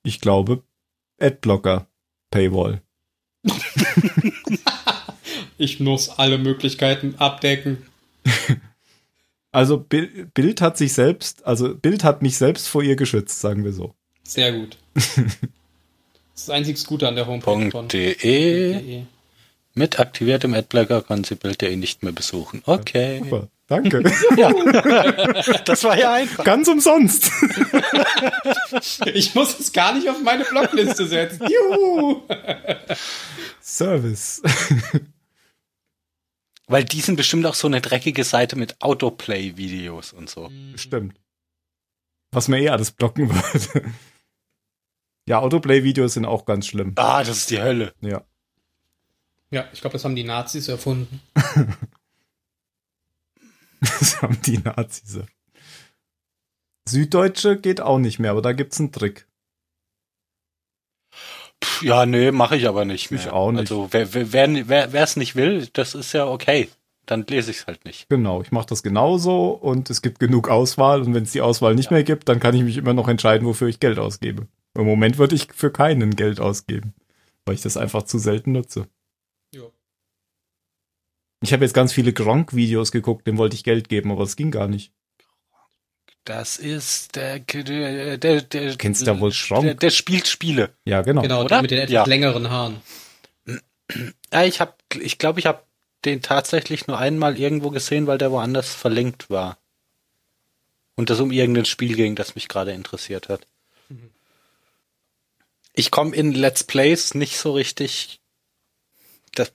Ich 0.02 0.20
glaube, 0.20 0.62
Adblocker. 1.20 1.86
Paywall. 2.30 2.82
Ich 5.58 5.78
muss 5.78 6.08
alle 6.18 6.38
Möglichkeiten 6.38 7.16
abdecken. 7.18 7.84
Also 9.52 9.76
Bil- 9.78 10.30
Bild 10.32 10.62
hat 10.62 10.78
sich 10.78 10.94
selbst, 10.94 11.44
also 11.46 11.74
Bild 11.74 12.02
hat 12.02 12.22
mich 12.22 12.38
selbst 12.38 12.66
vor 12.66 12.82
ihr 12.82 12.96
geschützt, 12.96 13.40
sagen 13.42 13.62
wir 13.62 13.74
so. 13.74 13.94
Sehr 14.22 14.52
gut. 14.52 14.78
Das 16.40 16.44
ist 16.44 16.48
das 16.48 16.54
einzig 16.56 16.86
Gute 16.86 17.06
an 17.06 17.16
der 17.16 17.26
Homepage 17.26 17.70
von 17.70 17.88
.de 17.88 18.14
.de. 18.14 19.02
Mit 19.74 20.00
aktiviertem 20.00 20.54
Adblocker 20.54 21.02
kann 21.02 21.22
sie 21.22 21.34
Bild.de 21.34 21.76
nicht 21.76 22.02
mehr 22.02 22.12
besuchen. 22.12 22.62
Okay. 22.64 23.18
Super, 23.18 23.48
danke. 23.66 24.02
Das 25.66 25.84
war 25.84 25.98
ja 25.98 26.14
einfach. 26.14 26.42
Ganz 26.44 26.66
umsonst. 26.68 27.30
Ich 29.12 29.34
muss 29.34 29.58
es 29.60 29.72
gar 29.72 29.92
nicht 29.92 30.08
auf 30.08 30.22
meine 30.22 30.44
Blockliste 30.44 31.06
setzen. 31.06 31.46
Juhu! 31.46 32.22
Service. 33.60 34.40
Weil 36.68 36.84
die 36.84 37.02
sind 37.02 37.16
bestimmt 37.16 37.44
auch 37.44 37.54
so 37.54 37.66
eine 37.66 37.82
dreckige 37.82 38.24
Seite 38.24 38.56
mit 38.56 38.80
Autoplay-Videos 38.80 40.14
und 40.14 40.30
so. 40.30 40.50
Stimmt. 40.76 41.16
Was 42.32 42.48
mir 42.48 42.60
eh 42.60 42.70
alles 42.70 42.92
blocken 42.92 43.28
würde. 43.28 43.92
Ja, 45.30 45.38
Autoplay-Videos 45.38 46.14
sind 46.14 46.24
auch 46.24 46.44
ganz 46.44 46.66
schlimm. 46.66 46.90
Ah, 46.96 47.22
das 47.22 47.36
ist 47.36 47.50
die 47.50 47.62
Hölle. 47.62 47.94
Ja. 48.00 48.24
Ja, 49.52 49.64
ich 49.72 49.80
glaube, 49.80 49.92
das 49.92 50.04
haben 50.04 50.16
die 50.16 50.24
Nazis 50.24 50.66
erfunden. 50.66 51.20
Das 53.80 54.20
haben 54.20 54.38
die 54.44 54.58
Nazis. 54.58 55.20
Süddeutsche 56.86 57.58
geht 57.58 57.80
auch 57.80 57.98
nicht 57.98 58.18
mehr, 58.18 58.32
aber 58.32 58.42
da 58.42 58.52
gibt's 58.52 58.78
einen 58.78 58.92
Trick. 58.92 59.26
Pff, 61.64 61.82
ja, 61.82 62.04
nee, 62.04 62.30
mache 62.30 62.56
ich 62.56 62.68
aber 62.68 62.84
nicht 62.84 63.10
mehr. 63.10 63.20
Ich 63.20 63.30
auch 63.30 63.52
nicht. 63.52 63.60
Also 63.60 63.88
wer 63.90 64.12
wer 64.12 64.32
wer 64.34 64.68
wer 64.68 64.92
wer 64.92 65.02
es 65.02 65.16
nicht 65.16 65.34
will, 65.34 65.66
das 65.72 65.94
ist 65.94 66.12
ja 66.12 66.26
okay. 66.26 66.68
Dann 67.06 67.24
lese 67.26 67.52
ich 67.52 67.58
es 67.58 67.66
halt 67.66 67.86
nicht. 67.86 68.10
Genau, 68.10 68.42
ich 68.42 68.52
mache 68.52 68.66
das 68.66 68.82
genauso 68.82 69.48
und 69.52 69.88
es 69.88 70.02
gibt 70.02 70.18
genug 70.18 70.50
Auswahl 70.50 71.00
und 71.00 71.14
wenn 71.14 71.22
es 71.22 71.32
die 71.32 71.40
Auswahl 71.40 71.74
nicht 71.74 71.90
mehr 71.90 72.04
gibt, 72.04 72.28
dann 72.28 72.38
kann 72.38 72.54
ich 72.54 72.62
mich 72.62 72.76
immer 72.76 72.92
noch 72.92 73.08
entscheiden, 73.08 73.46
wofür 73.46 73.68
ich 73.68 73.80
Geld 73.80 73.98
ausgebe. 73.98 74.46
Im 74.74 74.84
Moment 74.84 75.18
würde 75.18 75.34
ich 75.34 75.48
für 75.52 75.70
keinen 75.70 76.14
Geld 76.16 76.40
ausgeben, 76.40 76.94
weil 77.44 77.54
ich 77.54 77.62
das 77.62 77.76
einfach 77.76 78.04
zu 78.04 78.18
selten 78.18 78.52
nutze. 78.52 78.86
Ja. 79.52 79.62
Ich 81.42 81.52
habe 81.52 81.64
jetzt 81.64 81.74
ganz 81.74 81.92
viele 81.92 82.12
Gronk-Videos 82.12 82.92
geguckt, 82.92 83.26
dem 83.26 83.38
wollte 83.38 83.56
ich 83.56 83.64
Geld 83.64 83.88
geben, 83.88 84.12
aber 84.12 84.22
es 84.22 84.36
ging 84.36 84.50
gar 84.50 84.68
nicht. 84.68 84.92
Das 86.24 86.58
ist 86.58 87.16
der 87.16 87.40
der 87.40 88.18
der, 88.18 88.42
der 88.42 88.76
Kennst 88.76 89.00
du 89.00 89.06
da 89.06 89.18
wohl 89.18 89.32
Schronk? 89.32 89.62
Der, 89.64 89.74
der 89.74 89.90
spielt 89.90 90.28
Spiele. 90.28 90.70
Ja, 90.84 91.02
genau. 91.02 91.22
Genau, 91.22 91.40
Oder? 91.40 91.48
der 91.48 91.62
mit 91.62 91.70
den 91.70 91.78
etwas 91.78 91.92
Ja. 91.92 92.04
längeren 92.04 92.50
Haaren. 92.50 92.80
Ja, 94.32 94.44
ich 94.44 94.60
habe 94.60 94.74
ich 95.00 95.18
glaube, 95.18 95.40
ich 95.40 95.46
habe 95.46 95.64
den 96.04 96.22
tatsächlich 96.22 96.86
nur 96.86 96.96
einmal 96.98 97.36
irgendwo 97.36 97.70
gesehen, 97.70 98.06
weil 98.06 98.18
der 98.18 98.30
woanders 98.30 98.72
verlinkt 98.72 99.30
war. 99.30 99.58
Und 100.94 101.10
das 101.10 101.18
um 101.18 101.32
irgendein 101.32 101.64
Spiel 101.64 101.96
ging, 101.96 102.14
das 102.14 102.36
mich 102.36 102.46
gerade 102.48 102.70
interessiert 102.72 103.28
hat. 103.28 103.48
Ich 105.72 105.90
komme 105.90 106.14
in 106.14 106.32
Let's 106.32 106.64
Plays 106.64 107.14
nicht 107.14 107.36
so 107.38 107.52
richtig. 107.52 108.20
Das, 109.34 109.52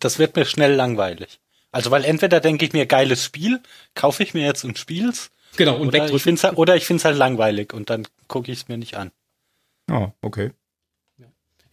das 0.00 0.18
wird 0.18 0.36
mir 0.36 0.46
schnell 0.46 0.74
langweilig. 0.74 1.40
Also, 1.70 1.90
weil 1.90 2.04
entweder 2.04 2.40
denke 2.40 2.64
ich 2.64 2.72
mir, 2.72 2.86
geiles 2.86 3.24
Spiel, 3.24 3.60
kaufe 3.94 4.22
ich 4.22 4.34
mir 4.34 4.44
jetzt 4.44 4.64
und 4.64 4.78
spiel's. 4.78 5.30
Genau, 5.56 5.76
und 5.76 5.88
Oder 5.88 6.10
ich 6.10 6.22
find's 6.22 6.44
halt, 6.44 6.56
oder 6.56 6.76
ich 6.76 6.86
find's 6.86 7.04
halt 7.04 7.16
langweilig 7.16 7.74
und 7.74 7.90
dann 7.90 8.06
gucke 8.28 8.50
ich 8.50 8.58
es 8.58 8.68
mir 8.68 8.78
nicht 8.78 8.96
an. 8.96 9.10
Ah, 9.90 10.12
okay. 10.22 10.52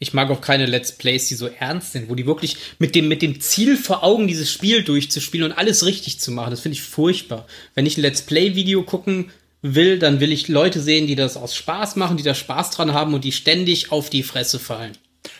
Ich 0.01 0.13
mag 0.13 0.29
auch 0.29 0.39
keine 0.39 0.65
Let's 0.65 0.97
Plays, 0.97 1.27
die 1.27 1.35
so 1.35 1.47
ernst 1.47 1.91
sind, 1.91 2.09
wo 2.09 2.15
die 2.15 2.25
wirklich 2.25 2.55
mit 2.79 2.95
dem, 2.95 3.09
mit 3.09 3.21
dem 3.21 3.41
Ziel 3.41 3.75
vor 3.75 4.01
Augen 4.01 4.27
dieses 4.29 4.49
Spiel 4.49 4.83
durchzuspielen 4.83 5.51
und 5.51 5.57
alles 5.57 5.85
richtig 5.85 6.21
zu 6.21 6.31
machen. 6.31 6.51
Das 6.51 6.61
finde 6.61 6.77
ich 6.77 6.83
furchtbar. 6.83 7.45
Wenn 7.75 7.85
ich 7.85 7.97
ein 7.97 8.01
Let's 8.01 8.21
Play-Video 8.21 8.83
gucken 8.83 9.31
will, 9.61 9.99
dann 9.99 10.19
will 10.19 10.31
ich 10.31 10.47
Leute 10.47 10.81
sehen, 10.81 11.07
die 11.07 11.15
das 11.15 11.37
aus 11.37 11.55
Spaß 11.55 11.95
machen, 11.95 12.17
die 12.17 12.23
da 12.23 12.33
Spaß 12.33 12.71
dran 12.71 12.93
haben 12.93 13.13
und 13.13 13.23
die 13.23 13.31
ständig 13.31 13.91
auf 13.91 14.09
die 14.09 14.23
Fresse 14.23 14.59
fallen. 14.59 14.97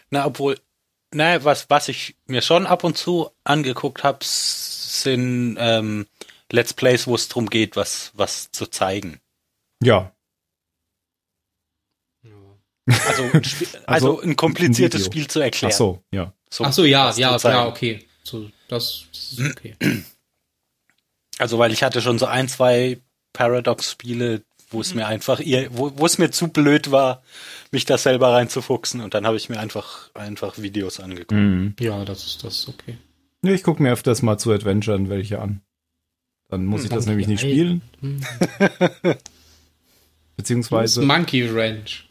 Na, 0.09 0.25
obwohl, 0.25 0.59
naja, 1.13 1.43
was, 1.43 1.69
was 1.69 1.87
ich 1.87 2.15
mir 2.27 2.41
schon 2.41 2.67
ab 2.67 2.83
und 2.83 2.97
zu 2.97 3.29
angeguckt 3.43 4.03
habe, 4.03 4.19
sind 4.21 5.57
ähm, 5.59 6.07
Let's 6.51 6.73
Plays, 6.73 7.07
wo 7.07 7.15
es 7.15 7.27
darum 7.27 7.49
geht, 7.49 7.75
was, 7.75 8.11
was 8.15 8.51
zu 8.51 8.67
zeigen. 8.67 9.19
Ja, 9.81 10.11
Also, 12.89 13.23
ein 13.33 13.43
Spiel, 13.43 13.67
also, 13.85 14.17
Also 14.17 14.21
ein 14.21 14.35
kompliziertes 14.35 15.01
ein. 15.01 15.05
Spiel 15.05 15.27
zu 15.27 15.39
erklären. 15.39 15.71
ach 15.71 15.77
so, 15.77 16.03
ja. 16.11 16.33
Ach 16.59 16.73
so, 16.73 16.85
ja, 16.85 17.11
ja, 17.15 17.37
zeigen. 17.37 17.57
ja, 17.57 17.67
okay. 17.67 18.07
So, 18.23 18.49
das, 18.67 19.05
das 19.11 19.33
ist 19.33 19.51
okay. 19.51 19.75
Also, 21.37 21.57
weil 21.57 21.71
ich 21.71 21.83
hatte 21.83 22.01
schon 22.01 22.19
so 22.19 22.25
ein, 22.25 22.49
zwei 22.49 22.99
Paradox-Spiele, 23.33 24.43
wo 24.69 24.81
es 24.81 24.93
mir 24.93 25.07
einfach, 25.07 25.39
ihr, 25.39 25.69
wo, 25.71 25.91
wo 25.95 26.05
es 26.05 26.17
mir 26.17 26.31
zu 26.31 26.49
blöd 26.49 26.91
war, 26.91 27.23
mich 27.71 27.85
da 27.85 27.97
selber 27.97 28.33
reinzufuchsen 28.33 29.01
und 29.01 29.13
dann 29.13 29.25
habe 29.25 29.37
ich 29.37 29.49
mir 29.49 29.59
einfach, 29.59 30.13
einfach 30.13 30.57
Videos 30.57 30.99
angeguckt. 30.99 31.31
Mhm. 31.31 31.75
Ja, 31.79 32.05
das 32.05 32.25
ist 32.25 32.43
das 32.43 32.59
ist 32.59 32.69
okay. 32.69 32.97
Ja, 33.41 33.51
ich 33.51 33.63
gucke 33.63 33.81
mir 33.81 33.91
öfters 33.91 34.21
mal 34.21 34.37
zu 34.37 34.51
Adventuren 34.51 35.09
welche 35.09 35.39
an. 35.39 35.61
Dann 36.49 36.65
muss 36.65 36.83
ich 36.83 36.89
das 36.89 37.05
nämlich 37.05 37.27
nicht 37.27 37.41
spielen. 37.41 37.81
Das 40.39 40.43
Beziehungsweise. 40.45 41.01
ist 41.01 41.05
Monkey 41.05 41.45
Ranch. 41.49 42.07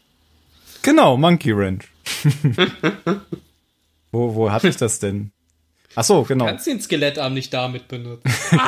Genau, 0.83 1.17
Monkey 1.17 1.51
Ranch. 1.51 1.87
wo, 4.11 4.35
wo 4.35 4.51
hatte 4.51 4.67
ich 4.67 4.77
das 4.77 4.99
denn? 4.99 5.31
Ach 5.99 6.03
so, 6.05 6.23
genau. 6.23 6.45
Kannst 6.45 6.65
den 6.65 6.79
Skelettarm 6.79 7.33
nicht 7.33 7.53
damit 7.53 7.89
benutzen? 7.89 8.31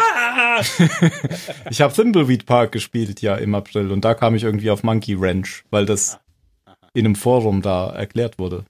Ich 1.69 1.79
habe 1.79 1.93
Thimbleweed 1.93 2.45
Park 2.45 2.73
gespielt, 2.73 3.21
ja, 3.21 3.36
im 3.36 3.55
April. 3.55 3.89
Und 3.91 4.03
da 4.03 4.13
kam 4.13 4.36
ich 4.36 4.43
irgendwie 4.43 4.69
auf 4.69 4.84
Monkey 4.84 5.15
Ranch, 5.17 5.63
weil 5.71 5.86
das 5.86 6.19
in 6.93 7.05
einem 7.05 7.15
Forum 7.15 7.61
da 7.61 7.89
erklärt 7.89 8.38
wurde. 8.38 8.65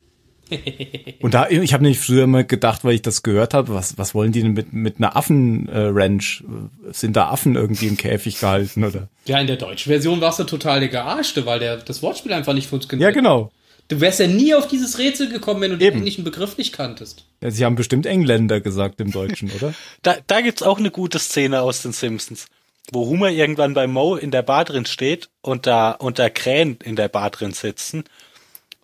Und 1.22 1.34
da, 1.34 1.50
ich 1.50 1.74
habe 1.74 1.82
nämlich 1.82 2.00
früher 2.00 2.26
immer 2.26 2.44
gedacht, 2.44 2.86
weil 2.86 2.94
ich 2.94 3.02
das 3.02 3.24
gehört 3.24 3.56
habe, 3.56 3.74
was, 3.74 3.98
was 3.98 4.14
wollen 4.14 4.32
die 4.32 4.44
denn 4.44 4.54
mit, 4.54 4.74
mit 4.74 4.98
einer 4.98 5.16
Affen-Ranch? 5.16 6.44
Sind 6.92 7.16
da 7.16 7.30
Affen 7.30 7.56
irgendwie 7.56 7.88
im 7.88 7.98
Käfig 7.98 8.40
gehalten, 8.40 8.84
oder? 8.84 9.10
Ja, 9.26 9.40
in 9.40 9.48
der 9.48 9.58
deutschen 9.58 9.90
Version 9.90 10.22
warst 10.22 10.38
du 10.38 10.44
total 10.44 10.82
der 10.82 10.90
Gearschte, 10.90 11.48
weil 11.48 11.60
der, 11.60 11.78
das 11.78 12.04
Wortspiel 12.04 12.34
einfach 12.34 12.54
nicht 12.54 12.68
funktioniert. 12.68 13.10
Ja, 13.10 13.12
genau. 13.12 13.52
Du 13.92 14.00
wärst 14.00 14.22
ja 14.22 14.28
nie 14.28 14.56
auf 14.56 14.70
dieses 14.70 15.00
Rätsel 15.00 15.28
gekommen, 15.28 15.60
wenn 15.60 15.72
du 15.72 15.78
den 15.78 15.90
Eben. 15.90 15.98
englischen 15.98 16.24
Begriff 16.24 16.58
nicht 16.58 16.72
kanntest. 16.72 17.26
Ja, 17.44 17.52
Sie 17.52 17.66
haben 17.66 17.76
bestimmt 17.76 18.06
Engländer 18.06 18.62
gesagt 18.62 19.02
im 19.02 19.12
Deutschen, 19.12 19.52
oder? 19.52 19.74
Da, 20.02 20.16
da 20.28 20.40
gibt's 20.40 20.64
auch 20.64 20.80
eine 20.80 20.92
gute 20.92 21.20
Szene 21.20 21.60
aus 21.60 21.82
den 21.82 21.92
Simpsons, 21.92 22.46
wo 22.94 23.08
Homer 23.08 23.32
irgendwann 23.32 23.74
bei 23.74 23.88
Mo 23.88 24.16
in 24.16 24.32
der 24.32 24.44
Bar 24.44 24.64
drin 24.64 24.86
steht 24.86 25.30
und 25.42 25.68
da 25.68 25.92
und 25.92 26.20
da 26.20 26.30
Krähen 26.30 26.78
in 26.82 26.96
der 26.96 27.10
Bar 27.10 27.32
drin 27.32 27.52
sitzen. 27.52 28.06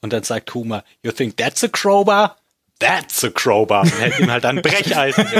Und 0.02 0.12
dann 0.12 0.24
sagt 0.24 0.54
Homer, 0.54 0.84
you 1.04 1.14
think 1.14 1.38
that's 1.38 1.64
a 1.64 1.70
crowbar? 1.70 2.36
That's 2.80 3.24
a 3.24 3.30
crowbar. 3.30 3.84
Und 3.84 3.98
hält 3.98 4.20
ihm 4.20 4.30
halt 4.30 4.44
ein 4.44 4.62
Brecheisen. 4.62 5.26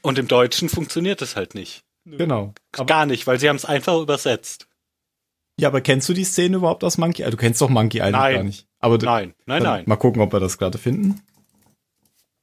und 0.00 0.18
im 0.18 0.26
Deutschen 0.26 0.70
funktioniert 0.70 1.20
das 1.20 1.36
halt 1.36 1.54
nicht. 1.54 1.82
Genau. 2.06 2.54
Gar 2.72 3.04
nicht, 3.04 3.26
weil 3.26 3.38
sie 3.38 3.50
haben 3.50 3.56
es 3.56 3.66
einfach 3.66 4.00
übersetzt. 4.00 4.66
Ja, 5.58 5.68
aber 5.68 5.80
kennst 5.80 6.08
du 6.08 6.12
die 6.12 6.24
Szene 6.24 6.56
überhaupt 6.56 6.84
aus 6.84 6.98
Monkey 6.98 7.22
Island? 7.22 7.32
Du 7.34 7.38
kennst 7.38 7.60
doch 7.60 7.70
Monkey 7.70 7.98
Island 7.98 8.12
Nein. 8.12 8.34
gar 8.34 8.42
nicht. 8.44 8.66
Aber 8.78 8.98
du, 8.98 9.06
Nein, 9.06 9.34
nein, 9.46 9.62
nein. 9.62 9.84
Mal 9.86 9.96
gucken, 9.96 10.20
ob 10.22 10.32
wir 10.32 10.40
das 10.40 10.58
gerade 10.58 10.76
finden. 10.78 11.22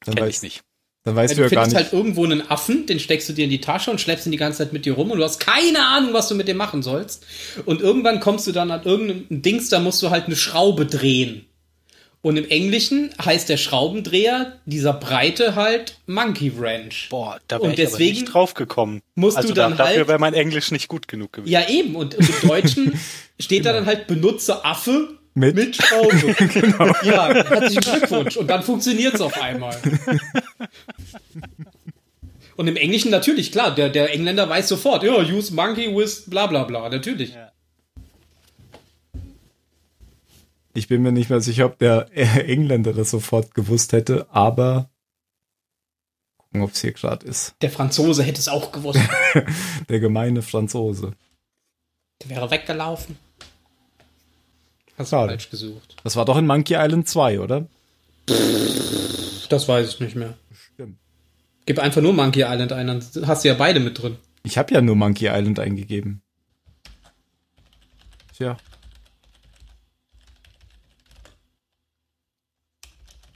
Dann, 0.05 0.15
Kenn 0.15 0.25
weiß, 0.25 0.37
ich 0.37 0.41
nicht. 0.41 0.61
dann 1.03 1.15
weißt 1.15 1.33
Ja, 1.37 1.43
du 1.43 1.49
du 1.49 1.55
ja 1.55 1.55
gar 1.55 1.65
findest 1.65 1.83
nicht. 1.83 1.91
halt 1.91 1.93
irgendwo 2.03 2.25
einen 2.25 2.49
Affen, 2.49 2.85
den 2.87 2.99
steckst 2.99 3.29
du 3.29 3.33
dir 3.33 3.43
in 3.45 3.51
die 3.51 3.61
Tasche 3.61 3.91
und 3.91 4.01
schleppst 4.01 4.25
ihn 4.25 4.31
die 4.31 4.37
ganze 4.37 4.57
Zeit 4.59 4.73
mit 4.73 4.85
dir 4.85 4.93
rum 4.93 5.11
und 5.11 5.19
du 5.19 5.23
hast 5.23 5.39
keine 5.39 5.85
Ahnung, 5.85 6.13
was 6.13 6.27
du 6.27 6.35
mit 6.35 6.47
dem 6.47 6.57
machen 6.57 6.81
sollst. 6.81 7.25
Und 7.65 7.81
irgendwann 7.81 8.19
kommst 8.19 8.47
du 8.47 8.51
dann 8.51 8.71
an 8.71 8.83
irgendeinem 8.83 9.41
Dings, 9.43 9.69
da 9.69 9.79
musst 9.79 10.01
du 10.01 10.09
halt 10.09 10.25
eine 10.25 10.35
Schraube 10.35 10.85
drehen. 10.87 11.45
Und 12.25 12.37
im 12.37 12.47
Englischen 12.49 13.09
heißt 13.23 13.49
der 13.49 13.57
Schraubendreher 13.57 14.53
dieser 14.65 14.93
Breite 14.93 15.55
halt 15.55 15.97
Monkey 16.07 16.57
Wrench. 16.57 17.07
Boah, 17.09 17.37
da 17.49 17.57
Und 17.57 17.63
wäre 17.63 17.73
ich 17.73 17.79
aber 17.81 17.89
deswegen 17.91 18.19
nicht 18.21 18.33
drauf 18.33 18.53
gekommen. 18.53 19.01
musst 19.15 19.35
also 19.35 19.49
du 19.49 19.53
dann 19.53 19.71
da, 19.73 19.79
dafür 19.83 19.97
halt- 19.97 20.07
wäre 20.07 20.19
mein 20.19 20.33
Englisch 20.33 20.71
nicht 20.71 20.87
gut 20.87 21.09
genug 21.09 21.33
gewesen. 21.33 21.51
Ja, 21.51 21.67
eben. 21.67 21.95
Und 21.97 22.13
im 22.13 22.25
Deutschen 22.47 22.97
steht 23.39 23.65
da 23.65 23.73
dann 23.73 23.85
halt 23.85 24.07
Benutzer 24.07 24.65
Affe 24.65 25.17
Mit? 25.33 25.55
mit 25.55 25.75
Schraube. 25.75 26.15
Ja, 27.03 27.33
herzlichen 27.33 27.81
Glückwunsch. 27.81 28.37
Und 28.37 28.47
dann 28.47 28.63
funktioniert's 28.63 29.19
auf 29.19 29.41
einmal. 29.41 29.75
Und 32.55 32.67
im 32.67 32.75
Englischen 32.77 33.09
natürlich, 33.11 33.51
klar, 33.51 33.73
der, 33.73 33.89
der 33.89 34.13
Engländer 34.13 34.47
weiß 34.47 34.69
sofort, 34.69 35.03
ja, 35.03 35.13
use 35.17 35.53
monkey 35.53 35.93
with 35.93 36.23
bla 36.27 36.45
bla 36.47 36.63
bla, 36.63 36.87
natürlich. 36.87 37.33
Ja. 37.33 37.51
Ich 40.73 40.87
bin 40.87 41.01
mir 41.01 41.11
nicht 41.11 41.29
mehr 41.29 41.41
sicher, 41.41 41.65
ob 41.65 41.77
der 41.77 42.07
Engländer 42.15 42.93
das 42.93 43.11
sofort 43.11 43.53
gewusst 43.53 43.93
hätte, 43.93 44.27
aber 44.31 44.89
gucken, 46.37 46.61
ob 46.61 46.71
es 46.71 46.81
hier 46.81 46.93
gerade 46.93 47.25
ist. 47.25 47.55
Der 47.61 47.69
Franzose 47.69 48.23
hätte 48.23 48.39
es 48.39 48.47
auch 48.47 48.71
gewusst. 48.71 48.99
Der 49.89 49.99
gemeine 49.99 50.41
Franzose. 50.41 51.13
Der 52.21 52.29
wäre 52.29 52.49
weggelaufen. 52.51 53.17
Hast 54.97 55.11
du 55.11 55.17
falsch 55.17 55.49
gesucht. 55.49 55.95
Das 56.03 56.15
war 56.15 56.25
doch 56.25 56.37
in 56.37 56.45
Monkey 56.45 56.75
Island 56.75 57.07
2, 57.07 57.39
oder? 57.39 57.67
Das 59.49 59.67
weiß 59.67 59.89
ich 59.89 59.99
nicht 59.99 60.15
mehr. 60.15 60.35
Stimmt. 60.73 60.99
Gib 61.65 61.79
einfach 61.79 62.01
nur 62.01 62.13
Monkey 62.13 62.43
Island 62.43 62.71
ein, 62.71 62.87
dann 62.87 63.27
hast 63.27 63.43
du 63.43 63.47
ja 63.47 63.55
beide 63.55 63.79
mit 63.79 64.01
drin. 64.01 64.17
Ich 64.43 64.57
habe 64.57 64.73
ja 64.73 64.81
nur 64.81 64.95
Monkey 64.95 65.27
Island 65.27 65.59
eingegeben. 65.59 66.21
Tja. 68.35 68.57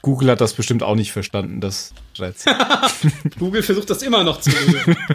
Google 0.08 0.32
hat 0.32 0.40
das 0.40 0.54
bestimmt 0.54 0.84
auch 0.84 0.96
nicht 0.96 1.12
verstanden, 1.12 1.60
das. 1.60 1.94
Google 3.38 3.62
versucht 3.62 3.90
das 3.90 4.02
immer 4.04 4.24
noch 4.24 4.40
zu 4.40 4.52
lösen. 4.52 4.96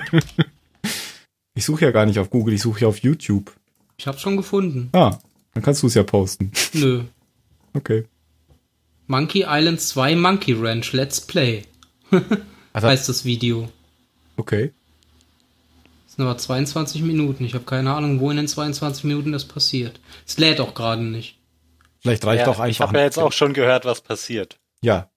Ich 1.54 1.64
suche 1.66 1.84
ja 1.84 1.90
gar 1.90 2.04
nicht 2.06 2.18
auf 2.18 2.28
Google, 2.30 2.52
ich 2.54 2.60
suche 2.62 2.80
ja 2.82 2.88
auf 2.88 2.98
YouTube. 2.98 3.52
Ich 3.98 4.06
hab's 4.06 4.20
schon 4.22 4.36
gefunden. 4.38 4.88
Ah, 4.92 5.18
dann 5.54 5.62
kannst 5.62 5.82
du 5.82 5.86
es 5.86 5.92
ja 5.94 6.02
posten. 6.02 6.50
Nö. 6.74 7.04
Okay. 7.74 8.04
Monkey 9.06 9.44
Island 9.46 9.80
2 9.80 10.16
Monkey 10.16 10.52
Ranch 10.54 10.92
Let's 10.92 11.20
Play 11.20 11.62
Also, 12.74 12.88
heißt 12.88 13.08
das 13.08 13.24
Video. 13.26 13.70
okay. 14.36 14.72
Das 16.06 16.16
sind 16.16 16.24
aber 16.26 16.36
22 16.38 17.00
Minuten. 17.02 17.44
Ich 17.44 17.54
habe 17.54 17.64
keine 17.64 17.94
Ahnung, 17.94 18.20
wo 18.20 18.30
in 18.30 18.36
den 18.38 18.48
22 18.48 19.04
Minuten 19.04 19.32
das 19.32 19.46
passiert. 19.46 20.00
Es 20.26 20.36
lädt 20.38 20.60
auch 20.60 20.74
gerade 20.74 21.02
nicht. 21.02 21.38
Vielleicht 22.00 22.24
reicht 22.26 22.40
Ja, 22.40 22.44
doch 22.46 22.58
einfach. 22.60 22.66
ich 22.70 22.80
habe 22.82 22.98
ja 22.98 23.04
jetzt 23.04 23.18
auch 23.18 23.32
schon 23.32 23.52
gehört, 23.54 23.84
was 23.86 24.00
passiert. 24.02 24.58
Ja. 24.82 25.08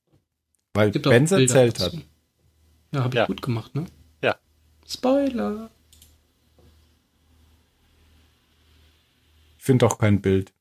Weil 0.74 0.92
Gibt 0.92 1.08
auch 1.08 1.12
Benz 1.12 1.32
erzählt 1.32 1.80
dazu. 1.80 1.98
hat. 1.98 2.04
Ja, 2.94 3.00
habe 3.04 3.10
ich 3.10 3.16
Ja. 3.16 3.26
gut 3.26 3.42
gemacht, 3.42 3.76
ne? 3.76 3.86
Ja. 4.22 4.36
Spoiler. 4.88 5.70
Ich 9.58 9.64
finde 9.64 9.86
doch 9.86 9.98
kein 9.98 10.22
Bild. 10.22 10.52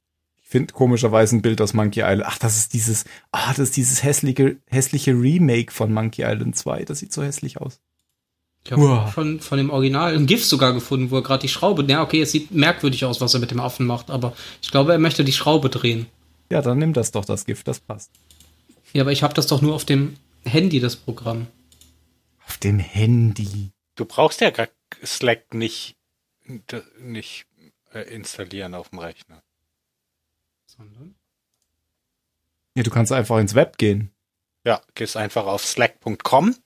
Ich 0.42 0.48
finde 0.48 0.72
komischerweise 0.72 1.36
ein 1.36 1.42
Bild 1.42 1.60
aus 1.60 1.74
Monkey 1.74 2.00
Island. 2.00 2.24
Ach, 2.26 2.38
das 2.38 2.56
ist 2.56 2.74
dieses, 2.74 3.04
ah, 3.32 3.48
das 3.50 3.58
ist 3.70 3.76
dieses 3.76 4.02
hässliche, 4.02 4.56
hässliche 4.66 5.12
Remake 5.12 5.72
von 5.72 5.92
Monkey 5.92 6.22
Island 6.22 6.56
2. 6.56 6.84
Das 6.84 7.00
sieht 7.00 7.12
so 7.12 7.22
hässlich 7.22 7.60
aus. 7.60 7.80
Ich 8.64 8.72
habe 8.72 9.10
von, 9.12 9.40
von 9.40 9.58
dem 9.58 9.68
Original 9.68 10.14
ein 10.14 10.24
GIF 10.26 10.42
sogar 10.42 10.72
gefunden, 10.72 11.10
wo 11.10 11.16
er 11.16 11.22
gerade 11.22 11.42
die 11.42 11.48
Schraube. 11.50 11.84
Ja, 11.86 12.02
okay, 12.02 12.22
es 12.22 12.32
sieht 12.32 12.50
merkwürdig 12.50 13.04
aus, 13.04 13.20
was 13.20 13.34
er 13.34 13.40
mit 13.40 13.50
dem 13.50 13.60
Affen 13.60 13.84
macht, 13.84 14.10
aber 14.10 14.32
ich 14.62 14.70
glaube, 14.70 14.92
er 14.92 14.98
möchte 14.98 15.22
die 15.22 15.34
Schraube 15.34 15.68
drehen. 15.68 16.06
Ja, 16.50 16.62
dann 16.62 16.78
nimm 16.78 16.94
das 16.94 17.10
doch, 17.10 17.26
das 17.26 17.44
Gift, 17.44 17.68
das 17.68 17.80
passt. 17.80 18.10
Ja, 18.94 19.02
aber 19.02 19.12
ich 19.12 19.22
habe 19.22 19.34
das 19.34 19.48
doch 19.48 19.60
nur 19.60 19.74
auf 19.74 19.84
dem 19.84 20.16
Handy, 20.44 20.80
das 20.80 20.96
Programm. 20.96 21.48
Auf 22.46 22.58
dem 22.58 22.78
Handy. 22.78 23.72
Du 23.96 24.04
brauchst 24.04 24.40
ja 24.40 24.50
gar 24.50 24.68
Slack 25.04 25.52
nicht, 25.52 25.96
nicht 27.00 27.46
äh, 27.92 28.02
installieren 28.14 28.74
auf 28.74 28.90
dem 28.90 29.00
Rechner. 29.00 29.42
Sondern? 30.66 31.16
Ja, 32.76 32.84
du 32.84 32.90
kannst 32.90 33.12
einfach 33.12 33.38
ins 33.38 33.54
Web 33.54 33.78
gehen. 33.78 34.10
Ja, 34.64 34.80
gehst 34.94 35.16
einfach 35.16 35.46
auf 35.46 35.64
slack.com 35.64 36.56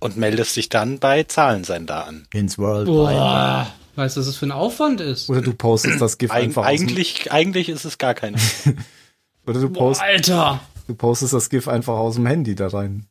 und 0.00 0.16
meldest 0.18 0.54
dich 0.56 0.68
dann 0.68 0.98
bei 0.98 1.24
Zahlensender 1.24 2.06
an. 2.06 2.28
Ins 2.32 2.58
World 2.58 2.86
Boah. 2.86 3.74
Weißt 3.96 4.16
du, 4.16 4.20
was 4.20 4.26
das 4.26 4.36
für 4.36 4.46
ein 4.46 4.52
Aufwand 4.52 5.00
ist? 5.00 5.30
Oder 5.30 5.40
du 5.40 5.54
postest 5.54 6.00
das 6.00 6.18
GIF 6.18 6.30
Eig 6.30 6.44
einfach 6.44 6.64
eigentlich, 6.64 7.32
eigentlich 7.32 7.68
ist 7.70 7.84
es 7.84 7.96
gar 7.96 8.12
keine. 8.12 8.36
oder 9.46 9.60
du, 9.60 9.68
Boah, 9.70 9.88
post, 9.88 10.00
Alter. 10.02 10.60
du 10.86 10.94
postest 10.94 11.32
das 11.32 11.50
GIF 11.50 11.68
einfach 11.68 11.94
aus 11.94 12.14
dem 12.16 12.26
Handy 12.26 12.54
da 12.54 12.68
rein. 12.68 13.06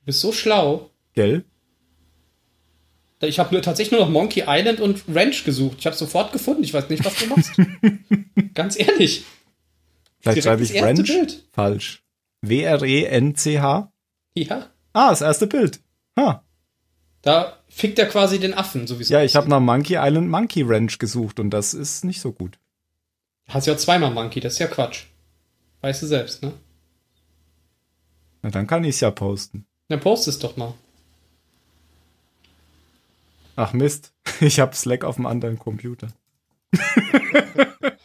Du 0.00 0.06
bist 0.06 0.20
so 0.20 0.32
schlau. 0.32 0.90
Gell? 1.14 1.44
Ich 3.20 3.38
habe 3.38 3.54
nur 3.54 3.62
tatsächlich 3.62 3.92
nur 3.92 4.00
noch 4.06 4.10
Monkey 4.12 4.44
Island 4.46 4.78
und 4.80 5.04
Ranch 5.12 5.44
gesucht. 5.44 5.78
Ich 5.80 5.86
habe 5.86 5.96
sofort 5.96 6.32
gefunden. 6.32 6.62
Ich 6.62 6.74
weiß 6.74 6.88
nicht, 6.90 7.04
was 7.04 7.16
du 7.16 7.26
machst. 7.26 7.52
Ganz 8.54 8.78
ehrlich. 8.78 9.24
Vielleicht 10.20 10.42
schreibe 10.42 10.62
ich 10.62 10.82
Ranch 10.82 11.06
Bild. 11.06 11.44
falsch. 11.52 12.02
W-R-E-N-C-H? 12.42 13.90
Ja. 14.34 14.66
Ah, 14.92 15.10
das 15.10 15.22
erste 15.22 15.46
Bild. 15.46 15.80
Ha. 16.18 16.44
Da 17.22 17.56
fickt 17.68 17.98
er 17.98 18.06
quasi 18.06 18.38
den 18.38 18.54
Affen, 18.54 18.86
sowieso. 18.86 19.12
Ja, 19.14 19.22
ich 19.22 19.34
habe 19.34 19.48
nach 19.48 19.60
Monkey 19.60 19.96
Island 19.98 20.28
Monkey 20.28 20.62
Ranch 20.62 20.98
gesucht 20.98 21.40
und 21.40 21.50
das 21.50 21.74
ist 21.74 22.04
nicht 22.04 22.20
so 22.20 22.32
gut. 22.32 22.58
Hast 23.48 23.66
ja 23.66 23.76
zweimal 23.76 24.10
Monkey, 24.10 24.40
das 24.40 24.54
ist 24.54 24.58
ja 24.58 24.66
Quatsch. 24.66 25.04
Weißt 25.80 26.02
du 26.02 26.06
selbst, 26.06 26.42
ne? 26.42 26.52
Na, 28.42 28.50
dann 28.50 28.66
kann 28.66 28.84
ich 28.84 28.96
es 28.96 29.00
ja 29.00 29.10
posten. 29.10 29.66
Dann 29.88 30.00
post 30.00 30.28
es 30.28 30.38
doch 30.38 30.56
mal. 30.56 30.74
Ach 33.56 33.72
Mist, 33.72 34.12
ich 34.40 34.60
habe 34.60 34.74
Slack 34.74 35.04
auf 35.04 35.16
dem 35.16 35.26
anderen 35.26 35.58
Computer. 35.58 36.08